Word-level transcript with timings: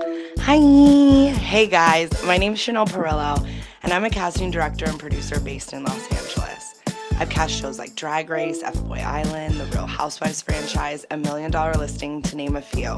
Hi. 0.00 1.32
Hey 1.32 1.66
guys, 1.66 2.10
my 2.24 2.38
name 2.38 2.52
is 2.52 2.60
Chanel 2.60 2.86
Perrillo, 2.86 3.44
and 3.82 3.92
I'm 3.92 4.04
a 4.04 4.10
casting 4.10 4.50
director 4.50 4.84
and 4.84 4.98
producer 4.98 5.40
based 5.40 5.72
in 5.72 5.82
Los 5.82 6.12
Angeles. 6.12 6.80
I've 7.18 7.28
cast 7.28 7.52
shows 7.52 7.80
like 7.80 7.96
Drag 7.96 8.30
Race, 8.30 8.62
F 8.62 8.80
Boy 8.84 8.98
Island, 8.98 9.56
the 9.56 9.64
Real 9.66 9.86
Housewives 9.86 10.40
franchise, 10.40 11.04
A 11.10 11.16
Million 11.16 11.50
Dollar 11.50 11.74
Listing, 11.74 12.22
to 12.22 12.36
name 12.36 12.54
a 12.54 12.62
few. 12.62 12.96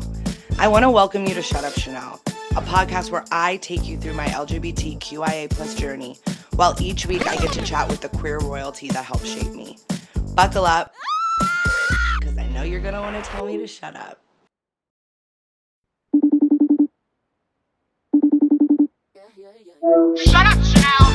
I 0.58 0.68
want 0.68 0.82
to 0.82 0.90
welcome 0.90 1.26
you 1.26 1.32
to 1.34 1.42
Shut 1.42 1.64
Up 1.64 1.72
Chanel, 1.72 2.20
a 2.56 2.60
podcast 2.60 3.10
where 3.10 3.24
I 3.32 3.56
take 3.56 3.86
you 3.86 3.96
through 3.96 4.14
my 4.14 4.26
LGBTQIA 4.26 5.48
plus 5.50 5.74
journey, 5.74 6.18
while 6.56 6.76
each 6.80 7.06
week 7.06 7.26
I 7.26 7.36
get 7.36 7.52
to 7.52 7.62
chat 7.62 7.88
with 7.88 8.02
the 8.02 8.10
queer 8.10 8.40
royalty 8.40 8.88
that 8.88 9.06
helped 9.06 9.26
shape 9.26 9.52
me. 9.52 9.78
Buckle 10.34 10.66
up, 10.66 10.92
because 12.18 12.36
I 12.36 12.46
know 12.48 12.62
you're 12.62 12.80
going 12.80 12.94
to 12.94 13.00
want 13.00 13.22
to 13.22 13.30
tell 13.30 13.46
me 13.46 13.56
to 13.56 13.66
shut 13.66 13.96
up. 13.96 14.20
Shut 19.80 20.44
up, 20.44 20.60
Chanel. 20.62 21.08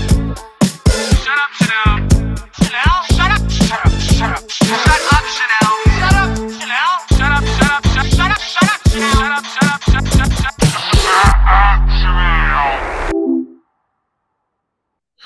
Shut 1.22 1.38
up, 1.38 1.52
Chanel. 1.54 2.10
Chanel, 2.58 2.98
shut 3.14 3.30
up. 3.30 3.46
Shut 3.52 3.86
up, 3.86 3.94
shut 4.02 4.32
up. 4.32 4.50
Shut 4.50 4.90
up, 5.14 5.26
Chanel. 5.30 5.70
Shut 6.00 6.16
up, 6.16 6.34
Chanel. 6.50 6.98
Shut 7.12 7.32
up, 7.32 7.46
shut 7.46 7.70
up, 7.70 7.86
shut 7.86 8.08
shut 8.10 8.32
up, 8.32 8.42
shut 8.42 8.66
up, 8.66 8.82
Chanel. 8.90 9.14
Shut 9.14 9.32
up, 9.32 9.46
shut 9.46 9.70
up, 9.70 9.82
shut 9.84 10.08
shut 10.18 10.32
shut. 10.34 10.54
Shut 10.98 11.36
up, 11.46 11.90
Chanel. 12.02 12.82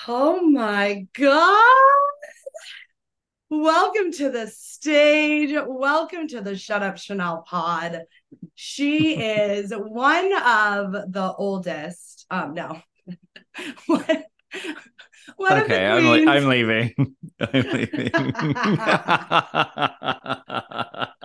Oh 0.10 0.42
my 0.42 1.08
God. 1.14 1.64
Welcome 3.50 4.12
to 4.18 4.32
the 4.32 4.48
stage. 4.48 5.56
Welcome 5.66 6.28
to 6.28 6.42
the 6.42 6.58
Shut 6.58 6.84
Up 6.84 6.98
Chanel 6.98 7.46
pod. 7.48 8.02
She 8.56 9.16
is 9.16 9.72
one 9.74 10.34
of 10.34 10.92
the 10.92 11.34
oldest. 11.38 12.26
Um, 12.30 12.54
no. 12.54 12.82
of 13.90 15.48
the 15.48 15.64
okay, 15.64 15.86
I'm, 15.86 16.28
I'm 16.28 16.46
leaving. 16.46 16.94
I'm 17.40 17.50
leaving. 17.54 18.12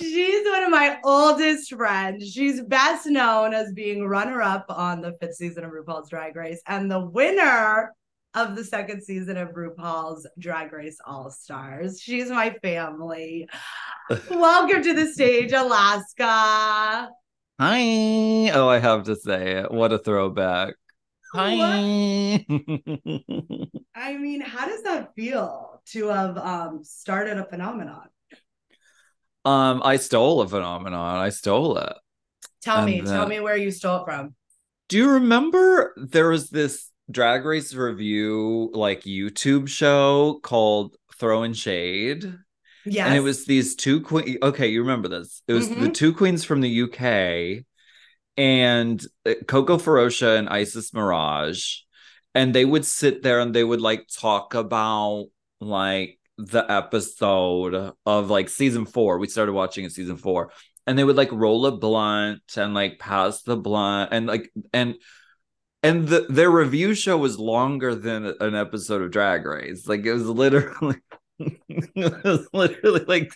She's 0.00 0.48
one 0.48 0.64
of 0.64 0.70
my 0.70 0.98
oldest 1.04 1.74
friends. 1.74 2.30
She's 2.30 2.62
best 2.62 3.06
known 3.06 3.52
as 3.52 3.72
being 3.72 4.06
runner 4.06 4.42
up 4.42 4.66
on 4.68 5.00
the 5.00 5.16
fifth 5.20 5.34
season 5.34 5.64
of 5.64 5.72
RuPaul's 5.72 6.10
Drag 6.10 6.36
Race 6.36 6.62
and 6.66 6.90
the 6.90 7.00
winner 7.00 7.94
of 8.34 8.54
the 8.54 8.64
second 8.64 9.02
season 9.02 9.36
of 9.36 9.50
RuPaul's 9.50 10.26
Drag 10.38 10.72
Race 10.72 10.98
All 11.04 11.30
Stars. 11.30 12.00
She's 12.00 12.30
my 12.30 12.50
family. 12.62 13.48
Welcome 14.30 14.82
to 14.82 14.94
the 14.94 15.12
stage, 15.12 15.52
Alaska. 15.52 17.10
Hi. 17.60 18.50
Oh, 18.50 18.68
I 18.68 18.78
have 18.78 19.04
to 19.04 19.16
say 19.16 19.58
it. 19.58 19.70
What 19.72 19.92
a 19.92 19.98
throwback. 19.98 20.74
Hi. 21.34 22.46
I 23.94 24.16
mean, 24.16 24.40
how 24.40 24.66
does 24.66 24.82
that 24.84 25.14
feel 25.14 25.82
to 25.86 26.08
have 26.08 26.38
um, 26.38 26.84
started 26.84 27.38
a 27.38 27.44
phenomenon? 27.44 28.08
um, 29.44 29.82
I 29.84 29.96
stole 29.96 30.40
a 30.40 30.48
phenomenon. 30.48 31.18
I 31.18 31.30
stole 31.30 31.78
it. 31.78 31.92
Tell 32.60 32.84
me, 32.84 33.00
And, 33.00 33.06
tell 33.06 33.26
uh, 33.26 33.28
me 33.28 33.40
where 33.40 33.56
you 33.56 33.70
stole 33.70 34.02
it 34.02 34.04
from. 34.04 34.34
Do 34.88 34.96
you 34.96 35.10
remember 35.10 35.94
there 35.96 36.28
was 36.30 36.50
this 36.50 36.90
drag 37.10 37.44
race 37.44 37.74
review 37.74 38.70
like 38.74 39.02
YouTube 39.02 39.68
show 39.68 40.40
called 40.42 40.96
Throw 41.18 41.42
and 41.42 41.56
Shade? 41.56 42.38
Yes. 42.90 43.06
And 43.06 43.16
it 43.16 43.20
was 43.20 43.44
these 43.46 43.74
two 43.76 44.00
queens. 44.00 44.36
Okay, 44.42 44.68
you 44.68 44.80
remember 44.80 45.08
this. 45.08 45.42
It 45.48 45.52
was 45.52 45.68
the 45.68 45.74
Mhm. 45.74 45.94
two 45.94 46.12
queens 46.14 46.44
from 46.44 46.60
the 46.60 46.68
UK 46.70 47.64
and 48.36 49.04
uh, 49.26 49.34
Coco 49.46 49.78
Ferocia 49.78 50.38
and 50.38 50.48
Isis 50.48 50.92
Mirage. 50.94 51.80
And 52.34 52.54
they 52.54 52.64
would 52.64 52.84
sit 52.84 53.22
there 53.22 53.40
and 53.40 53.54
they 53.54 53.64
would 53.64 53.80
like 53.80 54.06
talk 54.08 54.54
about 54.54 55.26
like 55.60 56.18
the 56.36 56.64
episode 56.70 57.92
of 58.06 58.30
like 58.30 58.48
season 58.48 58.86
four. 58.86 59.18
We 59.18 59.26
started 59.28 59.52
watching 59.52 59.84
in 59.84 59.90
season 59.90 60.16
four. 60.16 60.52
And 60.86 60.98
they 60.98 61.04
would 61.04 61.16
like 61.16 61.32
roll 61.32 61.66
a 61.66 61.72
blunt 61.76 62.42
and 62.56 62.72
like 62.74 62.98
pass 62.98 63.42
the 63.42 63.56
blunt 63.56 64.10
and 64.12 64.26
like 64.26 64.50
and 64.72 64.94
and 65.82 66.08
the, 66.08 66.26
their 66.28 66.50
review 66.50 66.94
show 66.94 67.16
was 67.18 67.38
longer 67.38 67.94
than 67.94 68.34
an 68.40 68.54
episode 68.54 69.02
of 69.02 69.10
Drag 69.10 69.44
Race. 69.44 69.86
Like 69.86 70.04
it 70.06 70.12
was 70.12 70.26
literally 70.26 70.96
was 71.94 72.48
literally 72.52 73.04
like 73.06 73.32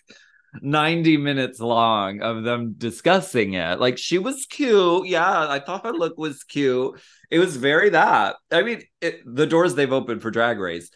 90 0.60 1.16
minutes 1.16 1.60
long 1.60 2.20
of 2.20 2.44
them 2.44 2.74
discussing 2.76 3.54
it. 3.54 3.80
Like 3.80 3.96
she 3.96 4.18
was 4.18 4.46
cute. 4.46 5.06
Yeah, 5.06 5.48
I 5.48 5.60
thought 5.60 5.86
her 5.86 5.92
look 5.92 6.18
was 6.18 6.44
cute. 6.44 7.00
It 7.30 7.38
was 7.38 7.56
very 7.56 7.90
that. 7.90 8.36
I 8.50 8.62
mean, 8.62 8.82
it, 9.00 9.22
the 9.24 9.46
doors 9.46 9.74
they've 9.74 9.92
opened 9.92 10.20
for 10.20 10.30
Drag 10.30 10.58
Race, 10.58 10.90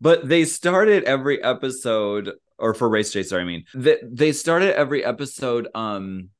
but 0.00 0.28
they 0.28 0.44
started 0.44 1.04
every 1.04 1.42
episode 1.42 2.32
or 2.58 2.74
for 2.74 2.88
Race 2.88 3.12
Chaser, 3.12 3.38
I 3.38 3.44
mean. 3.44 3.64
They, 3.74 3.98
they 4.02 4.32
started 4.32 4.76
every 4.76 5.04
episode 5.04 5.68
um 5.74 6.30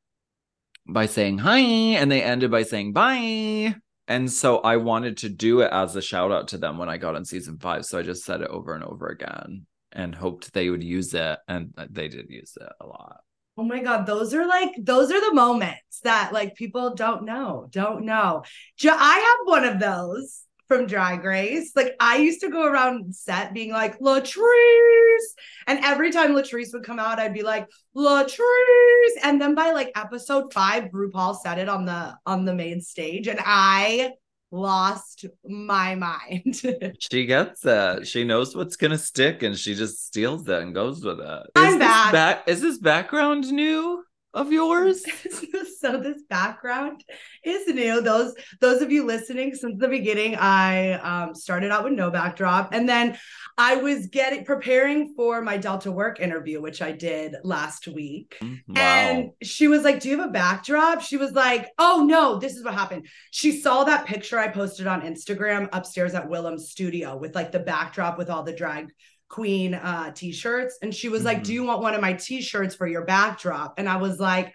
by 0.88 1.06
saying 1.06 1.38
hi 1.38 1.58
and 1.58 2.10
they 2.10 2.22
ended 2.22 2.50
by 2.50 2.62
saying 2.62 2.92
bye. 2.92 3.76
And 4.08 4.30
so 4.30 4.58
I 4.58 4.76
wanted 4.76 5.18
to 5.18 5.28
do 5.28 5.62
it 5.62 5.70
as 5.72 5.96
a 5.96 6.02
shout 6.02 6.30
out 6.30 6.48
to 6.48 6.58
them 6.58 6.78
when 6.78 6.88
I 6.88 6.96
got 6.96 7.16
on 7.16 7.24
season 7.24 7.58
5, 7.58 7.84
so 7.84 7.98
I 7.98 8.02
just 8.02 8.24
said 8.24 8.40
it 8.40 8.48
over 8.48 8.72
and 8.72 8.84
over 8.84 9.08
again 9.08 9.66
and 9.96 10.14
hoped 10.14 10.52
they 10.52 10.70
would 10.70 10.84
use 10.84 11.12
it 11.14 11.38
and 11.48 11.74
they 11.90 12.06
did 12.06 12.30
use 12.30 12.56
it 12.60 12.68
a 12.80 12.86
lot. 12.86 13.20
Oh 13.58 13.64
my 13.64 13.82
God, 13.82 14.04
those 14.04 14.34
are 14.34 14.46
like, 14.46 14.74
those 14.78 15.10
are 15.10 15.20
the 15.20 15.34
moments 15.34 16.00
that 16.04 16.32
like 16.32 16.54
people 16.54 16.94
don't 16.94 17.24
know, 17.24 17.66
don't 17.70 18.04
know. 18.04 18.44
I 18.84 19.36
have 19.38 19.46
one 19.46 19.64
of 19.64 19.80
those 19.80 20.42
from 20.68 20.86
Drag 20.86 21.24
Race. 21.24 21.72
Like 21.74 21.94
I 21.98 22.18
used 22.18 22.40
to 22.40 22.50
go 22.50 22.66
around 22.66 23.14
set 23.14 23.54
being 23.54 23.72
like, 23.72 23.98
Latrice. 23.98 24.42
And 25.66 25.78
every 25.82 26.12
time 26.12 26.32
Latrice 26.32 26.72
would 26.74 26.84
come 26.84 26.98
out, 26.98 27.18
I'd 27.18 27.32
be 27.32 27.42
like, 27.42 27.66
Latrice. 27.96 28.42
And 29.22 29.40
then 29.40 29.54
by 29.54 29.70
like 29.70 29.92
episode 29.96 30.52
five, 30.52 30.90
RuPaul 30.90 31.38
said 31.40 31.58
it 31.58 31.68
on 31.68 31.86
the 31.86 32.14
on 32.26 32.44
the 32.44 32.54
main 32.54 32.80
stage, 32.80 33.28
and 33.28 33.40
I 33.42 34.12
lost 34.50 35.26
my 35.44 35.94
mind. 35.94 36.62
She 36.98 37.26
gets 37.26 37.64
it. 37.64 38.06
She 38.06 38.24
knows 38.24 38.54
what's 38.56 38.76
gonna 38.76 38.98
stick 38.98 39.42
and 39.42 39.56
she 39.56 39.74
just 39.74 40.06
steals 40.06 40.48
it 40.48 40.62
and 40.62 40.74
goes 40.74 41.04
with 41.04 41.20
it. 41.20 41.46
I'm 41.54 41.74
is 41.74 41.78
back. 41.78 42.04
This 42.06 42.12
back 42.12 42.48
is 42.48 42.60
this 42.60 42.78
background 42.78 43.52
new 43.52 44.04
of 44.36 44.52
yours? 44.52 45.02
so 45.80 45.96
this 45.96 46.22
background 46.28 47.02
is 47.42 47.66
new. 47.66 48.00
Those 48.00 48.34
those 48.60 48.82
of 48.82 48.92
you 48.92 49.04
listening 49.04 49.54
since 49.54 49.80
the 49.80 49.88
beginning 49.88 50.36
i 50.36 50.92
um, 50.92 51.34
started 51.34 51.70
out 51.70 51.84
with 51.84 51.94
no 51.94 52.10
backdrop. 52.10 52.72
And 52.72 52.88
then 52.88 53.18
i 53.58 53.76
was 53.76 54.06
getting 54.08 54.44
preparing 54.44 55.14
for 55.16 55.40
my 55.40 55.56
delta 55.56 55.90
work 55.90 56.20
interview 56.20 56.60
which 56.60 56.82
i 56.82 56.92
did 56.92 57.34
last 57.42 57.88
week. 57.88 58.36
Wow. 58.42 58.74
and 58.76 59.30
she 59.42 59.66
was 59.66 59.82
like 59.82 60.00
do 60.00 60.10
you 60.10 60.18
have 60.18 60.28
a 60.28 60.32
backdrop? 60.32 61.00
She 61.00 61.16
was 61.16 61.32
like 61.32 61.70
oh 61.78 62.04
no 62.06 62.38
this 62.38 62.54
is 62.54 62.64
what 62.64 62.74
happened. 62.74 63.06
She 63.30 63.60
saw 63.60 63.84
that 63.84 64.06
picture 64.06 64.38
i 64.38 64.48
posted 64.48 64.86
on 64.86 65.00
instagram 65.00 65.68
upstairs 65.72 66.14
at 66.14 66.28
Willam's 66.28 66.70
studio 66.70 67.16
with 67.16 67.34
like 67.34 67.52
the 67.52 67.58
backdrop 67.58 68.18
with 68.18 68.28
all 68.28 68.42
the 68.42 68.52
drag 68.52 68.92
queen 69.28 69.74
uh 69.74 70.12
t-shirts. 70.12 70.78
And 70.82 70.94
she 70.94 71.08
was 71.08 71.24
like 71.24 71.38
Mhm. 71.38 71.44
do 71.44 71.54
you 71.54 71.62
want 71.64 71.82
one 71.82 71.94
of 71.94 72.00
my 72.00 72.12
t-shirts 72.14 72.74
for 72.74 72.86
your 72.86 73.04
backdrop? 73.04 73.74
And 73.78 73.88
i 73.88 73.96
was 73.96 74.18
like 74.20 74.54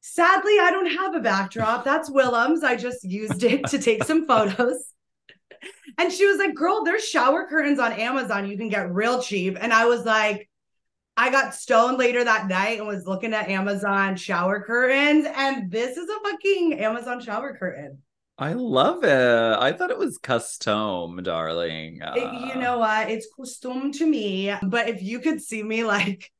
sadly 0.00 0.54
i 0.60 0.70
don't 0.70 0.90
have 0.90 1.14
a 1.14 1.20
backdrop. 1.20 1.84
That's 1.84 2.10
Willam's. 2.18 2.64
I 2.64 2.76
just 2.76 3.04
used 3.04 3.42
it 3.42 3.66
to 3.66 3.78
take 3.78 4.04
some 4.04 4.26
photos. 4.26 4.84
And 5.98 6.12
she 6.12 6.24
was 6.26 6.38
like 6.38 6.54
girl 6.54 6.84
there's 6.84 7.04
shower 7.04 7.46
curtains 7.48 7.80
on 7.80 7.92
amazon. 7.92 8.48
You 8.48 8.56
can 8.56 8.68
get 8.68 8.92
real 8.94 9.20
cheap. 9.20 9.56
And 9.60 9.72
i 9.72 9.86
was 9.86 10.04
like 10.04 10.48
I 11.16 11.30
got 11.30 11.52
stoned 11.52 11.98
later 11.98 12.22
that 12.22 12.46
night 12.46 12.78
and 12.78 12.86
was 12.86 13.04
looking 13.04 13.34
at 13.34 13.48
Amazon 13.48 14.14
shower 14.14 14.62
curtains, 14.62 15.26
and 15.34 15.68
this 15.68 15.96
is 15.96 16.08
a 16.08 16.20
fucking 16.20 16.74
Amazon 16.78 17.20
shower 17.20 17.56
curtain. 17.56 17.98
I 18.40 18.52
love 18.52 19.02
it. 19.02 19.58
I 19.58 19.72
thought 19.72 19.90
it 19.90 19.98
was 19.98 20.16
custom, 20.18 21.20
darling. 21.22 22.00
It- 22.02 22.22
Uh, 22.22 22.46
you 22.54 22.60
know 22.60 22.78
what? 22.78 23.10
It's 23.10 23.26
custom 23.36 23.90
to 23.92 24.06
me, 24.06 24.54
but 24.62 24.88
if 24.88 25.02
you 25.02 25.18
could 25.18 25.42
see 25.42 25.62
me, 25.62 25.82
like, 25.84 26.30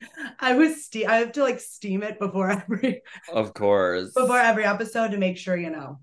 I 0.40 0.54
was 0.54 0.84
ste- 0.84 1.06
I 1.06 1.16
have 1.16 1.32
to 1.32 1.42
like 1.42 1.60
steam 1.60 2.02
it 2.02 2.18
before 2.18 2.50
every 2.70 3.02
of 3.32 3.54
course. 3.54 4.12
before 4.12 4.38
every 4.38 4.64
episode 4.64 5.10
to 5.12 5.16
make 5.18 5.38
sure 5.38 5.56
you 5.56 5.70
know 5.70 5.98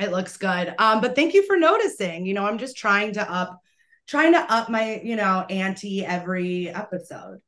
it 0.00 0.10
looks 0.10 0.36
good. 0.36 0.74
Um, 0.78 1.00
but 1.00 1.14
thank 1.14 1.32
you 1.32 1.46
for 1.46 1.56
noticing. 1.56 2.26
You 2.26 2.34
know, 2.34 2.44
I'm 2.44 2.58
just 2.58 2.76
trying 2.76 3.12
to 3.14 3.30
up 3.30 3.58
trying 4.08 4.32
to 4.32 4.40
up 4.52 4.68
my 4.68 5.00
you 5.04 5.16
know 5.16 5.46
ante 5.48 6.04
every 6.04 6.68
episode. 6.68 7.38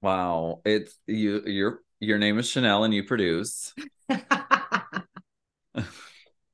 Wow. 0.00 0.60
It's 0.64 0.98
you 1.06 1.42
your 1.46 1.80
your 2.00 2.18
name 2.18 2.38
is 2.38 2.48
Chanel 2.48 2.84
and 2.84 2.92
you 2.92 3.04
produce. 3.04 3.72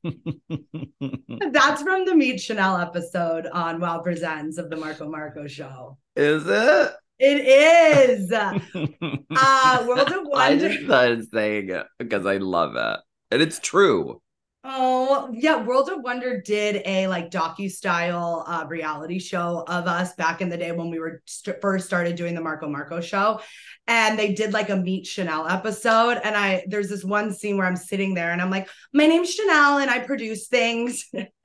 That's 1.53 1.83
from 1.83 2.05
the 2.05 2.15
Meet 2.15 2.41
Chanel 2.41 2.77
episode 2.77 3.47
on 3.47 3.81
Wow 3.81 4.01
Presents 4.01 4.59
of 4.59 4.71
the 4.71 4.77
Marco 4.77 5.09
Marco 5.09 5.47
show. 5.47 5.99
Is 6.17 6.45
it? 6.47 6.93
It 7.19 7.47
is. 7.47 8.33
Uh, 9.31 9.85
World 9.87 10.09
of 10.09 10.23
Wonder. 10.25 10.39
I 10.39 10.57
just 10.57 10.85
started 10.85 11.31
saying 11.33 11.71
it 11.71 11.87
because 11.99 12.27
I 12.27 12.39
love 12.39 12.77
it. 12.77 13.01
And 13.31 13.43
it's 13.43 13.59
true. 13.59 14.21
Oh 14.65 15.31
yeah, 15.33 15.63
World 15.63 15.89
of 15.89 16.03
Wonder 16.03 16.41
did 16.41 16.83
a 16.85 17.07
like 17.07 17.31
docu 17.31 17.71
style 17.71 18.45
uh, 18.47 18.67
reality 18.69 19.19
show 19.19 19.65
of 19.69 19.87
us 19.87 20.15
back 20.15 20.41
in 20.41 20.49
the 20.49 20.57
day 20.57 20.73
when 20.73 20.91
we 20.91 20.99
were 20.99 21.23
st- 21.27 21.61
first 21.61 21.87
started 21.87 22.17
doing 22.17 22.35
the 22.35 22.41
Marco 22.41 22.69
Marco 22.69 23.01
show, 23.01 23.41
and 23.87 24.19
they 24.19 24.35
did 24.35 24.53
like 24.53 24.69
a 24.69 24.77
Meet 24.77 25.07
Chanel 25.07 25.47
episode. 25.47 26.21
And 26.23 26.37
I 26.37 26.65
there's 26.67 26.89
this 26.89 27.05
one 27.05 27.33
scene 27.33 27.57
where 27.57 27.67
I'm 27.67 27.77
sitting 27.77 28.15
there 28.15 28.33
and 28.33 28.43
I'm 28.43 28.51
like, 28.51 28.69
my 28.93 29.07
name's 29.07 29.33
Chanel 29.33 29.79
and 29.79 29.91
I 29.91 30.01
produce 30.01 30.49
things, 30.49 31.09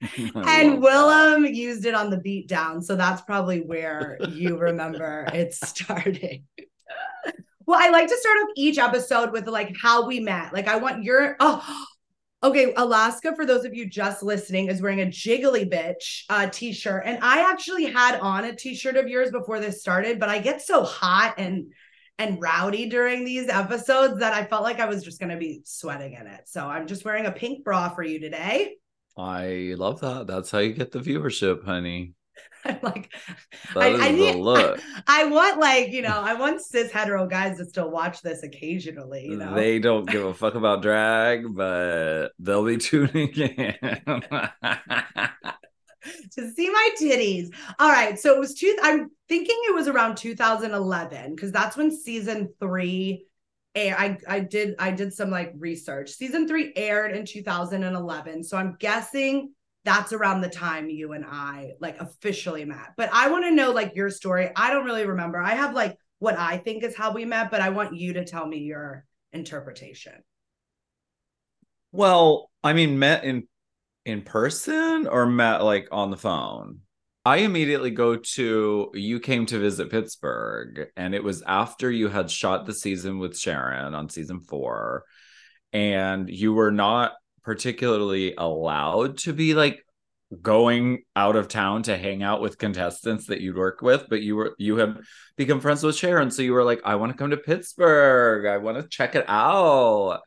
and 0.16 0.82
Willam 0.82 1.54
used 1.54 1.84
it 1.84 1.94
on 1.94 2.08
the 2.08 2.18
beat 2.18 2.48
down, 2.48 2.80
so 2.82 2.96
that's 2.96 3.20
probably 3.22 3.60
where 3.60 4.16
you 4.30 4.56
remember 4.56 5.26
it 5.34 5.52
starting. 5.52 6.44
Well, 7.66 7.78
I 7.80 7.90
like 7.90 8.08
to 8.08 8.16
start 8.16 8.38
off 8.38 8.48
each 8.56 8.78
episode 8.78 9.30
with 9.30 9.46
like 9.46 9.74
how 9.80 10.06
we 10.06 10.20
met. 10.20 10.54
Like 10.54 10.68
I 10.68 10.76
want 10.76 11.04
your 11.04 11.36
oh 11.38 11.86
okay, 12.42 12.72
Alaska 12.76 13.34
for 13.34 13.44
those 13.44 13.64
of 13.64 13.74
you 13.74 13.86
just 13.86 14.22
listening 14.22 14.68
is 14.68 14.80
wearing 14.80 15.02
a 15.02 15.06
jiggly 15.06 15.70
bitch 15.70 16.24
uh 16.28 16.48
t-shirt 16.48 17.02
and 17.04 17.18
I 17.22 17.50
actually 17.50 17.84
had 17.84 18.18
on 18.20 18.44
a 18.44 18.54
t-shirt 18.54 18.96
of 18.96 19.08
yours 19.08 19.30
before 19.30 19.60
this 19.60 19.80
started, 19.80 20.18
but 20.18 20.28
I 20.28 20.38
get 20.38 20.62
so 20.62 20.82
hot 20.82 21.34
and 21.38 21.72
and 22.20 22.40
rowdy 22.40 22.86
during 22.86 23.24
these 23.24 23.48
episodes 23.48 24.20
that 24.20 24.34
I 24.34 24.44
felt 24.44 24.62
like 24.62 24.78
I 24.78 24.84
was 24.84 25.02
just 25.02 25.18
going 25.18 25.30
to 25.30 25.38
be 25.38 25.62
sweating 25.64 26.12
in 26.12 26.26
it. 26.26 26.42
So 26.44 26.66
I'm 26.66 26.86
just 26.86 27.02
wearing 27.02 27.24
a 27.24 27.32
pink 27.32 27.64
bra 27.64 27.88
for 27.88 28.02
you 28.02 28.20
today. 28.20 28.74
I 29.16 29.74
love 29.78 30.00
that. 30.00 30.26
That's 30.26 30.50
how 30.50 30.58
you 30.58 30.74
get 30.74 30.92
the 30.92 30.98
viewership, 30.98 31.64
honey. 31.64 32.12
I'm 32.64 32.78
like 32.82 33.10
That 33.74 33.82
I, 33.82 34.08
I 34.08 34.10
need 34.10 34.36
look. 34.36 34.80
I 35.06 35.26
want 35.26 35.58
like, 35.58 35.92
you 35.92 36.02
know, 36.02 36.20
I 36.22 36.34
want 36.34 36.60
cis 36.60 36.90
hetero 36.90 37.26
guys 37.26 37.58
to 37.58 37.64
still 37.64 37.90
watch 37.90 38.22
this 38.22 38.42
occasionally, 38.42 39.26
you 39.26 39.36
know. 39.36 39.54
They 39.54 39.78
don't 39.78 40.08
give 40.08 40.24
a 40.24 40.34
fuck 40.34 40.54
about 40.54 40.82
drag, 40.82 41.54
but 41.54 42.28
they'll 42.38 42.64
be 42.64 42.76
tuning 42.78 43.28
in. 43.28 43.74
to 46.32 46.50
see 46.52 46.70
my 46.70 46.90
titties. 47.00 47.48
All 47.78 47.90
right. 47.90 48.18
So 48.18 48.34
it 48.34 48.40
was 48.40 48.54
two, 48.54 48.76
I'm 48.82 49.10
thinking 49.28 49.58
it 49.68 49.74
was 49.74 49.88
around 49.88 50.16
2011 50.16 51.34
because 51.34 51.52
that's 51.52 51.76
when 51.76 51.90
season 51.90 52.50
three 52.60 53.26
air. 53.74 53.96
I, 53.98 54.18
I 54.28 54.40
did 54.40 54.74
I 54.78 54.90
did 54.90 55.14
some 55.14 55.30
like 55.30 55.52
research. 55.58 56.10
Season 56.10 56.46
three 56.46 56.72
aired 56.76 57.16
in 57.16 57.24
2011. 57.24 58.44
So 58.44 58.56
I'm 58.56 58.76
guessing 58.78 59.52
that's 59.84 60.12
around 60.12 60.42
the 60.42 60.48
time 60.48 60.90
you 60.90 61.12
and 61.12 61.24
I 61.24 61.72
like 61.80 62.00
officially 62.00 62.64
met. 62.64 62.94
But 62.96 63.10
I 63.12 63.30
want 63.30 63.44
to 63.44 63.50
know 63.50 63.70
like 63.70 63.94
your 63.94 64.10
story. 64.10 64.50
I 64.54 64.70
don't 64.70 64.84
really 64.84 65.06
remember. 65.06 65.38
I 65.40 65.54
have 65.54 65.74
like 65.74 65.96
what 66.18 66.38
I 66.38 66.58
think 66.58 66.84
is 66.84 66.96
how 66.96 67.12
we 67.12 67.24
met, 67.24 67.50
but 67.50 67.62
I 67.62 67.70
want 67.70 67.96
you 67.96 68.14
to 68.14 68.24
tell 68.24 68.46
me 68.46 68.58
your 68.58 69.04
interpretation. 69.32 70.12
well, 71.92 72.50
I 72.62 72.72
mean, 72.72 72.98
met 72.98 73.24
in 73.24 73.48
in 74.04 74.22
person 74.22 75.06
or 75.06 75.26
met 75.26 75.62
like 75.62 75.88
on 75.92 76.10
the 76.10 76.16
phone? 76.16 76.80
I 77.24 77.38
immediately 77.38 77.90
go 77.90 78.16
to 78.16 78.90
you 78.94 79.20
came 79.20 79.46
to 79.46 79.58
visit 79.58 79.90
Pittsburgh, 79.90 80.88
and 80.96 81.14
it 81.14 81.22
was 81.22 81.42
after 81.46 81.90
you 81.90 82.08
had 82.08 82.30
shot 82.30 82.66
the 82.66 82.74
season 82.74 83.18
with 83.18 83.38
Sharon 83.38 83.94
on 83.94 84.08
season 84.08 84.40
four, 84.40 85.04
and 85.72 86.28
you 86.30 86.54
were 86.54 86.72
not 86.72 87.12
particularly 87.50 88.32
allowed 88.38 89.18
to 89.18 89.32
be 89.32 89.54
like 89.54 89.84
going 90.40 91.02
out 91.16 91.34
of 91.34 91.48
town 91.48 91.82
to 91.82 91.98
hang 91.98 92.22
out 92.22 92.40
with 92.40 92.58
contestants 92.58 93.26
that 93.26 93.40
you'd 93.40 93.56
work 93.56 93.82
with, 93.82 94.06
but 94.08 94.22
you 94.22 94.36
were 94.36 94.54
you 94.56 94.76
have 94.76 95.00
become 95.36 95.58
friends 95.58 95.82
with 95.82 95.96
Sharon. 95.96 96.30
So 96.30 96.42
you 96.42 96.52
were 96.52 96.62
like, 96.62 96.80
I 96.84 96.94
want 96.94 97.10
to 97.10 97.18
come 97.18 97.30
to 97.30 97.36
Pittsburgh. 97.36 98.46
I 98.46 98.58
want 98.58 98.80
to 98.80 98.88
check 98.88 99.16
it 99.16 99.24
out. 99.26 100.20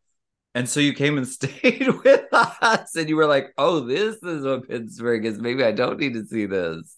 And 0.53 0.67
so 0.67 0.81
you 0.81 0.91
came 0.91 1.17
and 1.17 1.25
stayed 1.39 1.87
with 2.03 2.25
us, 2.33 2.93
and 2.97 3.07
you 3.07 3.15
were 3.15 3.25
like, 3.25 3.53
"Oh, 3.57 3.79
this 3.79 4.17
is 4.21 4.43
what 4.43 4.67
Pittsburgh 4.67 5.25
is. 5.25 5.39
Maybe 5.39 5.63
I 5.63 5.71
don't 5.71 6.01
need 6.01 6.15
to 6.15 6.25
see 6.25 6.45
this." 6.45 6.97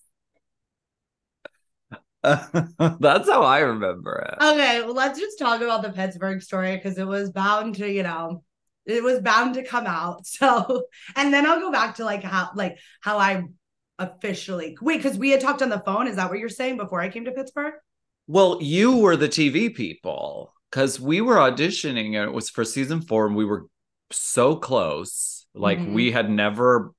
That's 2.24 3.30
how 3.30 3.44
I 3.44 3.60
remember 3.60 4.28
it. 4.28 4.44
Okay, 4.44 4.82
well, 4.82 4.96
let's 4.96 5.20
just 5.20 5.38
talk 5.38 5.62
about 5.62 5.84
the 5.84 5.92
Pittsburgh 5.92 6.42
story 6.42 6.76
because 6.76 6.98
it 6.98 7.06
was 7.06 7.30
bound 7.30 7.76
to, 7.76 7.88
you 7.88 8.02
know, 8.02 8.42
it 8.86 9.04
was 9.04 9.20
bound 9.20 9.56
to 9.56 9.64
come 9.64 9.88
out. 9.88 10.26
So, 10.26 10.86
and 11.16 11.34
then 11.34 11.46
I'll 11.46 11.60
go 11.60 11.72
back 11.72 11.96
to 11.96 12.06
like 12.06 12.24
how, 12.24 12.50
like 12.56 12.78
how 13.02 13.18
I 13.18 13.44
officially 14.00 14.78
wait 14.82 15.02
because 15.02 15.18
we 15.18 15.30
had 15.30 15.42
talked 15.42 15.62
on 15.62 15.70
the 15.70 15.80
phone. 15.80 16.08
Is 16.08 16.18
that 16.18 16.30
what 16.30 16.40
you're 16.40 16.50
saying 16.50 16.78
before 16.78 17.02
I 17.02 17.10
came 17.10 17.26
to 17.26 17.32
Pittsburgh? 17.32 17.74
Well, 18.28 18.60
you 18.62 18.98
were 18.98 19.16
the 19.16 19.30
TV 19.30 19.74
people 19.74 20.54
because 20.70 21.00
we 21.00 21.22
were 21.22 21.36
auditioning, 21.36 22.16
and 22.16 22.30
it 22.30 22.34
was 22.34 22.50
for 22.50 22.66
season 22.66 23.02
four, 23.02 23.28
and 23.28 23.36
we 23.36 23.46
were 23.46 23.68
so 24.12 24.56
close. 24.56 25.46
Like 25.54 25.80
Mhm. 25.80 25.94
we 25.94 26.12
had 26.12 26.30
never 26.30 26.92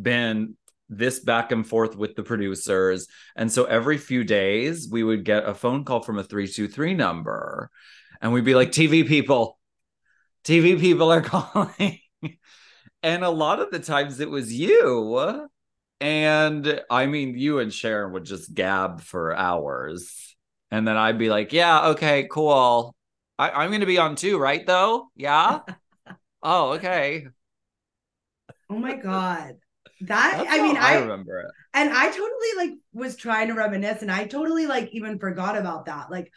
been 0.00 0.56
this 0.90 1.20
back 1.20 1.50
and 1.52 1.66
forth 1.66 1.96
with 1.96 2.14
the 2.14 2.22
producers. 2.22 3.06
And 3.34 3.50
so 3.50 3.64
every 3.64 3.96
few 3.96 4.24
days 4.24 4.88
we 4.90 5.02
would 5.02 5.24
get 5.24 5.48
a 5.48 5.54
phone 5.54 5.84
call 5.84 6.02
from 6.02 6.18
a 6.18 6.24
323 6.24 6.94
number 6.94 7.70
and 8.20 8.32
we'd 8.32 8.44
be 8.44 8.54
like, 8.54 8.70
TV 8.70 9.02
people, 9.06 9.58
TV 10.44 10.76
people 10.76 11.12
are 11.12 11.22
calling. 11.34 12.00
and 13.02 13.24
a 13.24 13.30
lot 13.30 13.60
of 13.60 13.70
the 13.70 13.78
times 13.78 14.20
it 14.20 14.30
was 14.30 14.52
you. 14.52 15.48
And 16.00 16.82
I 16.90 17.06
mean, 17.06 17.38
you 17.38 17.58
and 17.60 17.72
Sharon 17.72 18.12
would 18.12 18.24
just 18.24 18.54
gab 18.54 19.00
for 19.00 19.34
hours. 19.34 20.36
And 20.70 20.86
then 20.86 20.96
I'd 20.96 21.18
be 21.18 21.30
like, 21.30 21.52
yeah, 21.52 21.88
okay, 21.90 22.28
cool. 22.30 22.94
I- 23.38 23.50
I'm 23.50 23.70
going 23.70 23.80
to 23.80 23.86
be 23.86 23.98
on 23.98 24.16
too, 24.16 24.38
right? 24.38 24.66
Though? 24.66 25.08
Yeah. 25.16 25.60
oh, 26.42 26.72
okay. 26.74 27.26
Oh 28.70 28.78
my 28.78 28.94
god, 28.96 29.56
that 30.02 30.38
That's 30.38 30.50
I 30.50 30.62
mean, 30.62 30.76
I 30.76 30.94
I 30.94 30.94
remember 30.94 31.38
it. 31.40 31.50
and 31.74 31.90
I 31.92 32.06
totally 32.08 32.54
like 32.56 32.70
was 32.92 33.16
trying 33.16 33.48
to 33.48 33.54
reminisce, 33.54 34.02
and 34.02 34.10
I 34.10 34.26
totally 34.26 34.66
like 34.66 34.90
even 34.92 35.18
forgot 35.18 35.56
about 35.56 35.86
that. 35.86 36.10
Like, 36.10 36.32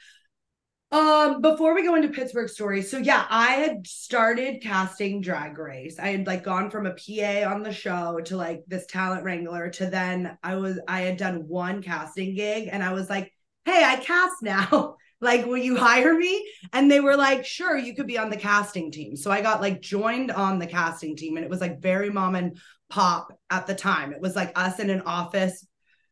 um, 0.92 1.42
before 1.42 1.76
we 1.76 1.84
go 1.84 1.96
into 1.96 2.08
Pittsburgh 2.08 2.50
stories, 2.50 2.90
so 2.90 2.98
yeah, 2.98 3.26
I 3.30 3.54
had 3.54 3.86
started 3.86 4.62
casting 4.62 5.22
Drag 5.22 5.58
Race. 5.58 6.00
I 6.00 6.08
had 6.10 6.26
like 6.26 6.44
gone 6.44 6.70
from 6.70 6.86
a 6.86 6.94
PA 6.94 7.52
on 7.52 7.62
the 7.62 7.74
show 7.74 8.22
to 8.26 8.38
like 8.38 8.64
this 8.68 8.86
talent 8.86 9.24
wrangler 9.24 9.70
to 9.72 9.88
then 9.88 10.38
I 10.44 10.56
was 10.56 10.80
I 10.88 11.02
had 11.02 11.18
done 11.18 11.48
one 11.48 11.82
casting 11.84 12.36
gig, 12.36 12.70
and 12.72 12.82
I 12.82 12.94
was 12.94 13.10
like, 13.10 13.34
hey, 13.66 13.84
I 13.84 13.98
cast 13.98 14.42
now. 14.42 14.96
like, 15.20 15.46
will 15.46 15.58
you 15.58 15.76
hire 15.76 16.14
me? 16.14 16.48
And 16.72 16.90
they 16.90 17.00
were 17.02 17.18
like, 17.18 17.46
sure, 17.46 17.76
you 17.76 17.94
could 17.96 18.08
be 18.08 18.20
on 18.20 18.30
the 18.30 18.38
casting 18.38 18.92
team. 18.92 19.16
So 19.16 19.32
I 19.32 19.42
got 19.42 19.62
like 19.62 19.82
joined 19.82 20.32
on 20.32 20.58
the 20.58 20.68
casting 20.68 21.18
team, 21.18 21.36
and 21.36 21.44
it 21.44 21.50
was 21.50 21.60
like 21.60 21.82
very 21.82 22.10
mom 22.10 22.36
and 22.36 22.58
pop 22.90 23.38
at 23.50 23.68
the 23.68 23.76
time. 23.76 24.14
It 24.14 24.22
was 24.22 24.38
like 24.38 24.58
us 24.58 24.80
in 24.80 24.90
an 24.90 25.02
office, 25.02 25.66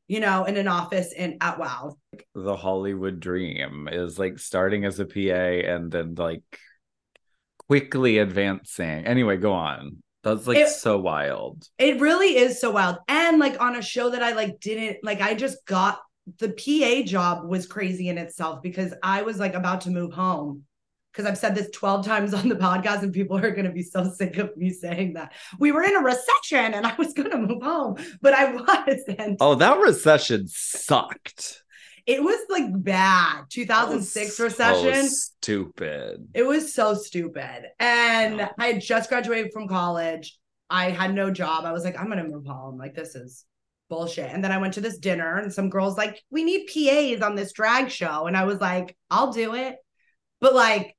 you 0.08 0.20
know, 0.20 0.46
in 0.46 0.58
an 0.58 0.68
office 0.68 1.12
in 1.14 1.38
at 1.42 1.58
Wow. 1.60 1.98
the 2.34 2.56
Hollywood 2.56 3.20
dream 3.20 3.88
is 3.92 4.20
like 4.20 4.40
starting 4.40 4.86
as 4.86 5.00
a 5.00 5.06
PA 5.06 5.68
and 5.74 5.92
then 5.92 6.16
like 6.16 6.44
quickly 7.68 8.20
advancing. 8.20 9.06
Anyway, 9.06 9.38
go 9.38 9.54
on. 9.54 9.98
That's 10.24 10.48
like 10.48 10.58
It- 10.58 10.70
so 10.70 10.98
wild. 11.00 11.68
It 11.78 12.00
really 12.00 12.38
is 12.38 12.60
so 12.60 12.72
wild. 12.72 12.98
And 13.08 13.40
like 13.40 13.60
on 13.62 13.76
a 13.76 13.82
show 13.82 14.10
that 14.10 14.24
I 14.24 14.34
like 14.34 14.60
didn't 14.60 14.98
like 15.04 15.22
I 15.22 15.34
just 15.36 15.66
got 15.66 16.00
the 16.40 16.50
PA 16.50 17.04
job 17.06 17.46
was 17.48 17.68
crazy 17.68 18.10
in 18.10 18.18
itself 18.18 18.62
because 18.64 18.94
I 19.04 19.22
was 19.22 19.40
like 19.40 19.54
about 19.54 19.82
to 19.82 19.92
move 19.92 20.14
home. 20.14 20.64
Because 21.16 21.30
I've 21.32 21.38
said 21.38 21.56
this 21.56 21.70
12 21.72 22.06
times 22.06 22.34
on 22.34 22.50
the 22.50 22.56
podcast, 22.56 23.04
and 23.04 23.14
people 23.14 23.38
are 23.38 23.52
going 23.52 23.66
to 23.66 23.72
be 23.72 23.84
so 23.84 24.12
sick 24.12 24.38
of 24.38 24.56
me 24.58 24.70
saying 24.70 25.14
that. 25.14 25.32
We 25.60 25.72
were 25.72 25.84
in 25.84 25.96
a 25.96 26.02
recession 26.02 26.74
and 26.74 26.86
I 26.86 26.94
was 26.98 27.14
going 27.14 27.32
to 27.32 27.38
move 27.38 27.64
home, 27.64 27.96
but 28.22 28.34
I 28.34 28.54
wasn't. 28.54 29.38
Oh, 29.40 29.56
that 29.56 29.80
recession 29.80 30.46
sucked. 30.48 31.64
It 32.06 32.22
was 32.22 32.38
like 32.50 32.66
bad. 32.84 33.46
2006 33.50 34.40
was 34.40 34.56
so 34.56 34.84
recession. 34.84 35.10
stupid. 35.10 36.28
It 36.34 36.44
was 36.44 36.74
so 36.74 36.94
stupid. 36.94 37.68
And 37.80 38.38
Yeah. 38.38 38.50
I 38.60 38.68
had 38.68 38.82
just 38.82 39.10
graduated 39.10 39.54
from 39.54 39.68
college. 39.70 40.38
I 40.70 40.90
had 40.90 41.16
no 41.16 41.32
job. 41.32 41.64
I 41.64 41.72
was 41.72 41.84
like, 41.84 41.98
I'm 41.98 42.10
gonna 42.10 42.28
move 42.28 42.46
home. 42.46 42.78
Like, 42.78 42.94
this 42.94 43.16
is 43.16 43.46
bullshit. 43.90 44.32
And 44.32 44.44
then 44.44 44.52
I 44.52 44.58
went 44.58 44.74
to 44.76 44.82
this 44.82 44.98
dinner, 44.98 45.38
and 45.38 45.54
some 45.54 45.70
girls 45.70 45.98
like, 45.98 46.22
we 46.30 46.44
need 46.44 46.68
PAs 46.68 47.22
on 47.22 47.36
this 47.36 47.54
drag 47.54 47.90
show. 47.90 48.28
And 48.28 48.36
I 48.36 48.44
was 48.44 48.60
like, 48.60 48.98
I'll 49.10 49.32
do 49.32 49.56
it. 49.56 49.78
But 50.42 50.54
like, 50.54 50.95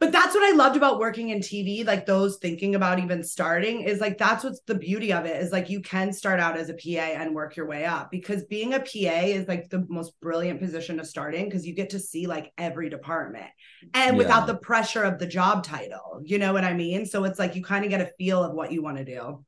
but 0.00 0.12
that's 0.12 0.32
what 0.32 0.44
I 0.44 0.56
loved 0.56 0.76
about 0.76 1.00
working 1.00 1.30
in 1.30 1.40
TV, 1.40 1.84
like 1.84 2.06
those 2.06 2.36
thinking 2.36 2.76
about 2.76 3.00
even 3.00 3.24
starting 3.24 3.82
is 3.82 4.00
like 4.00 4.16
that's 4.16 4.44
what's 4.44 4.60
the 4.60 4.76
beauty 4.76 5.12
of 5.12 5.26
it 5.26 5.42
is 5.42 5.50
like 5.50 5.68
you 5.68 5.80
can 5.80 6.12
start 6.12 6.38
out 6.38 6.56
as 6.56 6.70
a 6.70 6.74
PA 6.74 7.20
and 7.20 7.34
work 7.34 7.56
your 7.56 7.66
way 7.66 7.84
up 7.84 8.08
because 8.08 8.44
being 8.44 8.74
a 8.74 8.78
PA 8.78 8.86
is 9.24 9.48
like 9.48 9.68
the 9.70 9.84
most 9.88 10.18
brilliant 10.20 10.60
position 10.60 10.98
to 10.98 11.04
start 11.04 11.34
in 11.34 11.46
because 11.46 11.66
you 11.66 11.74
get 11.74 11.90
to 11.90 11.98
see 11.98 12.28
like 12.28 12.52
every 12.56 12.88
department 12.88 13.48
and 13.92 14.16
without 14.16 14.46
the 14.46 14.56
pressure 14.56 15.02
of 15.02 15.18
the 15.18 15.26
job 15.26 15.64
title. 15.64 16.20
You 16.22 16.38
know 16.38 16.52
what 16.52 16.64
I 16.64 16.74
mean? 16.74 17.04
So 17.04 17.24
it's 17.24 17.40
like 17.40 17.56
you 17.56 17.64
kind 17.64 17.84
of 17.84 17.90
get 17.90 18.00
a 18.00 18.12
feel 18.18 18.44
of 18.44 18.54
what 18.54 18.70
you 18.70 18.82
want 18.82 18.98
to 18.98 19.04
do. 19.04 19.44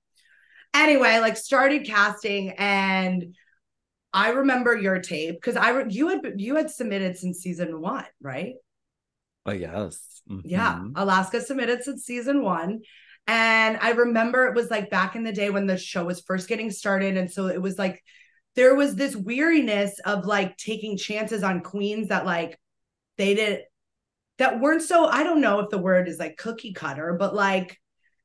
Anyway, 0.74 1.18
like 1.20 1.36
started 1.36 1.86
casting 1.86 2.50
and 2.58 3.36
I 4.12 4.30
remember 4.30 4.76
your 4.76 4.98
tape 4.98 5.36
because 5.36 5.54
I 5.54 5.70
re- 5.70 5.86
you 5.88 6.08
had 6.08 6.20
you 6.38 6.56
had 6.56 6.70
submitted 6.70 7.16
since 7.16 7.38
season 7.38 7.80
one, 7.80 8.06
right? 8.20 8.54
Oh 9.46 9.52
yes. 9.52 10.22
Yeah, 10.44 10.76
Mhm. 10.80 10.92
Alaska 10.96 11.40
submitted 11.40 11.82
since 11.82 12.04
season 12.04 12.42
one. 12.42 12.80
And 13.26 13.78
I 13.80 13.90
remember 13.90 14.46
it 14.46 14.54
was 14.54 14.70
like 14.70 14.90
back 14.90 15.16
in 15.16 15.24
the 15.24 15.32
day 15.32 15.50
when 15.50 15.66
the 15.66 15.76
show 15.76 16.04
was 16.04 16.20
first 16.20 16.48
getting 16.48 16.70
started. 16.70 17.16
And 17.16 17.30
so 17.30 17.46
it 17.46 17.60
was 17.60 17.78
like 17.78 18.02
there 18.56 18.74
was 18.74 18.94
this 18.94 19.14
weariness 19.16 19.98
of 20.00 20.26
like 20.26 20.56
taking 20.56 20.96
chances 20.96 21.42
on 21.42 21.60
queens 21.62 22.08
that 22.08 22.26
like 22.26 22.58
they 23.16 23.34
did 23.34 23.62
that 24.38 24.60
weren't 24.60 24.82
so 24.82 25.06
I 25.06 25.22
don't 25.22 25.40
know 25.40 25.60
if 25.60 25.70
the 25.70 25.78
word 25.78 26.08
is 26.08 26.18
like 26.18 26.36
cookie 26.36 26.72
cutter, 26.72 27.16
but 27.18 27.34
like 27.34 27.78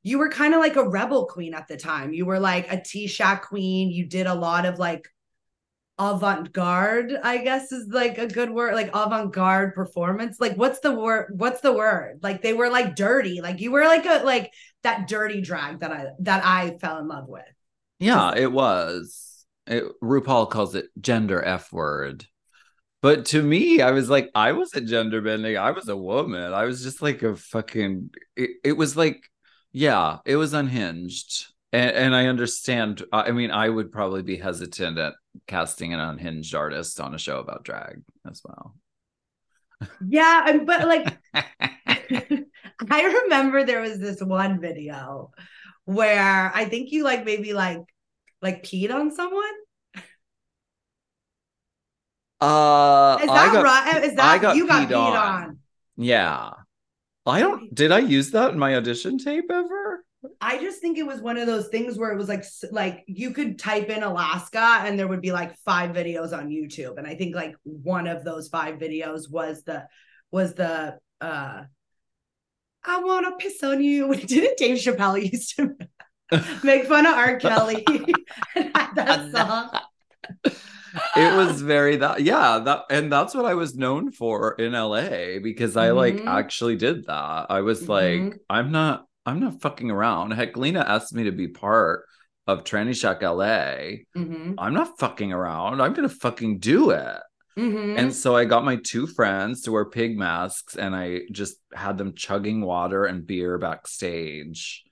you 0.03 0.17
were 0.19 0.29
kind 0.29 0.53
of 0.53 0.60
like 0.60 0.75
a 0.75 0.88
rebel 0.88 1.25
queen 1.27 1.53
at 1.53 1.67
the 1.67 1.77
time. 1.77 2.13
You 2.13 2.25
were 2.25 2.39
like 2.39 2.72
a 2.72 2.81
T-Shack 2.81 3.48
queen. 3.48 3.89
You 3.89 4.05
did 4.05 4.27
a 4.27 4.36
lot 4.36 4.65
of 4.65 4.79
like 4.79 5.07
avant-garde, 5.97 7.17
I 7.23 7.37
guess 7.37 7.71
is 7.71 7.87
like 7.87 8.17
a 8.17 8.27
good 8.27 8.49
word, 8.49 8.75
like 8.75 8.89
avant-garde 8.93 9.73
performance. 9.73 10.37
Like 10.39 10.55
what's 10.55 10.79
the 10.79 10.91
word? 10.91 11.31
What's 11.35 11.61
the 11.61 11.73
word? 11.73 12.19
Like 12.21 12.41
they 12.41 12.53
were 12.53 12.69
like 12.69 12.95
dirty. 12.95 13.41
Like 13.41 13.61
you 13.61 13.71
were 13.71 13.85
like 13.85 14.05
a 14.05 14.23
like 14.23 14.53
that 14.83 15.07
dirty 15.07 15.41
drag 15.41 15.79
that 15.79 15.91
I 15.91 16.07
that 16.19 16.45
I 16.45 16.77
fell 16.79 16.99
in 16.99 17.07
love 17.07 17.27
with. 17.27 17.43
Yeah, 17.99 18.33
it 18.35 18.51
was. 18.51 19.45
It, 19.67 19.83
RuPaul 20.01 20.49
calls 20.49 20.75
it 20.75 20.89
gender 20.99 21.41
F 21.41 21.71
word. 21.71 22.25
But 23.01 23.25
to 23.27 23.41
me, 23.41 23.81
I 23.81 23.91
was 23.91 24.09
like, 24.09 24.31
I 24.33 24.51
wasn't 24.51 24.89
gender 24.89 25.21
bending. 25.21 25.57
I 25.57 25.71
was 25.71 25.87
a 25.87 25.95
woman. 25.95 26.53
I 26.53 26.65
was 26.65 26.83
just 26.83 27.01
like 27.01 27.23
a 27.23 27.35
fucking. 27.35 28.09
It, 28.35 28.51
it 28.63 28.73
was 28.73 28.97
like, 28.97 29.29
yeah, 29.71 30.17
it 30.25 30.35
was 30.35 30.53
unhinged. 30.53 31.47
And, 31.75 31.91
and 31.91 32.15
I 32.15 32.27
understand. 32.27 33.03
I 33.12 33.32
mean, 33.32 33.51
I 33.51 33.67
would 33.67 33.91
probably 33.91 34.22
be 34.22 34.38
hesitant 34.38 34.98
at 34.98 35.13
casting 35.46 35.94
an 35.94 36.00
unhinged 36.00 36.55
artist 36.55 37.01
on 37.01 37.13
a 37.13 37.17
show 37.17 37.39
about 37.39 37.65
drag 37.65 38.01
as 38.29 38.41
well. 38.46 38.75
Yeah, 40.08 40.60
but 40.65 40.88
like 40.88 41.17
I 42.89 43.22
remember 43.24 43.65
there 43.65 43.82
was 43.82 44.00
this 44.00 44.22
one 44.22 44.62
video 44.62 45.32
where 45.84 46.50
I 46.55 46.63
think 46.63 46.94
you 46.94 47.03
like 47.03 47.25
maybe 47.25 47.51
like 47.51 47.82
like 48.41 48.63
peed 48.63 48.89
on 48.94 49.12
someone. 49.12 49.44
Uh, 52.39 53.17
Is 53.22 53.27
that 53.27 53.53
got 53.53 53.63
right? 53.63 54.03
Is 54.05 54.15
that 54.15 54.41
got 54.41 54.55
you 54.55 54.65
got 54.65 54.88
peed 54.88 54.91
peed 54.91 54.98
on. 54.98 55.44
on? 55.44 55.60
Yeah. 55.98 56.51
I 57.25 57.39
don't. 57.39 57.74
Did 57.74 57.91
I 57.91 58.00
use 58.00 58.32
that 58.32 58.51
in 58.51 58.60
my 58.60 58.75
audition 58.75 59.17
tape 59.17 59.51
ever? 59.51 59.84
I 60.41 60.58
just 60.60 60.79
think 60.82 60.98
it 60.98 61.05
was 61.05 61.22
one 61.22 61.38
of 61.38 61.48
those 61.48 61.67
things 61.70 61.98
where 61.98 62.12
it 62.12 62.17
was 62.17 62.27
like 62.29 62.44
like 62.72 63.03
you 63.08 63.32
could 63.32 63.58
type 63.60 63.89
in 63.89 64.03
Alaska 64.03 64.82
and 64.86 64.98
there 64.98 65.08
would 65.08 65.22
be 65.22 65.32
like 65.32 65.55
five 65.60 65.91
videos 65.96 66.32
on 66.38 66.50
YouTube 66.50 66.98
and 66.98 67.08
I 67.08 67.15
think 67.15 67.36
like 67.36 67.55
one 67.63 68.08
of 68.08 68.24
those 68.24 68.48
five 68.50 68.75
videos 68.79 69.29
was 69.29 69.63
the 69.63 69.88
was 70.32 70.53
the 70.53 70.98
uh 71.22 71.63
I 72.88 73.00
want 73.00 73.25
to 73.25 73.44
piss 73.44 73.63
on 73.63 73.82
you. 73.84 74.13
Didn't 74.34 74.58
Dave 74.58 74.77
Chappelle 74.77 75.32
used 75.32 75.55
to 75.58 75.75
make 76.63 76.86
fun 76.86 77.05
of 77.05 77.13
R. 77.15 77.38
Kelly 77.39 77.84
that 78.55 79.29
song? 79.34 79.70
it 81.17 81.36
was 81.36 81.62
very 81.62 81.98
that 81.98 82.22
yeah 82.22 82.58
that 82.60 82.84
and 82.89 83.12
that's 83.12 83.36
what 83.36 83.46
i 83.46 83.53
was 83.53 83.75
known 83.75 84.12
for 84.12 84.53
in 84.53 84.72
la 84.72 85.01
because 85.44 85.75
i 85.75 85.91
like 85.91 86.15
Mhm. 86.15 86.27
actually 86.27 86.77
did 86.77 87.05
that 87.08 87.48
i 87.50 87.60
was 87.62 87.84
Mhm. 87.84 87.89
like 87.89 88.39
i'm 88.50 88.72
not 88.72 89.05
i'm 89.25 89.39
not 89.39 89.62
fucking 89.62 89.89
around. 89.91 90.34
Heklina 90.34 90.84
asked 90.86 91.13
me 91.13 91.24
to 91.25 91.32
be 91.32 91.48
part 91.48 92.05
of 92.48 92.63
tranny 92.63 92.96
shack 92.96 93.22
la 93.22 93.32
Mm-hmm. 93.36 94.53
i'm 94.58 94.74
not 94.74 95.00
fucking 95.00 95.32
around. 95.34 95.82
I'm 95.82 95.94
gonna 95.94 96.10
fucking 96.10 96.60
do 96.60 96.91
it. 96.91 97.20
Mm-hmm. 97.58 97.98
and 97.98 98.13
so 98.13 98.36
i 98.36 98.44
got 98.44 98.65
my 98.65 98.75
two 98.75 99.08
friends 99.08 99.62
to 99.62 99.72
wear 99.72 99.86
pig 99.86 100.17
masks 100.17 100.75
and 100.75 100.94
i 100.94 101.22
just 101.32 101.55
had 101.74 101.98
them 101.98 102.13
chugging 102.13 102.60
water 102.62 103.05
and 103.05 103.25
beer 103.25 103.58
backstage. 103.58 104.84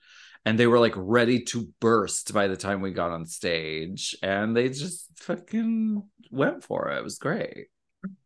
And 0.46 0.58
they 0.58 0.66
were 0.66 0.78
like 0.78 0.92
ready 0.96 1.40
to 1.44 1.68
burst 1.80 2.34
by 2.34 2.48
the 2.48 2.56
time 2.56 2.82
we 2.82 2.90
got 2.92 3.10
on 3.12 3.24
stage. 3.24 4.14
And 4.22 4.54
they 4.54 4.68
just 4.68 5.08
fucking 5.16 6.02
went 6.30 6.62
for 6.62 6.90
it. 6.90 6.98
It 6.98 7.04
was 7.04 7.16
great 7.18 7.68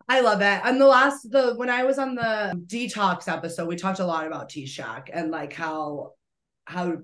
I 0.08 0.20
love 0.20 0.40
it. 0.40 0.60
And 0.64 0.80
the 0.80 0.86
last 0.86 1.30
the 1.30 1.54
when 1.56 1.70
I 1.70 1.84
was 1.84 1.98
on 1.98 2.14
the 2.14 2.60
detox 2.66 3.28
episode, 3.28 3.68
we 3.68 3.76
talked 3.76 4.00
a 4.00 4.06
lot 4.06 4.26
about 4.26 4.48
T 4.48 4.66
Shack 4.66 5.10
and 5.12 5.30
like 5.30 5.52
how 5.52 6.12
how 6.64 6.98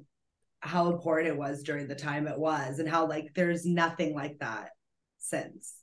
how 0.60 0.90
important 0.90 1.28
it 1.28 1.36
was 1.36 1.62
during 1.62 1.86
the 1.86 1.94
time 1.94 2.26
it 2.26 2.38
was 2.38 2.78
and 2.78 2.88
how 2.88 3.06
like 3.06 3.32
there's 3.34 3.66
nothing 3.66 4.14
like 4.14 4.38
that 4.38 4.70
since. 5.18 5.74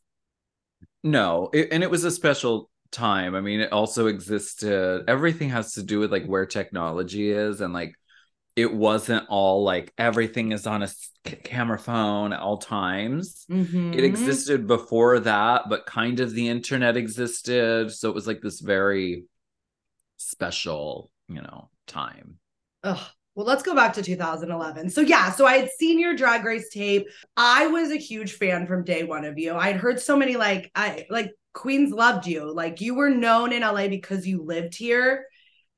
no 1.03 1.50
it, 1.53 1.69
and 1.71 1.83
it 1.83 1.89
was 1.89 2.03
a 2.03 2.12
special 2.12 2.69
time 2.91 3.36
i 3.36 3.41
mean 3.41 3.60
it 3.60 3.71
also 3.71 4.07
existed 4.07 5.03
everything 5.07 5.50
has 5.50 5.74
to 5.74 5.83
do 5.83 6.00
with 6.00 6.12
like 6.12 6.25
where 6.25 6.45
technology 6.45 7.31
is 7.31 7.62
and 7.62 7.74
like 7.74 7.95
it 8.55 8.74
wasn't 8.74 9.25
all 9.29 9.63
like 9.63 9.93
everything 9.98 10.51
is 10.51 10.67
on 10.67 10.84
a 10.84 10.89
camera 11.43 11.79
phone 11.79 12.34
at 12.34 12.39
all 12.39 12.58
times 12.58 13.46
Mm-hmm. 13.50 13.93
it 13.93 14.03
existed 14.03 14.67
before 14.67 15.20
that 15.22 15.70
but 15.70 15.86
kind 15.86 16.20
of 16.20 16.34
the 16.34 16.48
internet 16.50 16.98
existed 16.98 17.91
so 17.91 18.10
it 18.10 18.15
was 18.15 18.27
like 18.27 18.41
this 18.41 18.60
very 18.60 19.25
special 20.17 21.12
you 21.27 21.41
know 21.41 21.70
time 21.88 22.38
Ugh. 22.84 23.00
Well, 23.36 23.46
let's 23.46 23.63
go 23.63 23.74
back 23.74 23.93
to 23.93 24.03
2011. 24.03 24.89
So 24.89 25.00
yeah, 25.00 25.31
so 25.31 25.46
I 25.46 25.58
had 25.60 25.70
seen 25.77 26.00
your 26.00 26.15
drag 26.15 26.43
race 26.43 26.67
tape. 26.70 27.08
I 27.38 27.67
was 27.67 27.89
a 27.89 27.96
huge 27.96 28.34
fan 28.34 28.67
from 28.67 28.84
day 28.84 29.03
one 29.05 29.24
of 29.24 29.39
you. 29.39 29.53
I'd 29.55 29.77
heard 29.77 30.01
so 30.01 30.17
many 30.17 30.36
like 30.36 30.70
I 30.75 31.05
like 31.10 31.31
Queens 31.53 31.93
loved 31.93 32.27
you. 32.27 32.51
Like 32.53 32.81
you 32.81 32.93
were 32.93 33.10
known 33.10 33.53
in 33.53 33.62
LA 33.62 33.88
because 33.88 34.27
you 34.27 34.43
lived 34.43 34.75
here 34.75 35.27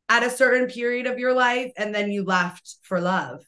at 0.10 0.24
a 0.24 0.30
certain 0.30 0.68
period 0.68 1.08
of 1.08 1.20
your 1.20 1.34
life 1.34 1.72
and 1.78 1.94
then 1.94 2.12
you 2.12 2.24
left 2.24 2.76
for 2.84 3.00
love 3.00 3.42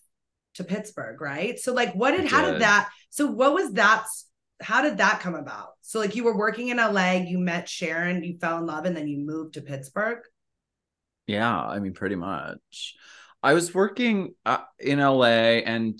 to 0.55 0.63
Pittsburgh, 0.63 1.19
right? 1.19 1.59
So 1.59 1.73
like 1.73 1.93
what 1.93 2.11
did 2.11 2.27
how 2.27 2.51
did. 2.51 2.59
that 2.61 2.89
so 3.09 3.27
what 3.27 3.53
was 3.53 3.73
that 3.73 4.05
how 4.61 4.81
did 4.81 4.97
that 4.97 5.19
come 5.19 5.35
about? 5.35 5.71
So 5.81 5.99
like 5.99 6.15
you 6.15 6.23
were 6.23 6.37
working 6.37 6.69
in 6.69 6.79
LA, 6.79 7.27
you 7.29 7.37
met 7.37 7.67
Sharon, 7.69 8.23
you 8.23 8.37
fell 8.39 8.57
in 8.57 8.65
love 8.65 8.85
and 8.85 8.95
then 8.95 9.07
you 9.07 9.19
moved 9.19 9.55
to 9.55 9.61
Pittsburgh. 9.61 10.19
Yeah, 11.27 11.59
I 11.59 11.79
mean, 11.79 11.93
pretty 11.93 12.15
much. 12.15 12.95
I 13.41 13.53
was 13.53 13.73
working 13.73 14.35
uh, 14.45 14.59
in 14.79 14.99
LA 14.99 15.59
and 15.65 15.99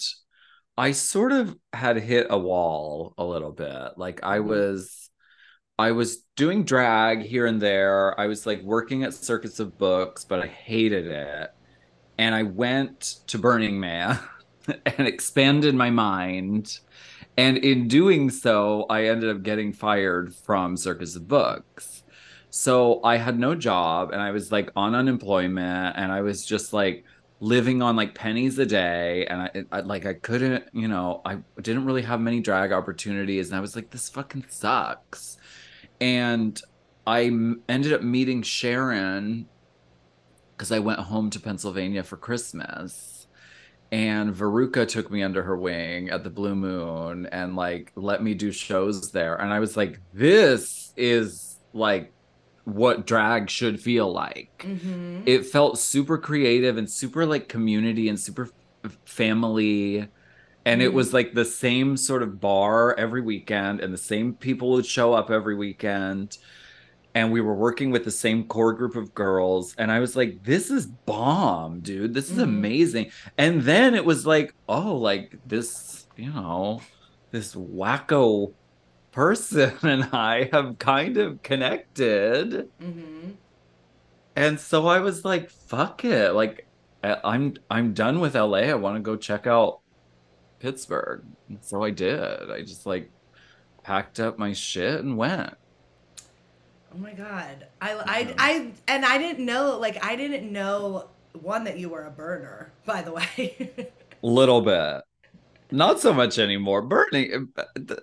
I 0.77 0.91
sort 0.91 1.31
of 1.31 1.57
had 1.74 1.97
hit 1.97 2.27
a 2.29 2.38
wall 2.38 3.13
a 3.17 3.25
little 3.25 3.51
bit. 3.51 3.93
Like 3.97 4.24
I 4.24 4.39
Mhm. 4.39 4.47
was 4.50 5.04
I 5.77 5.91
was 5.91 6.17
doing 6.36 6.63
drag 6.63 7.22
here 7.24 7.46
and 7.46 7.62
there. 7.62 8.17
I 8.20 8.27
was 8.27 8.46
like 8.46 8.62
working 8.62 9.03
at 9.03 9.13
Circus 9.13 9.60
of 9.60 9.77
Books, 9.77 10.24
but 10.24 10.39
I 10.41 10.48
hated 10.48 11.08
it. 11.08 11.51
And 12.17 12.34
I 12.34 12.44
went 12.44 13.17
to 13.27 13.38
Burning 13.38 13.79
Man 13.79 14.20
and 14.86 15.08
expanded 15.08 15.75
my 15.75 15.89
mind. 15.89 16.79
And 17.38 17.58
in 17.58 17.88
doing 17.89 18.29
so, 18.29 18.86
I 18.89 19.05
ended 19.05 19.29
up 19.29 19.44
getting 19.44 19.74
fired 19.74 20.34
from 20.34 20.77
Circus 20.77 21.15
of 21.17 21.27
Books. 21.27 22.03
So 22.50 23.03
I 23.03 23.17
had 23.17 23.38
no 23.38 23.53
job 23.55 24.12
and 24.12 24.22
I 24.22 24.32
was 24.32 24.51
like 24.51 24.70
on 24.77 24.96
unemployment 24.96 25.98
and 25.98 26.12
I 26.12 26.22
was 26.22 26.46
just 26.46 26.72
like 26.72 27.03
living 27.41 27.82
on 27.82 27.98
like 27.98 28.15
pennies 28.15 28.58
a 28.60 28.65
day 28.65 29.25
and 29.27 29.41
I, 29.41 29.65
I 29.74 29.82
like 29.82 30.05
I 30.05 30.13
couldn't, 30.13 30.63
you 30.74 30.88
know, 30.88 31.22
I 31.25 31.39
didn't 31.62 31.86
really 31.86 32.03
have 32.03 32.22
many 32.22 32.39
drag 32.39 32.72
opportunities 32.72 33.50
and 33.50 33.58
I 33.58 33.60
was 33.60 33.75
like 33.75 33.89
this 33.89 34.08
fucking 34.10 34.46
sucks. 34.50 35.38
And 36.02 36.60
I 37.08 37.25
m- 37.25 37.62
ended 37.70 37.94
up 37.94 38.02
meeting 38.02 38.42
Sharon 38.42 39.48
cuz 40.58 40.72
I 40.72 40.80
went 40.80 41.00
home 41.00 41.30
to 41.32 41.40
Pennsylvania 41.40 42.04
for 42.04 42.18
Christmas. 42.18 43.28
And 43.92 44.34
Veruca 44.34 44.88
took 44.88 45.12
me 45.12 45.22
under 45.22 45.44
her 45.44 45.56
wing 45.56 46.10
at 46.10 46.24
the 46.24 46.30
Blue 46.30 46.56
Moon 46.56 47.28
and 47.28 47.56
like 47.56 47.92
let 47.96 48.24
me 48.24 48.34
do 48.34 48.52
shows 48.52 49.12
there. 49.12 49.36
And 49.36 49.54
I 49.54 49.60
was 49.60 49.78
like, 49.78 50.00
this 50.14 50.94
is 50.98 51.60
like 51.74 52.12
what 52.66 53.06
drag 53.06 53.50
should 53.50 53.80
feel 53.80 54.12
like. 54.12 54.66
Mm-hmm. 54.68 55.22
It 55.25 55.46
felt 55.46 55.78
super 55.78 56.18
creative 56.18 56.78
and 56.78 56.90
super 56.90 57.25
like 57.25 57.48
community 57.48 58.10
and 58.10 58.20
super 58.20 58.50
f- 58.84 58.98
family. 59.06 60.08
And 60.65 60.81
it 60.81 60.91
Mhm. 60.91 60.95
was 60.95 61.13
like 61.13 61.34
the 61.34 61.45
same 61.45 61.95
sort 61.98 62.24
of 62.24 62.39
bar 62.41 62.95
every 62.98 63.22
weekend, 63.22 63.81
and 63.81 63.93
the 63.93 63.98
same 63.98 64.34
people 64.36 64.72
would 64.72 64.86
show 64.86 65.13
up 65.13 65.29
every 65.31 65.55
weekend. 65.55 66.38
And 67.15 67.31
we 67.31 67.41
were 67.41 67.55
working 67.55 67.91
with 67.91 68.03
the 68.05 68.12
same 68.12 68.45
core 68.48 68.74
group 68.74 68.95
of 68.95 69.13
girls. 69.13 69.74
And 69.77 69.91
I 69.91 70.00
was 70.00 70.15
like, 70.17 70.43
this 70.43 70.69
is 70.72 70.86
bomb, 70.88 71.79
dude. 71.81 72.13
This 72.13 72.29
is 72.31 72.39
Mhm. 72.39 72.43
amazing. 72.43 73.12
And 73.38 73.62
then 73.63 73.95
it 73.95 74.05
was 74.05 74.25
like, 74.27 74.53
oh, 74.67 74.95
like 74.98 75.39
this, 75.45 76.07
you 76.17 76.31
know, 76.34 76.81
this 77.31 77.55
wacko 77.55 78.53
person 79.12 79.74
and 79.84 80.03
I 80.13 80.50
have 80.51 80.77
kind 80.79 81.17
of 81.17 81.41
connected. 81.43 82.69
Mm-hmm. 82.81 83.31
And 84.36 84.60
so 84.60 84.88
I 84.88 85.00
was 85.00 85.24
like, 85.25 85.50
fuck 85.50 86.03
it. 86.05 86.31
Like 86.34 86.67
I'm 87.03 87.55
I'm 87.69 87.93
done 87.93 88.19
with 88.19 88.36
LA. 88.36 88.69
I 88.72 88.74
want 88.75 88.95
to 88.98 89.01
go 89.01 89.15
check 89.15 89.48
out 89.48 89.81
Pittsburgh. 90.65 91.24
So 91.62 91.84
I 91.84 91.91
did. 91.91 92.50
I 92.50 92.62
just 92.62 92.88
like 92.88 93.12
packed 93.84 94.19
up 94.19 94.39
my 94.39 94.51
shit 94.51 95.00
and 95.00 95.15
went. 95.15 95.53
Oh 96.91 96.98
my 96.98 97.13
god. 97.13 97.67
I, 97.79 97.93
I, 97.93 98.36
I, 98.39 98.72
and 98.88 99.05
I 99.05 99.19
didn't 99.19 99.45
know, 99.45 99.77
like, 99.77 100.03
I 100.03 100.15
didn't 100.15 100.51
know, 100.51 101.10
one, 101.34 101.65
that 101.65 101.77
you 101.77 101.89
were 101.89 102.05
a 102.05 102.10
burner, 102.10 102.72
by 102.84 103.03
the 103.03 103.12
way. 103.12 103.91
Little 104.24 104.62
bit. 104.62 105.03
Not 105.75 106.00
so 106.00 106.13
much 106.13 106.39
anymore. 106.39 106.82
Burning 106.82 107.50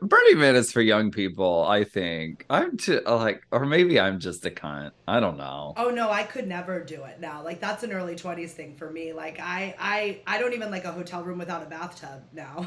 Burning 0.03 0.39
Man 0.39 0.57
is 0.57 0.71
for 0.71 0.83
young 0.83 1.11
people, 1.11 1.65
I 1.65 1.85
think. 1.85 2.45
I'm 2.51 2.77
too 2.77 3.01
like 3.07 3.45
or 3.51 3.65
maybe 3.65 3.99
I'm 3.99 4.21
just 4.21 4.45
a 4.45 4.51
cunt. 4.51 4.93
I 5.09 5.21
don't 5.21 5.39
know. 5.39 5.73
oh 5.79 5.89
no, 5.91 6.11
I 6.11 6.23
could 6.25 6.47
never 6.47 6.85
do 6.85 7.05
it 7.05 7.19
now. 7.19 7.43
Like, 7.43 7.61
that's 7.61 7.83
an 7.83 7.93
early 7.93 8.15
20s 8.15 8.51
thing 8.51 8.75
for 8.75 8.91
me. 8.91 9.15
Like, 9.15 9.41
I, 9.41 9.75
I, 9.79 10.21
I 10.27 10.39
don't 10.39 10.53
even 10.53 10.71
like 10.71 10.85
a 10.85 10.93
hotel 10.93 11.23
room 11.25 11.39
without 11.39 11.63
a 11.63 11.67
bathtub 11.67 12.25
now. 12.35 12.65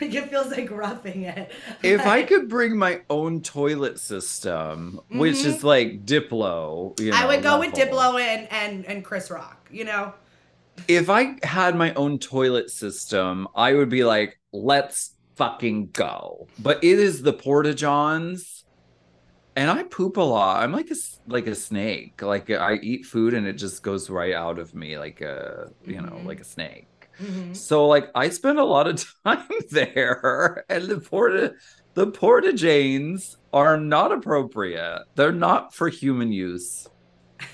like, 0.00 0.14
it 0.14 0.30
feels 0.30 0.50
like 0.50 0.70
roughing 0.70 1.22
it. 1.22 1.52
if 1.82 2.06
I 2.06 2.22
could 2.22 2.48
bring 2.48 2.78
my 2.78 3.02
own 3.10 3.42
toilet 3.42 3.98
system, 4.00 5.00
which 5.10 5.36
Mhm. 5.36 5.44
is 5.44 5.64
like 5.64 6.06
Diplo, 6.06 6.98
you 6.98 7.10
know, 7.10 7.16
I 7.16 7.26
would 7.26 7.42
go 7.42 7.58
with. 7.58 7.74
Diplo 7.74 8.18
and, 8.20 8.48
and, 8.50 8.86
and 8.86 9.04
Chris 9.04 9.30
Rock, 9.30 9.68
you 9.70 9.84
know? 9.84 10.14
If 10.86 11.10
I 11.10 11.36
had 11.42 11.76
my 11.76 11.92
own 11.94 12.18
toilet 12.18 12.70
system, 12.70 13.48
I 13.54 13.74
would 13.74 13.88
be 13.88 14.04
like, 14.04 14.38
let's 14.52 15.14
fucking 15.36 15.90
go. 15.90 16.46
But 16.58 16.82
it 16.84 16.98
is 16.98 17.22
the 17.22 17.32
Porta 17.32 17.74
Johns, 17.74 18.64
and 19.56 19.70
I 19.70 19.82
poop 19.84 20.16
a 20.16 20.22
lot. 20.22 20.62
I'm 20.62 20.72
like 20.72 20.90
a 20.90 20.94
like 21.26 21.46
a 21.46 21.54
snake. 21.54 22.22
Like 22.22 22.50
I 22.50 22.74
eat 22.74 23.04
food 23.06 23.34
and 23.34 23.46
it 23.46 23.54
just 23.54 23.82
goes 23.82 24.08
right 24.08 24.34
out 24.34 24.58
of 24.58 24.74
me, 24.74 24.98
like 24.98 25.20
a 25.20 25.70
you 25.86 26.00
know, 26.00 26.12
Mhm. 26.12 26.26
like 26.26 26.40
a 26.40 26.44
snake. 26.44 26.86
Mhm. 27.20 27.56
So 27.56 27.86
like 27.86 28.10
I 28.14 28.28
spend 28.30 28.58
a 28.58 28.64
lot 28.64 28.86
of 28.86 29.04
time 29.24 29.44
there, 29.70 30.64
and 30.68 30.84
the 30.84 31.00
Porta 31.00 31.54
the 31.94 32.06
Porta 32.06 32.52
Janes 32.52 33.36
are 33.52 33.76
not 33.76 34.12
appropriate. 34.12 35.02
They're 35.16 35.32
not 35.32 35.74
for 35.74 35.88
human 35.88 36.30
use. 36.32 36.86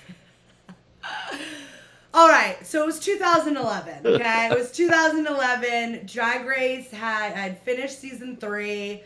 All 2.15 2.29
right, 2.29 2.57
so 2.65 2.81
it 2.83 2.87
was 2.87 3.01
2011. 3.01 4.07
Okay, 4.15 4.49
it 4.51 4.57
was 4.57 4.71
2011. 4.71 6.07
Drag 6.07 6.47
Race 6.47 6.91
had 6.91 7.33
I 7.33 7.37
had 7.39 7.59
finished 7.63 8.01
season 8.01 8.37
three. 8.37 9.03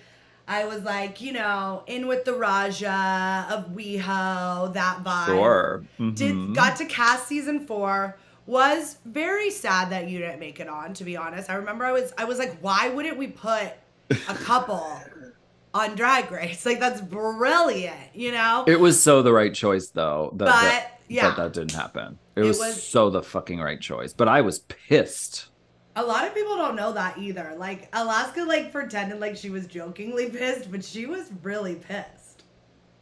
I 0.46 0.64
was 0.66 0.82
like, 0.82 1.20
you 1.20 1.32
know, 1.32 1.82
in 1.86 2.06
with 2.06 2.24
the 2.24 2.34
Raja 2.34 3.46
of 3.50 3.70
WeHo, 3.74 4.72
that 4.74 5.02
vibe. 5.04 5.26
Sure. 5.26 5.84
Did 5.98 6.34
Mhm. 6.34 6.54
got 6.54 6.76
to 6.76 6.84
cast 6.86 7.26
season 7.28 7.66
four. 7.66 8.18
Was 8.46 8.96
very 9.04 9.50
sad 9.50 9.90
that 9.90 10.08
you 10.08 10.18
didn't 10.18 10.40
make 10.40 10.58
it 10.58 10.68
on. 10.68 10.94
To 10.94 11.04
be 11.04 11.16
honest, 11.18 11.50
I 11.50 11.54
remember 11.54 11.84
I 11.84 11.92
was 11.92 12.12
I 12.18 12.24
was 12.24 12.38
like, 12.38 12.56
why 12.60 12.88
wouldn't 12.88 13.16
we 13.18 13.26
put 13.26 13.72
a 14.10 14.34
couple 14.34 14.86
on 15.74 15.94
Drag 15.96 16.30
Race? 16.30 16.64
Like 16.64 16.80
that's 16.80 17.00
brilliant, 17.02 18.14
you 18.14 18.32
know. 18.32 18.64
It 18.66 18.80
was 18.80 19.02
so 19.02 19.20
the 19.22 19.32
right 19.34 19.52
choice 19.54 19.88
though. 19.88 20.30
That, 20.36 20.44
but 20.46 20.52
that, 20.62 21.00
yeah, 21.08 21.28
that 21.28 21.36
that 21.36 21.52
didn't 21.52 21.72
happen. 21.72 22.18
It, 22.38 22.44
It 22.44 22.48
was, 22.48 22.58
was- 22.58 22.82
so 22.82 23.10
the 23.10 23.22
fucking 23.22 23.58
right 23.60 23.80
choice. 23.80 24.12
But 24.12 24.28
I 24.28 24.40
was 24.40 24.60
pissed. 24.60 25.48
A 25.96 26.02
lot 26.02 26.26
of 26.26 26.34
people 26.34 26.56
don't 26.56 26.76
know 26.76 26.92
that 26.92 27.18
either. 27.18 27.54
Like 27.58 27.88
Alaska 27.92 28.44
like 28.44 28.70
pretended 28.70 29.18
like 29.18 29.36
she 29.36 29.50
was 29.50 29.66
jokingly 29.66 30.30
pissed, 30.30 30.70
but 30.70 30.84
she 30.84 31.06
was 31.06 31.30
really 31.42 31.74
pissed. 31.74 32.44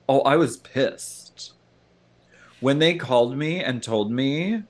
Oh, 0.09 0.21
I 0.21 0.37
was 0.37 0.57
pissed. 0.57 1.53
When 2.61 2.79
they 2.79 2.95
called 2.95 3.37
me 3.37 3.63
and 3.63 3.83
told 3.83 4.11
me, 4.11 4.63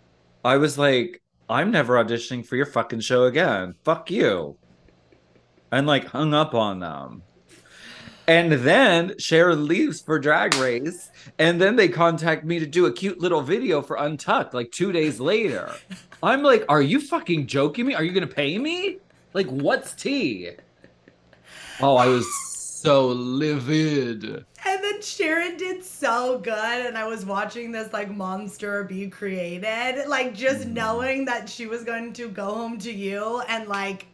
I 0.44 0.56
was 0.56 0.76
like, 0.76 1.23
I'm 1.49 1.70
never 1.70 2.02
auditioning 2.02 2.44
for 2.44 2.56
your 2.56 2.66
fucking 2.66 3.00
show 3.00 3.25
again. 3.25 3.75
Fuck 3.85 4.11
you. 4.11 4.58
And 5.70 5.87
like 5.87 6.06
hung 6.06 6.35
up 6.35 6.54
on 6.54 6.80
them. 6.80 7.23
And 8.28 8.52
then 8.52 9.18
Sharon 9.18 9.66
leaves 9.66 10.00
for 10.00 10.18
Drag 10.18 10.54
Race. 10.56 11.11
And 11.38 11.60
then 11.60 11.76
they 11.76 11.89
contact 11.89 12.45
me 12.45 12.58
to 12.58 12.67
do 12.67 12.86
a 12.86 12.93
cute 12.93 13.21
little 13.21 13.41
video 13.41 13.82
for 13.82 13.97
Untucked 13.97 14.54
like 14.54 14.73
two 14.73 14.93
days 14.93 15.21
later. 15.21 15.73
I'm 16.23 16.43
like, 16.43 16.65
are 16.69 16.82
you 16.82 17.00
fucking 17.00 17.47
joking 17.47 17.86
me? 17.86 17.95
Are 17.95 18.02
you 18.02 18.12
going 18.12 18.26
to 18.26 18.34
pay 18.34 18.58
me? 18.58 18.99
Like, 19.32 19.49
what's 19.49 19.95
tea? 19.95 20.50
Oh, 21.80 21.97
I 21.97 22.06
was 22.06 22.26
so 22.86 23.08
livid. 23.08 24.25
And 24.65 24.84
then 24.84 25.02
Sharon 25.02 25.56
did 25.56 25.84
so 25.84 26.39
good, 26.39 26.86
and 26.86 26.97
I 26.97 27.06
was 27.06 27.26
watching 27.26 27.71
this 27.71 27.93
like 27.93 28.10
monster 28.10 28.84
be 28.84 29.08
created, 29.08 30.08
like 30.08 30.34
just 30.34 30.69
mm. 30.69 30.73
knowing 30.73 31.25
that 31.26 31.49
she 31.49 31.67
was 31.67 31.84
going 31.84 32.12
to 32.15 32.28
go 32.28 32.54
home 32.54 32.78
to 32.78 32.93
you, 32.93 33.43
and 33.49 33.69
like 33.69 34.06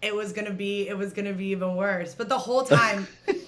it 0.00 0.14
was 0.14 0.32
gonna 0.32 0.52
be, 0.52 0.88
it 0.88 0.96
was 0.96 1.12
gonna 1.12 1.32
be 1.32 1.46
even 1.46 1.74
worse. 1.76 2.14
But 2.14 2.28
the 2.28 2.38
whole 2.38 2.64
time, 2.64 3.06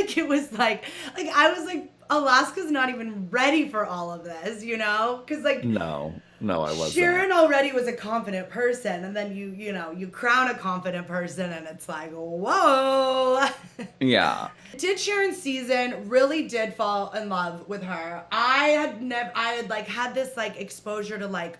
like 0.00 0.16
it 0.16 0.28
was 0.28 0.52
like, 0.52 0.84
like 1.16 1.28
I 1.28 1.52
was 1.52 1.64
like, 1.64 1.92
Alaska's 2.10 2.70
not 2.70 2.88
even 2.88 3.28
ready 3.30 3.68
for 3.68 3.84
all 3.84 4.10
of 4.10 4.24
this, 4.24 4.64
you 4.64 4.76
know? 4.76 5.22
Because 5.26 5.44
like 5.44 5.64
No, 5.64 6.14
no, 6.40 6.60
I 6.60 6.70
wasn't. 6.70 6.92
Sharon 6.94 7.32
already 7.32 7.72
was 7.72 7.86
a 7.86 7.92
confident 7.92 8.48
person, 8.48 9.04
and 9.04 9.14
then 9.16 9.34
you, 9.34 9.50
you 9.50 9.72
know, 9.72 9.90
you 9.90 10.08
crown 10.08 10.48
a 10.48 10.54
confident 10.54 11.06
person, 11.06 11.52
and 11.52 11.66
it's 11.66 11.88
like, 11.88 12.12
whoa. 12.12 13.46
Yeah. 14.00 14.48
did 14.76 14.98
Sharon's 14.98 15.36
season 15.40 16.08
really 16.08 16.48
did 16.48 16.74
fall 16.74 17.12
in 17.12 17.28
love 17.28 17.68
with 17.68 17.82
her. 17.82 18.24
I 18.30 18.68
had 18.68 19.02
never, 19.02 19.30
I 19.34 19.50
had 19.52 19.68
like 19.70 19.86
had 19.86 20.14
this 20.14 20.36
like 20.36 20.60
exposure 20.60 21.18
to 21.18 21.26
like, 21.26 21.58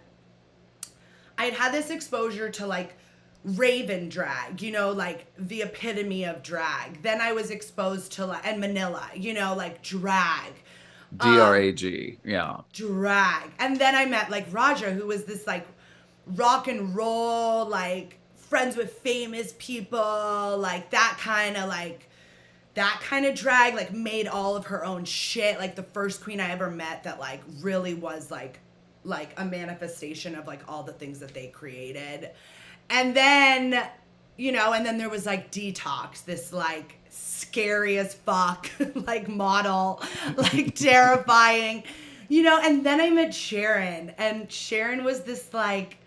I 1.37 1.47
had 1.47 1.55
had 1.55 1.73
this 1.75 1.91
exposure 1.91 2.49
to 2.51 2.67
like 2.67 2.97
Raven 3.45 4.09
drag, 4.09 4.61
you 4.61 4.73
know, 4.73 4.91
like 4.91 5.27
the 5.39 5.63
epitome 5.63 6.25
of 6.25 6.43
drag. 6.43 7.03
Then 7.03 7.21
I 7.21 7.33
was 7.33 7.51
exposed 7.51 8.13
to 8.13 8.27
like, 8.27 8.47
and 8.47 8.61
Manila, 8.61 9.09
you 9.15 9.33
know, 9.33 9.55
like 9.55 9.83
drag 9.83 10.53
D 11.17 11.27
R 11.39 11.57
A 11.57 11.73
G. 11.73 12.19
Yeah. 12.25 12.61
drag. 12.73 13.51
And 13.59 13.79
then 13.79 13.95
I 13.95 14.05
met 14.05 14.31
like 14.31 14.47
Raja, 14.51 14.91
who 14.91 15.07
was 15.07 15.25
this 15.25 15.47
like 15.47 15.67
rock 16.27 16.69
and 16.69 16.95
roll, 16.95 17.67
like 17.67 18.19
friends 18.35 18.77
with 18.77 18.93
famous 18.99 19.55
people, 19.59 20.59
like 20.59 20.91
that 20.91 21.17
kind 21.21 21.57
of 21.57 21.69
like 21.69 22.09
that 22.75 23.01
kind 23.03 23.25
of 23.25 23.35
drag, 23.35 23.75
like 23.75 23.93
made 23.93 24.29
all 24.29 24.55
of 24.57 24.67
her 24.67 24.85
own 24.85 25.05
shit. 25.05 25.59
Like 25.59 25.77
the 25.77 25.83
first 25.83 26.23
queen 26.23 26.41
I 26.41 26.51
ever 26.51 26.71
met 26.71 27.05
that 27.05 27.19
like 27.19 27.43
really 27.61 27.95
was 27.95 28.31
like 28.31 28.59
like 29.05 29.33
a 29.39 29.45
manifestation 29.45 30.35
of 30.35 30.47
like 30.47 30.61
all 30.69 30.83
the 30.83 30.93
things 30.93 31.21
that 31.21 31.33
they 31.33 31.47
created. 31.47 32.31
And 32.91 33.15
then, 33.15 33.83
you 34.37 34.53
know, 34.53 34.73
and 34.73 34.85
then 34.85 34.99
there 34.99 35.11
was 35.11 35.27
like 35.27 35.51
Detox, 35.51 36.25
this 36.25 36.53
like 36.53 36.99
scary 37.11 37.99
as 37.99 38.15
fuck, 38.15 38.71
like 38.95 39.29
model, 39.29 40.03
like 40.37 40.75
terrifying, 40.77 41.83
you 42.29 42.43
know. 42.43 42.59
And 42.63 42.85
then 42.85 43.01
I 43.01 43.11
met 43.11 43.35
Sharon, 43.35 44.13
and 44.19 44.51
Sharon 44.51 45.05
was 45.05 45.23
this 45.23 45.53
like, 45.53 45.99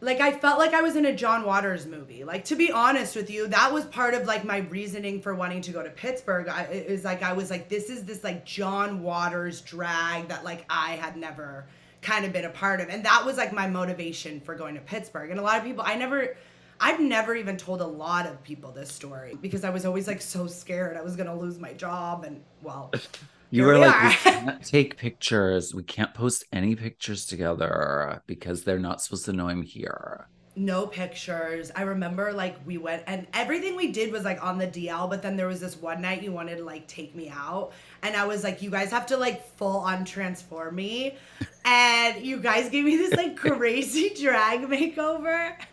like 0.00 0.20
I 0.20 0.32
felt 0.32 0.58
like 0.58 0.74
I 0.74 0.82
was 0.82 0.96
in 0.96 1.06
a 1.06 1.14
John 1.14 1.44
Waters 1.44 1.86
movie. 1.86 2.24
Like 2.24 2.44
to 2.46 2.56
be 2.56 2.70
honest 2.70 3.16
with 3.16 3.30
you, 3.30 3.46
that 3.48 3.72
was 3.72 3.84
part 3.86 4.14
of 4.14 4.26
like 4.26 4.44
my 4.44 4.58
reasoning 4.58 5.20
for 5.20 5.34
wanting 5.34 5.62
to 5.62 5.72
go 5.72 5.82
to 5.82 5.90
Pittsburgh. 5.90 6.48
I, 6.48 6.62
it 6.64 6.90
was 6.90 7.04
like 7.04 7.22
I 7.22 7.32
was 7.32 7.50
like, 7.50 7.68
this 7.68 7.88
is 7.90 8.04
this 8.04 8.22
like 8.22 8.44
John 8.44 9.02
Waters 9.02 9.60
drag 9.60 10.28
that 10.28 10.44
like 10.44 10.64
I 10.68 10.92
had 10.92 11.16
never 11.16 11.66
kind 12.04 12.24
of 12.24 12.32
been 12.32 12.44
a 12.44 12.50
part 12.50 12.80
of, 12.80 12.88
and 12.88 13.04
that 13.04 13.24
was 13.24 13.36
like 13.36 13.52
my 13.52 13.66
motivation 13.66 14.40
for 14.40 14.54
going 14.54 14.76
to 14.76 14.80
Pittsburgh. 14.80 15.30
And 15.30 15.40
a 15.40 15.42
lot 15.42 15.58
of 15.58 15.64
people, 15.64 15.82
I 15.86 15.96
never. 15.96 16.36
I've 16.80 16.98
never 17.00 17.34
even 17.36 17.56
told 17.56 17.80
a 17.80 17.86
lot 17.86 18.26
of 18.26 18.42
people 18.42 18.72
this 18.72 18.90
story 18.90 19.38
because 19.40 19.62
I 19.64 19.70
was 19.70 19.86
always 19.86 20.08
like 20.08 20.20
so 20.20 20.48
scared 20.48 20.96
I 20.96 21.02
was 21.02 21.14
gonna 21.14 21.36
lose 21.36 21.58
my 21.60 21.72
job 21.72 22.24
and 22.24 22.42
well 22.62 22.90
You 23.50 23.62
were 23.64 23.74
we 23.74 23.80
like, 23.80 24.02
we 24.02 24.14
can't 24.16 24.62
take 24.64 24.96
pictures. 24.96 25.72
We 25.72 25.84
can't 25.84 26.12
post 26.14 26.44
any 26.52 26.74
pictures 26.74 27.26
together 27.26 28.22
because 28.26 28.64
they're 28.64 28.80
not 28.80 29.00
supposed 29.00 29.24
to 29.26 29.32
know 29.32 29.48
I'm 29.48 29.62
here. 29.62 30.28
no 30.56 30.86
pictures. 30.86 31.72
I 31.74 31.82
remember 31.82 32.32
like 32.32 32.56
we 32.64 32.78
went 32.78 33.02
and 33.08 33.26
everything 33.32 33.74
we 33.76 33.90
did 33.90 34.12
was 34.12 34.22
like 34.24 34.42
on 34.44 34.58
the 34.58 34.68
DL, 34.68 35.10
but 35.10 35.20
then 35.22 35.36
there 35.36 35.48
was 35.48 35.60
this 35.60 35.76
one 35.76 36.00
night 36.00 36.22
you 36.22 36.30
wanted 36.32 36.56
to 36.58 36.64
like 36.64 36.86
take 36.86 37.14
me 37.14 37.28
out. 37.28 37.72
And 38.04 38.14
I 38.16 38.24
was 38.26 38.44
like, 38.44 38.62
you 38.62 38.70
guys 38.70 38.90
have 38.90 39.06
to 39.06 39.16
like 39.16 39.44
full 39.56 39.78
on 39.78 40.04
transform 40.04 40.74
me. 40.76 41.16
And 41.64 42.24
you 42.24 42.36
guys 42.36 42.68
gave 42.68 42.84
me 42.84 42.96
this 42.96 43.14
like 43.14 43.36
crazy 43.44 44.10
drag 44.20 44.60
makeover. 44.68 45.54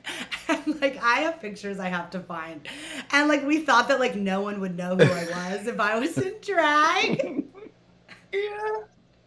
And 0.48 0.82
like 0.82 0.98
I 1.02 1.20
have 1.22 1.40
pictures 1.40 1.80
I 1.80 1.88
have 1.90 2.10
to 2.12 2.20
find. 2.20 2.68
And 3.12 3.30
like 3.30 3.46
we 3.46 3.60
thought 3.62 3.88
that 3.88 4.00
like 4.00 4.16
no 4.16 4.42
one 4.42 4.60
would 4.60 4.76
know 4.76 4.96
who 4.98 5.04
I 5.04 5.56
was 5.58 5.68
if 5.68 5.80
I 5.80 5.98
was 6.00 6.18
in 6.18 6.34
drag. 6.42 7.46
Yeah. 8.34 8.58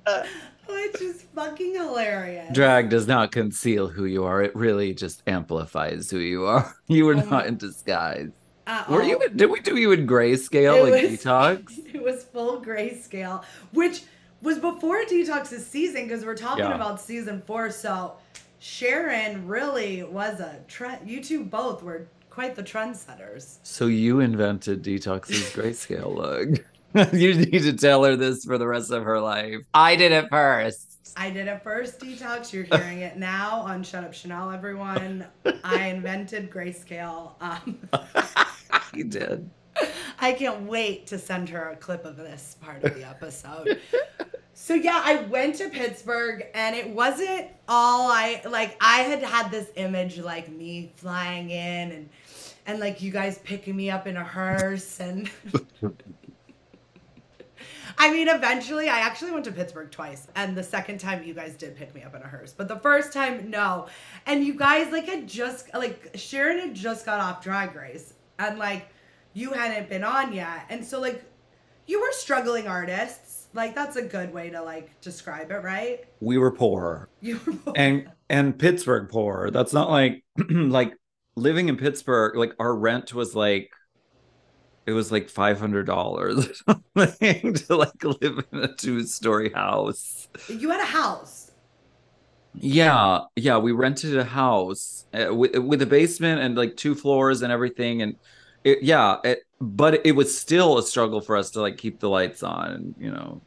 Uh, 0.07 0.25
Which 0.67 1.03
is 1.03 1.27
fucking 1.35 1.75
hilarious. 1.75 2.55
Drag 2.55 2.89
does 2.89 3.07
not 3.07 3.33
conceal 3.33 3.89
who 3.89 4.07
you 4.07 4.25
are. 4.25 4.43
It 4.43 4.57
really 4.57 4.95
just 4.95 5.23
amplifies 5.27 6.11
who 6.11 6.19
you 6.19 6.47
are. 6.47 6.75
You 6.89 7.05
were 7.05 7.17
Oh 7.17 7.21
not 7.21 7.47
in 7.47 7.59
disguise. 7.59 8.31
Uh-oh. 8.67 8.95
Were 8.95 9.03
you? 9.03 9.21
Oh. 9.23 9.29
Did 9.29 9.51
we 9.51 9.61
do 9.61 9.77
you 9.77 9.93
in 9.93 10.07
grayscale 10.07 10.79
It 10.89 10.93
like 10.93 11.03
was- 11.03 11.21
detox? 11.21 11.94
Was 12.05 12.25
full 12.25 12.61
grayscale, 12.63 13.43
which 13.73 14.03
was 14.43 14.59
before 14.59 15.03
Detox's 15.05 15.67
season 15.67 16.05
because 16.05 16.25
we're 16.25 16.37
talking 16.37 16.65
Yeah. 16.65 16.75
about 16.75 17.01
season 17.01 17.43
four. 17.47 17.71
So 17.71 18.15
Sharon 18.59 19.47
really 19.47 20.03
was 20.03 20.41
a 20.41 20.61
trend. 20.69 21.09
You 21.09 21.23
two 21.23 21.45
both 21.45 21.83
were 21.83 22.07
quite 22.31 22.57
the 22.57 22.63
trendsetters. 22.63 23.59
So 23.63 23.87
you 23.87 24.21
invented 24.21 24.83
Detox's 24.83 25.51
grayscale 25.55 26.15
look. 26.15 26.65
you 27.15 27.35
need 27.35 27.63
to 27.63 27.73
tell 27.73 28.05
her 28.05 28.17
this 28.17 28.45
for 28.45 28.59
the 28.59 28.67
rest 28.67 28.91
of 28.91 29.05
her 29.05 29.21
life. 29.21 29.61
I 29.73 29.97
did 29.97 30.13
it 30.13 30.29
first. 30.31 30.91
I 31.17 31.31
did 31.31 31.47
it 31.47 31.63
first, 31.63 32.01
Detox. 32.01 32.53
You're 32.53 32.65
hearing 32.65 33.01
it 33.01 33.17
now 33.17 33.61
on 33.61 33.83
Shut 33.83 34.05
Up 34.05 34.13
Chanel, 34.13 34.51
everyone. 34.51 35.27
I 35.65 35.87
invented 35.89 36.51
grayscale. 36.51 37.33
Um, 37.41 37.79
you 38.95 39.05
did. 39.05 39.49
I 40.21 40.33
can't 40.33 40.63
wait 40.63 41.07
to 41.09 41.19
send 41.19 41.49
her 41.51 41.71
a 41.71 41.77
clip 41.77 42.05
of 42.05 42.17
this 42.17 42.57
part 42.61 42.85
of 42.85 42.95
the 42.95 43.05
episode. 43.07 43.81
so 44.55 44.75
yeah, 44.75 45.01
I 45.05 45.23
went 45.23 45.57
to 45.57 45.69
Pittsburgh 45.69 46.47
and 46.55 46.75
it 46.75 46.89
wasn't 46.91 47.49
all 47.69 48.11
I 48.11 48.43
like 48.49 48.77
I 48.81 49.01
had 49.01 49.23
had 49.23 49.51
this 49.51 49.69
image 49.77 50.19
like 50.19 50.49
me 50.51 50.93
flying 50.97 51.51
in 51.51 51.93
and 51.93 52.09
and 52.67 52.81
like 52.81 53.03
you 53.03 53.11
guys 53.11 53.39
picking 53.39 53.77
me 53.77 53.91
up 53.91 54.07
in 54.07 54.17
a 54.17 54.25
hearse 54.25 55.01
and 55.01 55.31
I 57.99 58.13
mean, 58.13 58.29
eventually, 58.29 58.89
I 58.89 59.01
actually 59.01 59.31
went 59.31 59.45
to 59.45 59.53
Pittsburgh 59.53 59.91
twice, 59.91 60.27
and 60.35 60.57
the 60.57 60.63
second 60.63 60.99
time 60.99 61.23
you 61.23 61.35
guys 61.35 61.55
did 61.55 61.77
pick 61.77 61.95
me 61.95 62.03
up 62.03 62.15
in 62.15 62.23
a 62.23 62.27
hearse, 62.27 62.53
but 62.53 62.69
the 62.69 62.79
first 62.79 63.13
time, 63.13 63.51
no. 63.51 63.87
And 64.27 64.45
you 64.45 64.55
guys, 64.55 64.91
like, 64.91 65.07
had 65.07 65.29
just, 65.29 65.73
like, 65.75 66.11
Sharon 66.15 66.59
had 66.59 66.75
just 66.75 67.07
got 67.07 67.21
off 67.21 67.43
Drag 67.43 67.75
Race, 67.75 68.15
and, 68.39 68.59
like, 68.59 68.89
you 69.35 69.53
hadn't 69.53 69.89
been 69.89 70.05
on 70.05 70.33
yet. 70.33 70.67
And 70.71 70.85
so, 70.85 71.01
like, 71.01 71.25
you 71.87 72.01
were 72.01 72.13
struggling 72.13 72.67
artists. 72.69 73.49
Like, 73.53 73.75
that's 73.75 73.97
a 73.97 74.03
good 74.03 74.33
way 74.33 74.51
to, 74.51 74.63
like, 74.63 75.01
describe 75.01 75.51
it, 75.51 75.63
right? 75.63 76.05
We 76.21 76.39
were 76.39 76.53
poor. 76.53 77.09
You 77.21 77.41
were 77.47 77.53
poor. 77.55 77.75
And 77.77 78.09
and 78.31 78.59
Pittsburgh 78.59 79.09
poor. 79.11 79.51
That's 79.51 79.73
not 79.73 79.91
like 79.91 80.25
like 80.51 80.95
living 81.37 81.69
in 81.69 81.77
Pittsburgh, 81.77 82.37
like 82.37 82.55
our 82.59 82.75
rent 82.75 83.15
was 83.15 83.35
like 83.35 83.71
it 84.87 84.93
was 84.93 85.11
like 85.11 85.29
five 85.31 85.59
hundred 85.59 85.87
dollars 85.87 86.63
to 86.97 87.77
like 87.77 88.05
live 88.05 88.45
in 88.53 88.59
a 88.61 88.75
two 88.75 89.03
story 89.05 89.51
house. 89.53 90.29
you 90.49 90.71
had 90.71 90.81
a 90.81 90.85
house. 90.85 91.53
Yeah, 92.57 93.21
yeah, 93.37 93.59
we 93.59 93.73
rented 93.73 94.17
a 94.17 94.25
house 94.25 95.07
uh, 95.13 95.35
with 95.35 95.57
with 95.59 95.83
a 95.83 95.87
basement 95.87 96.41
and 96.41 96.57
like 96.57 96.77
two 96.77 96.95
floors 96.95 97.43
and 97.43 97.53
everything, 97.53 98.03
and 98.03 98.17
it, 98.65 98.83
yeah, 98.83 99.19
it, 99.25 99.45
but 99.61 100.05
it 100.07 100.13
was 100.13 100.37
still 100.37 100.79
a 100.79 100.83
struggle 100.83 101.21
for 101.21 101.37
us 101.37 101.51
to 101.53 101.61
like 101.61 101.79
keep 101.79 102.01
the 102.01 102.09
lights 102.09 102.43
on, 102.43 102.95
you 102.99 103.11
know. 103.11 103.43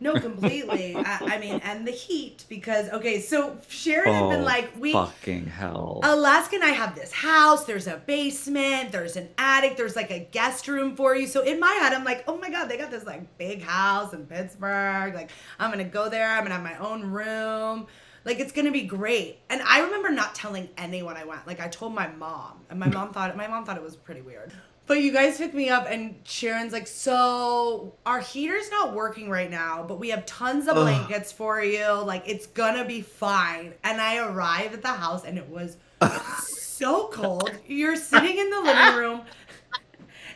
No, 0.00 0.18
completely. 0.18 1.02
I, 1.04 1.36
I 1.36 1.38
mean, 1.38 1.60
and 1.62 1.86
the 1.86 1.92
heat 1.92 2.44
because 2.48 2.88
okay, 2.90 3.20
so 3.20 3.58
Sharon 3.68 4.12
had 4.12 4.28
been 4.28 4.42
Oh, 4.42 4.44
like, 4.44 4.72
we 4.78 4.90
fucking 4.90 5.46
hell. 5.46 6.02
Alaska 6.02 6.56
and 6.56 6.64
I 6.64 6.70
have 6.70 6.94
this 6.94 7.12
house. 7.12 7.64
There's 7.64 7.86
a 7.86 7.96
basement. 7.96 8.92
There's 8.92 9.16
an 9.16 9.30
attic. 9.38 9.76
There's 9.76 9.96
like 9.96 10.10
a 10.10 10.20
guest 10.32 10.68
room 10.68 10.96
for 10.96 11.16
you. 11.16 11.26
So 11.26 11.42
in 11.42 11.58
my 11.60 11.72
head, 11.74 11.94
I'm 11.94 12.04
like, 12.04 12.24
oh 12.28 12.36
my 12.38 12.50
god, 12.50 12.66
they 12.68 12.76
got 12.76 12.90
this 12.90 13.06
like 13.06 13.38
big 13.38 13.62
house 13.62 14.12
in 14.12 14.26
Pittsburgh. 14.26 15.14
Like 15.14 15.30
I'm 15.58 15.70
gonna 15.70 15.84
go 15.84 16.10
there. 16.10 16.28
I'm 16.30 16.42
gonna 16.44 16.56
have 16.56 16.62
my 16.64 16.76
own 16.78 17.04
room. 17.04 17.86
Like 18.24 18.40
it's 18.40 18.52
gonna 18.52 18.72
be 18.72 18.82
great. 18.82 19.38
And 19.50 19.60
I 19.62 19.80
remember 19.80 20.10
not 20.10 20.34
telling 20.34 20.68
anyone 20.76 21.16
I 21.16 21.24
went. 21.24 21.46
Like 21.46 21.60
I 21.60 21.68
told 21.68 21.94
my 21.94 22.08
mom, 22.08 22.60
and 22.70 22.78
my 22.80 22.88
mom 22.88 23.12
thought 23.12 23.36
my 23.36 23.46
mom 23.46 23.64
thought 23.64 23.76
it 23.76 23.82
was 23.82 23.96
pretty 23.96 24.22
weird. 24.22 24.52
But 24.86 25.00
you 25.00 25.12
guys 25.12 25.38
picked 25.38 25.54
me 25.54 25.70
up, 25.70 25.86
and 25.88 26.16
Sharon's 26.24 26.74
like, 26.74 26.86
so 26.86 27.94
our 28.04 28.20
heater's 28.20 28.70
not 28.70 28.92
working 28.92 29.30
right 29.30 29.50
now, 29.50 29.82
but 29.88 29.98
we 29.98 30.10
have 30.10 30.26
tons 30.26 30.68
of 30.68 30.76
Ugh. 30.76 30.84
blankets 30.84 31.32
for 31.32 31.62
you. 31.62 31.90
Like 32.02 32.24
it's 32.26 32.46
gonna 32.46 32.84
be 32.84 33.00
fine. 33.00 33.74
And 33.82 34.00
I 34.00 34.18
arrived 34.18 34.74
at 34.74 34.82
the 34.82 34.88
house, 34.88 35.24
and 35.24 35.38
it 35.38 35.48
was 35.48 35.76
so 36.42 37.08
cold. 37.08 37.50
You're 37.66 37.96
sitting 37.96 38.38
in 38.38 38.50
the 38.50 38.60
living 38.60 38.96
room 38.96 39.22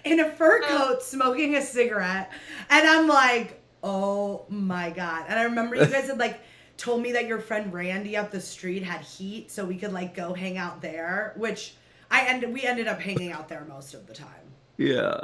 in 0.04 0.20
a 0.20 0.30
fur 0.30 0.60
coat 0.66 1.02
smoking 1.02 1.54
a 1.54 1.62
cigarette. 1.62 2.30
And 2.70 2.86
I'm 2.88 3.06
like, 3.06 3.60
oh 3.82 4.44
my 4.48 4.90
God. 4.90 5.26
And 5.28 5.38
I 5.38 5.44
remember 5.44 5.76
you 5.76 5.86
guys 5.86 6.08
had 6.08 6.18
like 6.18 6.40
told 6.78 7.02
me 7.02 7.12
that 7.12 7.26
your 7.26 7.40
friend 7.40 7.72
Randy 7.72 8.16
up 8.16 8.30
the 8.30 8.40
street 8.40 8.82
had 8.84 9.02
heat 9.02 9.50
so 9.50 9.64
we 9.66 9.76
could 9.76 9.92
like 9.92 10.14
go 10.14 10.32
hang 10.32 10.56
out 10.56 10.80
there, 10.80 11.34
which 11.36 11.74
I 12.10 12.26
ended 12.26 12.52
we 12.54 12.64
ended 12.64 12.88
up 12.88 13.00
hanging 13.00 13.32
out 13.32 13.48
there 13.48 13.66
most 13.68 13.92
of 13.94 14.06
the 14.06 14.14
time. 14.14 14.46
yeah. 14.78 15.20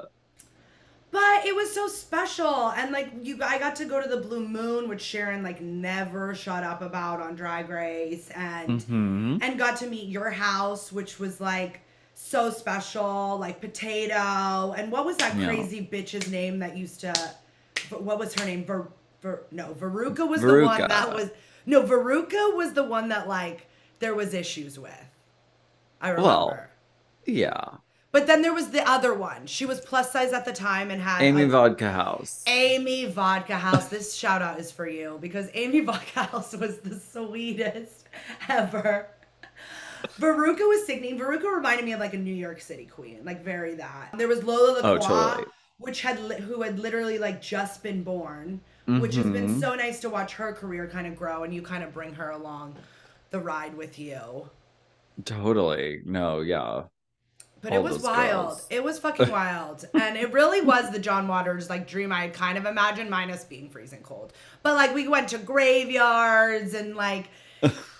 But 1.11 1.47
it 1.47 1.55
was 1.55 1.73
so 1.73 1.87
special, 1.87 2.71
and 2.73 2.91
like 2.91 3.09
you, 3.23 3.39
I 3.41 3.59
got 3.61 3.77
to 3.77 3.85
go 3.85 4.03
to 4.03 4.09
the 4.09 4.17
Blue 4.17 4.47
Moon, 4.49 4.89
which 4.89 5.01
Sharon 5.01 5.45
like 5.45 5.61
never 5.61 6.35
shut 6.35 6.65
up 6.65 6.83
about 6.83 7.21
on 7.21 7.37
Drag 7.37 7.69
Race, 7.69 8.31
and 8.35 8.83
hmm 8.83 9.39
and 9.41 9.57
got 9.59 9.77
to 9.79 9.87
meet 9.87 10.09
your 10.09 10.31
house, 10.31 10.91
which 10.91 11.21
was 11.21 11.41
like 11.41 11.83
so 12.15 12.51
special, 12.51 13.39
like 13.39 13.61
potato, 13.61 14.73
and 14.77 14.91
what 14.91 15.05
was 15.07 15.17
that 15.19 15.37
Yeah. 15.37 15.47
crazy 15.47 15.89
bitch's 15.91 16.29
name 16.31 16.59
that 16.59 16.77
used 16.77 17.01
to? 17.03 17.13
What 17.91 18.19
was 18.19 18.35
her 18.35 18.45
name? 18.45 18.65
Ver, 18.65 18.89
Ver, 19.25 19.41
no, 19.51 19.73
Veruca 19.73 20.29
was 20.29 20.43
the 20.43 20.63
one 20.67 20.79
that 20.87 21.15
was 21.15 21.31
no 21.65 21.83
Veruca 21.83 22.55
was 22.55 22.75
the 22.75 22.85
one 22.85 23.09
that 23.09 23.27
like 23.27 23.67
there 23.99 24.15
was 24.15 24.35
issues 24.35 24.79
with. 24.79 24.93
I 25.99 26.11
remember. 26.11 26.29
Well, 26.29 26.61
Yeah. 27.25 27.65
but 28.13 28.27
then 28.27 28.43
there 28.43 28.53
was 28.53 28.69
the 28.69 28.87
other 28.87 29.15
one. 29.15 29.47
She 29.47 29.65
was 29.65 29.81
plus 29.81 30.13
size 30.13 30.35
at 30.35 30.45
the 30.45 30.53
time 30.53 30.91
and 30.91 31.01
had 31.01 31.23
Amy 31.23 31.45
a- 31.45 31.49
Vodka 31.49 31.91
House. 31.91 32.45
Amy 32.47 33.07
Vodka 33.07 33.57
House. 33.57 33.89
This 33.95 34.15
shout 34.15 34.43
out 34.43 34.61
is 34.61 34.71
for 34.71 34.87
you 34.87 35.17
because 35.23 35.49
Amy 35.55 35.81
Vodka 35.81 36.25
House 36.25 36.53
was 36.65 36.81
the 36.81 37.01
sweetest 37.01 38.05
ever. 38.51 39.07
Veruca 40.19 40.69
was 40.69 40.85
singing. 40.85 41.19
Veruca 41.19 41.45
reminded 41.51 41.87
me 41.87 41.93
of 41.93 42.01
like 42.01 42.13
a 42.13 42.19
New 42.19 42.35
York 42.35 42.61
City 42.61 42.85
queen, 42.85 43.21
like 43.25 43.43
very 43.43 43.75
that. 43.77 44.11
There 44.19 44.29
was 44.29 44.45
Lola 44.45 44.81
Oh, 44.83 44.93
LaCroix, 44.95 45.09
totally. 45.09 45.45
which 45.79 46.03
had 46.03 46.21
li- 46.21 46.41
who 46.41 46.61
had 46.61 46.79
literally 46.79 47.17
like 47.17 47.41
just 47.41 47.83
been 47.83 48.03
born, 48.03 48.61
which 48.87 49.15
has 49.15 49.27
been 49.27 49.57
Mhm. 49.57 49.61
so 49.61 49.75
nice 49.75 50.01
to 50.01 50.11
watch 50.11 50.35
her 50.35 50.53
career 50.53 50.87
kind 50.87 51.07
of 51.07 51.17
grow, 51.17 51.43
and 51.45 51.55
you 51.55 51.63
kind 51.63 51.83
of 51.83 51.93
bring 51.95 52.15
her 52.15 52.31
along 52.31 52.77
the 53.31 53.41
ride 53.41 53.77
with 53.77 53.99
you. 53.99 54.51
Totally. 55.25 56.03
No, 56.05 56.41
yeah. 56.41 56.85
But 57.63 57.73
All 57.73 57.79
it 57.79 57.83
was 57.83 58.03
wild. 58.03 58.47
girls. 58.49 58.67
It 58.69 58.85
was 58.85 58.99
fucking 58.99 59.31
wild. 59.31 59.87
And 59.95 60.17
it 60.19 60.33
really 60.33 60.61
was 60.61 60.91
the 60.91 60.99
John 60.99 61.27
Waters 61.29 61.71
like 61.71 61.87
dream 61.89 62.13
I 62.13 62.23
had 62.23 62.35
kind 62.35 62.59
of 62.59 62.67
imagined, 62.67 63.09
minus 63.09 63.45
being 63.45 63.71
freezing 63.71 64.03
cold. 64.03 64.33
But 64.63 64.75
like 64.75 64.95
we 64.95 65.09
went 65.09 65.29
to 65.31 65.39
graveyards 65.39 66.75
and 66.75 66.95
like 66.95 67.31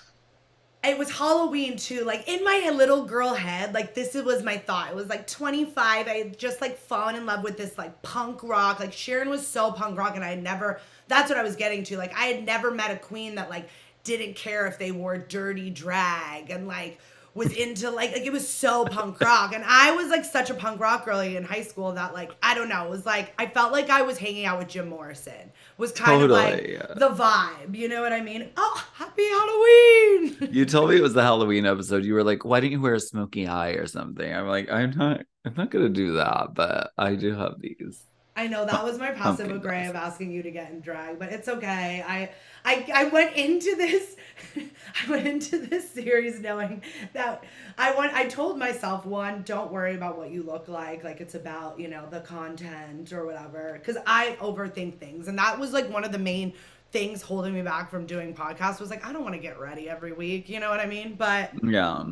it 0.87 0.99
was 0.99 1.11
Halloween 1.11 1.77
too. 1.77 2.05
Like 2.05 2.29
in 2.29 2.45
my 2.45 2.71
little 2.75 3.05
girl 3.05 3.35
head, 3.35 3.75
like 3.75 3.95
this 3.95 4.15
was 4.15 4.43
my 4.43 4.57
thought. 4.57 4.91
It 4.91 4.95
was 4.95 5.09
like 5.09 5.27
25. 5.27 6.09
I 6.09 6.11
had 6.11 6.39
just 6.39 6.61
like 6.61 6.77
fallen 6.77 7.17
in 7.17 7.27
love 7.27 7.43
with 7.43 7.57
this 7.57 7.77
like 7.79 8.03
punk 8.03 8.43
rock. 8.43 8.81
Like 8.81 8.93
Sharon 8.93 9.29
was 9.29 9.47
so 9.47 9.73
punk 9.73 9.99
rock, 9.99 10.15
and 10.15 10.25
I 10.25 10.29
had 10.29 10.43
never. 10.43 10.81
That's 11.09 11.29
what 11.29 11.39
I 11.39 11.43
was 11.43 11.57
getting 11.57 11.85
to. 11.85 11.97
Like 11.97 12.15
I 12.15 12.27
had 12.27 12.45
never 12.45 12.71
met 12.71 12.91
a 12.91 12.97
queen 12.97 13.37
that 13.37 13.51
like 13.51 13.69
didn't 14.05 14.37
care 14.37 14.67
if 14.67 14.79
they 14.79 14.93
wore 14.93 15.17
dirty 15.17 15.71
drag 15.71 16.51
and 16.51 16.69
like 16.69 16.99
was 17.35 17.53
into 17.53 17.91
like 17.91 18.13
like 18.13 18.23
it 18.23 18.33
was 18.33 18.49
so 18.49 18.85
punk 18.85 19.21
rock 19.21 19.53
and 19.55 19.65
i 19.67 19.95
was 19.95 20.09
like 20.09 20.25
such 20.25 20.51
a 20.51 20.55
punk 20.55 20.81
rock 20.81 21.05
girly 21.05 21.37
in 21.37 21.45
high 21.45 21.63
school 21.63 21.93
that 21.93 22.15
like 22.15 22.33
i 22.43 22.55
don't 22.55 22.69
know 22.69 22.85
it 22.85 22.91
was 22.91 23.05
like 23.05 23.35
i 23.39 23.47
felt 23.47 23.73
like 23.73 23.91
i 23.91 24.03
was 24.03 24.19
hanging 24.19 24.45
out 24.45 24.59
with 24.59 24.69
jim 24.69 24.89
morrison 24.89 25.53
was 25.79 25.93
kind 25.93 26.23
of 26.23 26.31
like 26.31 26.67
yeah. 26.67 26.87
the 26.97 27.11
vibe 27.11 27.75
you 27.75 27.89
know 27.89 28.03
what 28.03 28.13
i 28.13 28.21
mean 28.21 28.49
oh 28.57 28.87
happy 28.95 29.29
halloween 29.29 30.15
You 30.55 30.65
told 30.65 30.91
me 30.91 30.97
it 30.97 31.03
was 31.03 31.15
the 31.15 31.23
Halloween 31.23 31.67
episode. 31.67 32.05
You 32.05 32.15
were 32.15 32.25
like, 32.25 32.45
"Why 32.45 32.61
didn't 32.61 32.73
you 32.73 32.81
wear 32.81 32.95
a 32.95 33.01
smoky 33.01 33.47
eye 33.47 33.71
or 33.71 33.87
something?" 33.87 34.33
I'm 34.33 34.47
like, 34.47 34.71
"I'm 34.71 34.91
not. 34.97 35.23
I'm 35.45 35.55
not 35.57 35.71
gonna 35.71 35.89
do 35.89 36.13
that, 36.15 36.55
but 36.55 36.93
I 36.97 37.15
do 37.15 37.35
have 37.35 37.61
these." 37.61 38.05
I 38.37 38.49
know 38.49 38.65
that 38.65 38.83
was 38.83 38.99
my 38.99 39.13
passive 39.13 39.51
aggressive 39.51 39.95
asking 39.95 40.33
you 40.33 40.43
to 40.43 40.51
get 40.51 40.71
in 40.71 40.81
drag, 40.81 41.21
but 41.21 41.33
it's 41.33 41.49
okay. 41.49 42.05
I 42.07 42.31
I 42.65 42.91
I 42.93 43.05
went 43.05 43.37
into 43.37 43.77
this 43.77 44.17
I 44.57 45.11
went 45.11 45.27
into 45.27 45.59
this 45.59 45.89
series 45.91 46.41
knowing 46.41 46.83
that 47.13 47.45
I 47.79 47.95
want 47.95 48.13
I 48.13 48.27
told 48.27 48.59
myself 48.59 49.07
one, 49.07 49.43
don't 49.43 49.71
worry 49.71 49.95
about 49.95 50.19
what 50.19 50.31
you 50.31 50.43
look 50.43 50.67
like, 50.67 51.05
like 51.05 51.21
it's 51.21 51.37
about, 51.37 51.79
you 51.79 51.87
know, 51.87 52.09
the 52.11 52.21
content 52.21 53.13
or 53.13 53.25
whatever 53.25 53.81
cuz 53.85 53.97
I 54.05 54.37
overthink 54.41 54.99
things 54.99 55.29
and 55.29 55.39
that 55.39 55.59
was 55.61 55.73
like 55.73 55.89
one 55.89 56.03
of 56.03 56.11
the 56.11 56.19
main 56.19 56.55
things 56.91 57.23
holding 57.23 57.55
me 57.55 57.63
back 57.63 57.89
from 57.89 58.05
doing 58.05 58.35
podcasts 58.35 58.81
was 58.81 58.91
like 58.91 59.07
I 59.07 59.13
don't 59.13 59.23
want 59.23 59.37
to 59.37 59.41
get 59.41 59.61
ready 59.61 59.89
every 59.89 60.13
week, 60.13 60.49
you 60.49 60.59
know 60.59 60.71
what 60.71 60.81
I 60.81 60.87
mean? 60.87 61.15
But 61.15 61.53
Yeah. 61.63 62.05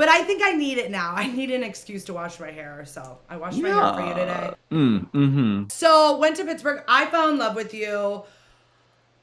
But 0.00 0.08
I 0.08 0.22
think 0.22 0.40
I 0.42 0.52
need 0.52 0.78
it 0.78 0.90
now. 0.90 1.12
I 1.14 1.26
need 1.26 1.50
an 1.50 1.62
excuse 1.62 2.06
to 2.06 2.14
wash 2.14 2.40
my 2.40 2.50
hair, 2.50 2.84
so 2.86 3.18
I 3.28 3.36
washed 3.36 3.60
my 3.60 3.68
hair 3.68 3.92
for 3.92 4.06
you 4.06 4.14
today. 4.14 4.50
Mm, 4.70 5.10
mm-hmm. 5.10 5.64
So 5.68 6.16
went 6.16 6.36
to 6.36 6.44
Pittsburgh. 6.46 6.82
I 6.88 7.04
fell 7.04 7.28
in 7.28 7.36
love 7.36 7.54
with 7.54 7.74
you. 7.74 8.22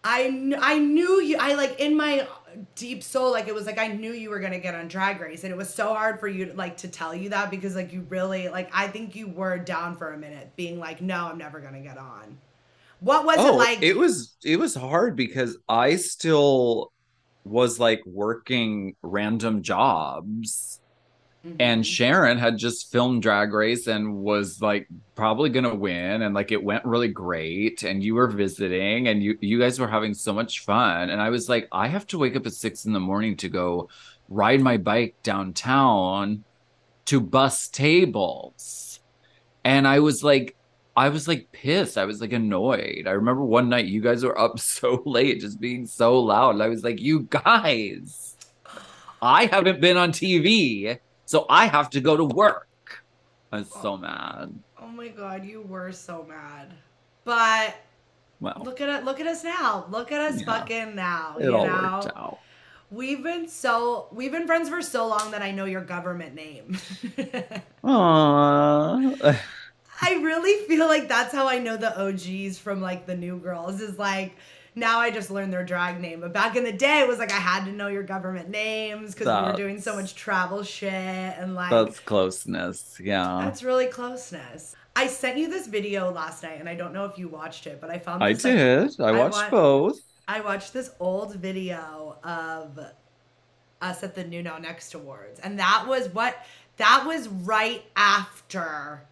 I 0.04 0.54
I 0.62 0.78
knew 0.78 1.20
you. 1.20 1.38
I 1.40 1.56
like 1.56 1.80
in 1.80 1.98
my 1.98 2.28
deep 2.76 3.02
soul, 3.02 3.32
like 3.32 3.48
it 3.48 3.56
was 3.56 3.66
like 3.66 3.80
I 3.80 3.88
knew 3.88 4.12
you 4.12 4.30
were 4.30 4.40
gonna 4.40 4.60
get 4.60 4.76
on 4.76 4.88
Drag 4.88 5.20
Race, 5.20 5.44
and 5.44 5.52
it 5.52 5.58
was 5.58 5.74
so 5.74 5.96
hard 5.96 6.20
for 6.20 6.28
you 6.28 6.46
to 6.46 6.54
like 6.54 6.78
to 6.78 6.88
tell 6.88 7.16
you 7.16 7.30
that 7.30 7.50
because 7.50 7.76
like 7.76 7.92
you 7.92 8.06
really 8.10 8.48
like 8.48 8.70
I 8.72 8.88
think 8.88 9.16
you 9.16 9.28
were 9.30 9.58
down 9.58 9.96
for 9.96 10.14
a 10.14 10.18
minute, 10.18 10.56
being 10.58 10.78
like, 10.78 11.02
no, 11.02 11.26
I'm 11.26 11.40
never 11.40 11.60
gonna 11.60 11.82
get 11.82 11.98
on. 11.98 12.38
What 13.00 13.26
was 13.26 13.38
oh, 13.40 13.56
it 13.56 13.58
like? 13.58 13.82
it 13.82 13.98
was 13.98 14.38
it 14.44 14.60
was 14.60 14.76
hard 14.76 15.16
because 15.16 15.58
I 15.68 15.96
still 15.96 16.92
was 17.50 17.80
like 17.80 18.02
working 18.06 18.96
random 19.02 19.62
jobs. 19.62 20.82
Mhm. 21.46 21.56
And 21.60 21.86
Sharon 21.86 22.38
had 22.38 22.58
just 22.58 22.92
filmed 22.92 23.22
Drag 23.22 23.54
Race 23.54 23.88
and 23.88 24.18
was 24.18 24.62
like 24.62 24.88
probably 25.16 25.50
gonna 25.50 25.76
win, 25.76 26.22
and 26.24 26.34
like 26.36 26.52
it 26.52 26.64
went 26.64 26.84
really 26.86 27.08
great. 27.08 27.84
And 27.84 28.04
you 28.04 28.16
were 28.16 28.28
visiting, 28.28 29.08
and 29.08 29.24
you 29.24 29.38
you 29.42 29.60
guys 29.60 29.80
were 29.80 29.88
having 29.88 30.14
so 30.14 30.34
much 30.34 30.62
fun. 30.62 31.10
And 31.10 31.22
I 31.22 31.30
was 31.30 31.48
like, 31.48 31.68
I 31.72 31.88
have 31.88 32.08
to 32.08 32.18
wake 32.18 32.36
up 32.36 32.46
at 32.46 32.54
six 32.54 32.86
in 32.86 32.94
the 32.94 33.00
morning 33.00 33.38
to 33.38 33.50
go 33.50 33.90
ride 34.30 34.62
my 34.62 34.78
bike 34.78 35.16
downtown 35.24 36.44
to 37.06 37.22
bus 37.22 37.70
tables. 37.70 39.00
And 39.64 39.88
I 39.88 40.00
was 40.00 40.24
like, 40.24 40.57
I 40.98 41.10
was 41.10 41.28
like 41.28 41.52
pissed. 41.52 41.96
I 41.96 42.06
was 42.06 42.22
like 42.22 42.34
annoyed. 42.34 43.04
I 43.06 43.12
remember 43.12 43.44
one 43.44 43.70
night 43.70 43.86
you 43.86 44.02
guys 44.02 44.24
were 44.24 44.38
up 44.38 44.60
so 44.60 45.04
late, 45.06 45.40
just 45.40 45.60
being 45.60 45.86
so 45.86 46.20
loud. 46.20 46.56
And 46.56 46.64
I 46.64 46.68
was 46.70 46.84
like, 46.84 47.00
you 47.00 47.28
guys, 47.30 48.36
I 49.22 49.46
haven't 49.46 49.80
been 49.80 49.96
on 49.96 50.12
TV, 50.12 50.98
so 51.26 51.46
I 51.50 51.68
have 51.68 51.92
to 51.92 52.02
go 52.02 52.18
to 52.18 52.26
work. 52.26 52.68
I 53.52 53.60
was 53.60 53.72
so 53.72 53.94
oh. 53.94 53.98
mad. 53.98 54.58
Oh 54.82 54.88
my 54.88 55.10
god, 55.10 55.46
you 55.46 55.62
were 55.62 55.92
so 55.92 56.26
mad. 56.28 56.74
But 57.26 57.76
Well, 58.40 58.60
look 58.66 58.82
at 58.82 58.90
it. 58.90 59.06
Look 59.06 59.20
at 59.20 59.28
us 59.28 59.44
now. 59.44 59.86
Look 59.90 60.12
at 60.12 60.20
us 60.20 60.40
Yeah. 60.40 60.46
fucking 60.46 60.96
now. 60.96 61.36
it 61.40 61.44
you 61.44 61.56
all 61.56 61.68
know? 61.68 62.02
worked 62.04 62.18
out. 62.18 62.40
We've 62.90 63.22
been 63.22 63.48
so 63.48 64.08
we've 64.12 64.32
been 64.32 64.48
friends 64.48 64.68
for 64.70 64.82
so 64.82 65.08
long 65.08 65.30
that 65.32 65.44
I 65.44 65.52
know 65.52 65.66
your 65.66 65.82
government 65.82 66.34
name. 66.34 66.72
Aww. 67.84 69.40
I 70.02 70.14
really 70.16 70.66
feel 70.68 70.88
like 70.88 71.08
that's 71.08 71.34
how 71.34 71.48
I 71.48 71.60
know 71.60 71.78
the 71.78 71.98
OGs 72.00 72.58
from 72.60 72.82
like 72.82 73.06
the 73.06 73.16
new 73.16 73.38
girls 73.38 73.82
is 73.82 73.98
like 73.98 74.36
now 74.76 75.00
I 75.00 75.10
just 75.10 75.32
learned 75.32 75.52
their 75.52 75.66
drag 75.66 76.00
name. 76.00 76.22
But 76.22 76.34
back 76.34 76.56
in 76.56 76.64
the 76.64 76.72
day 76.72 77.00
it 77.00 77.08
was 77.08 77.18
like 77.18 77.32
I 77.32 77.40
had 77.40 77.66
to 77.66 77.72
know 77.72 77.88
your 77.88 78.04
government 78.04 78.50
names 78.50 79.14
because 79.14 79.28
we 79.28 79.52
were 79.52 79.58
doing 79.58 79.82
so 79.82 79.96
much 79.96 80.16
travel 80.16 80.64
shit 80.64 80.92
and 80.94 81.56
like 81.56 81.72
That's 81.72 82.00
closeness. 82.00 83.00
Yeah. 83.04 83.40
that's 83.44 83.64
really 83.64 83.88
closeness. 83.88 84.76
I 84.96 85.08
sent 85.08 85.38
you 85.38 85.50
this 85.50 85.68
video 85.68 86.12
last 86.12 86.44
night 86.44 86.60
and 86.60 86.68
I 86.70 86.76
don't 86.76 86.94
know 86.94 87.06
if 87.06 87.18
you 87.18 87.28
watched 87.28 87.68
it, 87.68 87.80
but 87.82 87.90
I 87.90 88.00
found 88.00 88.24
I 88.24 88.30
like, 88.30 88.40
did. 88.40 89.00
I 89.00 89.10
I 89.10 89.12
watched 89.12 89.52
both. 89.52 90.00
I 90.28 90.42
watched 90.42 90.74
this 90.74 90.92
old 91.00 91.36
video 91.36 92.18
of 92.24 92.80
us 93.82 94.04
at 94.04 94.16
the 94.16 94.24
New 94.24 94.44
Now 94.44 94.58
Next 94.58 94.94
Awards, 94.94 95.40
and 95.40 95.60
that 95.60 95.86
was 95.88 96.10
what 96.10 96.36
that 96.78 97.06
was 97.06 97.28
right 97.28 97.84
after 97.96 99.04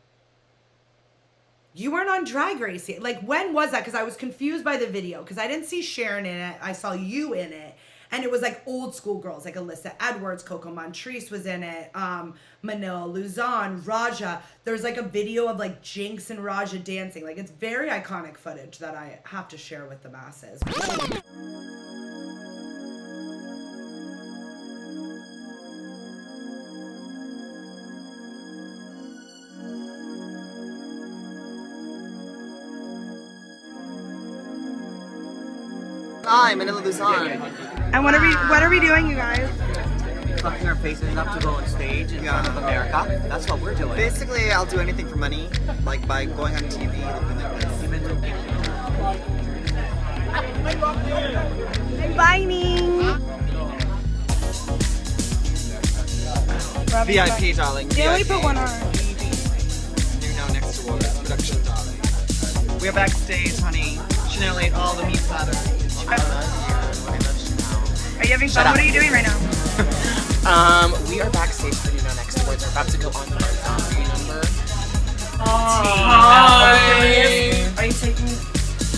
you 1.75 1.91
weren't 1.91 2.09
on 2.09 2.23
Drag 2.23 2.59
Race 2.59 2.87
yet. 2.87 3.03
Like 3.03 3.21
when 3.21 3.53
was 3.53 3.71
that? 3.71 3.81
Because 3.81 3.95
I 3.99 4.03
was 4.03 4.15
confused 4.15 4.63
by 4.63 4.77
the 4.77 4.87
video 4.87 5.21
because 5.21 5.37
I 5.37 5.47
didn't 5.47 5.65
see 5.65 5.81
Sharon 5.81 6.25
in 6.25 6.37
it. 6.37 6.55
I 6.61 6.71
saw 6.71 6.93
you 6.93 7.33
in 7.33 7.51
it. 7.51 7.75
And 8.11 8.23
it 8.23 8.31
was 8.31 8.41
like 8.41 8.61
old 8.65 8.95
school 8.95 9.19
girls, 9.19 9.43
like 9.43 9.55
Alyssa 9.55 9.93
Edwards, 9.99 10.41
Coco 10.41 10.71
Montrese 10.71 11.31
was 11.31 11.45
in 11.45 11.63
it, 11.63 11.91
um, 11.95 12.35
Manila 12.61 13.05
Luzon, 13.05 13.83
Raja. 13.83 14.41
There's 14.63 14.83
like 14.83 14.95
a 14.95 15.03
video 15.03 15.47
of 15.47 15.57
like 15.59 15.81
Jinkx 15.81 16.29
and 16.29 16.41
Raja 16.41 16.79
dancing. 16.79 17.25
Like 17.25 17.37
it's 17.37 17.51
very 17.51 17.89
iconic 17.89 18.37
footage 18.37 18.77
that 18.77 18.95
I 18.95 19.19
have 19.25 19.49
to 19.49 19.57
share 19.57 19.85
with 19.85 20.01
the 20.01 20.09
masses. 20.09 20.61
Hi, 36.45 36.53
Manila 36.53 36.79
Luzon. 36.79 37.27
And 37.91 38.03
what 38.03 38.13
are 38.13 38.21
we 38.21 38.31
what 38.51 38.61
are 38.61 38.69
we 38.69 38.79
doing, 38.79 39.09
you 39.09 39.15
guys? 39.15 39.49
Fucking 40.43 40.67
our 40.67 40.75
faces 40.75 41.17
up 41.17 41.33
to 41.33 41.39
go 41.43 41.49
on 41.49 41.65
stage 41.65 42.11
in 42.11 42.23
front 42.23 42.47
of 42.47 42.57
America. 42.57 43.25
That's 43.27 43.49
what 43.49 43.59
we're 43.61 43.73
doing. 43.73 43.95
Basically, 43.95 44.51
I'll 44.51 44.67
do 44.67 44.77
anything 44.77 45.07
for 45.07 45.15
money, 45.15 45.49
like 45.83 46.07
by 46.07 46.25
going 46.25 46.53
on 46.53 46.61
TV, 46.65 47.01
looking 47.19 47.41
like 47.41 47.61
this. 47.61 47.81
Combining. 51.99 53.01
VIP, 57.07 57.55
darling. 57.55 57.89
Yeah, 57.95 58.15
we 58.15 58.23
put 58.23 58.43
one 58.43 58.57
on. 58.57 58.69
New 60.21 60.31
Now 60.35 60.47
Next 60.53 60.77
to 60.77 60.89
Awards 60.89 61.17
production, 61.17 61.57
darling. 61.63 62.79
We're 62.79 62.93
backstage, 62.93 63.57
honey. 63.57 63.97
Chanel 64.29 64.59
ate 64.59 64.73
all 64.75 64.93
the 64.93 65.07
meat 65.07 65.17
platter. 65.21 65.84
Are 66.07 66.15
you 68.23 68.31
having 68.31 68.47
Shut 68.49 68.63
fun? 68.63 68.67
up. 68.67 68.75
What 68.75 68.79
are 68.79 68.85
you 68.85 68.93
doing 68.93 69.11
right 69.11 69.25
now? 69.25 69.37
Um, 70.45 70.93
we 71.09 71.19
are 71.21 71.29
backstage 71.31 71.73
for 71.73 71.89
New 71.91 72.03
Now 72.03 72.13
Next 72.13 72.39
Awards. 72.43 72.63
We're 72.63 72.69
about 72.71 72.87
to 72.89 72.97
go 72.99 73.07
on 73.07 73.25
for 73.25 73.33
our 73.33 73.39
zombie 73.65 74.03
number. 74.13 74.41
Hi. 75.41 76.77
Are 77.81 77.85
you 77.87 77.93
taking? 77.93 78.29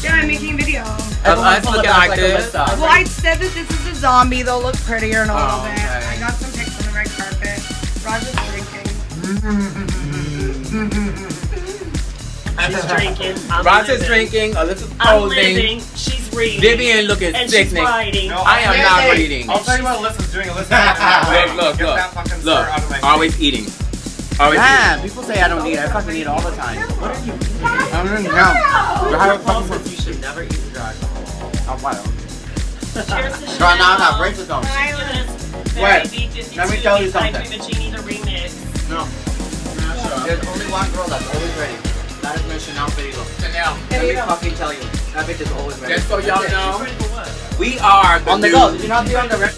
Yeah, 0.04 0.16
I'm 0.20 0.28
making 0.28 0.56
a 0.56 0.58
video. 0.58 0.82
Of 0.84 1.40
us 1.40 1.64
looking 1.66 1.90
like 1.90 2.18
this. 2.20 2.54
Well, 2.54 2.84
I 2.84 3.06
said 3.06 3.38
that 3.40 3.54
this 3.54 3.70
is 3.72 3.88
a 3.88 3.96
zombie. 3.96 4.42
They'll 4.42 4.60
look 4.62 4.76
prettier 4.84 5.24
in 5.24 5.30
a 5.30 5.34
little 5.34 5.50
Oh, 5.50 5.64
bit. 5.64 5.80
okay. 5.80 6.06
I 6.06 6.18
got 6.20 6.34
some 6.34 6.52
pics 6.52 6.76
on 6.82 6.84
the 6.84 6.92
red 6.92 7.08
carpet. 7.16 7.64
Raja's 8.04 8.36
drinking. 8.52 8.92
She's 12.68 12.84
drinking. 12.92 13.38
I'm 13.50 13.64
Ross 13.66 13.88
is 13.88 14.02
living. 14.02 14.08
drinking. 14.28 14.52
Alyssa's 14.56 14.92
I'm 15.00 15.22
posing. 15.22 15.80
Living. 16.38 16.52
She's 16.54 16.62
reading. 16.62 16.78
Vivienne 16.78 17.06
looking 17.08 17.36
and 17.36 17.50
sickening. 17.50 17.84
she's 17.84 17.90
writing. 17.90 18.32
I 18.32 18.60
am 18.62 18.78
not 18.82 19.18
reading. 19.18 19.50
I'll 19.50 19.60
tell 19.64 19.78
you 19.78 19.84
what 19.84 19.98
Alyssa's 20.00 20.32
doing. 20.32 20.48
Alyssa's 20.48 20.70
Look, 21.58 21.64
look, 21.66 21.78
Get 21.78 21.86
look. 21.88 21.98
that 21.98 22.14
fucking 22.14 22.42
stir 22.42 22.70
out 22.70 22.90
Look, 22.90 23.04
always 23.04 23.42
eating. 23.42 23.66
Always 24.40 24.60
Yeah, 24.60 25.02
people 25.02 25.24
say 25.24 25.42
I 25.42 25.48
don't 25.48 25.66
eat. 25.66 25.80
I 25.80 25.90
fucking 25.90 26.16
eat 26.16 26.28
all 26.28 26.42
the 26.42 26.56
time. 26.56 26.78
What 27.02 27.16
are 27.18 27.26
you 27.26 27.34
eating? 27.34 27.58
I 27.64 28.04
don't 28.06 28.24
know. 28.24 29.18
I 29.18 29.26
have 29.26 29.42
a 29.42 29.44
fucking 29.44 29.92
You 29.92 29.98
should 29.98 30.22
never 30.22 30.44
eat 30.44 30.62
drug. 30.74 30.96
Oh, 31.70 31.80
wow. 31.82 31.98
Cheers 32.94 33.34
to 33.40 33.60
Girl, 33.60 33.76
now 33.78 33.94
I 33.94 33.98
got 33.98 34.14
Chanel. 34.14 34.20
braces 34.22 34.50
on. 34.50 34.64
Wait, 34.64 36.56
let 36.58 36.70
me 36.70 36.78
tell 36.82 37.02
you 37.02 37.12
by 37.12 37.32
something. 37.32 37.60
Vivagini, 37.60 37.92
the 37.92 38.02
remix. 38.06 38.54
No. 38.90 39.06
There's 40.26 40.46
only 40.48 40.66
one 40.72 40.90
girl 40.92 41.08
that's 41.08 41.28
always 41.34 41.54
ready. 41.58 41.78
That 42.22 42.36
is 42.36 42.48
Miss 42.48 42.66
Chanel 42.66 42.90
Federico. 42.90 43.24
Chanel. 43.42 43.78
Let 43.92 44.02
me 44.08 44.16
fucking 44.16 44.56
tell 44.56 44.74
you. 44.74 44.97
That 45.14 45.26
bitch 45.26 45.42
is 45.42 45.52
always 45.52 45.80
ready. 45.80 45.94
Just 45.96 46.08
so 46.08 46.18
y'all 46.20 46.42
That's 46.42 46.46
it. 46.46 46.52
know, 46.52 46.80
Ready 46.80 46.92
for 46.96 47.10
what? 47.10 47.60
we 47.60 47.80
are 47.80 48.20
the 48.20 48.32
On 48.32 48.42
the 48.42 48.50
go. 48.50 48.72
Did 48.72 48.82
you 48.84 48.88
not 48.90 49.08
see 49.08 49.16
on 49.16 49.30
the 49.30 49.38
red? 49.38 49.54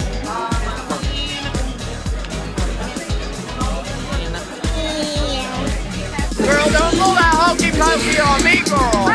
Girl, 6.40 6.66
don't 6.72 6.96
pull 6.98 7.14
that 7.14 7.34
hokey 7.36 7.70
pokey 7.72 8.18
on 8.20 8.44
me, 8.44 8.64
girl. 8.66 9.06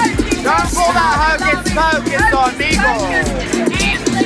Don't 0.45 0.69
pull 0.71 0.93
that 0.93 1.17
hocus 1.19 1.73
pocus 1.75 2.35
on 2.35 2.53
me, 2.59 2.71
girl. 2.77 4.25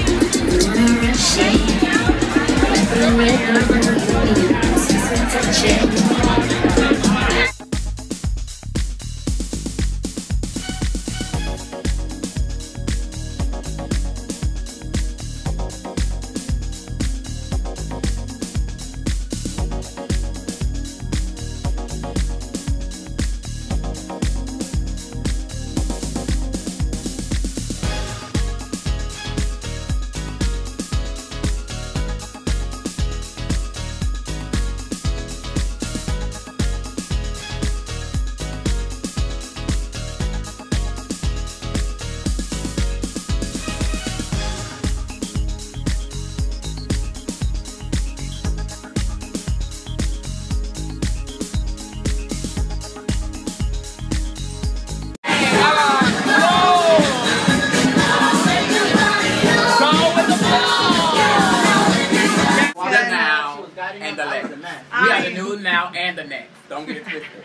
Now 65.93 65.99
and 65.99 66.19
the 66.19 66.25
next. 66.25 66.69
Don't 66.69 66.87
get 66.87 66.99
it 66.99 67.05
twisted. 67.05 67.45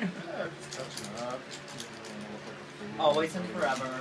Always 2.98 3.36
and 3.36 3.46
forever. 3.50 4.00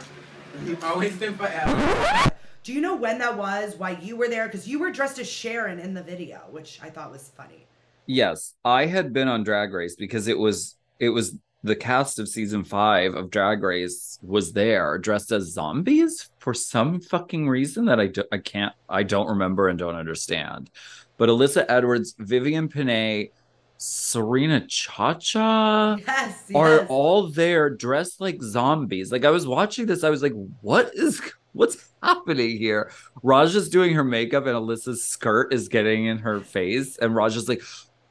Always 0.84 1.22
and 1.22 1.38
forever. 1.38 2.32
Do 2.64 2.74
you 2.74 2.82
know 2.82 2.96
when 2.96 3.20
that 3.20 3.38
was? 3.38 3.76
Why 3.76 3.92
you 3.92 4.18
were 4.18 4.28
there? 4.28 4.46
Because 4.46 4.68
you 4.68 4.80
were 4.80 4.92
dressed 4.92 5.20
as 5.20 5.30
Sharon 5.30 5.80
in 5.80 5.94
the 5.94 6.04
video, 6.04 6.42
which 6.52 6.80
I 6.82 6.90
thought 6.90 7.12
was 7.12 7.32
funny. 7.36 7.66
Yes, 8.08 8.56
I 8.66 8.86
had 8.86 9.14
been 9.14 9.28
on 9.28 9.44
Drag 9.44 9.74
Race 9.74 9.96
because 9.96 10.28
it 10.28 10.38
was 10.38 10.76
it 11.00 11.10
was 11.10 11.36
the 11.64 11.76
cast 11.76 12.20
of 12.20 12.28
season 12.28 12.64
5 12.64 13.16
of 13.16 13.30
Drag 13.30 13.62
Race 13.62 14.20
was 14.22 14.54
there 14.54 14.98
dressed 14.98 15.32
as 15.32 15.52
zombies 15.52 16.30
for 16.40 16.54
some 16.54 17.02
fucking 17.02 17.50
reason 17.50 17.86
that 17.86 18.00
I 18.00 18.08
do, 18.08 18.24
I 18.32 18.38
can't 18.38 18.74
I 18.88 19.04
don't 19.04 19.28
remember 19.28 19.68
and 19.68 19.78
don't 19.78 19.96
understand. 19.96 20.70
But 21.18 21.30
Alyssa 21.30 21.66
Edwards, 21.68 22.16
Vivienne 22.18 22.70
Pinay, 22.70 23.32
Serena 23.78 24.66
Chacha 24.68 25.98
Yes, 26.06 26.44
are 26.56 26.78
yes. 26.78 26.88
all 26.90 27.28
there 27.28 27.70
dressed 27.70 28.20
like 28.20 28.42
zombies. 28.42 29.12
Like 29.12 29.26
I 29.26 29.30
was 29.30 29.48
watching 29.48 29.86
this, 29.86 30.04
I 30.04 30.10
was 30.10 30.24
like, 30.24 30.34
what 30.62 30.92
is 30.96 31.22
what's 31.54 31.90
happening 32.02 32.58
here? 32.58 32.92
Raja's 33.24 33.70
doing 33.70 33.94
her 33.94 34.04
makeup 34.04 34.46
and 34.46 34.56
Alyssa's 34.56 35.04
skirt 35.04 35.54
is 35.54 35.68
getting 35.68 36.06
in 36.06 36.18
her 36.20 36.40
face, 36.40 36.98
and 36.98 37.16
Raja's 37.16 37.50
like, 37.50 37.62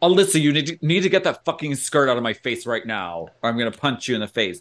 Alyssa, 0.03 0.40
you 0.40 0.53
need 0.53 0.66
to, 0.66 0.79
need 0.83 1.01
to 1.01 1.09
get 1.09 1.25
that 1.25 1.45
fucking 1.45 1.75
skirt 1.77 2.09
out 2.09 2.16
of 2.16 2.23
my 2.23 2.33
face 2.33 2.66
right 2.66 2.87
now, 2.87 3.29
or 3.42 3.51
I'm 3.51 3.59
gonna 3.59 3.71
punch 3.71 4.09
you 4.09 4.14
in 4.14 4.21
the 4.21 4.29
face. 4.29 4.61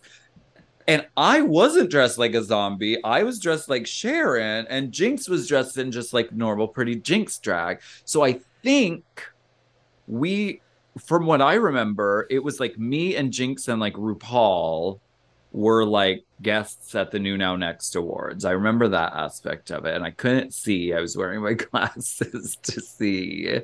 And 0.87 1.07
I 1.17 1.41
wasn't 1.41 1.89
dressed 1.89 2.19
like 2.19 2.35
a 2.35 2.43
zombie. 2.43 3.03
I 3.03 3.23
was 3.23 3.39
dressed 3.39 3.69
like 3.69 3.87
Sharon, 3.87 4.67
and 4.69 4.91
Jinkx 4.91 5.27
was 5.27 5.47
dressed 5.47 5.77
in 5.77 5.91
just 5.91 6.13
like 6.13 6.31
normal, 6.31 6.67
pretty 6.67 6.95
Jinkx 6.95 7.41
drag. 7.41 7.81
So 8.05 8.23
I 8.23 8.39
think 8.61 9.03
we, 10.07 10.61
from 11.03 11.25
what 11.25 11.41
I 11.41 11.55
remember, 11.55 12.27
it 12.29 12.43
was 12.43 12.59
like 12.59 12.77
me 12.77 13.15
and 13.15 13.31
Jinkx 13.31 13.67
and 13.67 13.79
like 13.79 13.95
RuPaul 13.95 14.99
were 15.51 15.85
like 15.85 16.23
guests 16.41 16.93
at 16.95 17.11
the 17.11 17.19
New 17.19 17.37
Now 17.37 17.55
Next 17.55 17.95
Awards. 17.95 18.45
I 18.45 18.51
remember 18.51 18.89
that 18.89 19.13
aspect 19.13 19.71
of 19.71 19.85
it, 19.85 19.95
and 19.95 20.03
I 20.03 20.11
couldn't 20.11 20.53
see. 20.53 20.93
I 20.93 20.99
was 20.99 21.17
wearing 21.17 21.41
my 21.41 21.53
glasses 21.71 22.57
to 22.61 22.79
see. 22.79 23.61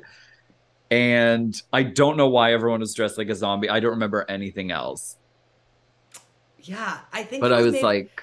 And 0.90 1.62
I 1.72 1.84
don't 1.84 2.16
know 2.16 2.28
why 2.28 2.52
everyone 2.52 2.80
was 2.80 2.94
dressed 2.94 3.16
like 3.16 3.28
a 3.28 3.34
zombie. 3.34 3.68
I 3.68 3.78
don't 3.78 3.92
remember 3.92 4.26
anything 4.28 4.72
else. 4.72 5.16
Yeah, 6.62 6.98
I 7.12 7.22
think. 7.22 7.40
But 7.40 7.52
I 7.52 7.62
was 7.62 7.82
like, 7.82 8.22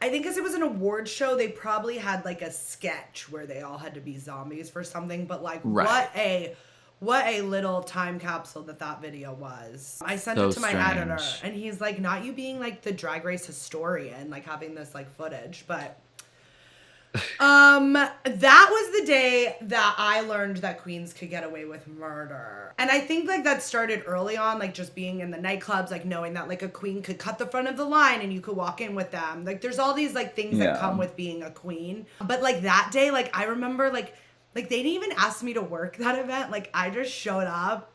I 0.00 0.08
think 0.08 0.22
because 0.22 0.36
it 0.36 0.42
was 0.42 0.54
an 0.54 0.62
award 0.62 1.08
show, 1.08 1.36
they 1.36 1.48
probably 1.48 1.98
had 1.98 2.24
like 2.24 2.42
a 2.42 2.50
sketch 2.50 3.28
where 3.30 3.46
they 3.46 3.62
all 3.62 3.78
had 3.78 3.94
to 3.94 4.00
be 4.00 4.16
zombies 4.18 4.70
for 4.70 4.84
something. 4.84 5.26
But 5.26 5.42
like, 5.42 5.60
Right. 5.64 5.86
what 5.86 6.10
a 6.16 6.56
what 7.00 7.26
a 7.26 7.42
little 7.42 7.82
time 7.82 8.18
capsule 8.18 8.62
that 8.64 8.78
that 8.80 9.00
video 9.00 9.32
was. 9.32 10.00
I 10.04 10.16
sent 10.16 10.38
So 10.38 10.48
it 10.48 10.52
to 10.54 10.60
my 10.60 10.72
editor, 10.72 11.18
and 11.42 11.54
he's 11.54 11.80
like, 11.80 12.00
"Not 12.00 12.24
you 12.24 12.32
being 12.32 12.58
like 12.60 12.82
the 12.82 12.92
drag 12.92 13.24
race 13.24 13.46
historian, 13.46 14.30
like 14.30 14.44
having 14.44 14.74
this 14.74 14.94
like 14.94 15.10
footage, 15.10 15.64
but." 15.66 15.98
Um, 17.40 17.92
that 17.92 18.68
was 18.70 19.00
the 19.00 19.06
day 19.06 19.56
that 19.62 19.94
I 19.96 20.20
learned 20.22 20.58
that 20.58 20.82
queens 20.82 21.12
could 21.12 21.30
get 21.30 21.44
away 21.44 21.64
with 21.64 21.86
murder. 21.86 22.74
And 22.78 22.90
I 22.90 23.00
think 23.00 23.28
like 23.28 23.44
that 23.44 23.62
started 23.62 24.02
early 24.06 24.36
on, 24.36 24.58
like 24.58 24.74
just 24.74 24.94
being 24.94 25.20
in 25.20 25.30
the 25.30 25.38
nightclubs, 25.38 25.90
like 25.90 26.04
knowing 26.04 26.34
that 26.34 26.48
like 26.48 26.62
a 26.62 26.68
queen 26.68 27.02
could 27.02 27.18
cut 27.18 27.38
the 27.38 27.46
front 27.46 27.68
of 27.68 27.76
the 27.76 27.84
line 27.84 28.20
and 28.20 28.32
you 28.32 28.40
could 28.40 28.56
walk 28.56 28.80
in 28.80 28.94
with 28.94 29.10
them. 29.10 29.44
Like 29.44 29.60
there's 29.60 29.78
all 29.78 29.94
these 29.94 30.14
like 30.14 30.34
things 30.34 30.58
that 30.58 30.80
come 30.80 30.98
with 30.98 31.16
being 31.16 31.42
a 31.42 31.50
queen. 31.50 32.06
But 32.20 32.42
like 32.42 32.62
that 32.62 32.90
day, 32.92 33.10
like 33.10 33.36
I 33.36 33.44
remember 33.44 33.90
like 33.90 34.14
like 34.54 34.68
they 34.68 34.82
didn't 34.82 34.92
even 34.92 35.12
ask 35.16 35.42
me 35.42 35.54
to 35.54 35.62
work 35.62 35.96
that 35.98 36.18
event. 36.18 36.50
Like 36.50 36.70
I 36.74 36.90
just 36.90 37.12
showed 37.12 37.46
up 37.46 37.92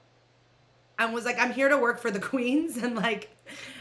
and 1.00 1.14
was 1.14 1.26
like, 1.26 1.40
I'm 1.40 1.52
here 1.52 1.70
to 1.70 1.78
work 1.78 2.00
for 2.00 2.12
the 2.12 2.20
queens 2.32 2.78
and 2.78 2.96
like 2.96 3.30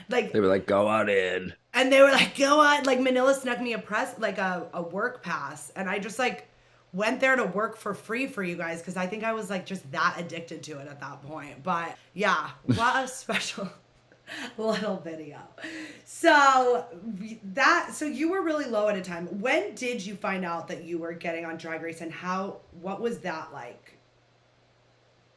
like 0.08 0.32
they 0.32 0.40
were 0.40 0.46
like, 0.46 0.66
go 0.66 0.86
on 0.86 1.08
in. 1.08 1.52
and 1.74 1.92
they 1.92 2.00
were 2.00 2.10
like, 2.10 2.36
go 2.36 2.60
on. 2.60 2.84
Like 2.84 3.00
Manila 3.00 3.34
snuck 3.34 3.60
me 3.60 3.72
a 3.72 3.78
press, 3.78 4.14
like 4.18 4.38
a, 4.38 4.68
a 4.72 4.82
work 4.82 5.22
pass. 5.22 5.70
And 5.76 5.88
I 5.88 5.98
just 5.98 6.18
like 6.18 6.48
went 6.92 7.20
there 7.20 7.36
to 7.36 7.44
work 7.44 7.76
for 7.76 7.94
free 7.94 8.26
for 8.26 8.42
you 8.42 8.56
guys 8.56 8.80
because 8.80 8.96
I 8.96 9.06
think 9.06 9.24
I 9.24 9.32
was 9.32 9.50
like 9.50 9.66
just 9.66 9.90
that 9.92 10.16
addicted 10.18 10.62
to 10.64 10.78
it 10.78 10.88
at 10.88 11.00
that 11.00 11.22
point. 11.22 11.62
But 11.62 11.96
yeah, 12.14 12.50
what 12.64 13.04
a 13.04 13.08
special 13.08 13.68
little 14.58 14.98
video. 14.98 15.38
So 16.04 16.86
that 17.54 17.90
so 17.92 18.04
you 18.04 18.30
were 18.30 18.42
really 18.42 18.66
low 18.66 18.88
at 18.88 18.96
a 18.96 19.02
time. 19.02 19.26
When 19.40 19.74
did 19.74 20.04
you 20.04 20.14
find 20.14 20.44
out 20.44 20.68
that 20.68 20.84
you 20.84 20.98
were 20.98 21.12
getting 21.12 21.44
on 21.44 21.56
Drag 21.56 21.82
Race 21.82 22.00
and 22.00 22.12
how 22.12 22.60
what 22.80 23.00
was 23.00 23.18
that 23.20 23.52
like? 23.52 23.98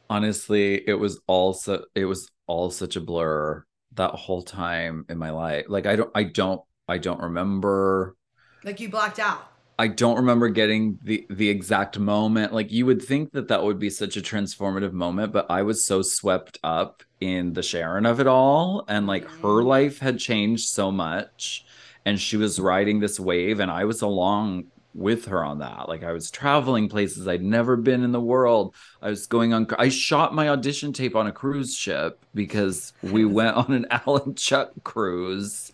honestly 0.08 0.88
it 0.88 0.94
was 0.94 1.20
all 1.26 1.52
so 1.52 1.84
it 1.94 2.04
was 2.04 2.30
all 2.46 2.70
such 2.70 2.96
a 2.96 3.00
blur 3.00 3.64
that 3.96 4.12
whole 4.12 4.42
time 4.42 5.04
in 5.08 5.18
my 5.18 5.30
life. 5.30 5.66
Like 5.68 5.86
i 5.86 5.96
don't 5.96 6.10
i 6.14 6.22
don't 6.22 6.62
i 6.88 6.98
don't 6.98 7.20
remember 7.20 8.16
Like 8.64 8.80
you 8.80 8.88
blacked 8.88 9.18
out. 9.18 9.50
i 9.78 9.88
don't 9.88 10.16
remember 10.16 10.48
getting 10.48 10.98
the 11.02 11.26
the 11.30 11.48
exact 11.48 11.98
moment. 11.98 12.52
Like 12.52 12.72
you 12.72 12.86
would 12.86 13.02
think 13.02 13.32
that 13.32 13.48
that 13.48 13.64
would 13.64 13.78
be 13.78 13.90
such 13.90 14.16
a 14.16 14.22
transformative 14.22 14.92
moment 14.92 15.32
but 15.32 15.46
i 15.50 15.62
was 15.62 15.84
so 15.84 16.02
swept 16.02 16.58
up 16.62 17.02
in 17.20 17.52
the 17.54 17.62
sharon 17.62 18.06
of 18.06 18.20
it 18.20 18.26
all 18.26 18.84
and 18.88 19.06
like 19.06 19.24
her 19.24 19.60
mm-hmm. 19.60 19.68
life 19.68 19.98
had 19.98 20.18
changed 20.18 20.68
so 20.68 20.92
much 20.92 21.64
and 22.04 22.20
she 22.20 22.36
was 22.36 22.60
riding 22.60 23.00
this 23.00 23.18
wave 23.18 23.58
and 23.58 23.70
i 23.70 23.84
was 23.84 24.02
along 24.02 24.64
with 24.96 25.26
her 25.26 25.44
on 25.44 25.58
that. 25.58 25.88
Like 25.88 26.02
i 26.02 26.12
was 26.12 26.30
traveling 26.30 26.88
places 26.88 27.28
i'd 27.28 27.42
never 27.42 27.76
been 27.76 28.02
in 28.02 28.12
the 28.12 28.20
world. 28.20 28.74
I 29.02 29.10
was 29.10 29.26
going 29.26 29.52
on 29.52 29.66
i 29.78 29.88
shot 29.88 30.34
my 30.34 30.48
audition 30.48 30.92
tape 30.92 31.14
on 31.14 31.26
a 31.26 31.32
cruise 31.32 31.76
ship 31.76 32.24
because 32.34 32.92
we 33.02 33.24
went 33.38 33.56
on 33.56 33.72
an 33.72 33.86
Al 33.90 34.16
and 34.16 34.36
Chuck 34.36 34.72
cruise. 34.84 35.72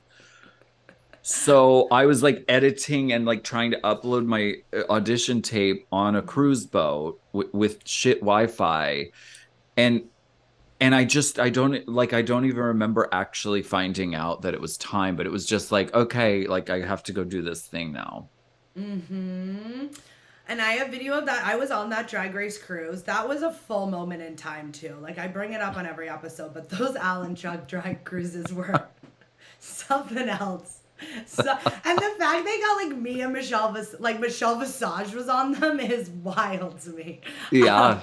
So 1.22 1.88
i 1.90 2.06
was 2.06 2.22
like 2.22 2.44
editing 2.48 3.12
and 3.12 3.24
like 3.24 3.44
trying 3.44 3.70
to 3.70 3.80
upload 3.80 4.26
my 4.26 4.56
uh, 4.76 4.82
audition 4.90 5.40
tape 5.40 5.86
on 5.92 6.16
a 6.16 6.22
cruise 6.22 6.66
boat 6.66 7.20
w- 7.32 7.50
with 7.52 7.86
shit 7.86 8.20
wi-fi. 8.20 9.10
And 9.76 10.02
and 10.80 10.96
i 10.96 11.04
just 11.04 11.38
i 11.38 11.48
don't 11.48 11.88
like 11.88 12.12
i 12.12 12.20
don't 12.20 12.44
even 12.44 12.62
remember 12.62 13.08
actually 13.12 13.62
finding 13.62 14.16
out 14.16 14.42
that 14.42 14.52
it 14.52 14.60
was 14.60 14.76
time 14.76 15.14
but 15.14 15.26
it 15.26 15.30
was 15.30 15.46
just 15.46 15.70
like 15.70 15.94
okay 15.94 16.46
like 16.48 16.70
i 16.70 16.80
have 16.80 17.04
to 17.04 17.12
go 17.12 17.22
do 17.22 17.40
this 17.40 17.62
thing 17.62 17.92
now 17.92 18.28
Mm-hmm. 18.78 19.86
And 20.48 20.60
I 20.60 20.72
have 20.72 20.88
video 20.88 21.14
of 21.18 21.26
that. 21.26 21.44
I 21.44 21.56
was 21.56 21.70
on 21.70 21.90
that 21.90 22.08
drag 22.08 22.34
race 22.34 22.58
cruise. 22.58 23.02
That 23.04 23.28
was 23.28 23.42
a 23.42 23.52
full 23.52 23.86
moment 23.86 24.22
in 24.22 24.36
time 24.36 24.72
too. 24.72 24.96
Like 25.00 25.18
I 25.18 25.28
bring 25.28 25.52
it 25.52 25.60
up 25.60 25.76
on 25.76 25.86
every 25.86 26.08
episode, 26.08 26.52
but 26.52 26.68
those 26.68 26.96
Al 27.10 27.22
and 27.22 27.36
Chuck 27.36 27.68
drag 27.68 28.04
cruises 28.04 28.52
were 28.52 28.88
something 29.58 30.28
else. 30.28 30.80
So, 31.26 31.42
and 31.42 31.98
the 31.98 32.14
fact 32.18 32.44
they 32.44 32.60
got 32.60 32.76
like 32.86 32.96
me 32.96 33.22
and 33.22 33.32
Michelle, 33.32 33.72
Vis- 33.72 33.96
like 33.98 34.20
Michelle 34.20 34.56
Visage 34.56 35.12
was 35.14 35.28
on 35.28 35.52
them 35.52 35.80
is 35.80 36.08
wild 36.10 36.80
to 36.82 36.90
me. 36.90 37.20
yeah 37.50 38.00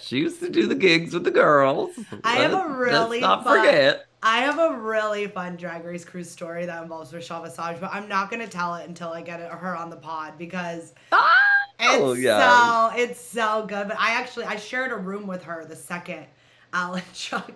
she 0.00 0.18
used 0.18 0.38
to 0.40 0.48
do 0.48 0.66
the 0.68 0.74
gigs 0.74 1.12
with 1.14 1.24
the 1.24 1.30
girls 1.30 1.90
I 2.22 2.36
have 2.36 2.52
a 2.52 2.68
really 2.68 3.20
let's 3.20 3.22
not 3.22 3.44
fun- 3.44 3.58
forget 3.64 4.06
I 4.22 4.38
have 4.38 4.58
a 4.58 4.76
really 4.76 5.26
fun 5.28 5.56
drag 5.56 5.84
race 5.84 6.04
cruise 6.04 6.30
story 6.30 6.66
that 6.66 6.82
involves 6.82 7.12
Michelle 7.12 7.42
Visage, 7.42 7.80
but 7.80 7.90
I'm 7.92 8.08
not 8.08 8.30
gonna 8.30 8.48
tell 8.48 8.74
it 8.74 8.88
until 8.88 9.10
I 9.10 9.22
get 9.22 9.40
it, 9.40 9.50
her 9.50 9.76
on 9.76 9.90
the 9.90 9.96
pod 9.96 10.36
because 10.38 10.92
ah! 11.12 11.34
Oh, 11.80 12.12
it's 12.12 12.22
yeah. 12.22 12.90
so 12.90 12.96
it's 12.96 13.20
so 13.20 13.66
good. 13.66 13.88
But 13.88 13.98
I 13.98 14.10
actually 14.14 14.46
I 14.46 14.56
shared 14.56 14.90
a 14.90 14.96
room 14.96 15.26
with 15.26 15.44
her 15.44 15.64
the 15.64 15.76
second 15.76 16.26
Al 16.72 16.94
and 16.94 17.04
Chuck. 17.14 17.52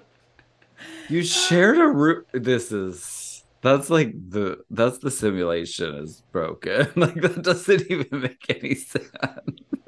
You 1.09 1.23
shared 1.23 1.79
a 1.79 1.89
room. 1.89 2.25
This 2.33 2.71
is 2.71 3.45
that's 3.63 3.91
like 3.91 4.13
the 4.31 4.63
that's 4.71 4.99
the 4.99 5.11
simulation 5.11 5.95
is 5.97 6.23
broken. 6.33 6.89
Like 6.97 7.15
that 7.21 7.43
doesn't 7.43 7.91
even 7.91 8.21
make 8.21 8.45
any 8.49 8.75
sense. 8.75 9.09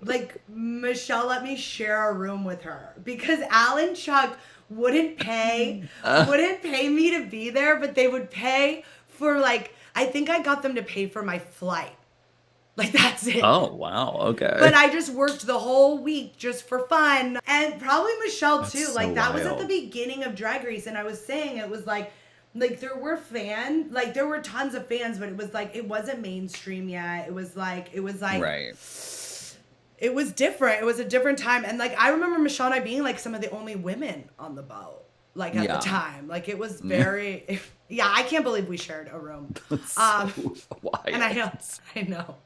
Like 0.03 0.43
Michelle 0.49 1.27
let 1.27 1.45
me 1.45 1.57
share 1.57 2.11
a 2.11 2.13
room 2.13 2.45
with 2.45 2.63
her 2.63 2.95
because 3.05 3.41
Al 3.51 3.79
and 3.79 3.97
Chuck 3.97 4.37
wouldn't 4.75 5.19
pay 5.19 5.85
Uh. 6.03 6.27
wouldn't 6.29 6.63
pay 6.63 6.89
me 6.89 7.11
to 7.19 7.27
be 7.27 7.51
there, 7.51 7.77
but 7.77 7.95
they 7.95 8.09
would 8.09 8.31
pay 8.31 8.85
for 9.09 9.39
like 9.39 9.75
I 9.95 10.07
think 10.07 10.29
I 10.29 10.43
got 10.43 10.63
them 10.63 10.75
to 10.75 10.83
pay 10.83 11.07
for 11.07 11.23
my 11.23 11.39
flight. 11.39 11.95
Like 12.77 12.91
that's 12.91 13.27
it. 13.29 13.41
Oh 13.43 13.73
wow, 13.73 14.17
okay. 14.31 14.57
But 14.59 14.75
I 14.75 14.91
just 14.91 15.13
worked 15.13 15.47
the 15.47 15.59
whole 15.59 15.99
week 15.99 16.37
just 16.37 16.67
for 16.67 16.81
fun. 16.89 17.39
And 17.47 17.81
probably 17.81 18.13
Michelle 18.25 18.59
That's 18.59 18.73
too. 18.73 18.87
so 18.87 18.95
Like 18.95 19.15
that 19.15 19.33
was 19.33 19.47
at 19.47 19.59
the 19.59 19.67
beginning 19.67 20.25
of 20.25 20.35
Drag 20.35 20.65
Race 20.65 20.87
and 20.87 20.99
I 20.99 21.05
was 21.05 21.25
saying 21.25 21.59
it 21.59 21.69
was 21.71 21.87
like 21.87 22.11
like 22.57 22.81
there 22.81 22.97
were 22.97 23.17
fan 23.17 23.89
like 23.91 24.15
there 24.15 24.27
were 24.27 24.41
tons 24.41 24.75
of 24.75 24.87
fans 24.87 25.19
but 25.19 25.29
it 25.29 25.37
was 25.37 25.53
like 25.55 25.75
it 25.77 25.87
wasn't 25.87 26.21
mainstream 26.21 26.89
yet. 26.89 27.29
It 27.29 27.35
was 27.35 27.57
like 27.57 27.91
it 27.93 28.01
was 28.01 28.21
like 28.21 28.43
right. 28.43 28.75
It 29.99 30.15
was 30.15 30.33
different. 30.33 30.81
It 30.81 30.85
was 30.85 30.99
a 30.99 31.05
different 31.05 31.39
time 31.39 31.65
and 31.65 31.79
like 31.79 31.99
I 32.01 32.11
remember 32.11 32.39
Michelle 32.39 32.67
and 32.67 32.75
I 32.75 32.81
being 32.81 33.03
like 33.03 33.19
some 33.19 33.35
of 33.35 33.41
the 33.41 33.51
only 33.51 33.77
women 33.77 34.29
on 34.39 34.55
the 34.55 34.63
boat 34.63 35.05
like 35.35 35.57
at 35.57 35.65
Yeah. 35.65 35.77
the 35.77 35.83
time. 35.83 36.29
Like 36.29 36.49
it 36.49 36.59
was 36.59 36.81
very 36.81 37.61
yeah, 37.89 38.11
I 38.13 38.23
can't 38.25 38.45
believe 38.45 38.69
we 38.69 38.77
shared 38.77 39.09
a 39.13 39.19
room. 39.19 39.55
That's 39.71 39.97
Um, 39.99 40.31
so. 40.57 40.91
And 41.07 41.23
I 41.23 41.33
know, 41.33 41.51
I 41.97 42.03
know. 42.03 42.37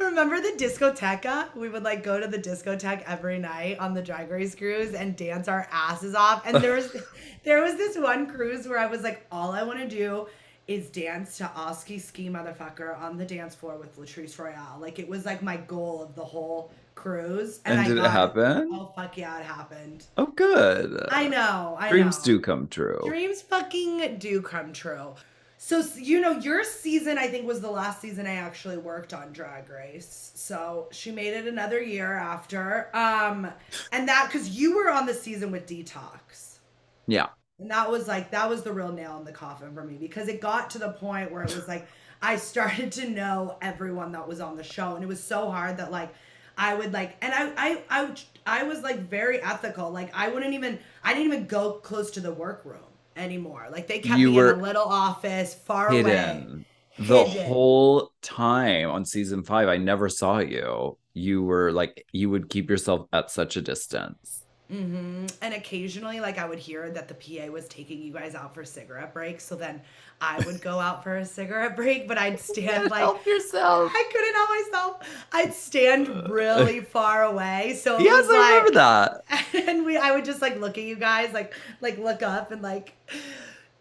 Remember 0.00 0.40
the 0.40 0.54
discoteca? 0.56 1.48
We 1.56 1.68
would 1.68 1.82
like 1.82 2.04
go 2.04 2.20
to 2.20 2.26
the 2.28 2.38
discotheque 2.38 3.02
every 3.04 3.38
night 3.40 3.78
on 3.80 3.94
the 3.94 4.02
drag 4.02 4.30
race 4.30 4.54
cruise 4.54 4.94
and 4.94 5.16
dance 5.16 5.48
our 5.48 5.66
asses 5.72 6.14
off. 6.14 6.42
And 6.46 6.58
there 6.58 6.74
was 6.74 6.96
there 7.44 7.62
was 7.62 7.74
this 7.76 7.98
one 7.98 8.30
cruise 8.30 8.68
where 8.68 8.78
I 8.78 8.86
was 8.86 9.02
like, 9.02 9.26
all 9.32 9.50
I 9.50 9.64
want 9.64 9.80
to 9.80 9.88
do 9.88 10.28
is 10.68 10.90
dance 10.90 11.38
to 11.38 11.50
Oski 11.56 11.98
Ski 11.98 12.28
Motherfucker 12.28 13.00
on 13.00 13.16
the 13.16 13.24
dance 13.24 13.54
floor 13.54 13.78
with 13.78 13.98
Latrice 13.98 14.38
Royale. 14.38 14.78
Like 14.78 14.98
it 14.98 15.08
was 15.08 15.24
like 15.24 15.42
my 15.42 15.56
goal 15.56 16.02
of 16.02 16.14
the 16.14 16.24
whole 16.24 16.70
cruise. 16.94 17.60
And 17.64 17.80
I 17.80 17.88
did 17.88 17.96
it 17.96 18.02
got 18.02 18.10
happen? 18.10 18.68
Oh 18.72 18.92
fuck 18.94 19.16
yeah, 19.16 19.38
it 19.40 19.46
happened. 19.46 20.04
Oh, 20.18 20.26
good. 20.26 21.06
I 21.10 21.26
know. 21.26 21.76
I 21.80 21.88
Dreams 21.88 22.18
know. 22.18 22.24
do 22.24 22.40
come 22.40 22.68
true. 22.68 23.00
Dreams 23.06 23.40
fucking 23.40 24.18
do 24.18 24.42
come 24.42 24.74
true. 24.74 25.14
So 25.56 25.82
you 25.96 26.20
know, 26.20 26.32
your 26.32 26.62
season 26.64 27.16
I 27.16 27.28
think 27.28 27.46
was 27.46 27.62
the 27.62 27.70
last 27.70 28.02
season 28.02 28.26
I 28.26 28.34
actually 28.34 28.76
worked 28.76 29.14
on 29.14 29.32
Drag 29.32 29.70
Race. 29.70 30.32
So 30.34 30.88
she 30.92 31.10
made 31.10 31.32
it 31.32 31.46
another 31.46 31.82
year 31.82 32.12
after. 32.12 32.94
Um 32.94 33.50
and 33.90 34.06
that 34.06 34.28
cuz 34.30 34.50
you 34.50 34.76
were 34.76 34.90
on 34.90 35.06
the 35.06 35.14
season 35.14 35.50
with 35.50 35.66
Detox. 35.66 36.58
Yeah. 37.06 37.28
And 37.58 37.70
that 37.70 37.90
was 37.90 38.06
like 38.06 38.30
that 38.30 38.48
was 38.48 38.62
the 38.62 38.72
real 38.72 38.92
nail 38.92 39.18
in 39.18 39.24
the 39.24 39.32
coffin 39.32 39.74
for 39.74 39.84
me 39.84 39.96
because 39.96 40.28
it 40.28 40.40
got 40.40 40.70
to 40.70 40.78
the 40.78 40.92
point 40.92 41.32
where 41.32 41.42
it 41.42 41.54
was 41.54 41.66
like 41.66 41.88
I 42.22 42.36
started 42.36 42.92
to 42.92 43.08
know 43.10 43.58
everyone 43.60 44.12
that 44.12 44.28
was 44.28 44.40
on 44.40 44.56
the 44.56 44.62
show 44.64 44.94
and 44.94 45.02
it 45.04 45.08
was 45.08 45.22
so 45.22 45.50
hard 45.50 45.76
that 45.78 45.90
like 45.90 46.14
I 46.56 46.74
would 46.74 46.92
like 46.92 47.16
and 47.22 47.32
I 47.34 47.52
I 47.56 47.84
I 47.90 48.16
I 48.46 48.62
was 48.64 48.82
like 48.82 49.00
very 49.00 49.42
ethical. 49.42 49.90
Like 49.90 50.10
I 50.14 50.28
wouldn't 50.28 50.54
even 50.54 50.78
I 51.02 51.14
didn't 51.14 51.32
even 51.32 51.46
go 51.46 51.74
close 51.74 52.10
to 52.12 52.20
the 52.20 52.32
workroom 52.32 52.82
anymore. 53.16 53.68
Like 53.70 53.88
they 53.88 54.00
kept 54.00 54.24
You 54.24 54.28
me 54.28 54.38
in 54.38 54.48
a 54.48 54.54
little 54.54 54.84
office 54.84 55.54
far 55.54 55.90
away. 55.90 56.02
Hidden. 56.02 56.66
The 56.98 57.24
Hidden. 57.24 57.46
whole 57.48 58.12
time 58.22 58.90
on 58.90 59.04
season 59.04 59.42
five, 59.44 59.68
I 59.68 59.76
never 59.76 60.08
saw 60.08 60.38
you. 60.38 60.98
You 61.14 61.42
were 61.42 61.72
like, 61.72 62.06
you 62.12 62.30
would 62.30 62.48
keep 62.50 62.70
yourself 62.70 63.08
at 63.12 63.30
such 63.30 63.56
a 63.56 63.62
distance. 63.62 64.37
Hmm 64.70 65.26
And 65.40 65.54
occasionally, 65.54 66.20
like 66.20 66.38
I 66.38 66.46
would 66.46 66.58
hear 66.58 66.90
that 66.90 67.08
the 67.08 67.14
PA 67.14 67.50
was 67.50 67.66
taking 67.68 68.02
you 68.02 68.12
guys 68.12 68.34
out 68.34 68.54
for 68.54 68.64
cigarette 68.64 69.14
breaks. 69.14 69.44
So 69.44 69.54
then 69.54 69.80
I 70.20 70.38
would 70.44 70.60
go 70.60 70.78
out 70.78 71.02
for 71.02 71.16
a 71.16 71.24
cigarette 71.24 71.74
break, 71.76 72.06
but 72.06 72.18
I'd 72.18 72.38
stand 72.50 72.90
like 72.90 73.00
Help 73.00 73.24
yourself. 73.24 73.90
I 73.94 74.04
couldn't 74.12 74.34
help 74.34 74.50
myself. 74.50 75.24
I'd 75.32 75.54
stand 75.54 76.28
really 76.30 76.80
far 76.96 77.24
away. 77.24 77.78
So 77.82 77.98
Yes, 77.98 78.26
was 78.26 78.36
I 78.36 78.38
like, 78.38 78.50
remember 78.64 78.70
that. 78.74 79.24
and 79.68 79.86
we 79.86 79.96
I 79.96 80.12
would 80.12 80.24
just 80.26 80.42
like 80.42 80.58
look 80.60 80.76
at 80.76 80.84
you 80.84 80.96
guys, 80.96 81.32
like 81.32 81.54
like 81.80 81.96
look 81.98 82.22
up 82.22 82.50
and 82.52 82.60
like 82.60 82.92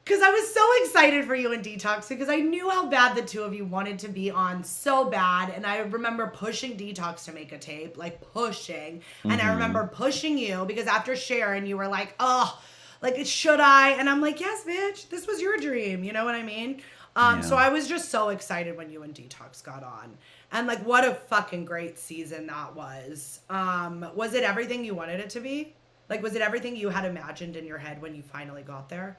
because 0.08 0.22
I 0.22 0.30
was 0.30 0.54
so 0.54 0.66
excited 0.84 1.26
for 1.26 1.36
you 1.36 1.52
and 1.52 1.62
Detox 1.62 2.08
because 2.08 2.30
I 2.30 2.38
knew 2.38 2.70
how 2.70 2.86
bad 2.86 3.14
the 3.14 3.22
two 3.22 3.44
of 3.44 3.54
you 3.54 3.66
wanted 3.66 4.00
to 4.00 4.08
be 4.08 4.32
on 4.32 4.64
so 4.64 5.10
bad. 5.10 5.52
And 5.54 5.66
I 5.66 5.80
remember 5.80 6.28
pushing 6.28 6.78
Detox 6.78 7.26
to 7.26 7.34
make 7.34 7.52
a 7.52 7.58
tape, 7.58 7.98
like 7.98 8.22
pushing. 8.34 9.02
And 9.26 9.34
I 9.42 9.46
Mhm. 9.46 9.54
remember 9.56 9.88
pushing 9.94 10.38
you 10.38 10.64
because 10.66 10.88
after 10.88 11.18
Sharon, 11.18 11.66
you 11.66 11.76
were 11.76 11.90
like, 11.90 12.16
oh, 12.22 12.58
like 13.02 13.26
should 13.26 13.60
I? 13.60 13.90
And 13.92 14.10
I'm 14.10 14.22
like, 14.22 14.40
yes, 14.40 14.64
bitch, 14.64 15.10
this 15.10 15.28
was 15.28 15.42
your 15.42 15.58
dream. 15.58 16.06
You 16.06 16.14
know 16.14 16.24
what 16.24 16.36
I 16.36 16.44
mean? 16.44 16.82
Um, 17.18 17.42
so 17.42 17.58
I 17.58 17.68
was 17.68 17.90
just 17.90 18.10
so 18.10 18.30
excited 18.30 18.78
when 18.78 18.90
you 18.90 19.04
and 19.04 19.14
Detox 19.14 19.62
got 19.62 19.84
on. 19.84 20.18
And 20.54 20.68
like 20.68 20.86
what 20.86 21.04
a 21.04 21.16
fucking 21.16 21.66
great 21.66 22.00
season 22.00 22.48
that 22.48 22.74
was. 22.76 23.42
Um, 23.50 24.10
was 24.16 24.36
it 24.36 24.44
everything 24.46 24.86
you 24.86 24.96
wanted 24.96 25.20
it 25.20 25.30
to 25.32 25.42
be? 25.42 25.74
Like 26.10 26.24
was 26.24 26.34
it 26.34 26.42
everything 26.42 26.78
you 26.78 26.88
had 26.90 27.04
imagined 27.04 27.58
in 27.58 27.66
your 27.66 27.80
head 27.80 28.02
when 28.02 28.16
you 28.16 28.22
finally 28.22 28.62
got 28.62 28.88
there? 28.88 29.18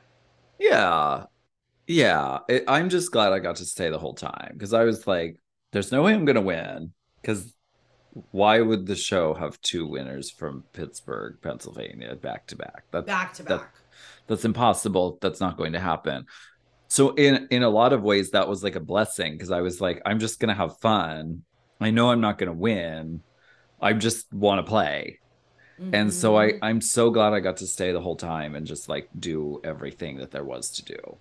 Yeah. 0.59 1.25
Yeah. 1.87 2.39
It, 2.49 2.65
I'm 2.69 2.89
just 2.89 3.13
glad 3.13 3.33
I 3.33 3.39
got 3.39 3.57
to 3.57 3.65
stay 3.65 3.91
the 3.91 3.99
whole 3.99 4.15
time 4.15 4.51
because 4.53 4.73
I 4.75 4.85
was 4.85 5.07
like, 5.07 5.39
there's 5.73 5.93
no 5.93 6.03
way 6.03 6.15
I'm 6.15 6.25
going 6.25 6.37
to 6.37 6.43
win. 6.43 6.93
Because 7.21 7.55
why 8.33 8.61
would 8.61 8.87
the 8.87 8.97
show 8.97 9.35
have 9.35 9.61
two 9.61 9.87
winners 9.87 10.31
from 10.31 10.65
Pittsburgh, 10.73 11.37
Pennsylvania, 11.43 12.17
back 12.17 12.47
to 12.49 12.57
back? 12.57 12.85
That, 12.91 13.07
Back 13.07 13.35
to 13.35 13.43
that- 13.45 13.61
back. 13.61 13.75
that's 14.27 14.45
impossible. 14.45 15.19
That's 15.21 15.41
not 15.41 15.57
going 15.57 15.73
to 15.73 15.81
happen. 15.81 16.27
So 16.91 17.11
in 17.15 17.49
in 17.51 17.63
a 17.63 17.69
lot 17.69 17.93
of 17.93 18.03
ways, 18.03 18.31
that 18.31 18.49
was 18.49 18.65
like 18.65 18.75
a 18.75 18.81
blessing 18.81 19.33
because 19.35 19.51
I 19.51 19.61
was 19.61 19.79
like, 19.79 20.01
I'm 20.07 20.19
just 20.19 20.41
gonna 20.41 20.55
have 20.55 20.79
fun. 20.79 21.43
I 21.83 21.91
know 21.91 22.11
I'm 22.11 22.23
not 22.23 22.39
gonna 22.39 22.55
win. 22.55 23.21
I 23.79 23.93
just 23.93 24.33
want 24.33 24.65
to 24.65 24.69
play. 24.69 25.19
And 25.93 26.13
so 26.13 26.37
I 26.37 26.53
Mhm. 26.53 26.59
I'm 26.63 26.81
so 26.81 27.11
glad 27.11 27.33
I 27.33 27.41
got 27.41 27.57
to 27.59 27.67
stay 27.67 27.93
the 27.93 28.01
whole 28.01 28.17
time 28.17 28.55
and 28.55 28.67
just 28.67 28.89
like 28.89 29.09
do 29.19 29.61
everything 29.65 30.17
that 30.19 30.31
there 30.33 30.45
was 30.45 30.71
to 30.71 30.85
do. 30.85 31.17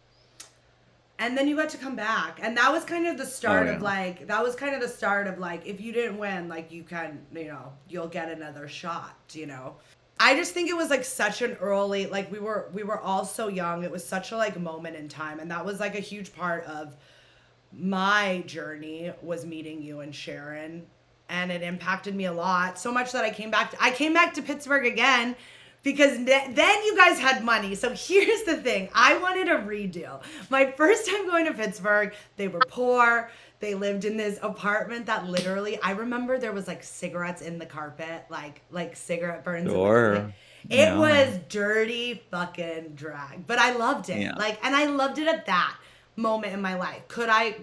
and 1.19 1.35
then 1.35 1.47
you 1.47 1.55
got 1.55 1.69
to 1.69 1.77
come 1.79 1.95
back. 1.95 2.39
And 2.43 2.55
that 2.57 2.71
was 2.71 2.83
kind 2.83 3.07
of 3.07 3.17
the 3.17 3.25
start 3.25 3.67
Oh, 3.67 3.73
of 3.75 3.81
like 3.81 4.27
that 4.27 4.43
was 4.43 4.53
kind 4.55 4.75
of 4.75 4.81
the 4.81 4.87
start 4.87 5.25
of 5.25 5.39
like 5.39 5.65
if 5.65 5.81
you 5.81 5.91
didn't 5.91 6.19
win 6.19 6.47
like 6.47 6.71
you 6.71 6.83
can 6.83 7.25
you 7.33 7.45
know 7.45 7.73
you'll 7.89 8.07
get 8.07 8.29
another 8.29 8.67
shot 8.67 9.15
you 9.33 9.47
know? 9.47 9.75
I 10.19 10.35
just 10.35 10.53
think 10.53 10.69
it 10.69 10.75
was 10.75 10.89
like 10.91 11.03
such 11.03 11.41
an 11.41 11.53
early 11.59 12.05
like 12.07 12.31
we 12.31 12.39
were 12.39 12.69
we 12.73 12.83
were 12.83 12.99
all 12.99 13.25
so 13.25 13.47
young. 13.47 13.83
It 13.83 13.91
was 13.91 14.05
such 14.05 14.31
a 14.31 14.37
like 14.37 14.59
moment 14.59 14.95
in 14.95 15.07
time. 15.09 15.39
And 15.39 15.49
that 15.49 15.65
was 15.65 15.79
like 15.79 15.95
a 15.95 15.99
huge 16.01 16.35
part 16.35 16.63
of 16.65 16.95
my 17.73 18.43
journey 18.45 19.11
was 19.23 19.45
meeting 19.45 19.81
you 19.81 19.99
and 20.01 20.13
sharon 20.13 20.85
and 21.29 21.51
it 21.51 21.61
impacted 21.61 22.15
me 22.15 22.25
a 22.25 22.33
lot 22.33 22.77
so 22.79 22.91
much 22.91 23.11
that 23.11 23.23
i 23.25 23.29
came 23.29 23.51
back 23.51 23.71
to, 23.71 23.77
i 23.83 23.91
came 23.91 24.13
back 24.13 24.33
to 24.33 24.41
pittsburgh 24.41 24.85
again 24.85 25.35
because 25.83 26.17
ne- 26.19 26.51
then 26.51 26.83
you 26.83 26.97
guys 26.97 27.17
had 27.17 27.45
money. 27.45 27.73
So 27.75 27.89
here's 27.93 28.43
the 28.43 28.57
thing 28.57 28.89
I 28.93 29.17
wanted 29.19 29.47
a 29.47 29.55
redo. 29.59 30.21
My 30.49 30.69
first 30.71 31.07
time 31.07 31.27
going 31.27 31.45
to 31.45 31.53
Pittsburgh, 31.53 32.13
they 32.35 32.49
were 32.49 32.59
poor. 32.67 33.29
They 33.61 33.73
lived 33.73 34.03
in 34.03 34.17
this 34.17 34.37
apartment 34.41 35.05
that 35.05 35.27
literally, 35.27 35.79
I 35.81 35.91
remember 35.91 36.39
there 36.39 36.51
was 36.51 36.67
like 36.67 36.83
cigarettes 36.83 37.41
in 37.41 37.57
the 37.57 37.65
carpet, 37.65 38.25
like 38.29 38.61
like 38.69 38.97
cigarette 38.97 39.45
burns. 39.45 39.61
in 39.61 39.67
the 39.67 39.73
Sure. 39.73 40.15
It 40.15 40.33
Yeah. 40.71 40.97
was 40.97 41.39
dirty 41.47 42.21
fucking 42.31 42.93
drag, 42.95 43.47
but 43.47 43.57
I 43.57 43.71
loved 43.77 44.09
it. 44.09 44.19
Yeah. 44.19 44.35
Like, 44.35 44.59
and 44.65 44.75
I 44.75 44.87
loved 44.87 45.19
it 45.19 45.27
at 45.27 45.45
that 45.45 45.73
moment 46.17 46.51
in 46.53 46.61
my 46.61 46.73
life. 46.75 47.07
Could 47.07 47.29
I 47.29 47.55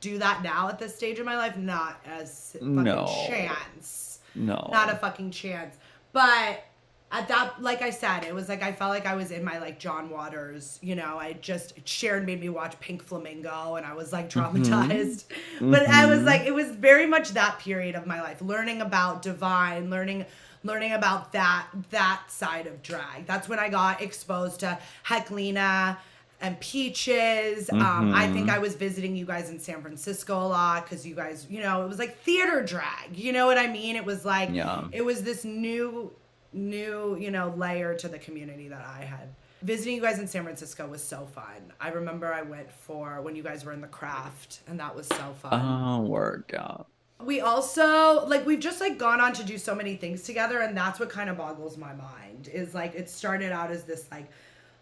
do 0.00 0.18
that 0.18 0.42
now 0.42 0.68
at 0.68 0.78
this 0.78 0.94
stage 0.94 1.18
of 1.18 1.26
my 1.26 1.36
life? 1.36 1.56
Not 1.56 2.00
as 2.06 2.52
fucking 2.52 2.74
No. 2.84 3.06
chance 3.26 4.20
No. 4.34 4.68
not 4.72 4.92
a 4.92 4.96
fucking 4.96 5.30
chance. 5.30 5.76
But 6.12 6.64
at 7.10 7.26
that, 7.28 7.62
like 7.62 7.80
I 7.80 7.88
said, 7.90 8.24
it 8.24 8.34
was 8.34 8.48
like 8.50 8.62
I 8.62 8.70
felt 8.72 8.90
like 8.90 9.06
I 9.06 9.14
was 9.16 9.30
in 9.30 9.42
my 9.42 9.58
like 9.58 9.78
John 9.78 10.10
Waters. 10.10 10.78
You 10.82 10.94
know, 10.94 11.18
I 11.18 11.32
just 11.34 11.72
Sharon 11.88 12.26
made 12.26 12.40
me 12.40 12.48
watch 12.50 12.78
Pink 12.80 13.02
Flamingo, 13.02 13.76
and 13.76 13.86
I 13.86 13.94
was 13.94 14.12
like 14.12 14.28
traumatized. 14.28 15.24
But 15.60 15.88
I 15.88 16.04
was 16.06 16.20
Mhm. 16.20 16.24
like, 16.26 16.42
it 16.42 16.54
was 16.54 16.68
very 16.68 17.06
much 17.06 17.30
that 17.30 17.58
period 17.60 17.94
of 17.94 18.06
my 18.06 18.20
life, 18.20 18.40
learning 18.42 18.82
about 18.82 19.22
Divine, 19.22 19.88
learning 19.90 20.26
learning 20.64 20.92
about 20.92 21.32
that 21.32 21.66
that 21.90 22.22
side 22.28 22.66
of 22.66 22.82
drag. 22.82 23.26
That's 23.26 23.48
when 23.48 23.58
I 23.58 23.68
got 23.70 24.02
exposed 24.02 24.60
to 24.60 24.78
Heklina 25.06 25.96
and 26.40 26.58
Peaches. 26.60 27.68
Um, 27.70 28.12
I 28.14 28.28
think 28.32 28.48
Mhm. 28.48 28.54
I 28.54 28.58
was 28.58 28.74
visiting 28.76 29.16
you 29.16 29.24
guys 29.26 29.50
in 29.50 29.58
San 29.58 29.82
Francisco 29.82 30.34
a 30.40 30.46
lot 30.48 30.84
because 30.84 31.06
you 31.06 31.14
guys, 31.14 31.46
you 31.50 31.60
know, 31.60 31.84
it 31.84 31.88
was 31.88 31.98
like 31.98 32.20
theater 32.22 32.62
drag. 32.62 33.16
You 33.16 33.32
know 33.32 33.46
what 33.46 33.58
I 33.58 33.66
mean? 33.66 33.96
It 33.96 34.04
was 34.04 34.24
like 34.24 34.50
Yeah. 34.52 34.84
it 34.92 35.04
was 35.04 35.22
this 35.22 35.44
new 35.44 36.12
new 36.50 37.14
you 37.20 37.30
know 37.30 37.52
layer 37.58 37.92
to 37.94 38.08
the 38.08 38.18
community 38.18 38.68
that 38.68 38.82
i 38.98 39.04
had 39.04 39.28
visiting 39.60 39.94
you 39.94 40.00
guys 40.00 40.18
in 40.18 40.26
san 40.26 40.42
francisco 40.44 40.86
was 40.88 41.04
so 41.04 41.26
fun 41.34 41.70
i 41.78 41.90
remember 41.90 42.32
i 42.32 42.40
went 42.40 42.72
for 42.72 43.20
when 43.20 43.36
you 43.36 43.42
guys 43.42 43.66
were 43.66 43.72
in 43.74 43.82
the 43.82 43.86
craft 43.86 44.60
and 44.66 44.80
that 44.80 44.96
was 44.96 45.06
so 45.08 45.34
fun 45.42 45.52
Oh, 45.52 46.00
work 46.06 46.54
out. 46.58 46.86
we 47.22 47.42
also 47.42 48.24
like 48.26 48.46
we've 48.46 48.60
just 48.60 48.80
like 48.80 48.96
gone 48.96 49.20
on 49.20 49.34
to 49.34 49.44
do 49.44 49.58
so 49.58 49.74
many 49.74 49.94
things 49.94 50.22
together 50.22 50.60
and 50.60 50.74
that's 50.74 50.98
what 50.98 51.10
kind 51.10 51.28
of 51.28 51.36
boggles 51.36 51.76
my 51.76 51.92
mind 51.92 52.48
is 52.50 52.72
like 52.74 52.94
it 52.94 53.10
started 53.10 53.52
out 53.52 53.70
as 53.70 53.84
this 53.84 54.06
like 54.10 54.30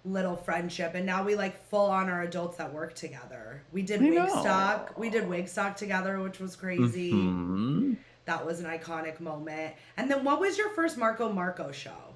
little 0.07 0.36
friendship 0.36 0.94
and 0.94 1.04
now 1.04 1.24
we 1.24 1.34
like 1.34 1.62
full 1.68 1.86
on 1.90 2.09
are 2.09 2.22
adults 2.22 2.57
that 2.59 2.72
work 2.72 2.94
together 2.94 3.62
we 3.72 3.82
did 3.82 4.00
I 4.00 4.07
know. 4.09 4.24
wigstock 4.26 4.96
we 4.98 5.11
did 5.11 5.24
wigstock 5.24 5.74
together 5.76 6.20
which 6.20 6.38
was 6.38 6.54
crazy 6.54 7.12
Mhm. 7.12 7.96
that 8.24 8.46
was 8.46 8.61
an 8.61 8.66
iconic 8.66 9.18
moment 9.20 9.74
and 9.96 10.11
then 10.11 10.22
what 10.24 10.40
was 10.40 10.57
your 10.57 10.70
first 10.70 10.96
marco 10.96 11.30
marco 11.32 11.72
show 11.72 12.14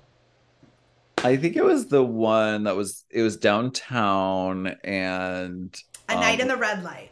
I 1.22 1.36
think 1.36 1.56
it 1.56 1.64
was 1.64 1.88
the 1.88 2.02
one 2.02 2.64
that 2.64 2.76
was 2.76 3.04
it 3.10 3.22
was 3.22 3.36
downtown 3.36 4.68
and 4.84 5.76
A 6.08 6.14
night 6.14 6.40
in 6.40 6.42
um, 6.42 6.48
the 6.48 6.56
red 6.56 6.82
light. 6.82 7.10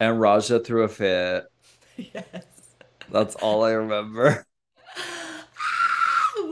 and 0.00 0.18
Raja 0.20 0.58
threw 0.58 0.82
a 0.84 0.88
fit. 0.88 1.44
Yes. 1.96 2.44
That's 3.12 3.36
all 3.36 3.62
I 3.62 3.70
remember. 3.72 4.44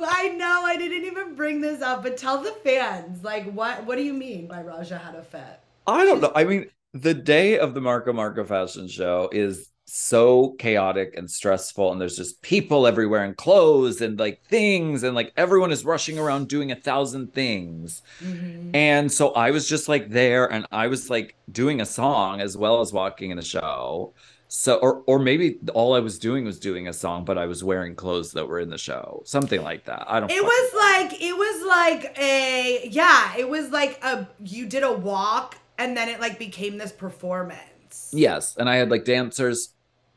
I 0.06 0.28
know 0.28 0.62
I 0.64 0.76
didn't 0.76 1.04
even 1.04 1.34
bring 1.34 1.60
this 1.60 1.82
up, 1.82 2.02
but 2.02 2.16
tell 2.16 2.38
the 2.38 2.52
fans 2.64 3.22
like 3.22 3.50
what 3.52 3.84
what 3.86 3.96
do 3.96 4.02
you 4.04 4.12
mean 4.12 4.46
by 4.46 4.62
Raja 4.62 4.98
had 4.98 5.14
a 5.14 5.22
fit? 5.22 5.60
I 5.86 6.04
don't 6.04 6.20
know. 6.20 6.32
I 6.34 6.44
mean, 6.44 6.66
the 6.92 7.14
day 7.14 7.58
of 7.58 7.74
the 7.74 7.80
Marco 7.80 8.12
Marco 8.12 8.44
fashion 8.44 8.88
show 8.88 9.28
is 9.32 9.68
so 9.94 10.52
chaotic 10.58 11.14
and 11.16 11.30
stressful, 11.30 11.92
and 11.92 12.00
there's 12.00 12.16
just 12.16 12.40
people 12.40 12.86
everywhere 12.86 13.24
and 13.24 13.36
clothes 13.36 14.00
and 14.00 14.18
like 14.18 14.42
things, 14.46 15.02
and 15.02 15.14
like 15.14 15.32
everyone 15.36 15.72
is 15.72 15.84
rushing 15.84 16.18
around 16.18 16.48
doing 16.48 16.72
a 16.72 16.76
thousand 16.76 17.34
things. 17.34 18.02
Mm-hmm. 18.20 18.74
And 18.74 19.12
so 19.12 19.32
I 19.32 19.50
was 19.50 19.68
just 19.68 19.88
like 19.88 20.10
there, 20.10 20.50
and 20.50 20.66
I 20.72 20.86
was 20.86 21.10
like 21.10 21.34
doing 21.50 21.80
a 21.80 21.86
song 21.86 22.40
as 22.40 22.56
well 22.56 22.80
as 22.80 22.92
walking 22.92 23.30
in 23.30 23.38
a 23.38 23.42
show. 23.42 24.14
So, 24.54 24.76
or 24.76 25.02
or 25.06 25.18
maybe 25.18 25.58
all 25.72 25.94
I 25.94 26.00
was 26.00 26.18
doing 26.18 26.44
was 26.44 26.60
doing 26.60 26.86
a 26.86 26.92
song, 26.92 27.24
but 27.24 27.38
I 27.38 27.46
was 27.46 27.64
wearing 27.64 27.94
clothes 27.94 28.32
that 28.32 28.46
were 28.46 28.60
in 28.60 28.68
the 28.68 28.76
show, 28.76 29.22
something 29.24 29.62
like 29.62 29.86
that. 29.86 30.04
I 30.06 30.20
don't. 30.20 30.30
It 30.30 30.44
was 30.44 30.74
like 30.74 31.22
it 31.22 31.34
was 31.34 31.66
like 31.66 32.18
a 32.18 32.86
yeah, 32.86 33.34
it 33.38 33.48
was 33.48 33.70
like 33.70 33.98
a 34.04 34.28
you 34.44 34.66
did 34.66 34.82
a 34.82 34.92
walk 34.92 35.56
and 35.78 35.96
then 35.96 36.10
it 36.10 36.20
like 36.20 36.38
became 36.38 36.76
this 36.76 36.92
performance. 36.92 38.10
Yes, 38.12 38.54
and 38.58 38.68
I 38.68 38.76
had 38.76 38.90
like 38.90 39.06
dancers. 39.06 39.72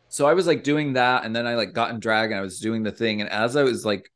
So 0.09 0.25
I 0.25 0.33
was 0.33 0.47
like 0.47 0.65
doing 0.65 0.93
that, 0.93 1.23
and 1.23 1.33
then 1.33 1.47
I 1.47 1.55
like 1.55 1.71
got 1.71 1.91
in 1.91 2.01
drag 2.01 2.31
and 2.31 2.37
I 2.37 2.43
was 2.43 2.59
doing 2.59 2.83
the 2.83 2.91
thing. 2.91 3.21
And 3.21 3.29
as 3.29 3.55
I 3.55 3.63
was 3.63 3.85
like, 3.85 4.11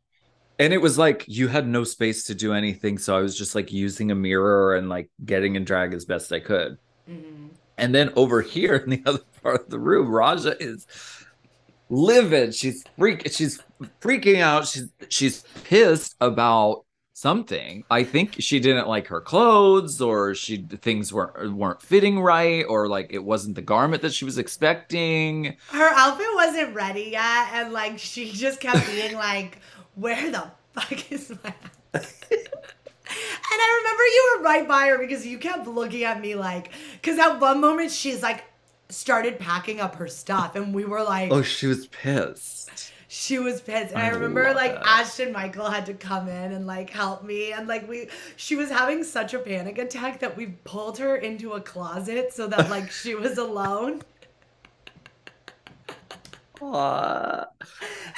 and 0.59 0.73
it 0.73 0.81
was 0.81 0.97
like 0.97 1.23
you 1.29 1.47
had 1.47 1.65
no 1.65 1.85
space 1.85 2.25
to 2.25 2.35
do 2.35 2.51
anything. 2.51 2.97
So 2.97 3.17
I 3.17 3.21
was 3.21 3.37
just 3.37 3.55
like 3.55 3.71
using 3.71 4.11
a 4.11 4.15
mirror 4.15 4.75
and 4.75 4.89
like 4.89 5.09
getting 5.23 5.55
in 5.55 5.63
drag 5.63 5.93
as 5.93 6.03
best 6.03 6.33
I 6.33 6.41
could. 6.41 6.77
Mm-hmm. 7.09 7.39
And 7.79 7.95
then 7.95 8.11
over 8.15 8.41
here 8.41 8.75
in 8.75 8.89
the 8.89 9.03
other 9.05 9.23
part 9.41 9.61
of 9.61 9.69
the 9.69 9.79
room, 9.79 10.09
Raja 10.09 10.61
is 10.61 10.85
livid. 11.89 12.53
She's 12.53 12.83
freak 12.97 13.31
she's 13.31 13.61
freaking 14.01 14.39
out. 14.39 14.67
She's 14.67 14.89
she's 15.09 15.43
pissed 15.63 16.15
about 16.21 16.85
something. 17.19 17.83
I 17.91 18.03
think 18.05 18.35
she 18.39 18.61
didn't 18.61 18.87
like 18.87 19.07
her 19.07 19.19
clothes 19.19 19.99
or 19.99 20.33
she 20.35 20.57
things 20.81 21.11
weren't 21.11 21.53
weren't 21.53 21.81
fitting 21.81 22.21
right 22.21 22.63
or 22.67 22.87
like 22.87 23.07
it 23.11 23.23
wasn't 23.23 23.55
the 23.55 23.61
garment 23.61 24.01
that 24.03 24.13
she 24.13 24.23
was 24.25 24.37
expecting. 24.37 25.57
Her 25.69 25.89
outfit 25.95 26.27
wasn't 26.33 26.73
ready 26.73 27.09
yet, 27.11 27.49
and 27.53 27.73
like 27.73 27.99
she 27.99 28.31
just 28.31 28.61
kept 28.61 28.87
being 28.87 29.15
like, 29.15 29.59
"Where 29.95 30.31
the 30.31 30.49
fuck 30.73 31.11
is 31.11 31.33
my?" 31.43 31.53
And 33.51 33.59
I 33.59 33.77
remember 33.81 34.03
you 34.03 34.37
were 34.37 34.43
right 34.43 34.67
by 34.67 34.87
her 34.87 34.97
because 34.99 35.25
you 35.25 35.37
kept 35.39 35.67
looking 35.67 36.03
at 36.03 36.21
me 36.21 36.35
like, 36.35 36.71
because 36.93 37.17
at 37.17 37.39
one 37.39 37.59
moment 37.59 37.91
she's 37.91 38.21
like 38.21 38.43
started 38.89 39.39
packing 39.39 39.79
up 39.79 39.95
her 39.95 40.07
stuff, 40.07 40.55
and 40.55 40.73
we 40.73 40.85
were 40.85 41.03
like, 41.03 41.31
Oh, 41.31 41.41
she 41.41 41.65
was 41.67 41.87
pissed. 41.87 42.91
she 43.07 43.39
was 43.39 43.59
pissed. 43.61 43.93
And 43.93 44.01
I, 44.01 44.07
I 44.07 44.09
remember 44.09 44.53
like 44.53 44.71
it. 44.73 44.81
Ashton 44.83 45.31
Michael 45.31 45.69
had 45.69 45.85
to 45.87 45.93
come 45.95 46.27
in 46.27 46.51
and 46.51 46.67
like 46.67 46.89
help 46.91 47.23
me, 47.23 47.51
and 47.51 47.67
like 47.67 47.87
we, 47.89 48.07
she 48.35 48.55
was 48.55 48.69
having 48.69 49.03
such 49.03 49.33
a 49.33 49.39
panic 49.39 49.77
attack 49.79 50.19
that 50.19 50.37
we 50.37 50.47
pulled 50.63 50.99
her 50.99 51.15
into 51.15 51.53
a 51.53 51.61
closet 51.61 52.31
so 52.33 52.45
that 52.47 52.69
like 52.69 52.91
she 53.01 53.15
was 53.15 53.37
alone. 53.39 54.01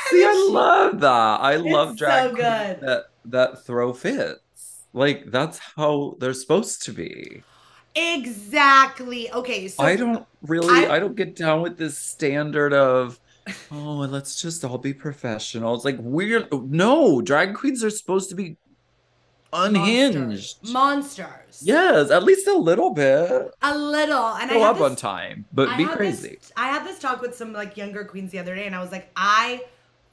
See, 0.09 0.25
I 0.25 0.47
love 0.49 0.99
that. 1.01 1.39
I 1.41 1.55
love 1.57 1.95
drag 1.97 2.31
so 2.31 2.35
good. 2.35 2.79
that 2.81 3.03
that 3.25 3.65
throw 3.65 3.93
fits. 3.93 4.40
Like 4.93 5.31
that's 5.31 5.59
how 5.59 6.17
they're 6.19 6.33
supposed 6.33 6.83
to 6.83 6.93
be. 6.93 7.43
Exactly. 7.95 9.31
Okay, 9.31 9.67
so 9.67 9.83
I 9.83 9.95
don't 9.95 10.25
really 10.41 10.85
I- 10.85 10.95
I, 10.95 10.99
don't 10.99 11.15
get 11.15 11.35
down 11.35 11.61
with 11.61 11.77
this 11.77 11.97
standard 11.97 12.73
of 12.73 13.19
oh 13.71 14.07
let's 14.09 14.41
just 14.41 14.63
all 14.63 14.77
be 14.77 14.93
professional. 14.93 15.75
It's 15.75 15.85
like 15.85 15.97
we're 15.99 16.47
no, 16.51 17.21
drag 17.21 17.55
queens 17.55 17.83
are 17.83 17.89
supposed 17.89 18.29
to 18.29 18.35
be 18.35 18.57
unhinged. 19.53 20.17
monsters. 20.17 20.59
Monsters. 20.71 21.61
Yes, 21.63 22.11
at 22.11 22.23
least 22.23 22.47
a 22.47 22.55
little 22.55 22.91
bit. 22.91 23.51
A 23.61 23.77
little. 23.77 24.35
And 24.35 24.51
I 24.51 24.61
up 24.61 24.77
this, 24.77 24.85
on 24.85 24.95
time, 24.95 25.45
but 25.53 25.69
I 25.69 25.77
be 25.77 25.85
crazy. 25.85 26.37
This, 26.39 26.51
I 26.55 26.67
had 26.67 26.85
this 26.85 26.99
talk 26.99 27.21
with 27.21 27.35
some 27.35 27.53
like 27.53 27.77
younger 27.77 28.03
queens 28.03 28.31
the 28.31 28.39
other 28.39 28.55
day, 28.55 28.65
and 28.65 28.75
I 28.75 28.81
was 28.81 28.91
like, 28.91 29.09
I 29.15 29.63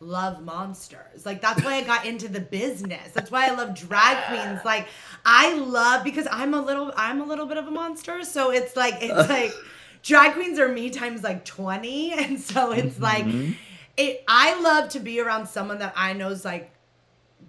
love 0.01 0.43
monsters. 0.43 1.27
Like 1.27 1.41
that's 1.41 1.63
why 1.63 1.75
I 1.75 1.83
got 1.83 2.07
into 2.07 2.29
the 2.29 2.41
business. 2.41 3.13
That's 3.13 3.31
why 3.31 3.49
I 3.49 3.51
love 3.55 3.75
drag 3.75 4.25
queens. 4.25 4.65
Like 4.65 4.89
I 5.25 5.55
love 5.55 6.05
because 6.05 6.27
I'm 6.31 6.55
a 6.55 6.61
little 6.61 6.93
I'm 6.97 7.21
a 7.21 7.25
little 7.27 7.47
bit 7.47 7.57
of 7.57 7.67
a 7.67 7.71
monster. 7.71 8.23
So 8.25 8.51
it's 8.51 8.77
like 8.77 8.95
it's 9.01 9.29
like 9.29 9.65
drag 10.03 10.35
queens 10.35 10.59
are 10.59 10.69
me 10.69 10.91
times 10.91 11.23
like 11.23 11.45
20. 11.45 12.13
And 12.17 12.41
so 12.41 12.73
it's 12.73 13.01
like 13.01 13.29
Mhm. 13.29 13.59
it 13.97 14.25
I 14.29 14.61
love 14.61 14.91
to 14.91 15.01
be 15.01 15.21
around 15.21 15.49
someone 15.49 15.79
that 15.81 15.95
I 15.97 16.13
know 16.13 16.31
is 16.31 16.45
like 16.45 16.73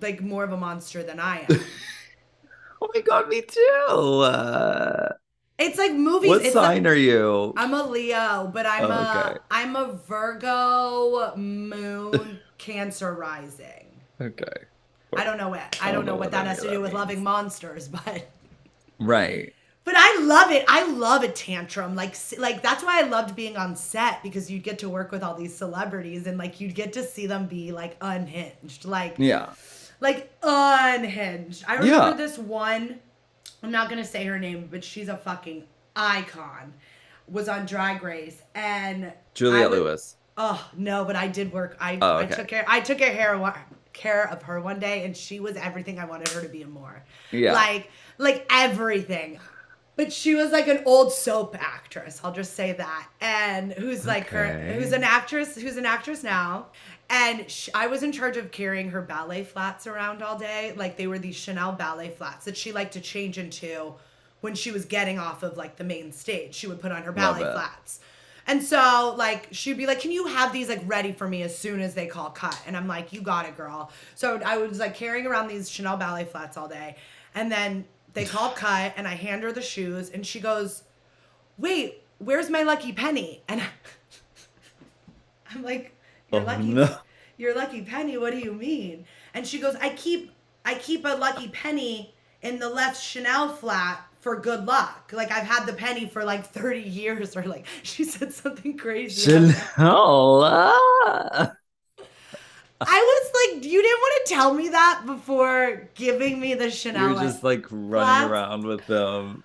like 0.02 0.22
more 0.22 0.44
of 0.44 0.52
a 0.54 0.58
monster 0.58 1.04
than 1.04 1.20
I 1.20 1.42
am. 1.42 1.60
Oh 2.82 2.90
my 2.94 3.02
god, 3.02 3.28
me 3.30 3.42
too. 3.42 3.88
Uh, 3.90 5.14
It's 5.60 5.78
like 5.78 5.92
movies. 5.94 6.30
what 6.30 6.42
it's 6.46 6.54
sign 6.54 6.84
like, 6.84 6.92
are 6.92 6.96
you? 6.96 7.54
I'm 7.58 7.74
a 7.74 7.84
Leo, 7.88 8.50
but 8.54 8.66
I'm 8.66 8.86
Oh, 8.86 8.90
a 8.92 9.30
okay. 9.32 9.40
am 9.52 9.76
a 9.76 9.92
Virgo 10.08 11.36
moon 11.36 12.40
Cancer 12.58 13.14
rising. 13.14 13.86
Okay. 14.22 14.44
I 15.16 15.24
don't 15.24 15.38
know 15.38 15.50
what 15.50 15.80
I 15.82 15.92
don't 15.92 16.06
know 16.06 16.16
what 16.16 16.32
that 16.32 16.46
has 16.48 16.62
to 16.62 16.70
do 16.70 16.82
with 16.82 16.94
loving 16.94 17.24
monsters, 17.24 17.88
but 17.90 18.30
Right. 19.00 19.54
but 19.84 19.96
I 19.98 20.20
love 20.22 20.52
it. 20.52 20.66
I 20.68 20.86
love 20.92 21.24
a 21.24 21.30
tantrum. 21.30 21.96
Like 21.96 22.16
like 22.38 22.62
that's 22.62 22.84
why 22.84 23.00
I 23.00 23.08
loved 23.08 23.36
being 23.36 23.58
on 23.58 23.76
set 23.76 24.22
because 24.24 24.50
you'd 24.52 24.64
get 24.64 24.80
to 24.80 24.90
work 24.90 25.12
with 25.12 25.24
all 25.24 25.36
these 25.36 25.56
celebrities 25.56 26.28
and 26.28 26.38
like 26.38 26.62
you'd 26.62 26.76
get 26.76 26.94
to 26.94 27.04
see 27.04 27.26
them 27.28 27.48
be 27.48 27.72
like 27.72 27.98
unhinged. 28.02 28.86
Like 28.86 29.16
Yeah. 29.18 29.50
like 30.00 30.32
unhinged. 30.44 31.64
I 31.68 31.74
remember 31.76 32.10
Yeah. 32.10 32.14
this 32.14 32.38
one. 32.38 33.00
I'm 33.64 33.72
not 33.72 33.90
gonna 33.90 34.06
say 34.06 34.26
her 34.26 34.40
name, 34.40 34.68
but 34.72 34.84
she's 34.84 35.10
a 35.10 35.18
fucking 35.18 35.64
icon. 35.96 36.74
Was 37.28 37.48
on 37.48 37.66
Drag 37.66 38.02
Race 38.02 38.42
and 38.56 39.14
Juliette 39.34 39.70
would- 39.70 39.80
Lewis. 39.80 40.16
Oh 40.38 40.70
no, 40.76 41.04
but 41.06 41.16
I 41.16 41.28
did 41.28 41.52
work. 41.52 41.78
I 41.80 41.98
Oh, 42.02 42.18
I 42.18 42.26
took 42.26 42.48
care. 42.48 42.64
I 42.68 42.80
took 42.80 42.98
care 43.00 43.38
one- 43.38 43.54
care 43.94 44.30
of 44.30 44.42
her 44.44 44.62
one 44.62 44.80
day, 44.80 45.04
and 45.04 45.16
she 45.16 45.40
was 45.40 45.56
everything 45.58 46.00
I 46.00 46.06
wanted 46.06 46.30
her 46.30 46.42
to 46.42 46.48
be 46.50 46.62
and 46.62 46.72
more. 46.72 47.04
Yeah. 47.32 47.54
Like 47.54 47.90
like 48.18 48.46
everything. 48.50 49.40
But 49.98 50.14
she 50.14 50.34
was 50.34 50.52
like 50.52 50.70
an 50.70 50.82
old 50.86 51.12
soap 51.12 51.58
actress. 51.60 52.22
I'll 52.24 52.32
just 52.32 52.54
say 52.54 52.72
that. 52.72 53.08
And 53.20 53.74
who's 53.74 54.06
like 54.08 54.30
her, 54.30 54.48
who's 54.74 54.94
an 54.94 55.04
actress, 55.04 55.56
who's 55.58 55.76
an 55.76 55.86
actress 55.86 56.24
now. 56.24 56.68
And 57.10 57.50
sh 57.50 57.70
I 57.74 57.88
was 57.88 58.04
in 58.04 58.12
charge 58.12 58.38
of 58.38 58.52
carrying 58.52 58.92
her 58.92 59.02
ballet 59.02 59.44
flats 59.44 59.88
around 59.88 60.22
all 60.22 60.38
day. 60.38 60.74
Like 60.76 60.98
they 60.98 61.08
were 61.08 61.20
these 61.20 61.36
Chanel 61.36 61.72
ballet 61.72 62.10
flats 62.10 62.46
that 62.46 62.56
she 62.56 62.72
liked 62.72 62.94
to 62.94 63.02
change 63.02 63.38
into 63.38 63.96
when 64.42 64.56
she 64.56 64.72
was 64.72 64.86
getting 64.86 65.20
off 65.20 65.44
of 65.44 65.58
like 65.58 65.78
the 65.78 65.84
main 65.84 66.12
stage. 66.12 66.54
She 66.56 66.68
would 66.68 66.82
put 66.82 66.92
on 66.92 67.04
her 67.04 67.12
ballet 67.12 67.42
flats. 67.42 68.00
And 68.50 68.64
so, 68.64 69.14
like, 69.16 69.48
she'd 69.52 69.78
be 69.78 69.86
like, 69.86 70.00
Can 70.00 70.12
you 70.12 70.26
have 70.26 70.52
these, 70.52 70.70
like, 70.70 70.82
ready 70.88 71.12
for 71.12 71.28
me 71.28 71.44
as 71.44 71.56
soon 71.56 71.82
as 71.82 71.94
they 71.94 72.08
call 72.08 72.32
cut? 72.32 72.60
And 72.66 72.76
I'm 72.76 72.88
like, 72.88 73.14
You 73.14 73.22
got 73.22 73.46
it, 73.46 73.56
girl. 73.56 73.92
So 74.16 74.42
I 74.44 74.58
was, 74.58 74.80
like, 74.80 74.96
carrying 74.96 75.28
around 75.28 75.50
these 75.50 75.70
Chanel 75.70 75.98
ballet 75.98 76.26
flats 76.26 76.58
all 76.58 76.68
day. 76.68 76.96
And 77.36 77.52
then 77.52 77.86
they 78.16 78.26
call 78.26 78.50
cut, 78.56 78.94
and 78.98 79.08
I 79.08 79.14
hand 79.14 79.44
her 79.44 79.52
the 79.52 79.62
shoes, 79.62 80.10
and 80.10 80.26
she 80.26 80.40
goes, 80.40 80.82
Wait, 81.60 82.02
where's 82.18 82.50
my 82.50 82.64
lucky 82.64 82.92
penny? 82.92 83.44
And 83.48 83.62
I'm 85.54 85.62
like, 85.62 85.94
Your 86.32 86.42
Oh, 86.42 86.46
lucky 86.46 86.74
no. 86.74 86.98
your 87.38 87.56
lucky 87.56 87.82
penny 87.82 88.18
what 88.18 88.32
do 88.32 88.40
you 88.40 88.54
mean 88.54 89.06
and 89.34 89.46
she 89.48 89.60
goes 89.60 89.76
i 89.82 89.90
keep 89.90 90.32
i 90.66 90.76
keep 90.76 91.06
a 91.06 91.16
lucky 91.16 91.48
penny 91.50 92.14
in 92.42 92.60
the 92.60 92.70
left 92.70 93.02
chanel 93.02 93.50
flat 93.50 94.02
for 94.20 94.36
good 94.40 94.66
luck 94.66 95.12
like 95.14 95.32
i've 95.32 95.46
had 95.46 95.66
the 95.66 95.74
penny 95.74 96.06
for 96.08 96.24
like 96.24 96.46
30 96.46 96.82
years 96.82 97.36
or 97.38 97.44
like 97.44 97.66
she 97.84 98.04
said 98.04 98.34
something 98.34 98.78
crazy 98.78 99.22
Chanel. 99.22 100.44
i 100.44 101.50
was 102.86 103.32
like 103.56 103.64
you 103.66 103.82
didn't 103.82 104.00
want 104.00 104.26
to 104.28 104.34
tell 104.34 104.54
me 104.54 104.70
that 104.70 105.04
before 105.06 105.90
giving 105.96 106.40
me 106.40 106.54
the 106.54 106.70
chanel 106.72 107.10
You're 107.12 107.20
just 107.22 107.44
like 107.44 107.66
running 107.70 108.28
flats. 108.28 108.30
around 108.30 108.66
with 108.66 108.86
them. 108.88 109.44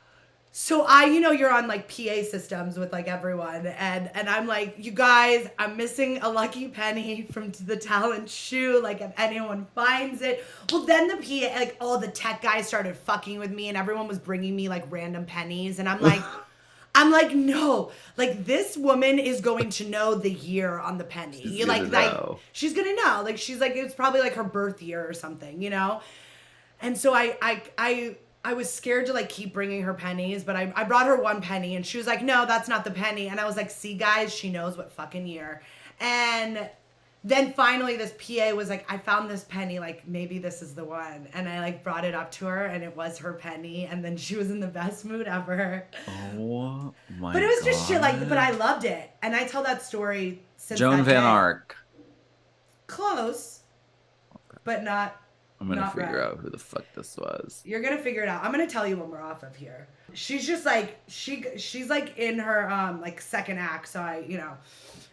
So 0.57 0.85
I, 0.89 1.07
you 1.07 1.19
know, 1.19 1.33
you're 1.33 1.53
on 1.53 1.67
like 1.67 1.89
PA 1.89 2.23
systems 2.23 2.79
with 2.79 2.93
like 2.93 3.09
everyone, 3.09 3.67
and 3.67 4.09
and 4.15 4.29
I'm 4.29 4.47
like, 4.47 4.77
you 4.79 4.93
guys, 4.93 5.49
I'm 5.59 5.77
missing 5.77 6.19
a 6.23 6.29
lucky 6.31 6.69
penny 6.69 7.23
from 7.23 7.51
the 7.67 7.77
talent 7.77 8.31
shoe. 8.31 8.81
Like, 8.81 9.01
if 9.01 9.11
anyone 9.17 9.67
finds 9.75 10.23
it, 10.23 10.45
well, 10.71 10.83
then 10.87 11.09
the 11.09 11.17
PA, 11.17 11.59
like 11.59 11.77
all 11.81 11.99
the 11.99 12.07
tech 12.07 12.41
guys 12.41 12.69
started 12.69 12.97
fucking 12.97 13.41
with 13.41 13.51
me, 13.51 13.67
and 13.67 13.77
everyone 13.77 14.07
was 14.07 14.21
bringing 14.21 14.55
me 14.55 14.69
like 14.69 14.85
random 14.91 15.27
pennies, 15.27 15.81
and 15.81 15.89
I'm 15.89 16.01
like. 16.01 16.23
I'm 16.97 17.11
like, 17.11 17.35
no, 17.35 17.91
like 18.17 18.45
this 18.45 18.77
woman 18.77 19.19
is 19.19 19.41
going 19.41 19.71
to 19.71 19.89
know 19.89 20.15
the 20.15 20.31
year 20.31 20.79
on 20.79 20.97
the 20.97 21.03
penny. 21.03 21.43
She's 21.43 21.51
You 21.51 21.67
like, 21.67 21.91
gonna 21.91 21.93
like 21.93 22.13
know. 22.13 22.39
she's 22.53 22.73
gonna 22.73 22.95
know. 22.95 23.23
Like 23.25 23.37
she's 23.37 23.59
like, 23.59 23.73
it's 23.75 23.93
probably 23.97 24.21
like 24.21 24.35
her 24.35 24.45
birth 24.45 24.81
year 24.81 25.05
or 25.05 25.13
something, 25.13 25.61
you 25.61 25.71
know. 25.71 26.03
And 26.81 26.97
so 26.97 27.13
I 27.13 27.37
I 27.43 27.63
I 27.77 28.17
I 28.45 28.53
was 28.53 28.73
scared 28.73 29.07
to 29.07 29.15
like 29.15 29.31
keep 29.31 29.55
bringing 29.55 29.83
her 29.85 29.95
pennies, 29.95 30.45
but 30.45 30.55
I, 30.55 30.71
I 30.77 30.85
brought 30.85 31.07
her 31.07 31.17
one 31.17 31.41
penny 31.41 31.77
and 31.77 31.87
she 31.87 31.97
was 31.97 32.07
like, 32.07 32.23
"No, 32.23 32.45
that's 32.45 32.69
not 32.69 32.85
the 32.85 32.91
penny." 32.91 33.29
And 33.29 33.41
I 33.41 33.47
was 33.47 33.57
like, 33.57 33.71
"See 33.71 33.95
guys, 33.95 34.35
she 34.35 34.51
knows 34.51 34.77
what 34.77 34.93
fucking 34.93 35.27
year." 35.27 35.63
And 35.99 36.69
then 37.27 37.55
finally 37.55 37.97
this 37.97 38.13
PA 38.13 38.55
was 38.55 38.69
like, 38.69 38.85
"I 38.93 38.99
found 38.99 39.31
this 39.31 39.45
penny, 39.45 39.79
like 39.79 40.07
maybe 40.07 40.39
this 40.39 40.61
is 40.61 40.75
the 40.75 40.85
one." 40.85 41.27
And 41.33 41.49
I 41.49 41.61
like 41.61 41.83
brought 41.83 42.05
it 42.05 42.15
up 42.15 42.31
to 42.33 42.45
her 42.45 42.67
and 42.67 42.85
it 42.85 42.95
was 42.95 43.17
her 43.19 43.33
penny 43.33 43.87
and 43.87 44.05
then 44.05 44.19
she 44.19 44.37
was 44.37 44.51
in 44.51 44.61
the 44.61 44.67
best 44.67 45.07
mood 45.07 45.27
ever. 45.27 45.87
Oh 46.37 46.93
my 47.19 47.29
God. 47.29 47.33
but 47.33 47.43
it 47.43 47.47
was 47.47 47.65
just 47.65 47.89
shit 47.89 48.03
like 48.03 48.29
but 48.29 48.37
I 48.37 48.51
loved 48.51 48.85
it. 48.85 49.11
And 49.23 49.35
I 49.35 49.45
tell 49.45 49.63
that 49.63 49.81
story 49.81 50.43
since 50.59 50.79
Joan 50.79 50.99
that 50.99 51.05
Van 51.05 51.23
day. 51.23 51.29
Ark. 51.29 51.77
Close. 52.89 53.61
But 54.65 54.83
not 54.83 55.21
I'm 55.61 55.69
gonna 55.69 55.83
Not 55.83 55.95
figure 55.95 56.23
out 56.23 56.39
who 56.39 56.51
the 56.51 56.59
fuck 56.59 56.85
this 56.95 57.17
was. 57.17 57.63
You're 57.65 57.81
gonna 57.81 57.99
figure 58.03 58.23
it 58.23 58.29
out. 58.29 58.45
I'm 58.45 58.51
gonna 58.51 58.67
tell 58.69 58.87
you 58.87 58.97
when 58.97 59.11
we're 59.11 59.23
off 59.23 59.43
of 59.43 59.55
here. 59.57 59.89
She's 60.13 60.47
just 60.47 60.65
like 60.67 61.01
she 61.09 61.45
she's 61.57 61.89
like 61.89 62.19
in 62.19 62.39
her 62.39 62.71
um 62.71 63.01
like 63.01 63.21
second 63.21 63.59
act. 63.59 63.89
So 63.89 64.01
I 64.01 64.25
you 64.29 64.37
know 64.37 64.53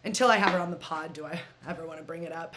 until 0.04 0.30
I 0.30 0.38
have 0.38 0.52
her 0.52 0.60
on 0.60 0.72
the 0.72 0.78
pod, 0.78 1.14
do 1.14 1.26
I 1.26 1.40
ever 1.68 1.86
want 1.86 2.00
to 2.00 2.04
bring 2.04 2.24
it 2.24 2.32
up? 2.34 2.56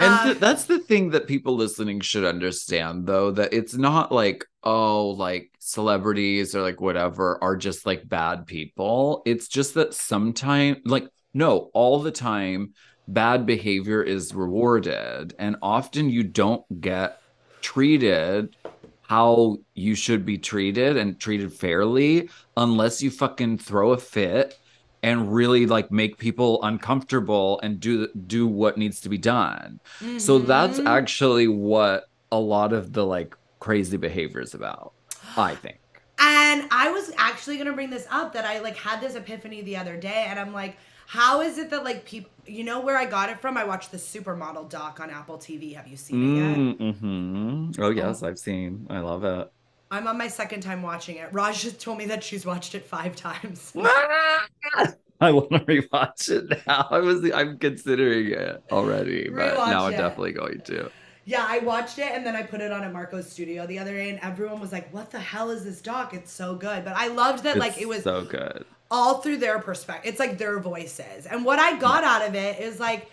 And 0.00 0.12
Uh, 0.14 0.24
th- 0.24 0.38
that's 0.38 0.64
the 0.66 0.78
thing 0.78 1.10
that 1.10 1.26
people 1.26 1.56
listening 1.56 2.00
should 2.00 2.24
understand, 2.24 3.06
though, 3.06 3.32
that 3.32 3.52
it's 3.52 3.74
not 3.74 4.12
like, 4.12 4.44
oh, 4.62 5.08
like 5.10 5.50
celebrities 5.58 6.54
or 6.54 6.62
like 6.62 6.80
whatever 6.80 7.42
are 7.42 7.56
just 7.56 7.84
like 7.84 8.08
bad 8.08 8.46
people. 8.46 9.22
It's 9.26 9.48
just 9.48 9.74
that 9.74 9.94
sometimes, 9.94 10.78
like, 10.84 11.08
no, 11.34 11.70
all 11.74 12.00
the 12.00 12.12
time, 12.12 12.74
bad 13.08 13.46
behavior 13.46 14.02
is 14.02 14.34
rewarded. 14.34 15.34
And 15.38 15.56
often 15.62 16.10
you 16.10 16.22
don't 16.22 16.80
get 16.80 17.20
treated 17.60 18.54
how 19.02 19.58
you 19.74 19.94
should 19.94 20.24
be 20.24 20.36
treated 20.36 20.96
and 20.96 21.18
treated 21.18 21.52
fairly 21.52 22.28
unless 22.56 23.02
you 23.02 23.10
fucking 23.10 23.58
throw 23.58 23.92
a 23.92 23.96
fit 23.96 24.58
and 25.02 25.32
really 25.32 25.64
like 25.64 25.90
make 25.90 26.18
people 26.18 26.62
uncomfortable 26.62 27.58
and 27.62 27.80
do 27.80 28.08
do 28.26 28.46
what 28.46 28.76
needs 28.76 29.00
to 29.00 29.08
be 29.08 29.16
done. 29.16 29.80
So 30.18 30.38
mm-hmm. 30.38 30.46
that's 30.46 30.78
actually 30.80 31.48
what 31.48 32.08
a 32.30 32.38
lot 32.38 32.72
of 32.72 32.92
the 32.92 33.06
like 33.06 33.34
crazy 33.60 33.96
behavior 33.96 34.40
is 34.40 34.54
about, 34.54 34.92
I 35.36 35.54
think. 35.54 35.78
And 36.18 36.68
I 36.70 36.90
was 36.90 37.12
actually 37.16 37.58
gonna 37.58 37.72
bring 37.72 37.90
this 37.90 38.06
up 38.10 38.32
that 38.34 38.44
I 38.44 38.58
like 38.58 38.76
had 38.76 39.00
this 39.00 39.14
epiphany 39.14 39.62
the 39.62 39.76
other 39.76 39.96
day, 39.96 40.26
and 40.28 40.38
I'm 40.38 40.52
like, 40.52 40.76
how 41.08 41.40
is 41.40 41.56
it 41.56 41.70
that 41.70 41.84
like 41.84 42.04
people, 42.04 42.30
you 42.44 42.62
know, 42.64 42.80
where 42.80 42.98
I 42.98 43.06
got 43.06 43.30
it 43.30 43.40
from? 43.40 43.56
I 43.56 43.64
watched 43.64 43.92
the 43.92 43.96
Supermodel 43.96 44.68
doc 44.68 45.00
on 45.00 45.08
Apple 45.08 45.38
TV. 45.38 45.74
Have 45.74 45.88
you 45.88 45.96
seen 45.96 46.36
it 46.36 46.40
yet? 46.40 46.78
Mm-hmm. 46.78 47.82
Oh 47.82 47.88
yes, 47.88 48.22
I've 48.22 48.38
seen. 48.38 48.86
I 48.90 48.98
love 48.98 49.24
it. 49.24 49.50
I'm 49.90 50.06
on 50.06 50.18
my 50.18 50.28
second 50.28 50.60
time 50.60 50.82
watching 50.82 51.16
it. 51.16 51.32
Raj 51.32 51.62
just 51.62 51.80
told 51.80 51.96
me 51.96 52.04
that 52.06 52.22
she's 52.22 52.44
watched 52.44 52.74
it 52.74 52.84
five 52.84 53.16
times. 53.16 53.72
I 55.20 55.32
want 55.32 55.50
to 55.50 55.60
rewatch 55.60 56.28
it 56.28 56.66
now. 56.66 56.86
I 56.90 56.98
was 56.98 57.24
I'm 57.32 57.56
considering 57.56 58.32
it 58.32 58.62
already, 58.70 59.30
but 59.30 59.56
Rewatch 59.56 59.70
now 59.70 59.86
I'm 59.86 59.94
it. 59.94 59.96
definitely 59.96 60.32
going 60.32 60.60
to. 60.66 60.90
Yeah, 61.24 61.46
I 61.48 61.60
watched 61.60 61.98
it 61.98 62.12
and 62.12 62.24
then 62.26 62.36
I 62.36 62.42
put 62.42 62.60
it 62.60 62.70
on 62.70 62.84
at 62.84 62.92
Marco's 62.92 63.32
studio 63.32 63.66
the 63.66 63.78
other 63.78 63.94
day, 63.94 64.10
and 64.10 64.18
everyone 64.20 64.60
was 64.60 64.72
like, 64.72 64.92
"What 64.92 65.10
the 65.10 65.20
hell 65.20 65.48
is 65.48 65.64
this 65.64 65.80
doc? 65.80 66.12
It's 66.12 66.30
so 66.30 66.54
good." 66.54 66.84
But 66.84 66.96
I 66.96 67.08
loved 67.08 67.44
that, 67.44 67.56
like, 67.56 67.80
it 67.80 67.88
was 67.88 68.02
so 68.02 68.24
good. 68.26 68.66
All 68.90 69.18
through 69.18 69.36
their 69.38 69.58
perspective. 69.58 70.10
It's 70.10 70.20
like 70.20 70.38
their 70.38 70.58
voices. 70.58 71.26
And 71.26 71.44
what 71.44 71.58
I 71.58 71.78
got 71.78 72.04
out 72.04 72.26
of 72.26 72.34
it 72.34 72.60
is 72.60 72.80
like, 72.80 73.10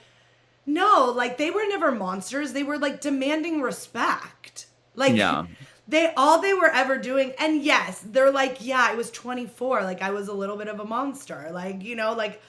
no, 0.65 1.11
like 1.15 1.37
they 1.37 1.51
were 1.51 1.67
never 1.67 1.91
monsters. 1.91 2.53
They 2.53 2.63
were 2.63 2.77
like 2.77 3.01
demanding 3.01 3.61
respect. 3.61 4.67
Like 4.95 5.15
Yeah. 5.15 5.45
they 5.87 6.13
all 6.15 6.41
they 6.41 6.53
were 6.53 6.69
ever 6.69 6.97
doing, 6.97 7.33
and 7.37 7.61
yes, 7.61 7.99
they're 8.05 8.31
like, 8.31 8.57
yeah, 8.65 8.87
I 8.89 8.95
was 8.95 9.11
24. 9.11 9.83
Like 9.83 10.01
I 10.01 10.11
was 10.11 10.27
a 10.27 10.33
little 10.33 10.57
bit 10.57 10.67
of 10.67 10.79
a 10.79 10.85
monster. 10.85 11.49
Like, 11.51 11.83
you 11.83 11.95
know, 11.95 12.13
like 12.13 12.41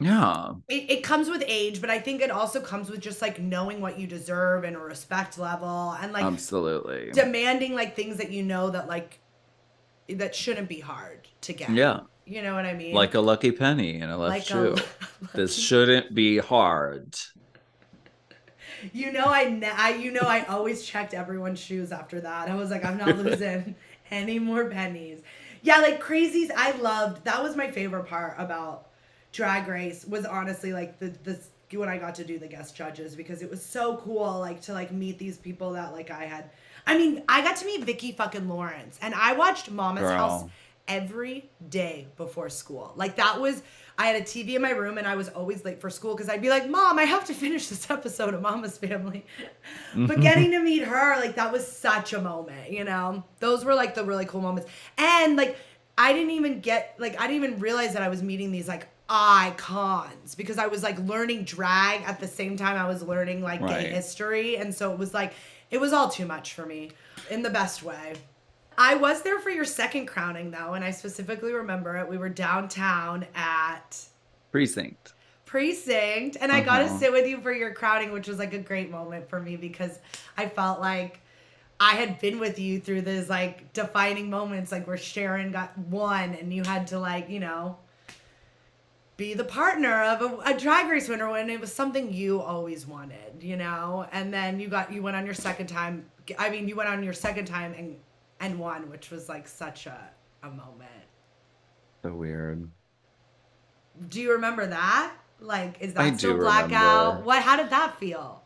Yeah. 0.00 0.54
it, 0.68 0.90
it 0.90 1.02
comes 1.04 1.28
with 1.28 1.44
age, 1.46 1.80
but 1.80 1.90
I 1.90 2.00
think 2.00 2.22
it 2.22 2.30
also 2.30 2.60
comes 2.60 2.90
with 2.90 3.00
just 3.00 3.20
like 3.22 3.38
knowing 3.38 3.80
what 3.80 4.00
you 4.00 4.06
deserve 4.06 4.64
and 4.64 4.74
a 4.74 4.80
respect 4.80 5.38
level 5.38 5.92
and 6.00 6.12
like 6.12 6.24
Absolutely. 6.24 7.10
demanding 7.12 7.74
like 7.74 7.94
things 7.94 8.16
that 8.16 8.30
you 8.32 8.42
know 8.42 8.70
that 8.70 8.88
like 8.88 9.20
that 10.08 10.34
shouldn't 10.34 10.68
be 10.68 10.80
hard 10.80 11.28
to 11.42 11.52
get. 11.52 11.70
Yeah. 11.70 12.00
You 12.24 12.42
know 12.42 12.54
what 12.54 12.64
I 12.64 12.74
mean? 12.74 12.94
Like 12.94 13.14
a 13.14 13.20
lucky 13.20 13.52
penny 13.52 14.00
in 14.00 14.08
a 14.08 14.16
left 14.16 14.50
Like 14.50 14.74
a 14.74 14.76
shoe. 14.76 14.84
this 15.34 15.56
shouldn't 15.56 16.14
be 16.14 16.38
hard. 16.38 17.16
You 18.92 19.12
know, 19.12 19.26
I, 19.26 19.48
ne- 19.48 19.70
I, 19.70 19.94
you 19.94 20.10
know, 20.10 20.22
I 20.22 20.44
always 20.46 20.84
checked 20.84 21.14
everyone's 21.14 21.60
shoes 21.60 21.92
after 21.92 22.20
that. 22.20 22.48
I 22.48 22.54
was 22.54 22.70
like, 22.70 22.84
I'm 22.84 22.96
not 22.96 23.16
losing 23.18 23.76
any 24.10 24.38
more 24.38 24.66
pennies. 24.66 25.22
Yeah, 25.62 25.78
like 25.78 26.02
crazies. 26.02 26.50
I 26.54 26.72
loved. 26.72 27.24
That 27.24 27.42
was 27.42 27.56
my 27.56 27.70
favorite 27.70 28.06
part 28.06 28.34
about 28.38 28.88
Drag 29.32 29.68
Race. 29.68 30.04
Was 30.04 30.24
honestly 30.24 30.72
like 30.72 30.98
the 30.98 31.14
the 31.22 31.40
when 31.78 31.88
I 31.88 31.96
got 31.96 32.14
to 32.16 32.24
do 32.24 32.38
the 32.38 32.48
guest 32.48 32.76
judges 32.76 33.14
because 33.16 33.42
it 33.42 33.50
was 33.50 33.64
so 33.64 33.96
cool. 33.98 34.40
Like 34.40 34.60
to 34.62 34.72
like 34.72 34.92
meet 34.92 35.18
these 35.18 35.38
people 35.38 35.72
that 35.72 35.92
like 35.92 36.10
I 36.10 36.24
had. 36.24 36.50
I 36.84 36.98
mean, 36.98 37.22
I 37.28 37.42
got 37.42 37.56
to 37.58 37.66
meet 37.66 37.84
Vicki 37.84 38.10
fucking 38.10 38.48
Lawrence, 38.48 38.98
and 39.00 39.14
I 39.14 39.34
watched 39.34 39.70
Mama's 39.70 40.02
Girl. 40.02 40.16
House 40.16 40.44
every 40.88 41.50
day 41.68 42.08
before 42.16 42.48
school. 42.48 42.92
Like 42.96 43.16
that 43.16 43.40
was 43.40 43.62
I 43.98 44.06
had 44.06 44.20
a 44.20 44.24
TV 44.24 44.54
in 44.54 44.62
my 44.62 44.70
room 44.70 44.98
and 44.98 45.06
I 45.06 45.16
was 45.16 45.28
always 45.28 45.64
late 45.64 45.80
for 45.80 45.90
school 45.90 46.14
because 46.14 46.28
I'd 46.28 46.42
be 46.42 46.48
like, 46.48 46.68
"Mom, 46.68 46.98
I 46.98 47.04
have 47.04 47.24
to 47.26 47.34
finish 47.34 47.68
this 47.68 47.90
episode 47.90 48.34
of 48.34 48.42
Mama's 48.42 48.78
Family." 48.78 49.26
but 49.96 50.20
getting 50.20 50.50
to 50.52 50.60
meet 50.60 50.82
her, 50.82 51.16
like 51.20 51.36
that 51.36 51.52
was 51.52 51.66
such 51.66 52.12
a 52.12 52.20
moment, 52.20 52.72
you 52.72 52.84
know. 52.84 53.24
Those 53.38 53.64
were 53.64 53.74
like 53.74 53.94
the 53.94 54.04
really 54.04 54.24
cool 54.24 54.40
moments. 54.40 54.70
And 54.98 55.36
like 55.36 55.56
I 55.96 56.12
didn't 56.12 56.30
even 56.30 56.60
get 56.60 56.94
like 56.98 57.20
I 57.20 57.26
didn't 57.26 57.44
even 57.44 57.60
realize 57.60 57.92
that 57.92 58.02
I 58.02 58.08
was 58.08 58.22
meeting 58.22 58.50
these 58.50 58.68
like 58.68 58.88
icons 59.08 60.34
because 60.34 60.58
I 60.58 60.66
was 60.66 60.82
like 60.82 60.98
learning 61.00 61.44
drag 61.44 62.02
at 62.02 62.18
the 62.18 62.28
same 62.28 62.56
time 62.56 62.76
I 62.76 62.88
was 62.88 63.02
learning 63.02 63.42
like 63.42 63.60
Right. 63.60 63.84
gay 63.84 63.90
history 63.90 64.56
and 64.56 64.74
so 64.74 64.92
it 64.92 64.98
was 64.98 65.12
like 65.12 65.34
it 65.70 65.80
was 65.80 65.92
all 65.92 66.08
too 66.08 66.26
much 66.26 66.54
for 66.54 66.64
me 66.66 66.90
in 67.30 67.42
the 67.42 67.50
best 67.50 67.82
way. 67.82 68.14
I 68.78 68.94
was 68.94 69.22
there 69.22 69.38
for 69.38 69.50
your 69.50 69.64
second 69.64 70.06
crowning 70.06 70.50
though, 70.50 70.74
and 70.74 70.84
I 70.84 70.90
specifically 70.90 71.52
remember 71.52 71.96
it. 71.96 72.08
We 72.08 72.18
were 72.18 72.28
downtown 72.28 73.26
at 73.34 73.98
Precinct. 74.50 75.12
Precinct, 75.46 76.36
and 76.40 76.50
I 76.50 76.60
got 76.60 76.78
to 76.78 76.84
Uh-huh. 76.84 76.98
sit 76.98 77.12
with 77.12 77.26
you 77.26 77.40
for 77.40 77.52
your 77.52 77.72
crowning, 77.74 78.12
which 78.12 78.26
was 78.28 78.38
like 78.38 78.54
a 78.54 78.58
great 78.58 78.90
moment 78.90 79.28
for 79.28 79.40
me 79.40 79.56
because 79.56 79.98
I 80.36 80.48
felt 80.48 80.80
like 80.80 81.20
I 81.78 81.92
had 81.94 82.20
been 82.20 82.38
with 82.38 82.58
you 82.58 82.80
through 82.80 83.02
these 83.02 83.28
like 83.28 83.72
defining 83.72 84.30
moments, 84.30 84.72
like 84.72 84.86
where 84.86 84.96
Sharon 84.96 85.52
got 85.52 85.76
one, 85.78 86.34
and 86.34 86.52
you 86.52 86.62
had 86.64 86.86
to 86.88 86.98
like 86.98 87.28
you 87.28 87.40
know 87.40 87.76
be 89.18 89.34
the 89.34 89.44
partner 89.44 90.02
of 90.04 90.22
a, 90.22 90.54
a 90.54 90.58
drag 90.58 90.88
race 90.90 91.08
winner 91.08 91.30
when 91.30 91.50
it 91.50 91.60
was 91.60 91.72
something 91.72 92.12
you 92.12 92.40
always 92.40 92.86
wanted, 92.86 93.42
you 93.42 93.56
know. 93.56 94.06
And 94.10 94.32
then 94.32 94.58
you 94.58 94.68
got 94.68 94.92
you 94.92 95.02
went 95.02 95.16
on 95.16 95.24
your 95.26 95.34
second 95.34 95.66
time. 95.66 96.06
I 96.38 96.48
mean, 96.50 96.66
you 96.68 96.76
went 96.76 96.88
on 96.88 97.02
your 97.02 97.12
second 97.12 97.44
time 97.44 97.74
and 97.76 97.96
and 98.42 98.58
won, 98.58 98.90
which 98.90 99.10
was 99.10 99.30
like 99.30 99.48
such 99.48 99.86
a 99.86 100.10
a 100.42 100.50
moment. 100.50 100.90
So 102.04 102.14
weird. 102.14 102.70
Do 104.08 104.20
you 104.20 104.32
remember 104.32 104.66
that? 104.66 105.14
Like, 105.40 105.80
is 105.80 105.94
that 105.94 106.00
I 106.02 106.12
still 106.16 106.34
blackout? 106.34 106.70
remember. 106.70 107.26
What? 107.26 107.42
How 107.42 107.56
did 107.56 107.70
that 107.70 107.98
feel? 107.98 108.44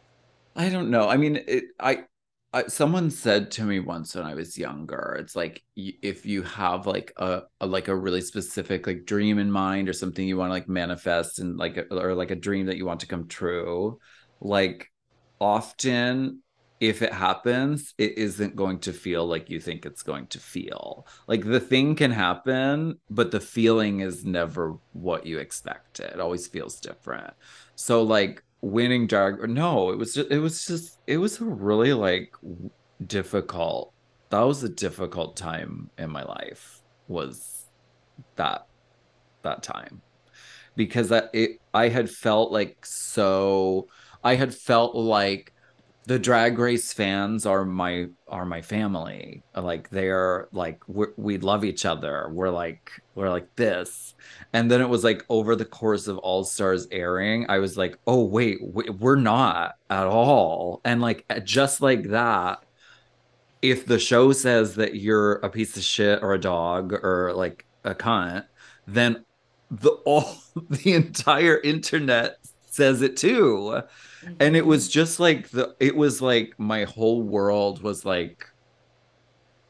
I 0.55 0.68
don't 0.70 0.90
know. 0.90 1.09
I 1.09 1.16
mean, 1.16 1.36
it, 1.47 1.64
I, 1.78 2.05
I, 2.53 2.66
someone 2.68 3.11
said 3.11 3.51
to 3.53 3.64
me 3.64 3.80
once 3.80 4.14
when 4.14 4.24
I 4.24 4.34
was 4.34 4.57
younger, 4.59 5.16
it's 5.20 5.36
like 5.36 5.62
if 5.76 6.24
you 6.26 6.42
have 6.42 6.86
like 6.86 7.12
a, 7.18 7.42
a 7.61 7.66
like 7.66 7.88
a 7.88 7.97
really 7.97 8.22
specific 8.22 8.86
like 8.86 9.05
dream 9.07 9.38
in 9.38 9.51
mind 9.51 9.88
or 9.88 9.92
something 9.92 10.26
you 10.26 10.38
want 10.38 10.51
to 10.51 10.55
like 10.55 10.68
manifest 10.68 11.38
and 11.38 11.59
like 11.59 11.76
a, 11.76 11.84
or 11.94 12.14
like 12.14 12.30
a 12.30 12.36
dream 12.36 12.66
that 12.66 12.76
you 12.76 12.86
want 12.86 13.01
to 13.01 13.07
come 13.09 13.28
true, 13.28 13.99
like 14.40 14.90
often 15.40 16.42
if 16.81 17.01
it 17.01 17.12
happens, 17.12 17.95
it 17.97 18.18
isn't 18.18 18.55
going 18.55 18.79
to 18.81 18.93
feel 18.93 19.27
like 19.27 19.49
you 19.49 19.61
think 19.61 19.87
it's 19.87 20.03
going 20.03 20.27
to 20.29 20.39
feel. 20.39 21.07
Like 21.27 21.45
the 21.45 21.61
thing 21.61 21.95
can 21.95 22.11
happen, 22.11 22.99
but 23.09 23.31
the 23.31 23.41
feeling 23.41 24.01
is 24.01 24.24
never 24.24 24.77
what 24.93 25.24
you 25.27 25.39
expect. 25.39 26.01
It 26.01 26.20
always 26.20 26.47
feels 26.47 26.79
different. 26.79 27.33
So 27.77 28.03
like 28.03 28.43
winning 28.61 29.07
drag 29.07 29.49
no, 29.49 29.91
it 29.91 29.99
was 29.99 30.14
just 30.14 30.31
it 30.31 30.39
was 30.39 30.66
just 30.66 30.99
it 31.07 31.18
was 31.18 31.41
a 31.41 31.45
really 31.45 31.93
like 31.93 32.35
difficult. 33.07 33.93
That 34.31 34.43
was 34.43 34.62
a 34.62 34.68
difficult 34.68 35.37
time 35.37 35.91
in 35.97 36.11
my 36.11 36.24
life 36.24 36.83
was 37.09 37.66
that 38.37 38.66
that 39.43 39.62
time 39.62 40.03
because 40.77 41.12
I, 41.12 41.22
it 41.33 41.61
I 41.72 41.89
had 41.89 42.11
felt 42.11 42.53
like 42.53 42.85
so 42.85 43.89
I 44.24 44.35
had 44.35 44.55
felt 44.55 44.95
like 44.95 45.53
the 46.07 46.18
drag 46.20 46.59
race 46.59 46.92
fans 46.92 47.46
are 47.46 47.64
my 47.64 48.07
are 48.28 48.44
my 48.46 48.62
family. 48.62 49.42
Like 49.57 49.90
they're 49.90 50.48
like 50.52 50.82
we 50.88 51.38
love 51.38 51.64
each 51.64 51.84
other. 51.84 52.28
We're 52.32 52.50
like 52.50 52.90
we're 53.14 53.30
like 53.30 53.54
this. 53.57 54.14
And 54.52 54.70
then 54.70 54.80
it 54.80 54.88
was 54.88 55.02
like 55.04 55.24
over 55.28 55.57
the 55.57 55.64
course 55.64 56.07
of 56.07 56.18
all 56.18 56.44
stars 56.44 56.86
airing 56.90 57.46
i 57.50 57.59
was 57.59 57.76
like 57.76 57.98
oh 58.07 58.24
wait 58.24 58.59
we- 58.62 58.90
we're 58.90 59.16
not 59.16 59.74
at 59.90 60.07
all. 60.07 60.80
And 60.84 61.00
like 61.00 61.24
uh, 61.30 61.40
just 61.40 61.80
like 61.80 62.04
that 62.11 62.62
if 63.62 63.86
the 63.86 63.98
show 63.98 64.32
says 64.32 64.74
that 64.76 64.96
you're 64.96 65.34
a 65.36 65.50
piece 65.50 65.76
of 65.76 65.82
shit 65.82 66.22
or 66.22 66.34
a 66.34 66.40
dog 66.40 66.92
or 66.92 67.32
like 67.34 67.66
a 67.84 67.94
cunt 67.94 68.44
then 68.86 69.24
the 69.70 69.90
all 70.07 70.36
the 70.70 70.94
entire 70.94 71.59
internet 71.61 72.38
says 72.77 73.03
it 73.03 73.16
too. 73.16 73.81
And 74.41 74.57
it 74.57 74.66
was 74.66 74.89
just 74.89 75.18
like 75.20 75.49
the 75.51 75.74
it 75.81 75.97
was 75.97 76.20
like 76.20 76.55
my 76.59 76.85
whole 76.85 77.22
world 77.22 77.83
was 77.83 78.05
like 78.05 78.47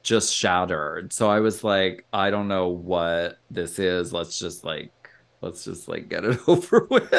just 0.02 0.34
shattered. 0.34 1.12
So 1.12 1.28
i 1.28 1.40
was 1.40 1.64
like 1.64 2.06
i 2.12 2.30
don't 2.30 2.48
know 2.48 2.68
what 2.68 3.38
this 3.50 3.78
is. 3.78 4.12
Let's 4.12 4.38
just 4.38 4.64
like 4.64 4.92
let's 5.40 5.64
just 5.64 5.88
like 5.88 6.08
get 6.08 6.24
it 6.24 6.38
over 6.48 6.86
with. 6.90 7.10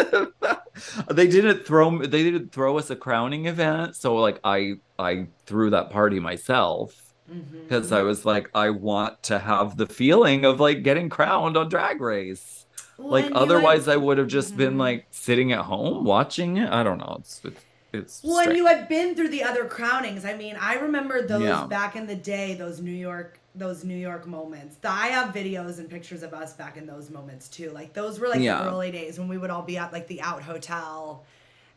They 1.11 1.27
didn't 1.27 1.65
throw 1.65 1.97
they 1.99 2.23
didn't 2.23 2.51
throw 2.51 2.77
us 2.77 2.89
a 2.89 2.95
crowning 2.95 3.45
event. 3.47 3.95
So 3.95 4.15
like 4.15 4.39
i 4.43 4.73
i 4.99 5.27
threw 5.45 5.69
that 5.71 5.89
party 5.89 6.19
myself 6.19 7.03
Mm-hmm. 7.29 7.63
because 7.63 7.91
i 7.91 8.03
was 8.03 8.23
like 8.23 8.49
i 8.55 8.69
want 8.69 9.21
to 9.23 9.37
have 9.37 9.75
the 9.75 9.85
feeling 9.85 10.45
of 10.45 10.61
like 10.61 10.81
getting 10.81 11.09
crowned 11.09 11.57
on 11.57 11.67
drag 11.67 11.99
race 11.99 12.56
like 12.97 13.25
When 13.25 13.33
you, 13.33 13.39
otherwise 13.39 13.87
i 13.87 13.95
would 13.95 14.17
have 14.17 14.27
just 14.27 14.57
been 14.57 14.73
Mhm. 14.75 14.79
like 14.79 15.05
sitting 15.11 15.51
at 15.51 15.61
home 15.65 16.03
watching 16.03 16.57
it 16.57 16.69
i 16.71 16.81
don't 16.83 16.97
know 16.97 17.17
it's 17.19 17.41
it's, 17.43 17.63
it's 17.93 18.23
Well, 18.23 18.39
and 18.39 18.55
you 18.57 18.65
had 18.65 18.87
been 18.89 19.15
through 19.15 19.29
the 19.29 19.43
other 19.43 19.63
crownings. 19.65 20.25
I 20.25 20.35
mean, 20.35 20.57
I 20.59 20.75
remember 20.75 21.25
those 21.25 21.43
Yeah. 21.43 21.65
back 21.67 21.95
in 21.95 22.05
the 22.05 22.15
day, 22.17 22.53
those 22.53 22.81
New 22.81 22.91
York, 22.91 23.39
those 23.55 23.85
New 23.85 23.95
York 23.95 24.27
moments. 24.27 24.75
The, 24.81 24.89
I 24.91 25.07
have 25.07 25.33
videos 25.33 25.79
and 25.79 25.89
pictures 25.89 26.21
of 26.21 26.33
us 26.33 26.51
back 26.53 26.75
in 26.75 26.85
those 26.85 27.09
moments 27.09 27.47
too. 27.47 27.71
Like 27.71 27.93
those 27.93 28.19
were 28.19 28.27
like 28.27 28.41
Yeah. 28.41 28.61
the 28.61 28.69
early 28.71 28.91
days 28.91 29.17
when 29.17 29.29
we 29.29 29.37
would 29.37 29.49
all 29.49 29.61
be 29.61 29.77
at 29.77 29.93
like 29.93 30.07
the 30.07 30.21
Out 30.21 30.43
Hotel. 30.43 31.23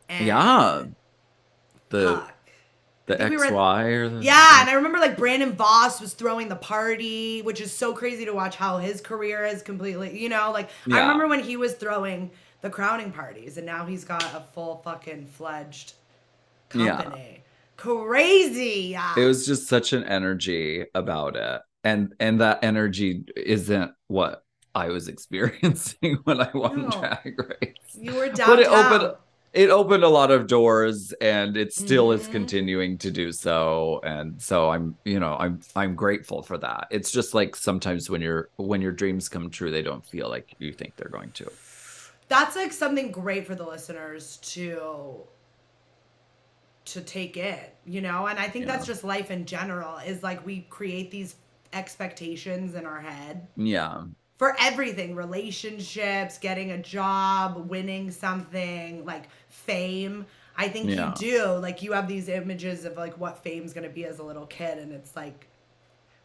And 0.09 0.25
yeah 0.27 0.83
the 1.89 2.15
Fuck. 2.17 2.33
The 3.11 3.17
think 3.17 3.29
we 3.31 3.37
were 3.37 3.53
or 3.53 4.09
the 4.09 4.21
Yeah, 4.23 4.61
and 4.61 4.69
I 4.69 4.73
remember 4.73 4.99
like 4.99 5.17
Brandon 5.17 5.53
Voss 5.53 6.01
was 6.01 6.13
throwing 6.13 6.49
the 6.49 6.55
party, 6.55 7.41
which 7.41 7.61
is 7.61 7.71
so 7.71 7.93
crazy 7.93 8.25
to 8.25 8.31
watch 8.33 8.55
how 8.55 8.77
his 8.77 9.01
career 9.01 9.45
is 9.45 9.61
completely, 9.61 10.19
you 10.21 10.29
know, 10.29 10.51
like 10.51 10.69
I 10.91 10.99
remember 10.99 11.27
when 11.27 11.41
he 11.41 11.57
was 11.57 11.73
throwing 11.73 12.31
the 12.61 12.69
crowning 12.69 13.11
parties 13.11 13.57
and 13.57 13.65
now 13.65 13.85
he's 13.85 14.03
got 14.03 14.23
a 14.23 14.43
full 14.53 14.77
fucking 14.77 15.25
fledged 15.25 15.93
Yeah. 16.73 16.97
company. 16.97 17.43
Crazy. 17.77 18.95
it 19.17 19.25
was 19.25 19.45
just 19.45 19.67
such 19.67 19.91
an 19.93 20.03
energy 20.03 20.85
about 20.93 21.35
it 21.35 21.61
and 21.83 22.13
and 22.19 22.39
that 22.41 22.59
energy 22.63 23.23
isn't 23.35 23.91
what 24.07 24.43
i 24.75 24.89
was 24.89 25.07
experiencing 25.13 26.19
when 26.25 26.39
i 26.39 26.49
won 26.53 26.83
No. 26.83 26.89
drag 26.91 27.39
race 27.39 27.97
You 27.99 28.13
were 28.13 28.29
but 28.29 28.59
it 28.59 28.67
opened 28.67 29.15
it 29.53 29.69
opened 29.69 30.03
a 30.03 30.09
lot 30.09 30.31
of 30.31 30.47
doors 30.47 31.13
and 31.21 31.57
it 31.57 31.73
still 31.73 32.11
is 32.13 32.27
Mhm. 32.27 32.31
continuing 32.31 32.97
to 32.99 33.11
do 33.11 33.31
so. 33.31 33.99
And 34.03 34.41
so 34.41 34.69
i'm 34.69 34.95
you 35.05 35.19
know 35.19 35.35
i'm 35.39 35.59
i'm 35.75 35.95
grateful 35.95 36.41
for 36.43 36.57
that. 36.59 36.87
It's 36.91 37.11
just 37.11 37.33
like 37.33 37.55
sometimes 37.55 38.09
when 38.09 38.21
your 38.21 38.49
when 38.57 38.81
your 38.81 38.91
dreams 38.93 39.27
come 39.29 39.49
true 39.49 39.71
they 39.71 39.81
don't 39.81 40.05
feel 40.05 40.29
like 40.29 40.55
you 40.59 40.71
think 40.73 40.95
they're 40.95 41.09
going 41.09 41.31
to. 41.31 41.51
That's 42.29 42.55
like 42.55 42.71
something 42.71 43.11
great 43.11 43.45
for 43.45 43.55
the 43.55 43.65
listeners 43.65 44.37
to 44.53 45.23
to 46.85 47.01
take 47.01 47.37
it 47.37 47.75
you 47.85 48.01
know? 48.01 48.27
And 48.27 48.37
I 48.37 48.47
think 48.47 48.67
that's 48.67 48.85
just 48.85 49.03
life 49.03 49.31
in 49.31 49.45
general 49.45 49.97
is 49.97 50.21
like 50.23 50.45
we 50.45 50.61
create 50.69 51.09
these 51.11 51.35
expectations 51.73 52.75
in 52.75 52.85
our 52.85 52.99
head. 53.01 53.47
Yeah 53.55 54.03
for 54.41 54.55
everything 54.59 55.13
relationships 55.13 56.39
getting 56.39 56.71
a 56.71 56.77
job 56.79 57.69
winning 57.69 58.09
something 58.09 59.05
like 59.05 59.29
fame. 59.49 60.25
I 60.57 60.67
think 60.67 60.89
Yeah. 60.89 61.09
you 61.09 61.15
do. 61.15 61.45
Like 61.59 61.83
you 61.83 61.91
have 61.91 62.07
these 62.07 62.27
images 62.27 62.83
of 62.83 62.97
like 62.97 63.15
what 63.19 63.43
fame's 63.43 63.71
going 63.71 63.83
to 63.87 63.93
be 63.93 64.03
as 64.03 64.17
a 64.17 64.23
little 64.23 64.47
kid 64.47 64.79
and 64.79 64.91
it's 64.93 65.15
like 65.15 65.45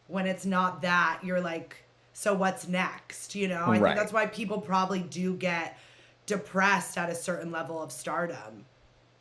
when 0.07 0.25
it's 0.25 0.47
not 0.47 0.81
that 0.81 1.19
you're 1.21 1.39
like 1.39 1.75
so 2.13 2.33
what's 2.33 2.67
next 2.67 3.35
you 3.35 3.47
know? 3.47 3.65
I 3.67 3.73
think 3.79 3.95
that's 3.95 4.11
why 4.11 4.25
people 4.25 4.59
probably 4.61 5.01
do 5.03 5.35
get 5.35 5.77
depressed 6.25 6.97
at 6.97 7.11
a 7.11 7.15
certain 7.15 7.51
level 7.51 7.79
of 7.83 7.91
stardom. 7.91 8.65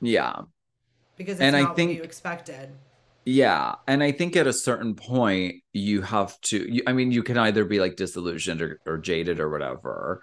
Yeah. 0.00 0.40
Because 1.18 1.34
it's 1.34 1.42
And 1.42 1.54
I 1.54 1.66
think- 1.74 1.90
what 1.90 1.96
you 1.98 2.02
expected 2.02 2.70
Yeah, 3.28 3.74
and 3.88 4.02
I 4.04 4.12
think 4.12 4.36
at 4.36 4.46
a 4.46 4.52
certain 4.52 4.94
point 4.94 5.56
you 5.72 6.02
have 6.02 6.40
to. 6.42 6.72
You, 6.72 6.82
I 6.86 6.92
mean, 6.92 7.10
you 7.10 7.22
can 7.24 7.36
either 7.38 7.64
be 7.64 7.80
like 7.80 7.96
disillusioned 7.96 8.62
or, 8.62 8.80
or 8.86 8.98
jaded 8.98 9.40
or 9.40 9.50
whatever, 9.50 10.22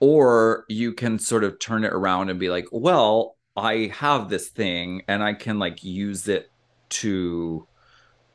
or 0.00 0.64
you 0.68 0.92
can 0.94 1.18
sort 1.18 1.42
of 1.44 1.58
turn 1.58 1.82
it 1.84 1.92
around 1.92 2.30
and 2.30 2.38
be 2.38 2.50
like, 2.50 2.66
"Well, 2.70 3.36
I 3.56 3.90
have 3.94 4.28
this 4.28 4.50
thing, 4.50 5.02
and 5.08 5.22
I 5.22 5.34
can 5.34 5.58
like 5.58 5.82
use 5.82 6.28
it 6.28 6.46
to 6.90 7.66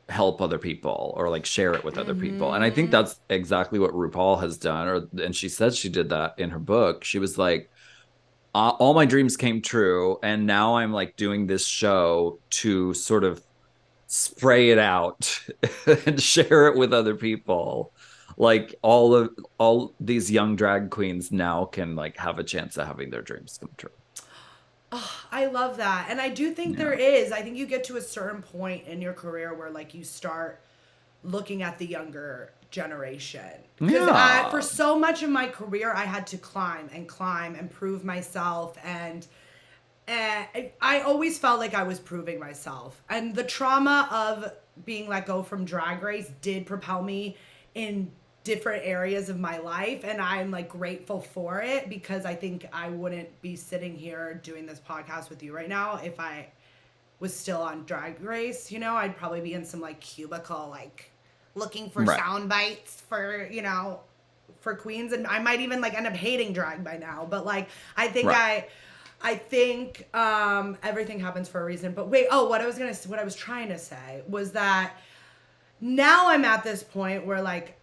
help 0.09 0.41
other 0.41 0.59
people 0.59 1.13
or 1.17 1.29
like 1.29 1.45
share 1.45 1.75
it 1.75 1.85
with 1.85 1.97
other 1.97 2.15
people." 2.15 2.53
And 2.53 2.63
I 2.63 2.71
think 2.71 2.89
Mhm. 2.89 2.91
that's 2.91 3.19
exactly 3.29 3.79
what 3.79 3.91
RuPaul 3.93 4.41
has 4.41 4.57
done. 4.57 4.87
Or 4.89 5.07
and 5.23 5.35
she 5.35 5.49
said 5.49 5.75
she 5.75 5.89
did 5.89 6.09
that 6.09 6.33
in 6.39 6.51
her 6.51 6.59
book. 6.59 7.03
She 7.05 7.19
was 7.19 7.37
like, 7.37 7.69
uh, 8.53 8.69
all 8.79 8.93
my 8.93 9.05
dreams 9.05 9.37
came 9.37 9.61
true 9.61 10.17
and 10.23 10.45
now 10.45 10.75
i'm 10.77 10.91
like 10.91 11.15
doing 11.15 11.45
this 11.47 11.65
show 11.65 12.39
to 12.49 12.93
sort 12.93 13.23
of 13.23 13.43
spray 14.09 14.71
it 14.71 14.79
out 14.79 15.39
and 16.05 16.21
share 16.21 16.67
it 16.67 16.77
with 16.77 16.93
other 16.93 17.15
people 17.15 17.93
like 18.37 18.75
all 18.83 19.15
of 19.15 19.31
all 19.59 19.95
these 19.99 20.31
young 20.31 20.55
drag 20.55 20.89
queens 20.91 21.31
now 21.31 21.65
can 21.65 21.95
like 21.95 22.17
have 22.17 22.39
a 22.39 22.43
chance 22.43 22.77
of 22.77 22.87
having 22.87 23.11
their 23.11 23.21
dreams 23.23 23.57
come 23.59 23.71
true 23.77 23.91
Oh, 24.91 25.25
I 25.31 25.45
love 25.45 25.77
that. 25.77 26.07
And 26.09 26.19
I 26.19 26.29
do 26.29 26.51
think 26.53 26.77
there 26.77 26.93
is. 26.93 27.31
I 27.31 27.41
think 27.41 27.57
you 27.57 27.67
get 27.67 27.83
to 27.85 27.97
a 27.97 28.01
certain 28.01 28.41
point 28.41 28.87
in 28.87 29.01
your 29.01 29.13
career 29.13 29.53
where 29.53 29.69
like 29.69 29.93
you 29.93 30.03
start 30.03 30.61
looking 31.23 31.63
at 31.63 31.77
the 31.77 31.85
younger 31.85 32.53
generation. 32.71 33.51
Because 33.85 34.07
Yeah. 34.07 34.49
for 34.49 34.61
so 34.61 34.97
much 34.97 35.23
of 35.23 35.29
my 35.29 35.47
career 35.47 35.93
I 35.93 36.05
had 36.05 36.27
to 36.27 36.37
climb 36.37 36.89
and 36.93 37.07
climb 37.07 37.55
and 37.55 37.69
prove 37.69 38.03
myself 38.05 38.77
and 38.83 39.27
and 40.09 40.47
I- 40.55 40.71
I 40.81 41.01
always 41.01 41.37
felt 41.37 41.59
like 41.59 41.73
I 41.73 41.83
was 41.83 41.99
proving 41.99 42.39
myself. 42.39 43.01
And 43.09 43.35
the 43.35 43.43
trauma 43.43 44.07
of 44.11 44.51
being 44.85 45.07
let 45.07 45.25
go 45.25 45.43
from 45.43 45.65
drag 45.65 46.01
race 46.03 46.31
did 46.41 46.65
propel 46.65 47.03
me 47.03 47.37
in 47.75 48.11
different 48.43 48.83
areas 48.85 49.29
of 49.29 49.37
my 49.37 49.57
life 49.57 50.03
and 50.03 50.19
I'm 50.21 50.49
like 50.49 50.69
grateful 50.69 51.19
for 51.21 51.61
it 51.61 51.89
because 51.89 52.25
I 52.25 52.33
think 52.33 52.65
I 52.73 52.89
wouldn't 52.89 53.41
be 53.41 53.55
sitting 53.55 53.95
here 53.95 54.39
doing 54.43 54.65
this 54.65 54.79
podcast 54.79 55.29
with 55.29 55.43
you 55.43 55.53
right 55.53 55.67
now 55.69 55.97
if 56.03 56.19
I 56.19 56.47
was 57.19 57.35
still 57.35 57.61
on 57.61 57.83
drag 57.85 58.21
race, 58.21 58.71
you 58.71 58.79
know, 58.79 58.95
I'd 58.95 59.17
probably 59.17 59.41
be 59.41 59.53
in 59.53 59.65
some 59.65 59.81
like 59.81 59.99
cubicle 59.99 60.69
like 60.71 61.11
looking 61.53 61.89
for 61.89 62.03
Right. 62.03 62.17
sound 62.17 62.47
bites 62.49 63.01
for, 63.09 63.45
you 63.51 63.61
know, 63.61 63.99
for 64.61 64.73
queens 64.73 65.11
and 65.11 65.27
I 65.27 65.39
might 65.39 65.59
even 65.59 65.81
like 65.81 65.93
end 65.93 66.07
up 66.07 66.15
hating 66.15 66.53
drag 66.53 66.83
by 66.83 66.97
now, 66.97 67.27
but 67.29 67.45
like 67.45 67.67
I 67.97 68.07
think 68.07 68.29
Right. 68.29 68.37
I 68.37 68.67
I 69.21 69.35
think 69.35 70.07
um 70.15 70.77
everything 70.83 71.19
happens 71.19 71.49
for 71.49 71.61
a 71.61 71.65
reason. 71.65 71.93
But 71.93 72.09
wait, 72.09 72.27
oh, 72.31 72.47
what 72.47 72.61
I 72.61 72.65
was 72.65 72.75
to 72.77 73.09
what 73.09 73.19
I 73.19 73.23
was 73.23 73.35
trying 73.35 73.69
to 73.69 73.77
say 73.77 74.23
was 74.27 74.51
that 74.51 74.93
now 75.81 76.29
I'm 76.29 76.45
at 76.45 76.63
this 76.63 76.83
point 76.83 77.25
where 77.25 77.41
like 77.41 77.79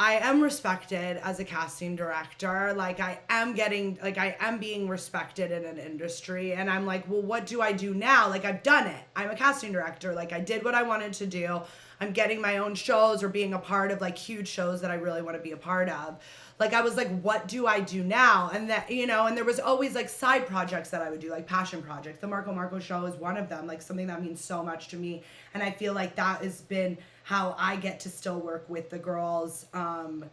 I 0.00 0.14
am 0.14 0.40
respected 0.40 1.18
as 1.18 1.40
a 1.40 1.44
casting 1.44 1.94
director. 1.94 2.72
Like 2.72 3.00
I 3.00 3.20
am 3.28 3.52
getting 3.52 3.98
like 4.02 4.16
I 4.16 4.34
am 4.40 4.58
being 4.58 4.88
respected 4.88 5.52
in 5.52 5.66
an 5.66 5.76
industry 5.76 6.54
and 6.54 6.70
I'm 6.70 6.86
like, 6.86 7.06
"Well, 7.06 7.20
what 7.20 7.46
do 7.46 7.60
I 7.60 7.72
do 7.72 7.92
now?" 7.92 8.30
Like 8.30 8.46
I've 8.46 8.62
done 8.62 8.86
it. 8.86 9.02
I'm 9.14 9.28
a 9.28 9.36
casting 9.36 9.72
director. 9.72 10.14
Like 10.14 10.32
I 10.32 10.40
did 10.40 10.64
what 10.64 10.74
I 10.74 10.84
wanted 10.84 11.12
to 11.12 11.26
do. 11.26 11.60
I'm 12.00 12.12
getting 12.12 12.40
my 12.40 12.56
own 12.56 12.74
shows 12.74 13.22
or 13.22 13.28
being 13.28 13.52
a 13.52 13.58
part 13.58 13.90
of 13.90 14.00
like 14.00 14.16
huge 14.16 14.48
shows 14.48 14.80
that 14.80 14.90
I 14.90 14.94
really 14.94 15.20
want 15.20 15.36
to 15.36 15.42
be 15.42 15.52
a 15.52 15.58
part 15.58 15.90
of. 15.90 16.18
Like 16.60 16.74
I 16.74 16.82
was 16.82 16.96
like, 16.96 17.08
"What 17.22 17.48
do 17.48 17.66
I 17.66 17.80
do 17.80 18.04
now?" 18.04 18.50
And 18.52 18.68
that, 18.70 18.90
you 18.90 19.06
know, 19.06 19.26
and 19.26 19.36
there 19.36 19.44
was 19.44 19.58
always 19.58 19.94
like 19.94 20.08
side 20.10 20.46
projects 20.46 20.90
that 20.90 21.02
I 21.02 21.10
would 21.10 21.20
do, 21.20 21.30
like 21.30 21.46
passion 21.46 21.82
projects. 21.82 22.20
The 22.20 22.26
Marco 22.28 22.52
Marco 22.52 22.78
show 22.78 23.06
is 23.06 23.16
one 23.16 23.36
of 23.38 23.48
them, 23.48 23.66
like 23.66 23.80
something 23.82 24.06
that 24.08 24.22
means 24.22 24.44
so 24.44 24.62
much 24.62 24.88
to 24.88 24.96
me. 24.96 25.22
And 25.54 25.62
I 25.62 25.70
feel 25.70 25.94
like 25.94 26.16
that 26.16 26.42
has 26.44 26.60
been 26.60 26.98
how 27.24 27.54
I 27.58 27.76
get 27.76 27.98
to 28.00 28.10
still 28.10 28.38
work 28.40 28.64
with 28.68 28.90
the 28.90 28.98
girls 28.98 29.66
um 29.74 30.24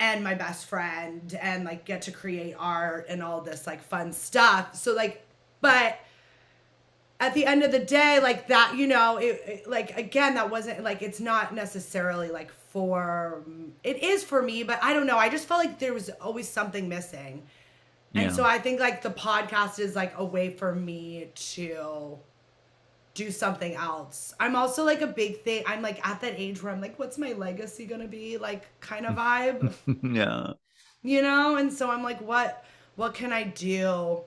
and 0.00 0.24
my 0.24 0.34
best 0.34 0.66
friend 0.66 1.38
and 1.40 1.64
like 1.64 1.84
get 1.84 2.02
to 2.02 2.10
create 2.12 2.54
art 2.58 3.06
and 3.08 3.22
all 3.22 3.40
this 3.40 3.66
like 3.66 3.82
fun 3.82 4.12
stuff. 4.12 4.74
So 4.74 4.94
like 4.94 5.24
but 5.60 5.98
at 7.20 7.34
the 7.34 7.46
end 7.46 7.62
of 7.62 7.70
the 7.70 7.78
day 7.78 8.18
like 8.20 8.48
that 8.48 8.74
you 8.76 8.86
know 8.86 9.16
it, 9.18 9.40
it- 9.46 9.70
like 9.70 9.96
again 9.96 10.34
that 10.34 10.50
wasn't 10.50 10.82
like 10.82 11.02
it's 11.02 11.20
not 11.20 11.54
necessarily 11.54 12.30
like 12.30 12.50
for 12.72 13.42
mm, 13.48 13.70
it 13.84 14.02
is 14.02 14.24
for 14.24 14.42
me 14.42 14.62
but 14.62 14.78
I 14.82 14.92
don't 14.94 15.06
know 15.06 15.18
I 15.18 15.28
just 15.28 15.46
felt 15.48 15.64
like 15.64 15.78
there 15.78 15.94
was 15.94 16.10
always 16.20 16.48
something 16.48 16.88
missing. 16.88 17.42
And 18.16 18.30
Yeah. 18.30 18.36
so 18.36 18.44
I 18.44 18.58
think 18.58 18.80
like 18.80 19.02
the 19.02 19.10
podcast 19.10 19.78
is 19.78 19.96
like 19.96 20.14
a 20.18 20.24
way 20.24 20.50
for 20.50 20.74
me 20.74 21.30
to 21.54 22.18
do 23.14 23.30
something 23.30 23.74
else. 23.74 24.34
I'm 24.40 24.56
also 24.56 24.84
like 24.84 25.02
a 25.02 25.06
big 25.06 25.42
thing. 25.42 25.64
I'm 25.66 25.82
like 25.82 26.06
at 26.06 26.20
that 26.22 26.34
age 26.36 26.62
where 26.62 26.72
I'm 26.72 26.80
like, 26.80 26.98
what's 26.98 27.18
my 27.18 27.32
legacy 27.32 27.86
gonna 27.86 28.08
be? 28.08 28.38
Like 28.38 28.68
kind 28.80 29.06
of 29.06 29.16
vibe, 29.16 29.72
yeah 30.02 30.54
you 31.02 31.22
know? 31.22 31.56
And 31.56 31.72
so 31.72 31.90
I'm 31.90 32.02
like, 32.02 32.20
what 32.20 32.64
what 32.96 33.14
can 33.14 33.32
I 33.32 33.44
do? 33.44 34.22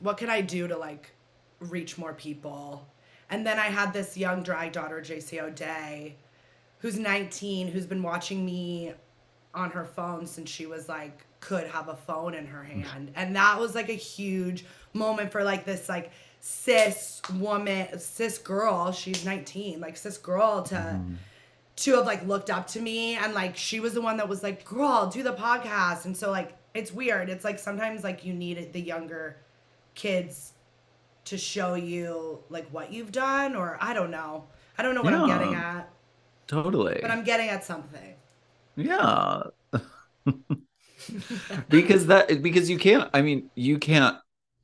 What 0.00 0.16
can 0.16 0.30
I 0.30 0.40
do 0.40 0.68
to 0.68 0.76
like 0.76 1.12
reach 1.60 1.98
more 1.98 2.14
people? 2.14 2.86
And 3.30 3.46
then 3.46 3.58
I 3.58 3.66
had 3.66 3.92
this 3.92 4.16
young 4.16 4.42
drag 4.42 4.72
daughter, 4.72 5.00
JC 5.02 5.38
O'Day, 5.38 6.16
who's 6.78 6.98
19, 6.98 7.68
who's 7.68 7.86
been 7.86 8.02
watching 8.02 8.44
me 8.44 8.92
on 9.54 9.70
her 9.70 9.84
phone 9.84 10.26
since 10.26 10.48
she 10.48 10.66
was 10.66 10.88
like 10.88 11.24
could 11.40 11.66
have 11.68 11.88
a 11.88 11.94
phone 11.94 12.34
in 12.34 12.46
her 12.46 12.60
mm. 12.60 12.84
hand. 12.84 13.12
And 13.14 13.36
that 13.36 13.58
was 13.58 13.74
like 13.74 13.88
a 13.88 13.94
huge 13.94 14.64
moment 14.92 15.32
for 15.32 15.44
like 15.44 15.64
this 15.64 15.88
like 15.88 16.10
cis 16.40 17.20
woman 17.34 17.98
cis 17.98 18.38
girl 18.38 18.92
she's 18.92 19.24
19 19.24 19.80
like 19.80 19.96
cis 19.96 20.16
girl 20.16 20.62
to 20.62 20.76
mm. 20.76 21.16
to 21.74 21.96
have 21.96 22.06
like 22.06 22.26
looked 22.26 22.50
up 22.50 22.66
to 22.68 22.80
me. 22.80 23.14
And 23.16 23.34
like 23.34 23.56
she 23.56 23.80
was 23.80 23.94
the 23.94 24.00
one 24.00 24.16
that 24.18 24.28
was 24.28 24.42
like 24.42 24.64
girl 24.64 25.08
do 25.08 25.22
the 25.22 25.34
podcast. 25.34 26.04
And 26.04 26.16
so 26.16 26.30
like 26.30 26.56
it's 26.74 26.92
weird. 26.92 27.28
It's 27.28 27.44
like 27.44 27.58
sometimes 27.58 28.04
like 28.04 28.24
you 28.24 28.32
need 28.32 28.72
the 28.72 28.80
younger 28.80 29.36
kids 29.94 30.52
to 31.24 31.36
show 31.36 31.74
you 31.74 32.38
like 32.48 32.68
what 32.70 32.92
you've 32.92 33.12
done 33.12 33.54
or 33.54 33.76
i 33.80 33.92
don't 33.92 34.10
know. 34.10 34.44
I 34.76 34.82
don't 34.82 34.94
know 34.94 35.02
what 35.02 35.12
i'm 35.12 35.26
getting 35.26 35.54
at 35.54 35.90
totally. 36.48 36.98
But 37.00 37.10
i'm 37.10 37.24
getting 37.24 37.48
at 37.48 37.64
something. 37.64 38.14
Yeah. 38.76 39.42
because 41.68 42.06
that 42.06 42.42
because 42.42 42.68
you 42.68 42.78
can't 42.78 43.08
I 43.14 43.22
mean 43.22 43.50
you 43.54 43.78
can't 43.78 44.16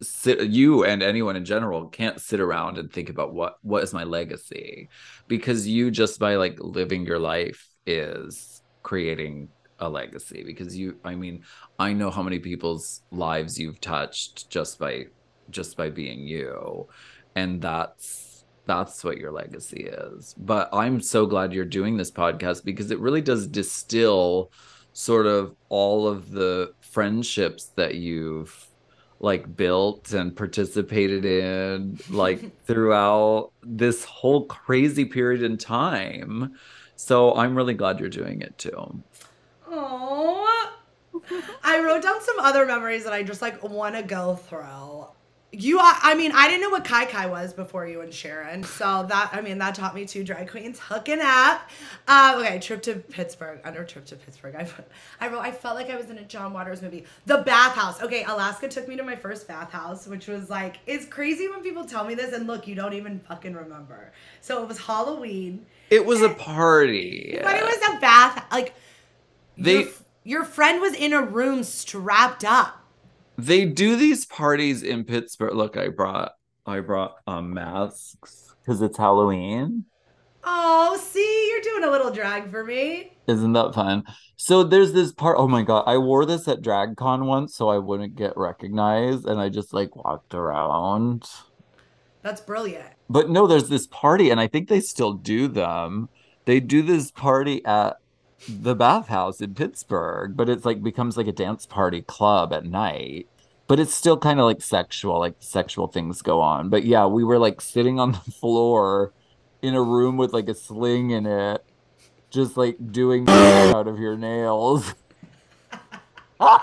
sit 0.02 0.40
you 0.50 0.84
and 0.84 1.02
anyone 1.02 1.36
in 1.36 1.44
general 1.44 1.88
can't 1.88 2.20
sit 2.20 2.40
around 2.40 2.78
and 2.78 2.92
think 2.92 3.08
about 3.08 3.32
what 3.32 3.58
what 3.62 3.82
is 3.82 3.92
my 3.92 4.04
legacy. 4.04 4.88
Because 5.28 5.66
you 5.66 5.90
just 5.90 6.18
by 6.18 6.36
like 6.36 6.58
living 6.60 7.06
your 7.06 7.18
life 7.18 7.68
is 7.86 8.62
creating 8.82 9.48
a 9.78 9.88
legacy. 9.88 10.42
Because 10.44 10.76
you 10.76 10.98
i 11.04 11.14
mean 11.14 11.44
i 11.78 11.92
know 11.92 12.10
how 12.10 12.22
many 12.22 12.38
people's 12.38 13.02
lives 13.10 13.58
you've 13.58 13.80
touched 13.80 14.48
just 14.50 14.78
by 14.78 15.06
just 15.50 15.76
by 15.76 15.90
being 15.90 16.26
you. 16.26 16.88
And 17.36 17.60
that's 17.60 18.33
that's 18.66 19.04
what 19.04 19.18
your 19.18 19.30
legacy 19.32 19.84
is. 19.84 20.34
But 20.38 20.68
i'm 20.72 21.00
so 21.00 21.26
glad 21.26 21.52
you're 21.52 21.64
doing 21.64 21.96
this 21.96 22.10
podcast 22.10 22.64
because 22.64 22.90
it 22.90 22.98
really 22.98 23.20
does 23.20 23.46
distill 23.46 24.50
sort 24.92 25.26
of 25.26 25.54
all 25.68 26.06
of 26.06 26.30
the 26.30 26.72
friendships 26.80 27.64
that 27.76 27.96
you've 27.96 28.68
like 29.20 29.56
built 29.56 30.12
and 30.12 30.36
participated 30.36 31.24
in 31.24 31.98
like 32.10 32.40
throughout 32.66 33.50
this 33.62 34.04
whole 34.04 34.44
crazy 34.46 35.04
period 35.04 35.42
in 35.42 35.56
time. 35.56 36.54
So 36.96 37.34
i'm 37.34 37.56
really 37.56 37.74
glad 37.74 37.98
you're 38.00 38.08
doing 38.08 38.40
it 38.40 38.56
too. 38.58 39.02
Oh, 39.68 40.72
I 41.62 41.80
wrote 41.80 42.02
down 42.02 42.20
some 42.20 42.38
other 42.38 42.66
memories 42.66 43.04
that 43.04 43.12
I 43.12 43.22
just 43.22 43.42
like 43.42 43.62
want 43.62 43.94
to 43.96 44.02
go 44.02 44.36
through. 44.36 45.06
You, 45.60 45.78
I 45.78 45.98
I 46.02 46.14
mean, 46.14 46.32
I 46.32 46.48
didn't 46.48 46.62
know 46.62 46.70
what 46.70 46.84
Kai 46.84 47.04
Kai 47.06 47.26
was 47.26 47.52
before 47.52 47.86
you 47.86 48.00
and 48.00 48.12
Sharon, 48.12 48.64
so 48.64 49.06
that 49.08 49.30
I 49.32 49.40
mean 49.40 49.58
that 49.58 49.74
taught 49.74 49.94
me 49.94 50.04
two 50.04 50.24
drag 50.24 50.50
queens 50.50 50.78
hooking 50.78 51.20
up. 51.22 51.70
Uh, 52.08 52.36
okay, 52.38 52.58
trip 52.58 52.82
to 52.82 52.94
Pittsburgh. 52.96 53.60
Under 53.64 53.84
trip 53.84 54.04
to 54.06 54.16
Pittsburgh, 54.16 54.54
I, 54.58 54.68
I 55.20 55.28
wrote. 55.28 55.40
I 55.40 55.50
felt 55.50 55.76
like 55.76 55.90
I 55.90 55.96
was 55.96 56.10
in 56.10 56.18
a 56.18 56.24
John 56.24 56.52
Waters 56.52 56.82
movie. 56.82 57.04
The 57.26 57.38
bathhouse. 57.38 58.02
Okay, 58.02 58.24
Alaska 58.24 58.68
took 58.68 58.88
me 58.88 58.96
to 58.96 59.02
my 59.02 59.16
first 59.16 59.46
bathhouse, 59.48 60.06
which 60.06 60.26
was 60.26 60.50
like 60.50 60.78
it's 60.86 61.06
crazy 61.06 61.48
when 61.48 61.62
people 61.62 61.84
tell 61.84 62.04
me 62.04 62.14
this, 62.14 62.32
and 62.32 62.46
look, 62.46 62.66
you 62.66 62.74
don't 62.74 62.94
even 62.94 63.20
fucking 63.20 63.54
remember. 63.54 64.12
So 64.40 64.62
it 64.62 64.68
was 64.68 64.78
Halloween, 64.78 65.66
it 65.90 66.04
was 66.04 66.22
a 66.22 66.30
party 66.30 67.38
but 67.42 67.56
it 67.56 67.64
was 67.64 67.96
a 67.96 68.00
bath. 68.00 68.44
Like 68.50 68.74
they 69.56 69.82
your, 69.82 69.88
your 70.24 70.44
friend 70.44 70.80
was 70.80 70.94
in 70.94 71.12
a 71.12 71.22
room 71.22 71.62
strapped 71.62 72.44
up. 72.44 72.83
They 73.36 73.64
do 73.64 73.96
these 73.96 74.24
parties 74.26 74.82
in 74.82 75.04
Pittsburgh. 75.04 75.54
Look, 75.54 75.76
I 75.76 75.88
brought 75.88 76.32
I 76.66 76.80
brought 76.80 77.16
um 77.26 77.52
masks 77.54 78.54
because 78.60 78.80
it's 78.82 78.98
Halloween. 78.98 79.84
Oh, 80.46 80.98
see, 81.00 81.48
you're 81.50 81.62
doing 81.62 81.84
a 81.84 81.90
little 81.90 82.10
drag 82.10 82.50
for 82.50 82.64
me. 82.64 83.12
Isn't 83.26 83.54
that 83.54 83.74
fun? 83.74 84.04
So 84.36 84.62
there's 84.62 84.92
this 84.92 85.12
part. 85.12 85.36
Oh 85.38 85.48
my 85.48 85.62
god, 85.62 85.84
I 85.86 85.96
wore 85.98 86.26
this 86.26 86.46
at 86.48 86.60
DragCon 86.60 87.24
once 87.24 87.54
so 87.54 87.68
I 87.68 87.78
wouldn't 87.78 88.16
get 88.16 88.36
recognized, 88.36 89.26
and 89.26 89.40
I 89.40 89.48
just 89.48 89.72
like 89.72 89.96
walked 89.96 90.34
around. 90.34 91.24
That's 92.22 92.40
brilliant. 92.40 92.86
But 93.08 93.30
no, 93.30 93.46
there's 93.46 93.68
this 93.68 93.86
party, 93.86 94.30
and 94.30 94.40
I 94.40 94.46
think 94.46 94.68
they 94.68 94.80
still 94.80 95.12
do 95.12 95.48
them. 95.48 96.08
They 96.46 96.60
do 96.60 96.82
this 96.82 97.10
party 97.10 97.64
at 97.64 97.96
the 98.48 98.74
bathhouse 98.74 99.40
in 99.40 99.54
Pittsburgh, 99.54 100.36
but 100.36 100.48
it's 100.48 100.64
like 100.64 100.82
becomes 100.82 101.16
like 101.16 101.26
a 101.26 101.32
dance 101.32 101.66
party 101.66 102.02
club 102.02 102.52
at 102.52 102.64
night. 102.64 103.28
But 103.66 103.80
it's 103.80 103.94
still 103.94 104.18
kind 104.18 104.38
of 104.38 104.44
like 104.44 104.60
sexual, 104.60 105.18
like 105.18 105.36
sexual 105.38 105.86
things 105.86 106.20
go 106.20 106.40
on. 106.40 106.68
But 106.68 106.84
yeah, 106.84 107.06
we 107.06 107.24
were 107.24 107.38
like 107.38 107.60
sitting 107.60 107.98
on 107.98 108.12
the 108.26 108.30
floor 108.30 109.12
in 109.62 109.74
a 109.74 109.82
room 109.82 110.16
with 110.16 110.32
like 110.32 110.48
a 110.48 110.54
sling 110.54 111.10
in 111.10 111.26
it, 111.26 111.64
just 112.30 112.56
like 112.56 112.76
doing 112.92 113.26
out 113.28 113.88
of 113.88 113.98
your 113.98 114.16
nails. 114.16 114.94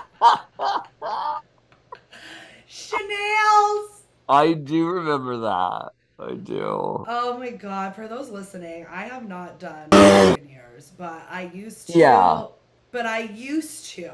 Chanel's. 2.66 4.02
I 4.28 4.52
do 4.52 4.86
remember 4.86 5.38
that. 5.40 5.90
I 6.28 6.34
do. 6.34 7.04
Oh 7.08 7.36
my 7.38 7.50
god, 7.50 7.94
for 7.94 8.08
those 8.08 8.30
listening, 8.30 8.86
I 8.90 9.04
have 9.04 9.28
not 9.28 9.58
done 9.58 9.88
in 10.38 10.48
years, 10.48 10.92
but 10.96 11.26
I 11.30 11.50
used 11.52 11.88
to. 11.88 11.98
Yeah. 11.98 12.46
But 12.90 13.06
I 13.06 13.20
used 13.20 13.86
to 13.94 14.12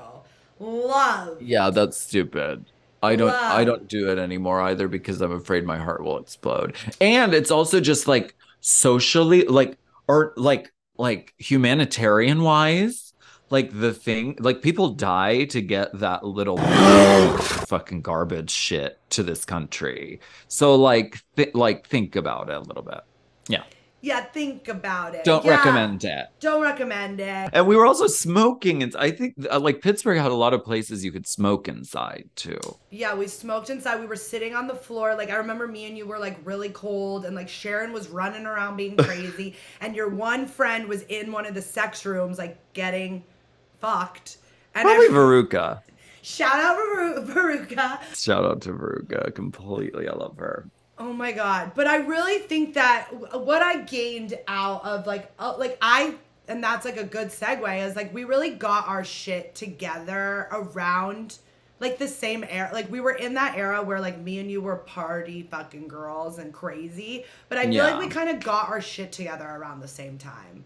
love. 0.60 1.40
Yeah, 1.42 1.70
that's 1.70 2.00
stupid. 2.00 2.66
I 3.02 3.16
don't 3.16 3.32
I 3.32 3.64
don't 3.64 3.88
do 3.88 4.10
it 4.10 4.18
anymore 4.18 4.60
either 4.62 4.88
because 4.88 5.20
I'm 5.20 5.32
afraid 5.32 5.64
my 5.64 5.78
heart 5.78 6.02
will 6.02 6.18
explode. 6.18 6.74
And 7.00 7.32
it's 7.32 7.50
also 7.50 7.80
just 7.80 8.08
like 8.08 8.34
socially 8.60 9.44
like 9.44 9.78
or 10.08 10.32
like 10.36 10.72
like 10.96 11.32
humanitarian 11.38 12.42
wise, 12.42 13.07
like 13.50 13.78
the 13.78 13.92
thing 13.92 14.36
like 14.40 14.62
people 14.62 14.90
die 14.90 15.44
to 15.46 15.60
get 15.60 15.98
that 15.98 16.24
little 16.24 16.58
fucking 17.38 18.02
garbage 18.02 18.50
shit 18.50 18.98
to 19.10 19.22
this 19.22 19.44
country. 19.44 20.20
So 20.48 20.74
like 20.74 21.22
th- 21.36 21.54
like 21.54 21.86
think 21.86 22.16
about 22.16 22.50
it 22.50 22.56
a 22.56 22.60
little 22.60 22.82
bit. 22.82 23.00
Yeah. 23.48 23.64
Yeah, 24.00 24.20
think 24.20 24.68
about 24.68 25.16
it. 25.16 25.24
Don't 25.24 25.44
Yeah, 25.44 25.56
recommend 25.56 26.04
it. 26.04 26.26
Don't 26.38 26.62
recommend 26.62 27.18
it. 27.18 27.50
And 27.52 27.66
we 27.66 27.74
were 27.74 27.84
also 27.84 28.06
smoking 28.06 28.82
and 28.84 28.94
I 28.96 29.10
think 29.10 29.34
uh, 29.50 29.58
like 29.58 29.80
Pittsburgh 29.80 30.18
had 30.18 30.30
a 30.30 30.36
lot 30.36 30.54
of 30.54 30.64
places 30.64 31.04
you 31.04 31.10
could 31.10 31.26
smoke 31.26 31.66
inside 31.66 32.28
too. 32.36 32.60
Yeah, 32.90 33.14
we 33.16 33.26
smoked 33.26 33.70
inside. 33.70 33.98
We 33.98 34.06
were 34.06 34.14
sitting 34.14 34.54
on 34.54 34.68
the 34.68 34.74
floor. 34.74 35.16
Like 35.16 35.30
I 35.30 35.36
remember 35.36 35.66
me 35.66 35.86
and 35.86 35.98
you 35.98 36.06
were 36.06 36.18
like 36.18 36.38
really 36.44 36.68
cold 36.68 37.24
and 37.24 37.34
like 37.34 37.48
Sharon 37.48 37.92
was 37.92 38.08
running 38.08 38.46
around 38.46 38.76
being 38.76 38.96
crazy 38.98 39.56
and 39.80 39.96
your 39.96 40.08
one 40.08 40.46
friend 40.46 40.86
was 40.86 41.02
in 41.02 41.32
one 41.32 41.44
of 41.44 41.54
the 41.54 41.62
sex 41.62 42.06
rooms 42.06 42.38
like 42.38 42.56
getting 42.74 43.24
fucked. 43.80 44.38
And 44.74 44.84
Probably 44.84 45.06
every- 45.06 45.18
Veruca. 45.18 45.80
shout 46.22 46.54
out 46.54 46.76
Veru- 46.76 47.26
Veruca. 47.26 47.98
Shout 48.14 48.44
out 48.44 48.60
to 48.62 48.70
Veruca 48.72 49.34
completely. 49.34 50.08
I 50.08 50.12
love 50.14 50.36
her. 50.38 50.68
Oh 50.98 51.12
my 51.12 51.32
god. 51.32 51.72
But 51.74 51.86
I 51.86 51.96
really 51.96 52.38
think 52.40 52.74
that 52.74 53.08
what 53.32 53.62
I 53.62 53.82
gained 53.82 54.38
out 54.48 54.84
of 54.84 55.06
like 55.06 55.30
uh, 55.38 55.54
like 55.58 55.78
I 55.80 56.14
and 56.48 56.62
that's 56.62 56.84
like 56.84 56.96
a 56.96 57.04
good 57.04 57.28
segue 57.28 57.86
is 57.86 57.94
like 57.96 58.12
we 58.12 58.24
really 58.24 58.50
got 58.50 58.88
our 58.88 59.04
shit 59.04 59.54
together 59.54 60.48
around 60.50 61.38
like 61.80 61.98
the 61.98 62.08
same 62.08 62.44
era 62.48 62.70
like 62.72 62.90
we 62.90 62.98
were 63.00 63.12
in 63.12 63.34
that 63.34 63.56
era 63.56 63.82
where 63.82 64.00
like 64.00 64.18
me 64.18 64.38
and 64.40 64.50
you 64.50 64.60
were 64.60 64.76
party 64.76 65.42
fucking 65.42 65.86
girls 65.86 66.38
and 66.38 66.52
crazy 66.52 67.24
but 67.48 67.56
i 67.58 67.62
feel 67.64 67.74
Yeah. 67.74 67.84
like 67.94 68.00
we 68.00 68.08
kind 68.08 68.28
of 68.30 68.42
got 68.42 68.68
our 68.68 68.80
shit 68.80 69.12
together 69.12 69.44
around 69.46 69.78
the 69.80 69.86
same 69.86 70.18
time 70.18 70.64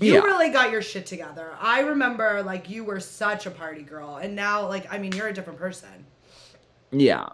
you 0.00 0.14
Yeah. 0.14 0.20
really 0.20 0.50
got 0.50 0.70
your 0.70 0.82
shit 0.82 1.06
together 1.06 1.52
i 1.60 1.80
remember 1.80 2.42
like 2.42 2.68
you 2.70 2.84
were 2.84 3.00
such 3.00 3.46
a 3.46 3.50
party 3.50 3.82
girl 3.82 4.16
and 4.16 4.34
now 4.36 4.66
like 4.66 4.92
i 4.92 4.98
mean 4.98 5.12
you're 5.12 5.28
a 5.28 5.32
different 5.32 5.58
person 5.58 5.88
Yeah. 6.90 7.28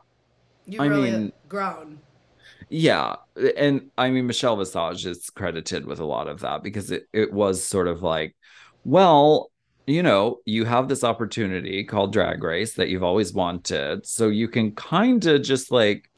you've 0.67 0.81
I 0.81 0.87
really 0.87 1.11
mean- 1.11 1.33
grown 1.49 2.01
Yeah. 2.71 3.17
And 3.57 3.91
I 3.99 4.11
mean, 4.11 4.27
Michelle 4.27 4.57
Visage 4.57 5.05
is 5.07 5.29
credited 5.31 5.85
with 5.87 6.01
a 6.01 6.05
lot 6.05 6.29
of 6.29 6.41
that 6.41 6.62
because 6.62 6.91
it, 6.91 7.07
it 7.12 7.31
was 7.33 7.62
sort 7.62 7.89
of 7.89 8.03
like, 8.03 8.35
well, 8.85 9.51
you 9.87 10.03
know, 10.03 10.39
you 10.47 10.65
have 10.65 10.89
this 10.89 11.05
opportunity 11.05 11.85
called 11.85 12.12
Drag 12.12 12.43
Race 12.43 12.75
that 12.75 12.89
you've 12.89 13.03
always 13.03 13.33
wanted. 13.35 14.07
So 14.07 14.29
you 14.29 14.49
can 14.49 14.73
kind 14.73 15.25
of 15.27 15.43
just 15.43 15.71
like 15.71 16.11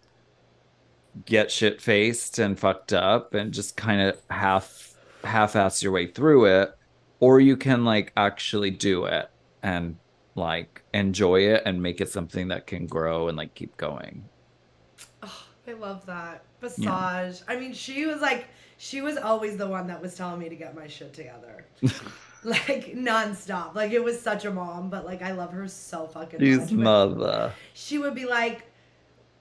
get 1.25 1.51
shit 1.51 1.81
faced 1.83 2.39
and 2.39 2.59
fucked 2.59 2.93
up 2.93 3.35
and 3.35 3.53
just 3.53 3.77
kind 3.77 4.01
of 4.01 4.21
half 4.31 4.86
half 5.27 5.57
ass 5.57 5.83
your 5.83 5.93
way 5.93 6.07
through 6.07 6.47
it. 6.47 6.77
Or 7.18 7.41
you 7.41 7.57
can 7.57 7.85
like 7.85 8.12
actually 8.16 8.70
do 8.70 9.07
it 9.07 9.31
and 9.62 9.97
like 10.35 10.83
enjoy 10.93 11.41
it 11.41 11.62
and 11.64 11.83
make 11.83 12.01
it 12.01 12.11
something 12.11 12.49
that 12.49 12.66
can 12.66 12.87
grow 12.87 13.29
and 13.29 13.37
like 13.37 13.55
keep 13.55 13.77
going. 13.77 14.29
oh, 15.22 15.45
I 15.66 15.72
love 15.72 16.05
that. 16.07 16.45
Visage. 16.61 16.87
I 16.87 17.57
mean, 17.59 17.72
she 17.72 18.07
was 18.07 18.20
like, 18.20 18.47
she 18.79 19.01
was 19.01 19.16
always 19.16 19.57
the 19.57 19.66
one 19.66 19.87
that 19.87 20.01
was 20.01 20.14
telling 20.14 20.39
me 20.39 20.49
to 20.49 20.55
get 20.57 20.74
my 20.74 20.87
shit 20.87 21.12
together. 21.14 21.64
like, 22.45 22.95
nonstop. 22.95 23.74
Like, 23.74 23.93
it 23.93 24.03
was 24.03 24.20
such 24.20 24.45
a 24.45 24.51
mom, 24.51 24.91
but 24.91 25.05
like, 25.05 25.22
I 25.22 25.33
love 25.33 25.53
her 25.53 25.66
so 25.68 26.07
fucking 26.07 26.41
She's 26.41 26.59
much. 26.59 26.72
Mother. 26.72 27.53
She 27.74 27.99
would 27.99 28.14
be 28.14 28.27
like, 28.27 28.70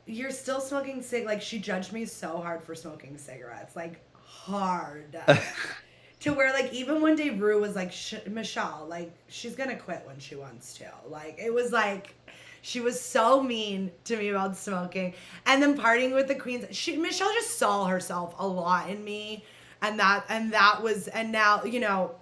You're 0.05 0.31
still 0.31 0.61
smoking 0.61 1.01
cig. 1.01 1.25
Like, 1.25 1.41
she 1.41 1.59
judged 1.59 1.91
me 1.91 2.05
so 2.05 2.37
hard 2.37 2.63
for 2.63 2.75
smoking 2.75 3.17
cigarettes. 3.17 3.75
Like, 3.75 4.04
hard. 4.45 5.17
to 6.19 6.33
where, 6.33 6.53
like, 6.53 6.71
even 6.73 7.01
one 7.01 7.15
day 7.15 7.31
Ru 7.31 7.59
was 7.59 7.75
like, 7.75 7.91
Michelle, 8.27 8.85
like, 8.87 9.11
she's 9.27 9.55
gonna 9.55 9.75
quit 9.75 10.03
when 10.05 10.19
she 10.19 10.35
wants 10.35 10.77
to. 10.77 10.85
Like, 11.07 11.37
it 11.39 11.53
was 11.53 11.71
like, 11.71 12.15
she 12.61 12.79
was 12.79 12.99
so 12.99 13.41
mean 13.43 13.91
to 14.05 14.17
me 14.17 14.29
about 14.29 14.57
smoking, 14.57 15.13
and 15.45 15.61
then 15.61 15.77
partying 15.77 16.13
with 16.13 16.27
the 16.27 16.35
queens. 16.35 16.65
She 16.71 16.97
Michelle 16.97 17.31
just 17.33 17.59
saw 17.59 17.85
herself 17.85 18.33
a 18.39 18.47
lot 18.47 18.89
in 18.89 19.03
me, 19.03 19.45
and 19.83 19.99
that 19.99 20.25
and 20.29 20.51
that 20.53 20.81
was 20.81 21.07
and 21.09 21.31
now 21.31 21.63
you 21.63 21.79
know, 21.79 22.15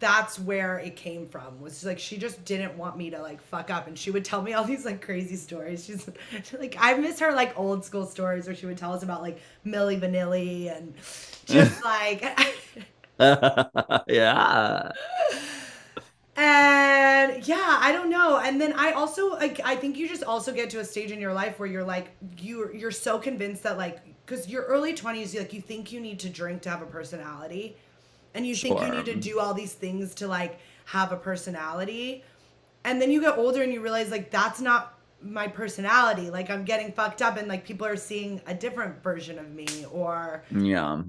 that's 0.00 0.38
where 0.38 0.78
it 0.78 0.96
came 0.96 1.26
from. 1.26 1.60
Was 1.60 1.84
like 1.84 1.98
she 1.98 2.16
just 2.16 2.44
didn't 2.44 2.76
want 2.76 2.96
me 2.96 3.10
to 3.10 3.20
like 3.20 3.42
fuck 3.42 3.70
up, 3.70 3.86
and 3.86 3.98
she 3.98 4.10
would 4.10 4.24
tell 4.24 4.42
me 4.42 4.52
all 4.52 4.64
these 4.72 4.84
like 4.84 5.00
crazy 5.00 5.36
stories. 5.36 5.84
She's 5.84 6.08
like 6.58 6.76
I 6.78 6.94
miss 6.94 7.20
her 7.20 7.32
like 7.32 7.58
old 7.58 7.84
school 7.84 8.06
stories 8.06 8.46
where 8.46 8.56
she 8.56 8.66
would 8.66 8.78
tell 8.78 8.92
us 8.92 9.02
about 9.02 9.22
like 9.22 9.40
Milli 9.66 10.00
Vanilli 10.00 10.76
and 10.76 10.94
just 11.46 11.84
like. 11.84 12.22
yeah. 14.08 14.90
And 16.36 17.46
yeah, 17.46 17.78
I 17.80 17.92
don't 17.92 18.10
know. 18.10 18.38
And 18.38 18.60
then 18.60 18.72
I 18.72 18.92
also 18.92 19.30
like 19.30 19.60
I 19.64 19.76
think 19.76 19.96
you 19.96 20.08
just 20.08 20.24
also 20.24 20.52
get 20.52 20.70
to 20.70 20.80
a 20.80 20.84
stage 20.84 21.12
in 21.12 21.20
your 21.20 21.32
life 21.32 21.58
where 21.58 21.68
you're 21.68 21.84
like 21.84 22.10
you're 22.38 22.74
you're 22.74 22.90
so 22.90 23.18
convinced 23.18 23.62
that 23.62 23.78
like 23.78 24.00
because 24.26 24.48
your 24.48 24.64
early 24.64 24.94
20s 24.94 25.38
like 25.38 25.52
you 25.52 25.60
think 25.60 25.92
you 25.92 26.00
need 26.00 26.18
to 26.18 26.28
drink 26.28 26.62
to 26.62 26.70
have 26.70 26.82
a 26.82 26.86
personality 26.86 27.76
and 28.34 28.46
you 28.46 28.54
think 28.54 28.80
you 28.80 28.88
need 28.90 29.04
to 29.06 29.14
do 29.14 29.38
all 29.40 29.54
these 29.54 29.72
things 29.72 30.14
to 30.16 30.26
like 30.26 30.58
have 30.86 31.12
a 31.12 31.16
personality 31.16 32.22
and 32.84 33.00
then 33.00 33.10
you 33.10 33.20
get 33.20 33.38
older 33.38 33.62
and 33.62 33.72
you 33.72 33.80
realize 33.80 34.10
like 34.10 34.30
that's 34.30 34.60
not 34.60 34.98
my 35.22 35.46
personality 35.46 36.30
like 36.30 36.50
i'm 36.50 36.64
getting 36.64 36.92
fucked 36.92 37.22
up 37.22 37.36
and 37.38 37.48
like 37.48 37.64
people 37.64 37.86
are 37.86 37.96
seeing 37.96 38.40
a 38.46 38.54
different 38.54 39.02
version 39.02 39.38
of 39.38 39.50
me 39.54 39.66
or 39.90 40.42
Yeah. 40.50 41.02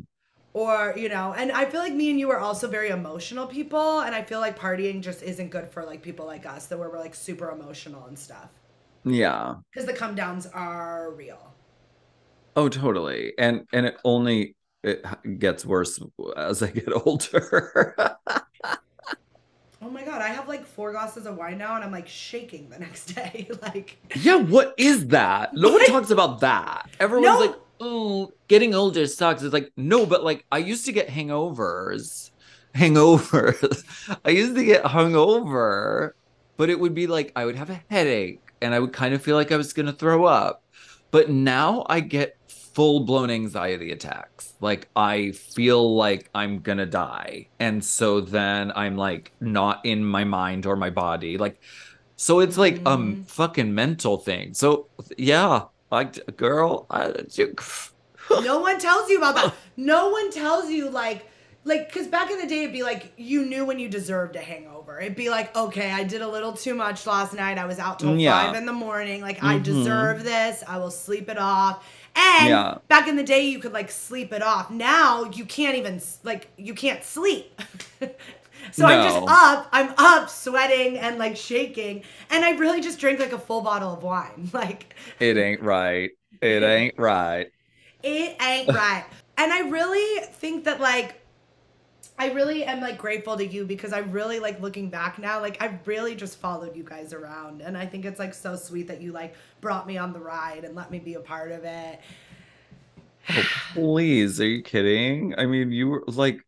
or 0.54 0.94
you 0.96 1.10
know 1.10 1.34
and 1.38 1.52
i 1.52 1.66
feel 1.66 1.82
like 1.82 1.94
me 1.94 2.10
and 2.12 2.20
you 2.20 2.30
are 2.32 2.40
also 2.40 2.68
very 2.70 2.90
emotional 2.90 3.46
people 3.48 4.00
and 4.02 4.16
i 4.16 4.22
feel 4.22 4.40
like 4.40 4.58
partying 4.58 5.02
just 5.02 5.22
isn't 5.22 5.50
good 5.50 5.68
for 5.68 5.84
like 5.84 6.02
people 6.02 6.26
like 6.26 6.46
us 6.46 6.68
that 6.68 6.80
where 6.80 6.90
we're 6.90 7.00
like 7.00 7.16
super 7.16 7.50
emotional 7.52 8.06
and 8.06 8.18
stuff 8.18 8.50
Yeah. 9.04 9.56
because 9.74 9.86
the 9.86 9.94
come 9.94 10.16
downs 10.16 10.46
are 10.48 11.12
real 11.12 11.52
Oh, 12.58 12.70
totally. 12.70 13.34
And 13.38 13.68
and 13.74 13.86
it 13.86 13.98
only 14.06 14.56
it 14.86 15.40
gets 15.40 15.66
worse 15.66 16.00
as 16.38 16.62
I 16.64 16.68
get 16.72 16.90
older. 17.06 17.96
oh 19.82 19.90
my 19.90 20.04
god 20.04 20.22
i 20.22 20.30
have 20.30 20.48
like 20.48 20.66
four 20.66 20.92
glasses 20.92 21.26
of 21.26 21.36
wine 21.38 21.58
now 21.58 21.76
and 21.76 21.84
i'm 21.84 21.92
like 21.92 22.08
shaking 22.08 22.70
the 22.70 22.80
next 22.80 23.06
day 23.16 23.48
like 23.62 23.98
yeah, 24.16 24.36
what 24.36 24.74
is 24.78 25.08
that? 25.08 25.54
No 25.54 25.72
one 25.74 25.86
talks 25.86 26.10
about 26.12 26.40
that. 26.40 26.90
Everyone's 27.00 27.40
No. 27.40 27.46
like, 27.46 27.56
"Oh, 27.82 28.32
getting 28.48 28.74
older 28.74 29.06
sucks." 29.08 29.44
It's 29.44 29.54
like, 29.54 29.72
"No, 29.76 30.06
but 30.06 30.24
like 30.24 30.46
I 30.52 30.60
used 30.60 30.86
to 30.86 30.94
get 30.94 31.10
hangovers." 31.10 32.32
Hangovers. 32.76 33.84
I 34.24 34.30
used 34.30 34.56
to 34.56 34.64
get 34.64 34.84
hungover, 34.84 36.12
but 36.58 36.70
it 36.70 36.80
would 36.80 36.94
be 36.94 37.08
like 37.08 37.32
I 37.36 37.46
would 37.46 37.56
have 37.56 37.70
a 37.70 37.82
headache 37.90 38.42
and 38.62 38.74
I 38.74 38.80
would 38.80 38.94
kind 38.94 39.14
of 39.14 39.22
feel 39.22 39.36
like 39.36 39.52
I 39.52 39.58
was 39.58 39.74
going 39.74 39.86
to 39.88 39.94
throw 39.94 40.26
up. 40.26 40.64
But 41.12 41.30
now 41.30 41.86
I 41.90 42.00
get 42.00 42.38
full 42.76 43.00
blown 43.00 43.30
anxiety 43.32 43.92
attacks. 43.92 44.54
Like 44.62 44.90
I 44.96 45.32
feel 45.32 45.96
like 45.96 46.30
I'm 46.36 46.60
going 46.60 46.78
to 46.78 46.86
die. 46.86 47.48
And 47.60 47.84
so 47.84 48.22
then 48.22 48.72
I'm 48.76 48.98
like 48.98 49.32
not 49.40 49.82
in 49.86 50.06
my 50.06 50.24
mind 50.26 50.66
or 50.66 50.76
my 50.76 50.90
body. 50.92 51.38
Like 51.38 51.60
so 52.18 52.40
it's 52.42 52.58
like 52.58 52.82
um 52.86 53.24
fucking 53.28 53.74
mental 53.74 54.18
thing. 54.18 54.54
So 54.54 54.88
yeah, 55.18 55.64
like 55.90 56.38
girl, 56.38 56.86
I, 56.90 57.14
you, 57.32 57.56
no 58.30 58.60
one 58.60 58.78
tells 58.80 59.10
you 59.10 59.18
about 59.20 59.36
that 59.36 59.54
no 59.78 60.10
one 60.10 60.32
tells 60.32 60.70
you 60.70 60.90
like 60.90 61.30
like 61.64 61.88
because 61.88 62.08
back 62.08 62.32
in 62.32 62.40
the 62.40 62.48
day 62.48 62.62
it'd 62.64 62.74
be 62.74 62.82
like 62.84 63.14
you 63.18 63.46
knew 63.46 63.64
when 63.66 63.78
you 63.78 63.88
deserved 63.90 64.36
a 64.36 64.42
hangover 64.42 65.00
it'd 65.00 65.16
be 65.16 65.30
like 65.30 65.56
okay 65.56 65.92
i 65.92 66.04
did 66.04 66.22
a 66.22 66.28
little 66.28 66.54
too 66.54 66.74
much 66.74 67.06
last 67.06 67.34
night 67.36 67.58
i 67.60 67.66
was 67.66 67.78
out 67.78 68.00
till 68.00 68.18
Yeah. 68.18 68.48
five 68.48 68.56
in 68.56 68.66
the 68.66 68.74
morning 68.74 69.22
like 69.22 69.44
i 69.44 69.60
Mhm. 69.60 69.64
deserve 69.64 70.24
this 70.24 70.64
i 70.68 70.78
will 70.80 70.90
sleep 70.92 71.30
it 71.30 71.38
off 71.38 71.86
and 72.16 72.64
Yeah. 72.64 72.80
back 72.88 73.08
in 73.08 73.16
the 73.16 73.24
day 73.24 73.46
you 73.48 73.60
could 73.60 73.74
like 73.74 73.90
sleep 73.92 74.32
it 74.32 74.42
off 74.42 74.70
now 74.70 75.24
you 75.26 75.46
can't 75.46 75.76
even 75.76 76.02
like 76.24 76.50
you 76.58 76.74
can't 76.74 77.04
sleep 77.04 77.62
so 78.72 78.86
i'm 78.86 79.02
just 79.02 79.22
up 79.28 79.68
i'm 79.72 79.94
up 79.98 80.30
sweating 80.30 80.98
and 80.98 81.18
like 81.18 81.36
shaking 81.36 82.04
and 82.30 82.46
i 82.46 82.52
really 82.52 82.82
just 82.82 83.00
drank 83.00 83.20
like 83.20 83.32
a 83.34 83.40
full 83.40 83.62
bottle 83.62 83.94
of 83.94 84.04
wine 84.04 84.50
like 84.54 84.96
it 85.20 85.38
ain't 85.38 85.62
right. 85.62 86.12
It 86.42 86.64
ain't 86.64 86.96
right. 86.98 87.48
it 88.04 88.38
ain't 88.42 88.72
right. 88.72 89.06
And 89.38 89.52
I 89.52 89.62
really 89.70 90.26
think 90.28 90.64
that 90.66 90.80
like 90.80 91.22
I 92.18 92.32
really 92.32 92.64
am 92.64 92.80
like 92.80 92.98
grateful 92.98 93.36
to 93.38 93.46
you 93.46 93.66
because 93.66 93.92
I'm 93.92 94.12
really 94.12 94.40
like 94.40 94.62
looking 94.62 94.90
back 94.90 95.20
now, 95.20 95.42
like 95.42 95.62
I 95.62 95.80
really 95.86 96.16
just 96.16 96.40
followed 96.40 96.76
you 96.76 96.84
guys 96.84 97.12
around. 97.14 97.62
And 97.62 97.78
I 97.78 97.86
think 97.86 98.06
it's 98.06 98.20
like 98.20 98.34
so 98.34 98.56
sweet 98.56 98.88
that 98.88 99.02
you 99.02 99.12
like 99.12 99.36
brought 99.62 99.86
me 99.86 99.98
on 99.98 100.14
the 100.14 100.20
ride 100.20 100.64
and 100.64 100.76
let 100.76 100.92
me 100.92 101.00
be 101.00 101.16
a 101.16 101.20
part 101.20 101.52
of 101.52 101.66
it. 101.66 102.00
Please, 103.74 104.40
are 104.40 104.48
you 104.48 104.62
kidding? 104.64 105.36
I 105.38 105.46
mean, 105.46 105.72
you 105.72 105.90
were 105.90 106.04
like, 106.08 106.40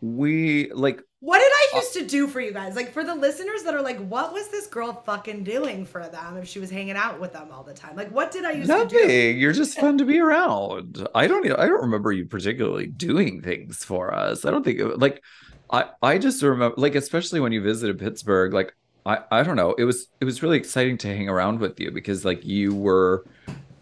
we 0.00 0.70
like 0.72 1.02
What 1.20 1.40
used 1.74 1.92
to 1.94 2.04
do 2.04 2.26
for 2.26 2.40
you 2.40 2.52
guys? 2.52 2.76
Like 2.76 2.92
for 2.92 3.04
the 3.04 3.14
listeners 3.14 3.62
that 3.64 3.74
are 3.74 3.82
like, 3.82 3.98
what 3.98 4.32
was 4.32 4.48
this 4.48 4.66
girl 4.66 4.92
fucking 5.06 5.44
doing 5.44 5.84
for 5.84 6.06
them 6.08 6.36
if 6.36 6.48
she 6.48 6.58
was 6.58 6.70
hanging 6.70 6.96
out 6.96 7.20
with 7.20 7.32
them 7.32 7.48
all 7.52 7.62
the 7.62 7.74
time? 7.74 7.96
Like 7.96 8.10
what 8.10 8.30
did 8.30 8.44
I 8.44 8.52
used 8.52 8.70
to 8.70 8.86
do? 8.86 8.96
nothing. 9.00 9.38
You're 9.38 9.52
just 9.52 9.78
fun 9.78 9.98
to 9.98 10.04
be 10.04 10.20
around. 10.20 11.06
I 11.14 11.26
don't. 11.26 11.46
I 11.58 11.66
don't 11.66 11.82
remember 11.82 12.12
you 12.12 12.26
particularly 12.26 12.86
doing 12.86 13.42
things 13.42 13.84
for 13.84 14.14
us. 14.14 14.44
I 14.44 14.50
don't 14.50 14.64
think 14.64 14.80
it, 14.80 14.98
like 14.98 15.22
I. 15.70 15.86
I 16.02 16.18
just 16.18 16.42
remember 16.42 16.74
like 16.76 16.94
especially 16.94 17.40
when 17.40 17.52
you 17.52 17.62
visited 17.62 17.98
Pittsburgh. 17.98 18.52
Like 18.52 18.74
I. 19.06 19.18
I 19.30 19.42
don't 19.42 19.56
know. 19.56 19.74
It 19.74 19.84
was. 19.84 20.08
It 20.20 20.24
was 20.24 20.42
really 20.42 20.56
exciting 20.56 20.98
to 20.98 21.08
hang 21.08 21.28
around 21.28 21.60
with 21.60 21.80
you 21.80 21.90
because 21.90 22.24
like 22.24 22.44
you 22.44 22.74
were 22.74 23.24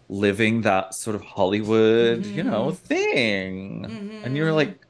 living 0.09 0.61
that 0.61 0.93
sort 0.93 1.15
of 1.15 1.21
Hollywood, 1.21 2.25
you 2.25 2.43
know, 2.43 2.67
mm-hmm. 2.67 2.85
thing, 2.85 4.21
and 4.23 4.37
you 4.37 4.43
were 4.43 4.49
mm-hmm. 4.49 4.57
like 4.57 4.85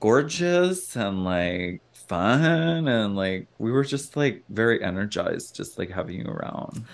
gorgeous 0.00 0.96
and 0.96 1.24
like 1.24 1.82
fun 2.10 2.88
and 2.88 3.14
like 3.14 3.46
we 3.58 3.70
were 3.70 3.84
just 3.84 4.16
like 4.16 4.42
very 4.48 4.82
energized 4.82 5.54
just 5.54 5.78
like 5.78 5.90
having 5.90 6.18
you 6.18 6.26
around 6.26 6.84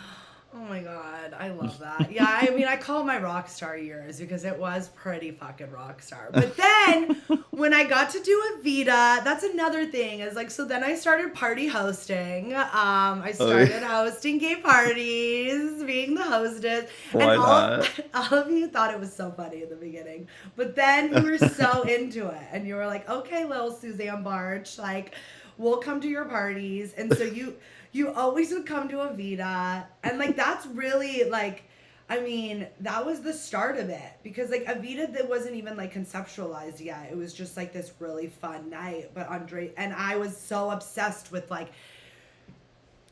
my 0.69 0.81
god, 0.81 1.35
I 1.39 1.49
love 1.51 1.79
that. 1.79 2.11
Yeah, 2.13 2.27
I 2.29 2.51
mean, 2.51 2.67
I 2.67 2.77
call 2.77 3.05
my 3.05 3.19
rock 3.19 3.49
star 3.49 3.77
years 3.77 4.19
because 4.21 4.45
it 4.45 4.59
was 4.59 4.89
pretty 4.89 5.31
fucking 5.31 5.71
rock 5.71 6.03
star. 6.03 6.29
But 6.33 6.57
then 6.57 7.15
when 7.51 7.73
I 7.75 7.85
got 7.85 8.11
to 8.11 8.21
do 8.23 8.43
Avita, 8.59 9.25
that's 9.25 9.45
another 9.45 9.87
thing. 9.87 10.21
Is 10.21 10.35
like, 10.35 10.51
so 10.51 10.65
then 10.65 10.83
I 10.85 10.95
started 10.95 11.35
party 11.35 11.67
hosting. 11.69 12.55
Um, 12.55 12.63
I 12.73 13.35
Oh, 13.39 13.49
yeah. 13.57 13.65
started 13.67 13.83
hosting 13.83 14.39
gay 14.39 14.57
parties, 14.57 15.83
being 15.85 16.15
the 16.15 16.23
hostess. 16.25 16.91
Why 17.13 17.23
and 17.35 17.41
all, 17.43 17.47
not? 17.47 18.01
all 18.33 18.39
of 18.39 18.51
you 18.51 18.69
thought 18.69 18.93
it 18.93 19.01
was 19.01 19.13
so 19.13 19.31
funny 19.31 19.63
in 19.63 19.69
the 19.69 19.77
beginning, 19.77 20.29
but 20.57 20.75
then 20.77 21.13
you 21.15 21.31
were 21.31 21.39
so 21.39 21.83
into 21.97 22.29
it, 22.29 22.43
and 22.53 22.67
you 22.67 22.75
were 22.75 22.87
like, 22.87 23.09
okay, 23.09 23.45
little 23.45 23.73
Susanne 23.73 24.25
Bartsch, 24.25 24.79
like, 24.79 25.15
we'll 25.59 25.79
come 25.79 26.01
to 26.01 26.09
your 26.09 26.25
parties, 26.27 26.93
and 26.97 27.13
so 27.17 27.25
you 27.25 27.57
you 27.97 28.13
always 28.13 28.53
would 28.53 28.67
come 28.67 28.89
to 28.91 28.97
Avita, 28.97 29.87
and 30.03 30.19
like 30.19 30.37
that's 30.37 30.67
really 30.67 31.25
like. 31.25 31.65
I 32.09 32.21
mean, 32.21 32.69
that 32.81 33.05
was 33.05 33.21
the 33.21 33.33
start 33.33 33.79
of 33.79 33.89
it 33.89 34.13
because 34.23 34.51
like 34.51 34.65
Avita 34.67 35.13
that 35.15 35.29
wasn't 35.29 35.57
even 35.57 35.77
like 35.77 35.93
conceptualized 35.93 36.79
yet. 36.79 37.09
It 37.11 37.17
was 37.17 37.35
just 37.35 37.57
like 37.57 37.73
this 37.73 37.93
really 37.99 38.29
fun 38.29 38.71
night. 38.71 39.11
But 39.13 39.27
Andre 39.27 39.73
and 39.77 39.93
I 39.93 40.17
was 40.17 40.37
so 40.37 40.71
obsessed 40.71 41.33
with 41.33 41.51
like 41.51 41.73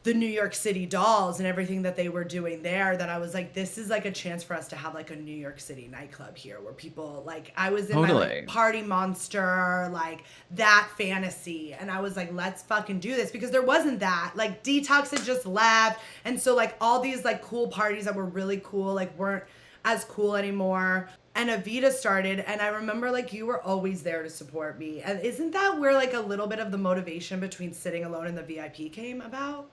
the 0.04 0.12
New 0.12 0.28
York 0.28 0.54
City 0.54 0.84
dolls 0.84 1.38
and 1.38 1.46
everything 1.46 1.80
that 1.82 1.96
they 1.96 2.10
were 2.10 2.24
doing 2.24 2.62
there 2.62 2.94
that 2.94 3.08
I 3.08 3.16
was 3.16 3.32
like, 3.32 3.54
this 3.54 3.78
is 3.78 3.88
like 3.88 4.04
a 4.04 4.10
chance 4.10 4.44
for 4.44 4.54
us 4.54 4.68
to 4.68 4.76
have 4.76 4.92
like 4.92 5.10
a 5.10 5.16
New 5.16 5.34
York 5.34 5.58
City 5.58 5.88
nightclub 5.90 6.36
here 6.36 6.60
where 6.60 6.74
people 6.74 7.22
like 7.26 7.54
I 7.56 7.70
was 7.70 7.88
in 7.88 7.96
my 7.96 8.12
like 8.12 8.46
party 8.46 8.82
monster, 8.82 9.88
like 9.90 10.24
that 10.52 10.90
fantasy. 10.98 11.72
And 11.72 11.90
I 11.90 12.02
was 12.02 12.16
like, 12.16 12.30
let's 12.34 12.62
fucking 12.62 13.00
do 13.00 13.16
this 13.16 13.30
because 13.30 13.50
there 13.50 13.62
wasn't 13.62 14.00
that. 14.00 14.32
Like 14.34 14.62
Detox 14.62 15.10
had 15.10 15.24
just 15.24 15.46
left. 15.46 16.02
And 16.26 16.38
so 16.38 16.54
like 16.54 16.76
all 16.82 17.00
these 17.00 17.24
like 17.24 17.40
cool 17.40 17.68
parties 17.68 18.04
that 18.04 18.14
were 18.14 18.26
really 18.26 18.60
cool, 18.62 18.92
like 18.92 19.18
weren't 19.18 19.44
as 19.86 20.04
cool 20.04 20.36
anymore. 20.36 21.08
And 21.34 21.48
Avita 21.48 21.90
started, 21.90 22.40
and 22.40 22.60
I 22.60 22.68
remember 22.68 23.10
like 23.10 23.32
you 23.32 23.46
were 23.46 23.62
always 23.62 24.02
there 24.02 24.22
to 24.22 24.30
support 24.30 24.78
me. 24.78 25.00
And 25.00 25.18
isn't 25.20 25.52
that 25.52 25.80
where 25.80 25.94
like 25.94 26.12
a 26.12 26.20
little 26.20 26.46
bit 26.46 26.58
of 26.58 26.70
the 26.70 26.78
motivation 26.78 27.40
between 27.40 27.72
sitting 27.72 28.04
alone 28.04 28.26
in 28.26 28.34
the 28.34 28.42
VIP 28.42 28.92
came 28.92 29.22
about? 29.22 29.70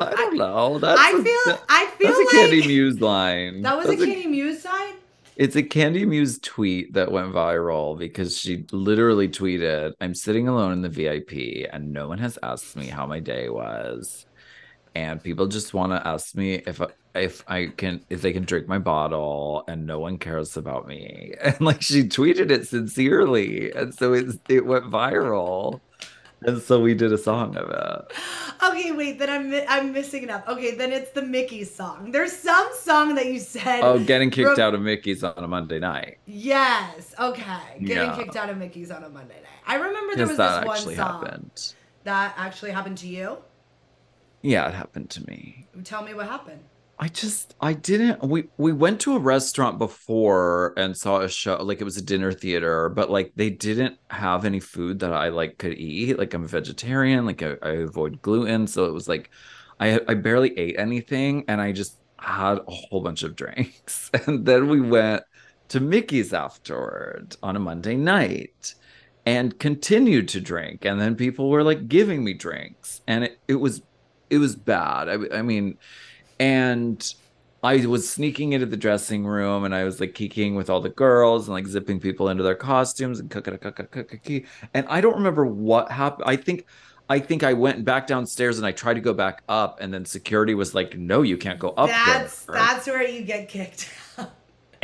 I 0.00 0.10
don't 0.14 0.36
know. 0.36 0.78
That's 0.78 1.00
I 1.00 1.10
a- 1.10 1.22
feel 1.22 1.58
I 1.68 1.86
feel 1.98 2.08
that's 2.08 2.32
a 2.34 2.36
like 2.36 2.50
Kandy 2.50 2.66
Muse 2.66 3.00
line. 3.00 3.62
that 3.62 3.76
was 3.76 3.86
That's 3.86 4.02
a 4.02 4.06
Kandy 4.06 4.26
Muse 4.30 4.62
side. 4.62 4.94
It's 5.36 5.56
a 5.56 5.62
Kandy 5.62 6.06
Muse 6.06 6.38
tweet 6.40 6.92
that 6.92 7.10
went 7.10 7.32
viral 7.32 7.98
because 7.98 8.36
she 8.38 8.66
literally 8.70 9.28
tweeted, 9.28 9.94
I'm 10.00 10.14
sitting 10.14 10.46
alone 10.46 10.72
in 10.72 10.82
the 10.82 10.90
VIP 10.90 11.66
and 11.72 11.92
no 11.92 12.06
one 12.06 12.18
has 12.18 12.38
asked 12.42 12.76
me 12.76 12.86
how 12.86 13.06
my 13.06 13.18
day 13.18 13.48
was. 13.48 14.26
And 14.94 15.22
people 15.22 15.46
just 15.46 15.72
want 15.72 15.92
to 15.92 16.06
ask 16.06 16.34
me 16.34 16.56
if 16.66 16.80
if 17.14 17.42
I 17.48 17.68
can 17.68 18.04
if 18.10 18.20
they 18.20 18.32
can 18.34 18.44
drink 18.44 18.68
my 18.68 18.78
bottle 18.78 19.64
and 19.68 19.86
no 19.86 19.98
one 20.00 20.18
cares 20.18 20.56
about 20.58 20.86
me. 20.86 21.32
And 21.42 21.58
like 21.62 21.80
she 21.80 22.04
tweeted 22.04 22.50
it 22.50 22.68
sincerely. 22.68 23.72
And 23.72 23.94
so 23.94 24.12
it 24.12 24.26
it 24.50 24.66
went 24.66 24.84
viral. 24.84 25.80
And 26.46 26.60
so 26.62 26.80
we 26.80 26.94
did 26.94 27.12
a 27.12 27.18
song 27.18 27.56
about. 27.56 28.12
Okay, 28.64 28.92
wait, 28.92 29.18
then 29.18 29.28
I'm 29.30 29.50
mi- 29.50 29.64
I'm 29.68 29.92
missing 29.92 30.22
it 30.24 30.30
up. 30.30 30.48
Okay, 30.48 30.74
then 30.74 30.92
it's 30.92 31.10
the 31.10 31.22
Mickey 31.22 31.64
song. 31.64 32.10
There's 32.12 32.32
some 32.32 32.68
song 32.74 33.14
that 33.16 33.26
you 33.26 33.38
said. 33.38 33.80
Oh, 33.82 33.98
getting 33.98 34.30
kicked 34.30 34.58
out 34.58 34.74
of 34.74 34.80
Mickey's 34.80 35.22
on 35.24 35.34
a 35.42 35.48
Monday 35.48 35.78
night. 35.78 36.18
Yes. 36.26 37.14
Okay. 37.18 37.44
Getting 37.84 38.10
Yeah. 38.10 38.16
kicked 38.16 38.36
out 38.36 38.50
of 38.50 38.56
Mickey's 38.58 38.90
on 38.90 39.04
a 39.04 39.08
Monday 39.08 39.34
night. 39.34 39.62
I 39.66 39.76
remember 39.76 40.14
there 40.16 40.26
was 40.26 40.36
that 40.36 40.60
this 40.60 40.66
one 40.68 40.76
actually 40.76 40.96
song 40.96 41.24
happened. 41.24 41.74
that 42.04 42.34
actually 42.36 42.70
happened 42.72 42.98
to 42.98 43.08
you. 43.08 43.38
Yeah, 44.42 44.66
it 44.68 44.74
happened 44.74 45.10
to 45.10 45.24
me. 45.26 45.68
Tell 45.84 46.02
me 46.02 46.14
what 46.14 46.26
happened. 46.26 46.64
I 47.02 47.08
just 47.08 47.56
I 47.60 47.72
didn't 47.72 48.22
we 48.22 48.44
we 48.58 48.72
went 48.72 49.00
to 49.00 49.16
a 49.16 49.18
restaurant 49.18 49.76
before 49.76 50.72
and 50.76 50.96
saw 50.96 51.18
a 51.18 51.28
show 51.28 51.56
like 51.56 51.80
it 51.80 51.84
was 51.84 51.96
a 51.96 52.02
dinner 52.02 52.30
theater 52.30 52.88
but 52.90 53.10
like 53.10 53.32
they 53.34 53.50
didn't 53.50 53.98
have 54.08 54.44
any 54.44 54.60
food 54.60 55.00
that 55.00 55.12
I 55.12 55.30
like 55.30 55.58
could 55.58 55.76
eat. 55.76 56.16
Like 56.16 56.32
I'm 56.32 56.44
a 56.44 56.46
vegetarian 56.46 57.26
like 57.26 57.42
I, 57.42 57.56
I 57.60 57.70
avoid 57.70 58.22
gluten 58.22 58.68
so 58.68 58.84
it 58.84 58.92
was 58.92 59.08
like 59.08 59.30
I 59.80 59.98
I 60.06 60.14
barely 60.14 60.56
ate 60.56 60.76
anything 60.78 61.44
and 61.48 61.60
I 61.60 61.72
just 61.72 61.96
had 62.20 62.58
a 62.58 62.70
whole 62.70 63.00
bunch 63.00 63.24
of 63.24 63.34
drinks. 63.34 64.08
And 64.28 64.46
then 64.46 64.68
we 64.68 64.80
went 64.80 65.24
to 65.70 65.80
Mickey's 65.80 66.32
afterward 66.32 67.36
on 67.42 67.56
a 67.56 67.58
Monday 67.58 67.96
night 67.96 68.76
and 69.26 69.58
continued 69.58 70.28
to 70.28 70.40
drink 70.40 70.84
and 70.84 71.00
then 71.00 71.16
people 71.16 71.50
were 71.50 71.64
like 71.64 71.88
giving 71.88 72.22
me 72.22 72.32
drinks 72.32 73.00
and 73.08 73.24
it, 73.24 73.40
it 73.48 73.56
was 73.56 73.82
it 74.30 74.38
was 74.38 74.54
bad. 74.54 75.08
I, 75.08 75.38
I 75.38 75.42
mean 75.42 75.78
and 76.42 77.14
I 77.62 77.86
was 77.86 78.10
sneaking 78.10 78.52
into 78.52 78.66
the 78.66 78.76
dressing 78.76 79.24
room 79.24 79.62
and 79.62 79.72
I 79.72 79.84
was 79.84 80.00
like 80.00 80.14
kikiing 80.14 80.56
with 80.56 80.68
all 80.68 80.80
the 80.80 80.88
girls 80.88 81.46
and 81.46 81.54
like 81.54 81.68
zipping 81.68 82.00
people 82.00 82.28
into 82.28 82.42
their 82.42 82.56
costumes 82.56 83.20
and 83.20 83.30
cook 83.30 83.46
it 83.46 84.44
and 84.74 84.86
I 84.88 85.00
don't 85.00 85.14
remember 85.14 85.46
what 85.46 85.92
happened. 85.92 86.24
I 86.26 86.34
think 86.34 86.66
I 87.08 87.20
think 87.20 87.44
I 87.44 87.52
went 87.52 87.84
back 87.84 88.08
downstairs 88.08 88.58
and 88.58 88.66
I 88.66 88.72
tried 88.72 88.94
to 88.94 89.00
go 89.00 89.14
back 89.14 89.44
up 89.48 89.78
and 89.80 89.94
then 89.94 90.04
security 90.04 90.54
was 90.54 90.74
like, 90.74 90.98
"No, 90.98 91.22
you 91.22 91.36
can't 91.36 91.60
go 91.60 91.70
up 91.70 91.88
That's 91.88 92.44
there." 92.46 92.56
that's 92.56 92.88
where 92.88 93.06
you 93.06 93.22
get 93.22 93.48
kicked. 93.48 93.88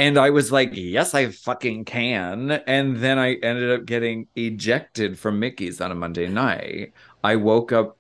And 0.00 0.16
I 0.16 0.30
was 0.30 0.52
like, 0.52 0.70
"Yes, 0.74 1.12
I 1.12 1.26
fucking 1.30 1.84
can." 1.84 2.52
And 2.68 2.98
then 2.98 3.18
I 3.18 3.34
ended 3.34 3.72
up 3.72 3.84
getting 3.84 4.28
ejected 4.36 5.18
from 5.18 5.40
Mickey's 5.40 5.80
on 5.80 5.90
a 5.90 5.96
Monday 5.96 6.28
night. 6.28 6.92
I 7.24 7.34
woke 7.34 7.72
up 7.72 7.97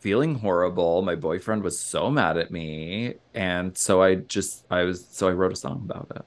feeling 0.00 0.36
horrible. 0.36 1.02
My 1.02 1.14
boyfriend 1.14 1.62
was 1.62 1.78
so 1.78 2.10
mad 2.10 2.36
at 2.38 2.50
me, 2.50 3.14
and 3.34 3.76
so 3.76 4.02
I 4.02 4.16
just 4.16 4.64
I 4.70 4.82
was 4.84 5.06
so 5.06 5.28
I 5.28 5.32
wrote 5.32 5.52
a 5.52 5.56
song 5.56 5.88
about 5.88 6.24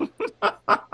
it. 0.00 0.10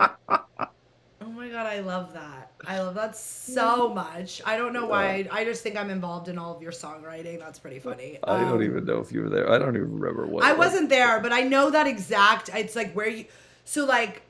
Oh 1.22 1.28
my 1.42 1.48
god, 1.48 1.66
I 1.66 1.80
love 1.80 2.12
that. 2.14 2.50
I 2.66 2.80
love 2.80 2.94
that 2.94 3.16
so 3.16 3.92
much. 3.92 4.40
I 4.44 4.56
don't 4.56 4.72
know 4.72 4.86
why. 4.86 5.26
I 5.30 5.44
just 5.44 5.62
think 5.62 5.76
I'm 5.76 5.90
involved 5.90 6.28
in 6.28 6.38
all 6.38 6.54
of 6.54 6.62
your 6.62 6.72
songwriting. 6.72 7.38
That's 7.38 7.58
pretty 7.58 7.78
funny. 7.78 8.18
I 8.24 8.40
don't 8.40 8.54
Um, 8.54 8.62
even 8.62 8.84
know 8.84 8.98
if 8.98 9.10
you 9.12 9.22
were 9.22 9.28
there. 9.30 9.50
I 9.50 9.58
don't 9.58 9.76
even 9.76 9.98
remember 9.98 10.26
what. 10.26 10.44
I 10.44 10.52
was. 10.52 10.68
wasn't 10.72 10.88
there, 10.90 11.20
but 11.20 11.32
I 11.32 11.40
know 11.42 11.70
that 11.70 11.86
exact. 11.86 12.50
It's 12.54 12.76
like 12.76 12.92
where 12.94 13.08
you. 13.08 13.24
So 13.64 13.84
like, 13.86 14.22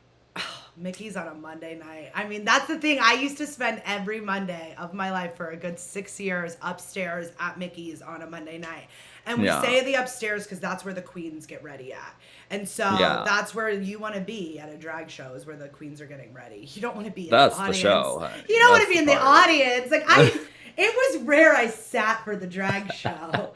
Mickey's 0.81 1.15
on 1.17 1.29
a 1.29 1.35
Monday 1.35 1.77
night. 1.79 2.11
I 2.15 2.27
mean, 2.27 2.45
that's 2.45 2.67
the 2.67 2.79
thing. 2.79 2.99
I 3.03 3.13
used 3.13 3.37
to 3.39 3.47
spend 3.47 3.83
every 3.85 4.21
Monday 4.21 4.75
of 4.79 4.95
my 4.95 5.11
life 5.11 5.37
for 5.37 5.51
a 5.51 5.57
good 5.57 5.79
six 5.79 6.19
years 6.19 6.57
upstairs 6.63 7.31
at 7.39 7.59
Mickey's 7.59 8.01
on 8.01 8.23
a 8.23 8.27
Monday 8.27 8.57
night. 8.57 8.89
And 9.27 9.39
we 9.41 9.47
Yeah. 9.47 9.61
say 9.61 9.85
the 9.85 9.95
upstairs 9.95 10.45
because 10.45 10.59
that's 10.59 10.83
where 10.85 10.95
the 10.95 11.03
queens 11.03 11.45
get 11.47 11.63
ready 11.63 11.93
at. 11.93 12.15
And 12.49 12.67
so 12.67 12.85
Yeah. 12.99 13.23
that's 13.27 13.55
where 13.55 13.69
you 13.69 13.99
want 13.99 14.15
to 14.15 14.21
be 14.23 14.59
at 14.59 14.71
a 14.71 14.77
drag 14.77 15.11
show 15.11 15.35
is 15.35 15.45
where 15.45 15.57
the 15.57 15.69
queens 15.69 16.01
are 16.01 16.07
getting 16.07 16.33
ready. 16.33 16.67
You 16.73 16.81
don't 16.81 16.95
want 16.97 17.07
to 17.07 17.13
be 17.13 17.25
in 17.25 17.31
That's 17.31 17.59
the 17.59 17.67
the 17.67 17.73
show, 17.75 18.19
honey. 18.21 18.43
You 18.49 18.59
don't 18.59 18.71
want 18.71 18.83
to 18.85 18.89
be 18.89 18.99
in 18.99 19.05
the 19.07 19.17
part. 19.17 19.49
audience. 19.49 19.91
Like 19.91 20.05
I, 20.09 20.23
it 20.79 21.15
was 21.17 21.23
rare 21.25 21.55
I 21.55 21.67
sat 21.67 22.25
for 22.25 22.35
the 22.37 22.47
drag 22.47 22.91
show. 22.95 23.53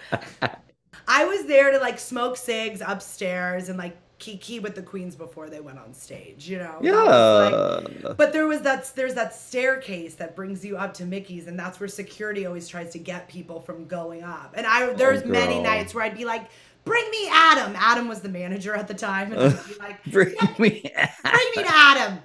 I 1.08 1.24
was 1.24 1.46
there 1.46 1.70
to 1.72 1.78
like 1.78 1.98
smoke 1.98 2.36
cigs 2.36 2.82
upstairs 2.86 3.68
and 3.70 3.78
like 3.78 3.96
kiki 4.24 4.58
with 4.58 4.74
the 4.74 4.82
queens 4.82 5.14
before 5.14 5.50
they 5.50 5.60
went 5.60 5.78
on 5.78 5.92
stage, 5.92 6.48
you 6.48 6.58
know? 6.58 6.78
Was, 6.80 7.52
like- 7.84 8.02
Yeah. 8.02 8.12
but 8.16 8.32
there 8.32 8.46
was 8.46 8.62
that 8.62 8.90
there's 8.96 9.14
that 9.14 9.34
staircase 9.34 10.14
that 10.14 10.34
brings 10.34 10.64
you 10.64 10.76
up 10.78 10.94
to 10.94 11.04
Mickey's, 11.04 11.46
and 11.46 11.58
that's 11.58 11.78
where 11.78 11.88
security 11.88 12.46
always 12.46 12.66
tries 12.66 12.90
to 12.92 12.98
get 12.98 13.28
people 13.28 13.60
from 13.60 13.86
going 13.86 14.22
up. 14.22 14.54
And 14.56 14.66
I 14.66 14.92
there's 14.94 15.22
oh, 15.22 15.26
many 15.26 15.60
nights 15.60 15.94
where 15.94 16.04
I'd 16.04 16.16
be 16.16 16.24
like, 16.24 16.46
"Bring 16.84 17.08
me 17.10 17.28
Adam." 17.30 17.74
Adam 17.76 18.08
was 18.08 18.20
the 18.20 18.28
manager 18.30 18.74
at 18.74 18.88
the 18.88 18.94
time, 18.94 19.32
and 19.32 19.42
I'd 19.42 19.66
be 19.68 19.74
like, 19.78 20.04
Bring 20.06 20.34
me. 20.58 20.80
"Bring 21.22 21.48
me 21.56 21.62
to 21.62 21.68
Adam." 21.68 22.18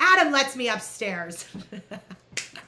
Adam 0.00 0.32
lets 0.32 0.56
me 0.56 0.68
upstairs. 0.68 1.46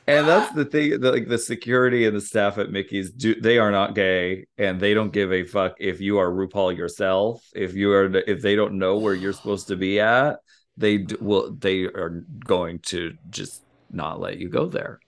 And 0.08 0.28
that's 0.28 0.52
the 0.54 0.64
thing, 0.64 1.00
the, 1.00 1.10
like 1.10 1.26
the 1.28 1.38
security 1.38 2.06
and 2.06 2.16
the 2.16 2.20
staff 2.20 2.58
at 2.58 2.70
Mickey's 2.70 3.10
do 3.10 3.34
they 3.40 3.58
are 3.58 3.70
not 3.72 3.94
gay 3.94 4.46
and 4.56 4.78
they 4.80 4.94
don't 4.94 5.12
give 5.12 5.32
a 5.32 5.44
fuck 5.44 5.74
if 5.80 6.00
you 6.00 6.18
are 6.18 6.30
RuPaul 6.30 6.76
yourself. 6.76 7.44
If 7.54 7.74
you 7.74 7.92
are 7.92 8.04
if 8.28 8.40
they 8.40 8.54
don't 8.54 8.78
know 8.78 8.98
where 8.98 9.14
you're 9.14 9.32
supposed 9.40 9.66
to 9.68 9.76
be 9.76 9.98
at, 10.00 10.36
they 10.76 11.06
will 11.20 11.52
they 11.58 11.84
are 11.84 12.24
going 12.44 12.78
to 12.80 13.14
just 13.30 13.62
not 13.90 14.20
let 14.20 14.38
you 14.38 14.48
go 14.48 14.66
there. 14.66 15.00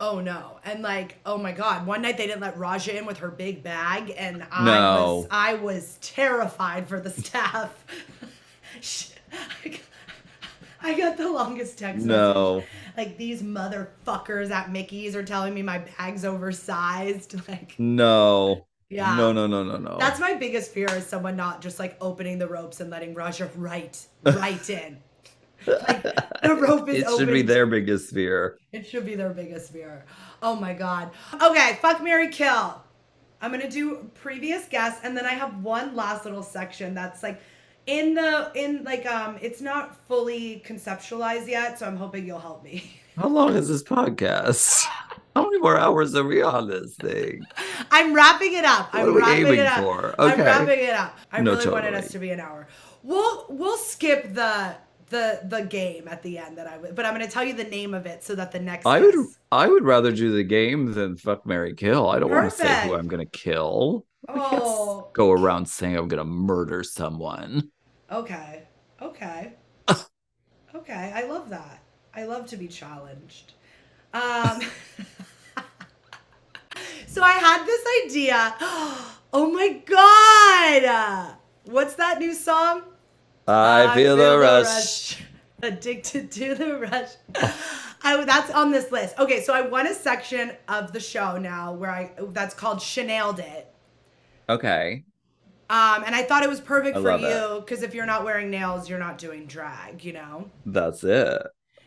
Oh 0.00 0.20
no. 0.20 0.58
And 0.64 0.82
like, 0.82 1.18
oh 1.26 1.38
my 1.38 1.52
god, 1.52 1.86
one 1.86 2.02
night 2.02 2.16
they 2.18 2.26
didn't 2.26 2.40
let 2.42 2.56
Raja 2.58 2.96
in 2.96 3.06
with 3.06 3.18
her 3.18 3.30
big 3.30 3.62
bag 3.62 4.12
and 4.16 4.46
I 4.50 4.64
No. 4.64 5.16
was 5.16 5.26
I 5.30 5.54
was 5.54 5.98
terrified 6.00 6.86
for 6.88 7.00
the 7.00 7.10
staff. 7.10 7.84
I 9.64 9.68
got- 9.68 9.80
I 10.82 10.94
got 10.96 11.16
the 11.16 11.28
longest 11.30 11.78
text 11.78 12.04
No. 12.06 12.56
message. 12.56 12.68
Like 12.96 13.16
these 13.18 13.42
motherfuckers 13.42 14.50
at 14.50 14.70
Mickey's 14.70 15.14
are 15.14 15.22
telling 15.22 15.54
me 15.54 15.62
my 15.62 15.78
bag's 15.98 16.24
oversized. 16.24 17.34
Like 17.48 17.74
No. 17.78 18.66
Yeah. 18.88 19.16
No, 19.16 19.32
no, 19.32 19.46
no, 19.46 19.64
no, 19.64 19.76
no. 19.78 19.96
that's 19.98 20.20
my 20.20 20.34
biggest 20.34 20.70
fear 20.72 20.88
is 20.92 21.04
someone 21.04 21.36
not 21.36 21.60
just 21.60 21.78
like 21.78 21.96
opening 22.00 22.38
the 22.38 22.46
ropes 22.46 22.80
and 22.80 22.88
letting 22.88 23.14
Raja 23.14 23.50
right 23.56 23.98
right 24.24 24.70
in. 24.70 24.98
Like 25.66 26.02
the 26.02 26.54
rope 26.60 26.88
is 26.88 27.02
it 27.02 27.18
should 27.18 27.28
be 27.28 27.42
their 27.42 27.66
biggest 27.66 28.12
fear. 28.14 28.58
it 28.72 28.86
should 28.86 29.04
be 29.04 29.16
their 29.16 29.30
biggest 29.30 29.72
fear. 29.72 30.04
Oh 30.40 30.54
my 30.54 30.72
god. 30.72 31.10
Okay, 31.42 31.78
fuck 31.82 32.02
Mary 32.02 32.28
Kill. 32.28 32.80
I'm 33.42 33.50
gonna 33.50 33.70
do 33.70 34.08
previous 34.14 34.66
guests, 34.68 35.00
and 35.04 35.16
then 35.16 35.26
I 35.26 35.32
have 35.32 35.62
one 35.62 35.94
last 35.94 36.24
little 36.24 36.42
section 36.42 36.94
that's 36.94 37.22
like 37.22 37.40
in 37.86 38.14
the 38.14 38.50
in 38.54 38.84
like 38.84 39.06
um 39.06 39.38
it's 39.40 39.60
not 39.60 39.96
fully 40.06 40.62
conceptualized 40.66 41.48
yet, 41.48 41.78
so 41.78 41.86
I'm 41.86 41.96
hoping 41.96 42.26
you'll 42.26 42.38
help 42.38 42.62
me. 42.64 43.00
How 43.16 43.28
long 43.28 43.54
is 43.56 43.68
this 43.68 43.82
podcast? 43.82 44.84
How 45.34 45.44
many 45.44 45.58
more 45.58 45.78
hours 45.78 46.14
are 46.14 46.24
we 46.24 46.42
on 46.42 46.68
this 46.68 46.94
thing? 46.96 47.42
I'm 47.90 48.14
wrapping 48.14 48.52
it 48.54 48.64
up. 48.64 48.92
What 48.92 49.02
I'm 49.02 49.08
are 49.08 49.12
we 49.12 49.20
wrapping 49.20 49.46
aiming 49.46 49.60
it 49.60 49.66
up. 49.66 49.78
for? 49.82 50.14
I'm 50.18 50.38
wrapping 50.38 50.78
it 50.80 50.90
up. 50.94 51.18
I 51.32 51.40
No, 51.40 51.54
really 51.54 51.70
wanted 51.70 51.94
us 51.94 52.10
to 52.12 52.18
be 52.18 52.30
an 52.30 52.40
hour. 52.40 52.66
We'll 53.02 53.46
we'll 53.48 53.76
skip 53.78 54.34
the 54.34 54.76
the 55.08 55.40
the 55.44 55.62
game 55.62 56.08
at 56.08 56.22
the 56.22 56.38
end 56.38 56.58
that 56.58 56.66
I 56.66 56.78
would, 56.78 56.94
but 56.94 57.06
I'm 57.06 57.14
gonna 57.14 57.28
tell 57.28 57.44
you 57.44 57.52
the 57.54 57.64
name 57.64 57.94
of 57.94 58.06
it 58.06 58.24
so 58.24 58.34
that 58.34 58.52
the 58.52 58.58
next 58.58 58.86
I 58.86 59.00
would 59.00 59.14
I 59.52 59.68
would 59.68 59.84
rather 59.84 60.10
do 60.12 60.34
the 60.34 60.42
game 60.44 60.92
than 60.92 61.16
fuck 61.16 61.46
Mary 61.46 61.74
Kill. 61.74 62.08
I 62.10 62.18
don't 62.18 62.30
want 62.30 62.50
to 62.50 62.56
say 62.56 62.88
who 62.88 62.94
I'm 62.94 63.08
gonna 63.08 63.24
kill. 63.26 64.04
Oh. 64.28 65.10
go 65.12 65.30
around 65.30 65.66
saying 65.68 65.96
I'm 65.96 66.08
gonna 66.08 66.24
murder 66.24 66.82
someone. 66.82 67.70
Okay. 68.10 68.62
Okay. 69.02 69.52
okay. 70.74 71.12
I 71.14 71.24
love 71.24 71.50
that. 71.50 71.82
I 72.14 72.24
love 72.24 72.46
to 72.46 72.56
be 72.56 72.68
challenged. 72.68 73.52
Um, 74.14 74.60
so 77.06 77.22
I 77.22 77.32
had 77.32 77.64
this 77.64 77.84
idea. 78.04 78.54
Oh 79.32 79.50
my 79.50 79.82
God. 79.84 81.36
What's 81.64 81.96
that 81.96 82.18
new 82.20 82.32
song? 82.32 82.84
I, 83.46 83.94
feel, 83.94 84.16
the 84.16 84.38
rush. 84.38 85.22
Addicted 85.62 86.30
to 86.30 86.54
the 86.54 86.78
rush. 86.78 87.10
I, 88.02 88.24
that's 88.24 88.50
on 88.52 88.70
this 88.70 88.90
list. 88.90 89.18
Okay, 89.18 89.42
so 89.42 89.52
I 89.52 89.62
want 89.62 89.88
a 89.88 89.94
section 89.94 90.52
of 90.68 90.92
the 90.92 91.00
show 91.00 91.36
now 91.36 91.74
where 91.74 91.90
I 91.90 92.12
that's 92.28 92.54
called 92.54 92.80
Chanel'd 92.80 93.40
It. 93.40 93.70
Okay. 94.48 95.04
Um, 95.68 96.04
and 96.06 96.14
I 96.14 96.22
thought 96.22 96.42
it 96.42 96.48
was 96.48 96.60
perfect 96.60 96.96
I 96.96 97.00
for 97.02 97.18
you 97.18 97.60
because 97.60 97.82
if 97.82 97.94
you're 97.94 98.06
not 98.06 98.24
wearing 98.24 98.50
nails, 98.50 98.88
you're 98.88 98.98
not 99.00 99.18
doing 99.18 99.46
drag, 99.46 100.04
you 100.04 100.12
know? 100.12 100.50
That's 100.64 101.02
it. 101.02 101.42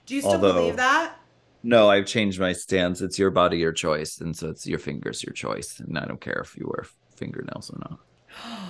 Do 0.06 0.16
you 0.16 0.22
still 0.22 0.34
Although- 0.34 0.54
believe 0.54 0.76
that? 0.78 1.16
No, 1.62 1.90
I've 1.90 2.06
changed 2.06 2.40
my 2.40 2.54
stance. 2.54 3.02
It's 3.02 3.20
your 3.20 3.32
body, 3.32 3.58
your 3.58 3.74
choice, 3.74 4.22
and 4.22 4.36
so 4.36 4.48
it's 4.50 4.66
your 4.66 4.80
fingers, 4.80 5.24
your 5.24 5.34
choice, 5.34 5.80
and 5.82 5.98
I 5.98 6.06
don't 6.06 6.22
care 6.22 6.40
if 6.42 6.56
you 6.56 6.66
wear 6.74 6.86
fingernails 7.16 7.70
or 7.72 7.80
not. 7.80 8.00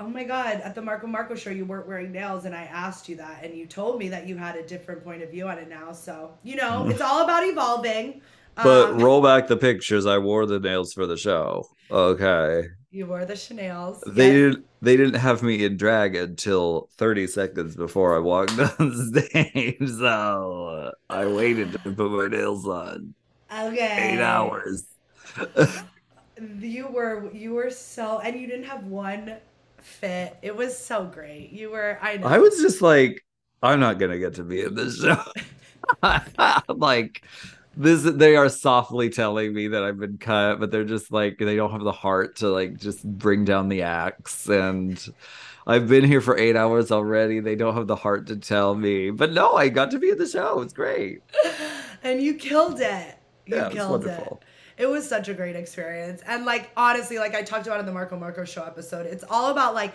Oh 0.00 0.08
my 0.08 0.24
God, 0.24 0.60
at 0.62 0.74
the 0.74 0.82
Marco 0.82 1.06
Marco 1.06 1.36
show, 1.36 1.50
you 1.50 1.64
weren't 1.64 1.86
wearing 1.86 2.10
nails, 2.10 2.44
and 2.44 2.56
I 2.56 2.62
asked 2.64 3.08
you 3.08 3.14
that, 3.16 3.44
and 3.44 3.54
you 3.56 3.66
told 3.66 4.00
me 4.00 4.08
that 4.08 4.26
you 4.26 4.36
had 4.36 4.56
a 4.56 4.66
different 4.66 5.04
point 5.04 5.22
of 5.22 5.30
view 5.30 5.46
on 5.46 5.58
it 5.58 5.68
now. 5.68 5.92
So, 5.92 6.32
you 6.42 6.56
know, 6.56 6.86
it's 6.90 7.00
all 7.00 7.22
about 7.22 7.44
evolving. 7.44 8.20
But 8.56 8.90
Um, 8.94 8.98
roll 8.98 9.22
back 9.22 9.46
the 9.46 9.56
pictures. 9.56 10.04
I 10.04 10.18
wore 10.18 10.44
the 10.44 10.58
nails 10.58 10.92
for 10.92 11.06
the 11.06 11.16
show. 11.16 11.68
Okay. 11.92 12.68
you 12.90 13.06
wore 13.06 13.24
the 13.24 13.36
Chanel's. 13.36 14.02
They 14.06 14.28
Yes. 14.28 14.32
didn't 14.32 14.66
they 14.80 14.96
didn't 14.96 15.14
have 15.20 15.42
me 15.42 15.64
in 15.64 15.76
drag 15.76 16.16
until 16.16 16.88
30 16.98 17.26
seconds 17.26 17.76
before 17.76 18.16
I 18.16 18.18
walked 18.18 18.58
on 18.80 19.12
stage. 19.14 19.78
So 19.88 20.92
I 21.08 21.26
waited 21.26 21.72
to 21.72 21.92
put 21.92 22.10
my 22.10 22.26
nails 22.28 22.66
on. 22.66 23.14
Okay. 23.52 24.14
Eight 24.14 24.20
hours. 24.20 24.86
You 26.60 26.88
were, 26.88 27.30
you 27.32 27.52
were 27.52 27.70
so, 27.70 28.18
and 28.18 28.40
you 28.40 28.46
didn't 28.46 28.64
have 28.64 28.86
one 28.86 29.36
fit. 29.78 30.36
It 30.42 30.56
was 30.56 30.76
so 30.76 31.04
great. 31.04 31.50
You 31.50 31.70
were, 31.70 31.98
I 32.00 32.16
know. 32.16 32.26
I 32.26 32.38
was 32.38 32.58
just 32.60 32.80
like, 32.82 33.22
I'm 33.62 33.80
not 33.80 33.98
gonna 33.98 34.18
get 34.18 34.34
to 34.34 34.42
be 34.42 34.62
in 34.62 34.74
this 34.74 34.98
show. 34.98 35.22
like 36.68 37.22
this 37.76 38.02
they 38.02 38.36
are 38.36 38.48
softly 38.48 39.08
telling 39.08 39.54
me 39.54 39.68
that 39.68 39.82
I've 39.82 39.98
been 39.98 40.18
cut, 40.18 40.60
but 40.60 40.70
they're 40.70 40.84
just 40.84 41.12
like 41.12 41.38
they 41.38 41.56
don't 41.56 41.70
have 41.70 41.82
the 41.82 41.92
heart 41.92 42.36
to 42.36 42.48
like 42.48 42.78
just 42.78 43.04
bring 43.04 43.44
down 43.44 43.68
the 43.68 43.82
axe. 43.82 44.48
And 44.48 45.02
I've 45.66 45.88
been 45.88 46.04
here 46.04 46.20
for 46.20 46.36
eight 46.36 46.56
hours 46.56 46.90
already. 46.90 47.40
They 47.40 47.54
don't 47.54 47.74
have 47.74 47.86
the 47.86 47.96
heart 47.96 48.26
to 48.28 48.36
tell 48.36 48.74
me. 48.74 49.10
But 49.10 49.32
no, 49.32 49.54
I 49.54 49.68
got 49.68 49.90
to 49.92 49.98
be 49.98 50.10
in 50.10 50.18
the 50.18 50.26
show. 50.26 50.60
It's 50.60 50.72
great. 50.72 51.22
and 52.02 52.22
you 52.22 52.34
killed 52.34 52.80
it. 52.80 53.16
You 53.46 53.56
Yeah, 53.56 53.62
it 53.62 53.64
was 53.66 53.74
killed 53.74 53.90
wonderful. 54.04 54.42
it. 54.76 54.82
It 54.82 54.86
was 54.86 55.08
such 55.08 55.28
a 55.28 55.34
great 55.34 55.56
experience. 55.56 56.22
And 56.26 56.44
like 56.44 56.70
honestly, 56.76 57.18
like 57.18 57.34
I 57.34 57.42
talked 57.42 57.66
about 57.66 57.80
in 57.80 57.86
the 57.86 57.92
Marco 57.92 58.18
Marco 58.18 58.44
show 58.44 58.64
episode, 58.64 59.06
it's 59.06 59.24
all 59.28 59.50
about 59.50 59.74
like 59.74 59.94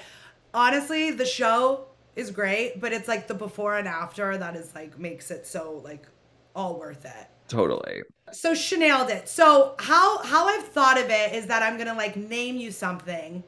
honestly, 0.54 1.12
the 1.12 1.26
show 1.26 1.88
is 2.16 2.32
great, 2.32 2.80
but 2.82 2.94
it's 2.94 3.08
like 3.08 3.28
the 3.28 3.34
before 3.34 3.78
and 3.78 3.88
after 3.88 4.38
that 4.38 4.56
is 4.56 4.74
like 4.74 4.98
makes 4.98 5.30
it 5.32 5.45
so 5.45 5.82
like 5.84 6.08
all 6.56 6.80
worth 6.80 7.06
it. 7.06 7.28
Totally. 7.48 8.03
So 8.32 8.53
she 8.53 8.78
nailed 8.78 9.10
it. 9.10 9.30
So 9.30 9.76
how 9.80 10.19
how 10.24 10.48
I've 10.48 10.68
thought 10.68 10.99
of 10.99 11.10
it 11.10 11.34
is 11.34 11.48
that 11.48 11.64
I'm 11.64 11.78
gonna 11.78 11.94
like 11.94 12.15
name 12.15 12.57
you 12.57 12.72
something, 12.72 13.44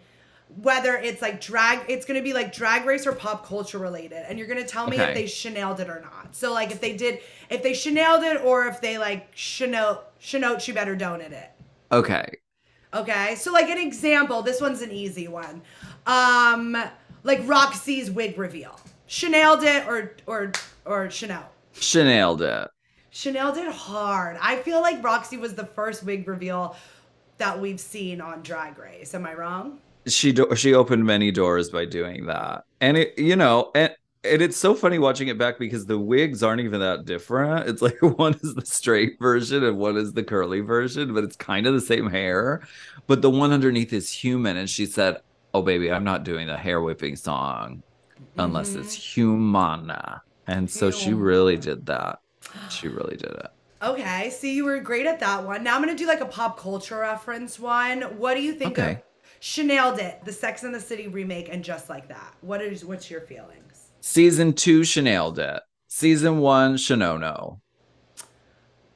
whether 0.61 0.95
it's 0.95 1.21
like 1.21 1.41
drag, 1.41 1.89
it's 1.89 2.05
gonna 2.05 2.21
be 2.21 2.33
like 2.33 2.53
drag 2.53 2.85
race 2.85 3.05
or 3.05 3.11
pop 3.11 3.45
culture 3.45 3.77
related, 3.77 4.25
and 4.27 4.39
you're 4.39 4.47
gonna 4.47 4.65
tell 4.65 4.87
me 4.87 4.97
if 4.97 5.13
they 5.13 5.25
Chanel'd 5.25 5.79
it 5.81 5.89
or 5.89 6.01
not. 6.01 6.35
So 6.35 6.53
like 6.53 6.71
if 6.71 6.79
they 6.79 6.95
did, 6.95 7.19
if 7.49 7.61
they 7.61 7.73
Chanel'd 7.73 8.23
it 8.23 8.41
or 8.41 8.67
if 8.67 8.79
they 8.79 8.97
like 8.97 9.29
Chanel 9.35 10.03
Chanel, 10.19 10.59
she 10.59 10.71
better 10.71 10.95
donate 10.95 11.33
it. 11.33 11.49
Okay. 11.91 12.37
Okay, 12.91 13.35
so 13.35 13.51
like 13.51 13.69
an 13.69 13.77
example, 13.77 14.41
this 14.41 14.59
one's 14.59 14.81
an 14.81 14.91
easy 14.91 15.27
one. 15.27 15.61
Um, 16.07 16.75
like 17.23 17.41
Roxxxy's 17.45 18.09
wig 18.09 18.37
reveal. 18.37 18.79
Chanel'd 19.07 19.63
it 19.63 19.87
or 19.87 20.15
or 20.25 20.51
or 20.85 21.09
Chanel. 21.09 21.51
Chanel 21.73 22.35
did. 22.37 22.67
Chanel 23.11 23.53
did 23.53 23.71
hard. 23.71 24.37
I 24.41 24.57
feel 24.57 24.81
like 24.81 25.01
Roxxxy 25.01 25.39
was 25.39 25.55
the 25.55 25.65
first 25.65 26.03
wig 26.03 26.27
reveal 26.27 26.75
that 27.37 27.59
we've 27.59 27.79
seen 27.79 28.21
on 28.21 28.41
Drag 28.41 28.77
Race. 28.77 29.13
Am 29.15 29.25
I 29.25 29.33
wrong? 29.33 29.79
She 30.07 30.31
do- 30.31 30.55
she 30.55 30.73
opened 30.73 31.05
many 31.05 31.31
doors 31.31 31.69
by 31.69 31.85
doing 31.85 32.25
that, 32.27 32.65
and 32.81 32.97
it 32.97 33.17
you 33.17 33.35
know 33.35 33.71
and. 33.75 33.93
And 34.25 34.41
it's 34.41 34.57
so 34.57 34.75
funny 34.75 34.99
watching 34.99 35.29
it 35.29 35.37
back 35.37 35.57
because 35.57 35.85
the 35.85 35.97
wigs 35.97 36.43
aren't 36.43 36.59
even 36.59 36.81
that 36.81 37.05
different. 37.05 37.69
It's 37.69 37.81
like 37.81 37.97
one 38.01 38.33
is 38.43 38.53
the 38.53 38.65
straight 38.65 39.17
version 39.17 39.63
and 39.63 39.77
one 39.77 39.95
is 39.95 40.11
the 40.11 40.23
curly 40.23 40.59
version, 40.59 41.13
but 41.13 41.23
it's 41.23 41.37
kind 41.37 41.65
of 41.65 41.73
the 41.73 41.79
same 41.79 42.09
hair. 42.09 42.61
But 43.07 43.21
the 43.21 43.29
one 43.29 43.53
underneath 43.53 43.93
is 43.93 44.11
human. 44.11 44.57
And 44.57 44.69
she 44.69 44.85
said, 44.85 45.21
Oh, 45.53 45.61
baby, 45.61 45.89
I'm 45.89 46.03
not 46.03 46.25
doing 46.25 46.47
the 46.47 46.57
hair 46.57 46.81
whipping 46.81 47.15
song 47.15 47.81
unless 48.37 48.75
it's 48.75 48.93
mm-hmm. 48.93 49.21
humana. 49.21 50.21
And 50.47 50.69
so 50.69 50.91
she 50.91 51.13
really 51.13 51.55
did 51.55 51.85
that. 51.85 52.19
She 52.69 52.87
really 52.87 53.15
did 53.15 53.31
it. 53.31 53.47
Okay, 53.81 54.29
see, 54.29 54.55
you 54.55 54.65
were 54.65 54.79
great 54.79 55.05
at 55.05 55.19
that 55.21 55.45
one. 55.45 55.63
Now 55.63 55.75
I'm 55.75 55.81
gonna 55.81 55.95
do 55.95 56.07
like 56.07 56.21
a 56.21 56.25
pop 56.25 56.59
culture 56.59 56.99
reference 56.99 57.59
one. 57.59 58.01
What 58.17 58.35
do 58.35 58.41
you 58.41 58.53
think 58.53 58.77
of 58.77 58.83
Okay. 58.83 59.03
Chanel 59.39 59.95
did 59.95 60.15
the 60.25 60.33
Sex 60.33 60.63
and 60.63 60.75
the 60.75 60.81
City 60.81 61.07
remake 61.07 61.47
and 61.49 61.63
just 61.63 61.89
like 61.89 62.09
that? 62.09 62.33
What 62.41 62.61
is 62.61 62.83
what's 62.83 63.09
your 63.09 63.21
feelings? 63.21 63.91
Season 64.01 64.53
two, 64.53 64.83
Chanel 64.83 65.31
did. 65.31 65.59
Season 65.87 66.39
one, 66.39 66.75
Shanono. 66.75 67.59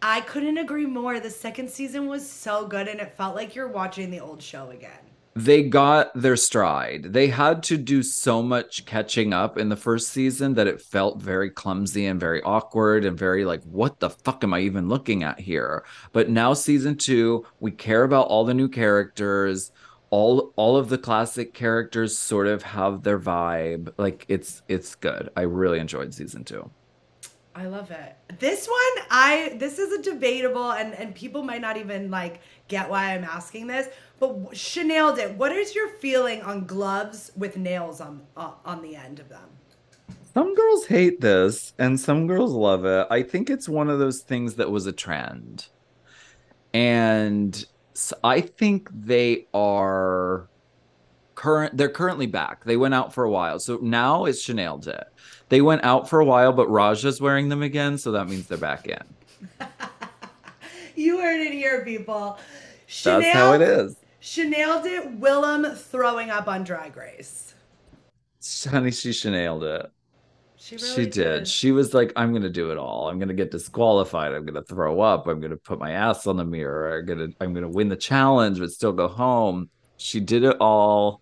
I 0.02 0.20
couldn't 0.20 0.58
agree 0.58 0.86
more. 0.86 1.22
The 1.22 1.30
second 1.30 1.70
season 1.70 2.08
was 2.08 2.30
so 2.30 2.68
good 2.68 2.90
and 2.90 3.00
it 3.00 3.14
felt 3.14 3.36
like 3.36 3.56
you're 3.56 3.70
watching 3.70 4.12
the 4.12 4.20
old 4.20 4.42
show 4.42 4.70
again. 4.70 4.92
They 5.36 5.64
got 5.64 6.12
their 6.14 6.36
stride. 6.36 7.14
They 7.14 7.28
had 7.28 7.64
to 7.64 7.78
do 7.78 8.04
so 8.04 8.44
much 8.44 8.86
catching 8.86 9.34
up 9.34 9.58
in 9.58 9.70
the 9.70 9.76
first 9.76 10.10
season 10.10 10.54
that 10.54 10.68
it 10.68 10.82
felt 10.82 11.22
very 11.22 11.50
clumsy 11.50 12.06
and 12.06 12.20
very 12.20 12.42
awkward 12.44 13.04
and 13.06 13.18
very 13.18 13.44
like, 13.46 13.64
what 13.64 14.00
the 14.00 14.10
fuck 14.10 14.44
am 14.44 14.54
I 14.54 14.60
even 14.60 14.90
looking 14.90 15.24
at 15.24 15.40
here? 15.40 15.84
But 16.12 16.30
now 16.30 16.54
season 16.54 16.98
two, 16.98 17.46
we 17.60 17.72
care 17.72 18.04
about 18.04 18.28
all 18.28 18.46
the 18.46 18.54
new 18.54 18.70
characters. 18.70 19.72
All 20.12 20.54
all 20.56 20.78
of 20.78 20.90
the 20.90 21.00
classic 21.00 21.56
characters 21.56 22.16
sort 22.16 22.46
of 22.46 22.62
have 22.62 23.02
their 23.02 23.20
vibe. 23.20 23.94
Like 23.98 24.26
it's 24.28 24.62
it's 24.68 24.94
good. 24.94 25.30
I 25.36 25.42
really 25.42 25.80
enjoyed 25.80 26.14
season 26.14 26.44
two. 26.44 26.70
I 27.56 27.68
love 27.68 27.92
it. 27.92 28.16
This 28.40 28.68
one, 28.68 29.06
I 29.12 29.56
this 29.58 29.78
is 29.78 29.92
a 29.92 30.02
debatable, 30.02 30.72
and 30.72 30.94
and 30.96 31.14
people 31.14 31.44
might 31.44 31.62
not 31.62 31.78
even 31.78 32.10
like 32.10 32.42
get 32.68 32.90
why 32.90 33.14
I'm 33.14 33.24
asking 33.24 33.68
this. 33.68 33.90
But 34.20 34.56
Chanel 34.58 35.16
did. 35.16 35.38
What 35.38 35.52
is 35.52 35.76
your 35.76 35.90
feeling 35.90 36.42
on 36.42 36.66
gloves 36.66 37.32
with 37.36 37.58
nails 37.58 38.02
on 38.02 38.22
uh, 38.36 38.52
on 38.66 38.82
the 38.82 38.96
end 38.96 39.20
of 39.20 39.30
them? 39.30 39.50
Some 40.34 40.56
girls 40.56 40.88
hate 40.88 41.22
this 41.22 41.74
and 41.78 42.00
some 42.00 42.26
girls 42.26 42.54
love 42.54 42.86
it. 42.86 43.06
I 43.12 43.22
think 43.22 43.52
it's 43.52 43.70
one 43.70 43.88
of 43.88 44.00
those 44.00 44.22
things 44.22 44.56
that 44.56 44.72
was 44.72 44.88
a 44.88 44.92
trend. 44.92 45.68
And 46.74 47.64
I 48.24 48.42
think 48.42 48.90
they 48.92 49.46
are 49.54 50.50
current 51.36 51.78
they're 51.78 51.90
currently 51.90 52.26
back. 52.26 52.64
They 52.64 52.78
went 52.78 52.96
out 52.96 53.14
for 53.14 53.24
a 53.24 53.30
while. 53.30 53.60
So 53.60 53.78
now 53.82 54.26
it's 54.26 54.42
Chanel 54.42 54.82
it. 54.88 55.04
They 55.50 55.62
went 55.62 55.84
out 55.84 56.10
for 56.10 56.20
a 56.20 56.26
while, 56.26 56.54
but 56.54 56.70
Raja's 56.70 57.22
wearing 57.22 57.50
them 57.50 57.62
again, 57.62 57.98
so 57.98 58.12
that 58.14 58.28
means 58.28 58.48
they're 58.48 58.58
back 58.58 58.88
in. 58.88 59.04
You 60.96 61.20
heard 61.20 61.42
it 61.42 61.54
here, 61.54 61.84
people. 61.84 62.38
Chanel, 62.86 63.22
That's 63.22 63.34
how 63.34 63.54
it 63.54 63.62
is. 63.62 63.96
Chanel 64.20 64.82
did 64.84 65.20
Willam 65.20 65.76
throwing 65.76 66.30
up 66.30 66.48
on 66.48 66.64
Drag 66.64 66.96
Race. 66.96 67.56
Honey, 68.70 68.92
she 68.92 69.12
Chanel'd 69.12 69.64
it. 69.64 69.92
She 70.56 70.78
She 70.78 70.86
really 70.86 71.10
did. 71.10 71.48
She 71.48 71.72
was 71.72 71.94
like, 71.94 72.14
I'm 72.16 72.32
gonna 72.32 72.50
do 72.50 72.72
it 72.72 72.78
all. 72.78 73.10
I'm 73.10 73.20
gonna 73.20 73.34
get 73.34 73.52
disqualified. 73.52 74.34
I'm 74.34 74.46
gonna 74.46 74.64
throw 74.64 75.02
up. 75.02 75.28
I'm 75.28 75.42
gonna 75.42 75.58
put 75.58 75.80
my 75.80 75.92
ass 75.92 76.28
on 76.28 76.38
the 76.38 76.46
mirror. 76.46 77.00
I'm 77.00 77.06
gonna 77.06 77.28
I'm 77.42 77.54
gonna 77.54 77.70
win 77.70 77.90
the 77.90 77.98
challenge, 77.98 78.60
but 78.60 78.72
still 78.72 78.94
go 78.94 79.08
home. 79.08 79.70
She 79.98 80.20
did 80.20 80.44
it 80.44 80.58
all. 80.62 81.22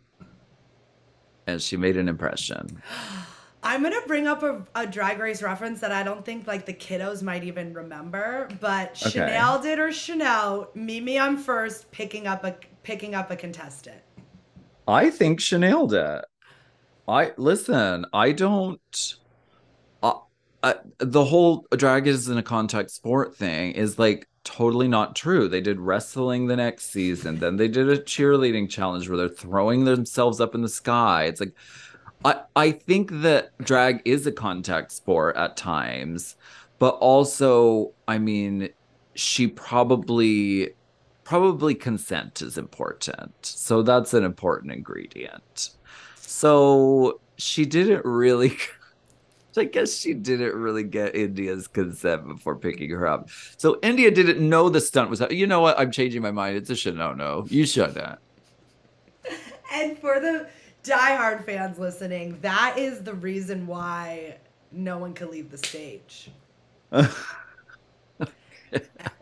And 1.47 1.61
she 1.61 1.77
made 1.77 1.97
an 1.97 2.07
impression. 2.07 2.81
I'm 3.63 3.83
gonna 3.83 4.01
bring 4.07 4.27
up 4.27 4.41
a, 4.43 4.65
a 4.75 4.87
drag 4.87 5.19
race 5.19 5.41
reference 5.43 5.81
that 5.81 5.91
I 5.91 6.03
don't 6.03 6.25
think 6.25 6.47
like 6.47 6.65
the 6.65 6.73
kiddos 6.73 7.21
might 7.21 7.43
even 7.43 7.73
remember, 7.73 8.57
but 8.59 8.97
Okay. 9.05 9.09
Chanel 9.11 9.61
did 9.61 9.79
or 9.79 9.91
Chanel, 9.91 10.71
Mimi 10.73 11.17
Imfurst, 11.17 11.91
picking 11.91 12.25
up 12.27 12.43
a 12.43 12.55
picking 12.83 13.13
up 13.15 13.29
a 13.31 13.35
contestant. 13.35 14.01
I 14.87 15.09
think 15.09 15.39
Chanel 15.39 15.87
did. 15.87 16.21
I 17.07 17.33
listen, 17.37 18.05
I 18.13 18.31
don't 18.33 19.15
uh, 20.03 20.13
uh, 20.63 20.73
the 20.99 21.25
whole 21.25 21.65
drag 21.75 22.07
is 22.07 22.29
in 22.29 22.37
a 22.37 22.43
contact 22.43 22.91
sport 22.91 23.35
thing 23.37 23.71
is 23.73 23.99
like 23.99 24.27
totally 24.43 24.87
not 24.87 25.15
true. 25.15 25.47
They 25.47 25.61
did 25.61 25.79
wrestling 25.79 26.47
the 26.47 26.55
next 26.55 26.91
season, 26.91 27.39
then 27.39 27.57
they 27.57 27.67
did 27.67 27.89
a 27.89 27.97
cheerleading 27.99 28.69
challenge 28.69 29.07
where 29.09 29.17
they're 29.17 29.29
throwing 29.29 29.85
themselves 29.85 30.41
up 30.41 30.55
in 30.55 30.61
the 30.61 30.69
sky. 30.69 31.25
It's 31.25 31.39
like 31.39 31.55
I 32.23 32.41
I 32.55 32.71
think 32.71 33.09
that 33.21 33.57
drag 33.59 34.01
is 34.05 34.27
a 34.27 34.31
contact 34.31 34.91
sport 34.91 35.35
at 35.37 35.57
times, 35.57 36.35
but 36.79 36.95
also, 36.95 37.93
I 38.07 38.17
mean, 38.17 38.69
she 39.15 39.47
probably 39.47 40.73
probably 41.23 41.75
consent 41.75 42.41
is 42.41 42.57
important. 42.57 43.33
So 43.45 43.81
that's 43.81 44.13
an 44.13 44.23
important 44.23 44.73
ingredient. 44.73 45.69
So 46.15 47.19
she 47.37 47.65
didn't 47.65 48.05
really 48.05 48.57
I 49.57 49.65
guess 49.65 49.97
she 49.97 50.13
didn't 50.13 50.53
really 50.55 50.83
get 50.83 51.15
India's 51.15 51.67
consent 51.67 52.25
before 52.25 52.55
picking 52.55 52.89
her 52.91 53.05
up. 53.05 53.29
So 53.57 53.79
India 53.81 54.09
didn't 54.09 54.47
know 54.47 54.69
the 54.69 54.79
stunt 54.79 55.09
was 55.09 55.21
you 55.29 55.47
know 55.47 55.61
what? 55.61 55.77
I'm 55.79 55.91
changing 55.91 56.21
my 56.21 56.31
mind. 56.31 56.57
It's 56.57 56.69
a 56.69 56.75
should 56.75 56.95
no 56.95 57.13
no. 57.13 57.45
You 57.49 57.65
shouldn't. 57.65 58.19
And 59.73 59.97
for 59.97 60.19
the 60.19 60.49
diehard 60.83 61.45
fans 61.45 61.79
listening, 61.79 62.39
that 62.41 62.75
is 62.77 63.03
the 63.03 63.13
reason 63.13 63.67
why 63.67 64.37
no 64.71 64.97
one 64.97 65.13
could 65.13 65.29
leave 65.29 65.51
the 65.51 65.57
stage. 65.57 66.31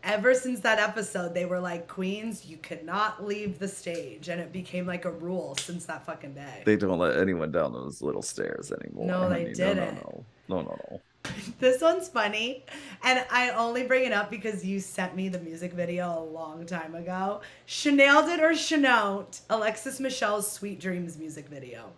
Ever 0.02 0.34
since 0.34 0.60
that 0.60 0.78
episode, 0.78 1.34
they 1.34 1.44
were 1.44 1.60
like, 1.60 1.88
Queens, 1.88 2.46
you 2.46 2.56
cannot 2.58 3.24
leave 3.24 3.58
the 3.58 3.68
stage. 3.68 4.28
And 4.28 4.40
it 4.40 4.52
became 4.52 4.86
like 4.86 5.04
a 5.04 5.10
rule 5.10 5.56
since 5.56 5.84
that 5.86 6.06
fucking 6.06 6.34
day. 6.34 6.62
They 6.64 6.76
don't 6.76 6.98
let 6.98 7.16
anyone 7.18 7.52
down 7.52 7.72
those 7.72 8.00
little 8.02 8.22
stairs 8.22 8.72
anymore. 8.72 9.06
No, 9.06 9.28
they 9.28 9.42
honey. 9.42 9.54
didn't. 9.54 9.96
No, 9.96 10.24
no, 10.48 10.56
no, 10.56 10.62
no, 10.62 10.78
no. 10.90 11.00
This 11.58 11.82
one's 11.82 12.08
funny, 12.08 12.64
and 13.04 13.24
I 13.30 13.50
only 13.50 13.82
bring 13.82 14.04
it 14.04 14.12
up 14.12 14.30
because 14.30 14.64
you 14.64 14.80
sent 14.80 15.14
me 15.14 15.28
the 15.28 15.40
music 15.40 15.74
video 15.74 16.18
a 16.18 16.24
long 16.24 16.64
time 16.64 16.94
ago. 16.94 17.42
Chanel 17.66 18.24
did 18.26 18.40
or 18.40 18.54
Chanel 18.54 19.28
Alexis 19.50 20.00
Michelle's 20.00 20.50
Sweet 20.50 20.80
Dreams 20.80 21.18
music 21.18 21.48
video. 21.48 21.90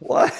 What? 0.00 0.32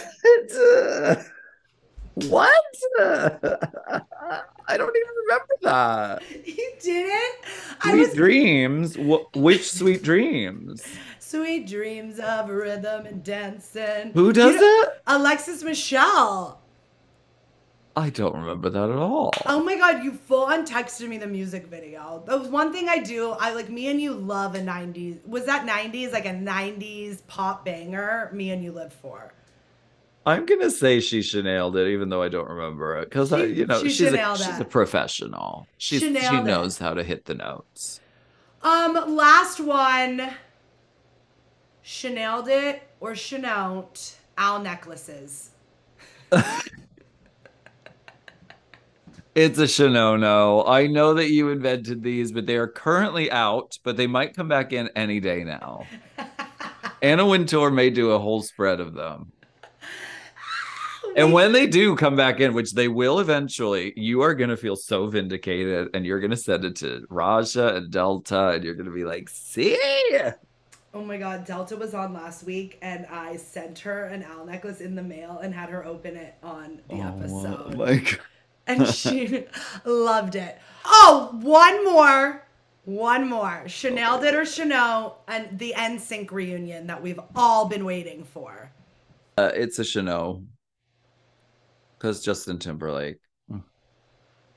what? 2.15 2.53
I 3.01 4.77
don't 4.77 4.97
even 4.97 5.15
remember 5.27 5.55
that. 5.63 6.23
You 6.47 6.73
didn't? 6.81 7.35
I 7.83 7.91
Sweet 7.91 8.01
was 8.01 8.15
dreams. 8.15 8.97
Wh- 8.97 9.35
which 9.37 9.71
sweet 9.71 10.03
dreams? 10.03 10.85
Sweet 11.19 11.67
Dreams 11.69 12.19
of 12.19 12.49
Rhythm 12.51 13.07
and 13.07 13.23
Dancing. 13.23 14.11
Who 14.15 14.33
does 14.33 14.57
You 14.57 14.83
it? 14.83 15.03
Alexis 15.07 15.63
Michelle. 15.63 16.61
I 18.01 18.09
don't 18.09 18.35
remember 18.35 18.70
that 18.70 18.89
at 18.89 18.97
all. 18.97 19.31
Oh 19.44 19.62
my 19.62 19.77
god, 19.77 20.02
you 20.02 20.12
full 20.12 20.44
on 20.44 20.66
texted 20.66 21.06
me 21.06 21.18
the 21.18 21.27
music 21.27 21.66
video. 21.66 22.22
That 22.27 22.40
was 22.40 22.48
one 22.48 22.72
thing 22.72 22.89
I 22.89 22.98
do. 22.98 23.32
I 23.32 23.52
like 23.52 23.68
me 23.68 23.89
and 23.89 24.01
you 24.01 24.14
love 24.14 24.55
a 24.55 24.60
90s. 24.60 25.27
Was 25.27 25.44
that 25.44 25.66
90s 25.66 26.10
like 26.10 26.24
a 26.24 26.31
90s 26.31 27.20
pop 27.27 27.64
banger? 27.64 28.31
Me 28.32 28.51
and 28.51 28.64
you 28.64 28.72
live 28.72 28.93
for. 28.94 29.35
I'm 30.24 30.47
gonna 30.47 30.70
say 30.70 31.01
she 31.01 31.20
Chanel'd 31.20 31.77
it, 31.77 31.89
even 31.89 32.09
though 32.09 32.22
I 32.22 32.28
don't 32.28 32.48
remember 32.48 32.97
it, 32.97 33.10
because 33.10 33.32
I, 33.32 33.44
you 33.44 33.66
know, 33.66 33.82
she 33.82 33.90
she's 33.90 34.12
a, 34.12 34.36
she's 34.36 34.60
a 34.60 34.64
professional. 34.64 35.66
She's, 35.77 36.01
she 36.01 36.06
Chanel'd 36.14 36.47
it. 36.47 36.51
knows 36.51 36.78
how 36.78 36.94
to 36.94 37.05
hit 37.05 37.27
the 37.27 37.35
notes. 37.35 38.01
Um, 38.62 39.14
last 39.14 39.60
one. 39.60 40.31
Chanel'd 41.82 42.48
it 42.48 42.82
or 43.01 43.14
Chanel 43.14 43.90
owl 44.39 44.60
necklaces. 44.60 45.51
It's 49.35 49.61
a 49.61 49.65
Shinono. 49.65 50.69
I 50.69 50.89
know 50.89 51.15
that 51.15 51.31
you 51.31 51.51
invented 51.51 52.02
these, 52.02 52.32
but 52.32 52.47
they 52.47 52.57
are 52.57 52.66
currently 52.66 53.31
out, 53.31 53.78
but 53.85 53.97
they 53.97 54.09
might 54.09 54.35
come 54.35 54.48
back 54.48 54.73
in 54.73 54.89
any 54.97 55.20
day 55.20 55.44
now. 55.44 55.86
Anna 57.02 57.24
Wintour 57.24 57.70
may 57.70 57.90
do 57.90 58.11
a 58.11 58.19
whole 58.19 58.43
spread 58.43 58.81
of 58.81 58.94
them. 58.94 59.32
Oh, 61.05 61.12
and 61.16 61.32
when 61.32 61.52
they 61.52 61.69
do 61.69 61.94
come 61.94 62.16
back 62.16 62.40
in, 62.40 62.55
which 62.55 62.73
they 62.73 62.89
will 62.89 63.20
eventually, 63.20 63.93
you 63.97 64.20
are 64.23 64.35
going 64.35 64.51
to 64.51 64.57
feel 64.57 64.77
so 64.77 65.07
vindicated 65.07 65.89
and 65.94 66.05
you're 66.05 66.20
going 66.20 66.32
to 66.32 66.36
send 66.36 66.65
it 66.65 66.77
to 66.77 67.07
Raja 67.09 67.77
and 67.77 67.90
Delta 67.90 68.48
and 68.48 68.65
you're 68.65 68.74
going 68.74 68.86
to 68.86 68.93
be 68.93 69.05
like, 69.05 69.28
see? 69.28 69.78
Oh 70.93 71.05
my 71.05 71.16
god, 71.16 71.44
Delta 71.44 71.77
was 71.77 71.94
on 71.94 72.12
last 72.12 72.43
week 72.43 72.78
and 72.82 73.07
I 73.07 73.36
sent 73.36 73.78
her 73.81 74.07
an 74.07 74.24
owl 74.24 74.44
necklace 74.44 74.81
in 74.81 74.97
the 74.97 75.02
mail 75.02 75.39
and 75.39 75.55
had 75.55 75.69
her 75.70 75.86
open 75.86 76.16
it 76.16 76.35
on 76.43 76.81
the 76.89 76.97
oh, 76.97 77.09
episode. 77.09 77.74
Oh 77.74 77.77
my 77.77 77.97
God. 77.97 78.19
And 78.71 78.87
she 78.95 79.45
loved 79.85 80.35
it. 80.37 80.59
Oh, 80.85 81.37
one 81.41 81.85
more. 81.85 82.47
One 82.85 83.29
more. 83.29 83.65
Chanel 83.67 84.21
did 84.21 84.35
her 84.35 84.45
Chanel 84.47 85.23
and 85.29 85.59
the 85.59 85.75
NSYNC 85.77 86.31
reunion 86.33 86.87
that 86.87 87.03
we've 87.03 87.21
all 87.37 87.69
been 87.69 87.85
waiting 87.85 88.25
for. 88.25 88.73
Uh, 89.37 89.51
it's 89.55 89.79
a 89.79 89.85
Chanel. 89.85 90.43
Because 91.99 92.25
Justin 92.25 92.59
Timberlake. 92.59 93.19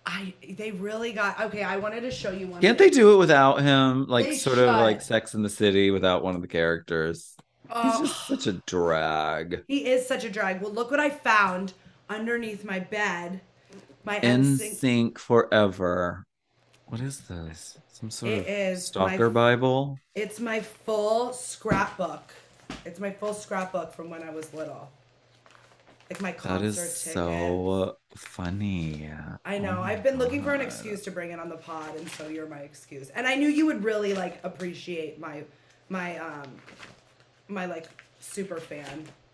I 0.05 0.33
they 0.57 0.71
really 0.71 1.13
got 1.13 1.39
okay, 1.39 1.63
I 1.63 1.77
wanted 1.77 2.01
to 2.01 2.11
show 2.11 2.31
you 2.31 2.47
one. 2.47 2.61
Can't 2.61 2.77
they 2.77 2.89
do 2.89 3.13
it 3.13 3.17
without 3.17 3.61
him? 3.61 4.05
Like 4.07 4.25
They 4.25 4.35
sort 4.35 4.57
of 4.57 4.67
like. 4.67 5.01
Sex 5.01 5.33
in 5.33 5.43
the 5.43 5.49
City 5.49 5.91
without 5.91 6.23
one 6.23 6.35
of 6.35 6.41
the 6.41 6.47
characters. 6.47 7.35
He's 7.67 7.71
Oh, 7.75 8.01
just 8.05 8.27
such 8.27 8.47
a 8.47 8.53
drag. 8.67 9.63
he 9.67 9.85
is 9.89 10.05
such 10.05 10.25
a 10.25 10.29
drag. 10.29 10.61
Well, 10.61 10.73
look 10.73 10.91
what 10.91 10.99
I 10.99 11.09
found 11.09 11.71
underneath 12.09 12.65
my 12.65 12.79
bed. 12.79 13.39
My 14.05 14.19
NSYNC. 14.19 14.73
sync 14.75 15.19
forever. 15.19 16.25
What 16.87 16.99
is 17.01 17.21
this? 17.21 17.77
Some 17.91 18.11
sort 18.11 18.31
It 18.31 18.39
of 18.39 18.47
is 18.47 18.85
stalker 18.85 19.29
my- 19.29 19.33
Bible? 19.55 19.97
It's 20.15 20.39
my 20.39 20.59
full 20.59 21.33
scrapbook. 21.33 22.33
It's 22.85 22.99
my 22.99 23.11
full 23.11 23.33
scrapbook 23.33 23.93
from 23.93 24.09
when 24.09 24.23
I 24.23 24.29
was 24.31 24.53
little. 24.53 24.89
Like 26.09 26.21
my 26.21 26.31
concert 26.33 26.65
is 26.65 26.75
ticket. 27.03 27.13
so 27.13 27.97
funny. 28.15 29.09
I 29.45 29.57
know. 29.57 29.77
Oh 29.79 29.81
I've 29.83 30.03
been 30.03 30.17
looking 30.17 30.43
for 30.43 30.53
an 30.53 30.61
excuse 30.61 31.01
to 31.03 31.11
bring 31.11 31.31
it 31.31 31.39
on 31.39 31.49
the 31.49 31.55
pod, 31.57 31.95
and 31.95 32.07
so 32.11 32.27
you're 32.27 32.45
my 32.45 32.59
excuse. 32.59 33.09
And 33.11 33.25
I 33.25 33.35
knew 33.35 33.47
you 33.47 33.65
would 33.67 33.83
really 33.83 34.13
like 34.13 34.39
appreciate 34.43 35.19
my 35.19 35.43
my 35.89 36.17
um 36.19 36.43
my 37.47 37.65
like 37.65 37.87
super 38.19 38.59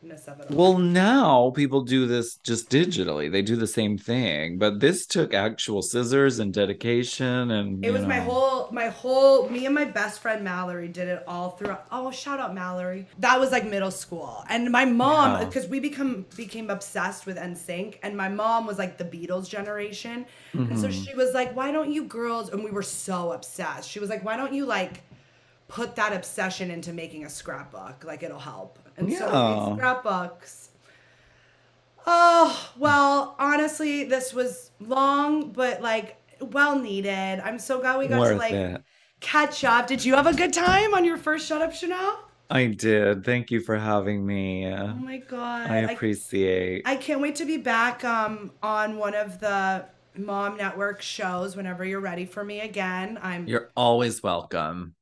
of 0.04 0.40
it 0.40 0.52
all. 0.52 0.58
Well, 0.58 0.78
now 0.78 1.52
people 1.56 1.82
do 1.82 2.06
this 2.08 2.36
just 2.38 2.70
digitally. 2.70 3.32
They 3.32 3.42
do 3.42 3.56
the 3.56 3.68
same 3.68 3.98
thing, 3.98 4.58
but 4.58 4.80
this 4.80 5.06
took 5.06 5.34
actual 5.34 5.82
scissors 5.82 6.40
and 6.40 6.54
dedication 6.54 7.52
and 7.52 7.84
It 7.86 7.92
was 7.92 8.06
my 8.06 8.20
whole, 8.20 8.70
my 8.72 8.88
whole, 8.88 9.50
me 9.50 9.66
and 9.66 9.76
my 9.76 9.86
best 9.86 10.22
friend 10.22 10.44
Mallory 10.44 10.88
did 10.88 11.08
it 11.08 11.24
all 11.28 11.52
throughout. 11.52 11.86
Oh, 11.92 12.12
shout 12.12 12.40
out 12.40 12.54
Mallory. 12.54 13.08
That 13.20 13.40
was 13.40 13.52
like 13.52 13.66
middle 13.66 13.92
school, 13.92 14.44
and 14.50 14.72
my 14.72 14.86
mom, 14.86 15.34
Wow. 15.34 15.46
because 15.46 15.68
we 15.68 15.80
become 15.80 16.26
became 16.36 16.70
obsessed 16.70 17.26
with 17.26 17.38
NSYNC, 17.38 18.00
and 18.04 18.16
my 18.16 18.30
mom 18.30 18.66
was 18.66 18.78
like 18.78 18.98
the 18.98 19.06
Beatles 19.06 19.50
generation, 19.50 20.26
and 20.54 20.80
so 20.80 20.88
Mm-hmm. 20.88 21.04
she 21.04 21.14
was 21.16 21.34
like, 21.34 21.56
"Why 21.56 21.72
don't 21.72 21.92
you 21.92 22.04
girls?" 22.06 22.50
And 22.50 22.64
we 22.64 22.72
were 22.72 22.84
so 22.84 23.34
obsessed. 23.34 23.90
She 23.90 24.00
was 24.00 24.10
like, 24.10 24.24
"Why 24.24 24.38
don't 24.38 24.54
you 24.54 24.66
like?" 24.66 25.02
Put 25.68 25.96
that 25.98 26.14
obsession 26.14 26.72
into 26.72 26.92
making 26.94 27.26
a 27.26 27.30
scrapbook, 27.30 28.04
like 28.04 28.24
it'll 28.24 28.40
help. 28.40 28.80
And 29.00 29.12
so 29.12 29.26
we 29.26 29.32
Yeah. 29.34 29.66
made 29.70 29.78
scrapbooks. 29.78 30.70
Oh, 32.06 32.72
well, 32.78 33.36
honestly, 33.40 34.04
this 34.04 34.34
was 34.34 34.72
long, 34.80 35.52
but 35.52 35.82
like 35.82 36.18
well 36.42 36.78
needed. 36.80 37.40
I'm 37.44 37.60
so 37.60 37.80
glad 37.80 38.00
we 38.00 38.08
got 38.08 38.26
to 38.26 38.36
like 38.36 38.54
it. 38.54 38.82
catch 39.20 39.64
up. 39.64 39.88
Did 39.88 40.04
you 40.06 40.16
have 40.16 40.28
a 40.28 40.34
good 40.34 40.54
time 40.54 40.94
on 40.94 41.06
your 41.06 41.18
first 41.18 41.48
Shut 41.48 41.62
Up 41.62 41.74
Chanel? 41.74 42.26
I 42.50 42.66
did. 42.66 43.24
Thank 43.24 43.52
you 43.52 43.60
for 43.60 43.78
having 43.78 44.26
me. 44.26 44.66
Oh 44.68 44.88
my 44.96 45.18
god. 45.18 45.70
I 45.70 45.78
appreciate. 45.92 46.82
I, 46.86 46.96
can't 46.96 47.22
wait 47.22 47.36
to 47.36 47.46
be 47.46 47.58
back 47.58 48.04
um 48.04 48.52
on 48.64 48.98
one 48.98 49.14
of 49.14 49.40
the 49.40 49.86
Mom 50.16 50.58
Network 50.58 51.02
shows 51.02 51.56
whenever 51.56 51.86
you're 51.86 52.00
ready 52.00 52.26
for 52.26 52.44
me 52.44 52.62
again. 52.62 53.20
I'm 53.22 53.48
You're 53.48 53.70
always 53.76 54.24
welcome. 54.24 54.96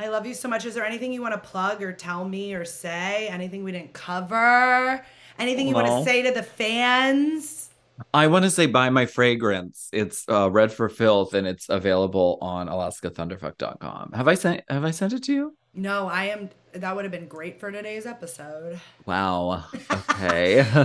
I 0.00 0.08
love 0.08 0.26
you 0.26 0.34
so 0.34 0.48
much. 0.48 0.64
Is 0.64 0.74
there 0.74 0.84
anything 0.84 1.12
you 1.12 1.22
want 1.22 1.34
to 1.34 1.40
plug 1.40 1.82
or 1.82 1.92
tell 1.92 2.26
me 2.28 2.54
or 2.54 2.64
say? 2.64 3.28
Anything 3.28 3.64
we 3.64 3.72
didn't 3.72 3.92
cover? 3.92 5.04
Anything 5.38 5.66
you 5.68 5.74
want 5.74 5.86
to 5.88 6.04
say 6.04 6.22
to 6.22 6.30
the 6.30 6.42
fans? 6.42 7.70
I 8.14 8.28
want 8.28 8.44
to 8.44 8.50
say 8.50 8.66
buy 8.66 8.90
my 8.90 9.06
fragrance. 9.06 9.88
It's 9.92 10.24
uh, 10.28 10.50
Red 10.50 10.72
for 10.72 10.88
Filth 10.88 11.34
and 11.34 11.46
it's 11.48 11.68
available 11.68 12.38
on 12.40 12.68
alaskathunderfuck.com. 12.68 14.12
Have 14.12 14.28
I 14.28 14.34
sent 14.34 14.62
have 14.68 14.84
I 14.84 14.92
sent 14.92 15.12
it 15.14 15.24
to 15.24 15.32
you? 15.32 15.56
No, 15.74 16.06
I 16.06 16.26
am 16.26 16.50
that 16.72 16.94
would 16.94 17.04
have 17.04 17.10
been 17.12 17.26
great 17.26 17.58
for 17.58 17.72
today's 17.72 18.06
episode. 18.06 18.80
Wow. 19.06 19.64
Okay. 20.20 20.62
Who 20.64 20.84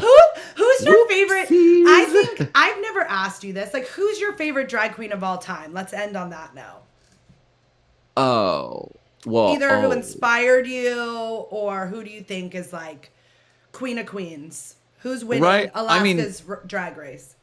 who's 0.55 0.85
your 0.85 1.07
favorite? 1.09 1.47
I 1.49 2.05
think 2.05 2.51
I've 2.53 2.79
never 2.81 3.01
asked 3.01 3.43
you 3.43 3.51
this. 3.51 3.73
Like 3.73 3.87
who's 3.87 4.19
your 4.19 4.33
favorite 4.33 4.69
drag 4.69 4.93
queen 4.93 5.11
of 5.11 5.23
all 5.23 5.39
time? 5.39 5.73
Let's 5.73 5.91
end 5.91 6.15
on 6.15 6.29
that 6.29 6.53
note. 6.53 6.83
oh. 8.17 8.91
Well, 9.25 9.53
Either 9.53 9.81
who 9.81 9.87
oh. 9.87 9.91
inspired 9.91 10.67
you 10.67 11.01
or 11.49 11.87
who 11.87 12.03
do 12.03 12.09
you 12.09 12.21
think 12.21 12.55
is 12.55 12.73
like 12.73 13.11
queen 13.71 13.97
of 13.97 14.05
queens? 14.05 14.75
Who's 14.99 15.23
winning 15.25 15.43
Right, 15.43 15.71
I 15.75 16.01
mean- 16.03 16.17
Alaska's 16.19 16.43
r- 16.47 16.63
drag 16.65 16.97
race? 16.97 17.35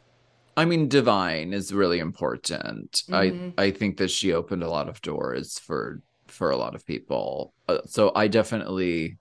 I 0.56 0.64
mean, 0.64 0.88
Divine 0.88 1.52
is 1.52 1.72
really 1.72 2.00
important. 2.00 3.04
Mhm. 3.08 3.54
I 3.58 3.62
I 3.62 3.70
think 3.70 3.96
that 3.98 4.10
she 4.10 4.32
opened 4.32 4.62
a 4.62 4.68
lot 4.68 4.88
of 4.88 5.00
doors 5.00 5.58
for 5.58 6.02
for 6.26 6.50
a 6.50 6.56
lot 6.56 6.74
of 6.74 6.84
people. 6.86 7.52
Uh, 7.68 7.78
so 7.86 8.12
I 8.14 8.28
definitely, 8.28 9.16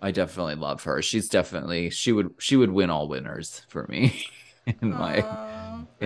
I 0.00 0.10
definitely 0.12 0.54
love 0.54 0.82
her. 0.84 1.02
She's 1.02 1.28
definitely 1.28 1.90
she 1.90 2.12
would 2.12 2.30
she 2.38 2.56
would 2.56 2.70
win 2.70 2.90
all 2.90 3.08
winners 3.08 3.62
for 3.68 3.86
me 3.88 4.26
in 4.66 4.90
my 4.90 5.20
Aw, 5.22 5.24
I 5.24 5.53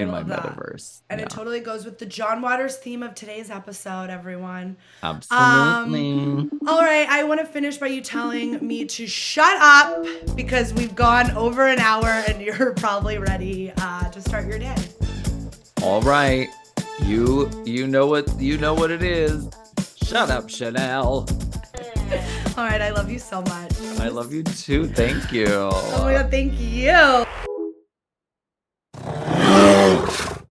in 0.00 0.10
my 0.10 0.22
that. 0.22 0.42
metaverse. 0.42 1.00
And 1.10 1.20
Yeah, 1.20 1.26
it 1.26 1.30
totally 1.30 1.60
goes 1.60 1.84
with 1.84 1.98
the 1.98 2.06
John 2.06 2.40
Waters 2.42 2.76
theme 2.76 3.02
of 3.02 3.14
today's 3.14 3.50
episode, 3.50 4.10
everyone. 4.10 4.76
absolutely. 5.02 6.48
All 6.66 6.80
right, 6.80 7.08
I 7.08 7.24
want 7.24 7.40
to 7.40 7.46
finish 7.46 7.76
by 7.78 7.88
you 7.88 8.00
telling 8.00 8.64
me 8.66 8.84
to 8.86 9.06
shut 9.06 9.56
up 9.60 10.04
because 10.36 10.72
we've 10.74 10.94
gone 10.94 11.30
over 11.32 11.66
an 11.66 11.78
hour 11.78 12.08
and 12.28 12.40
you're 12.42 12.72
probably 12.76 13.18
ready 13.18 13.72
uh, 13.78 14.08
to 14.10 14.20
start 14.20 14.46
your 14.46 14.58
day. 14.58 14.76
all 15.82 16.02
right, 16.02 16.48
you 17.04 17.50
you 17.64 17.86
know 17.86 18.06
what 18.06 18.28
you 18.40 18.58
know 18.58 18.74
what 18.74 18.90
it 18.90 19.02
is. 19.02 19.48
Shut 20.02 20.30
up, 20.30 20.48
Chanel. 20.50 21.26
All 22.56 22.64
right, 22.64 22.80
I 22.80 22.90
love 22.90 23.10
you 23.10 23.18
so 23.18 23.40
much. 23.42 23.72
I 24.00 24.08
love 24.08 24.32
you 24.32 24.42
too. 24.42 24.86
Thank 24.88 25.30
you. 25.32 25.46
Oh 25.48 26.00
my 26.04 26.14
god, 26.14 26.30
thank 26.30 26.58
you. 26.58 27.24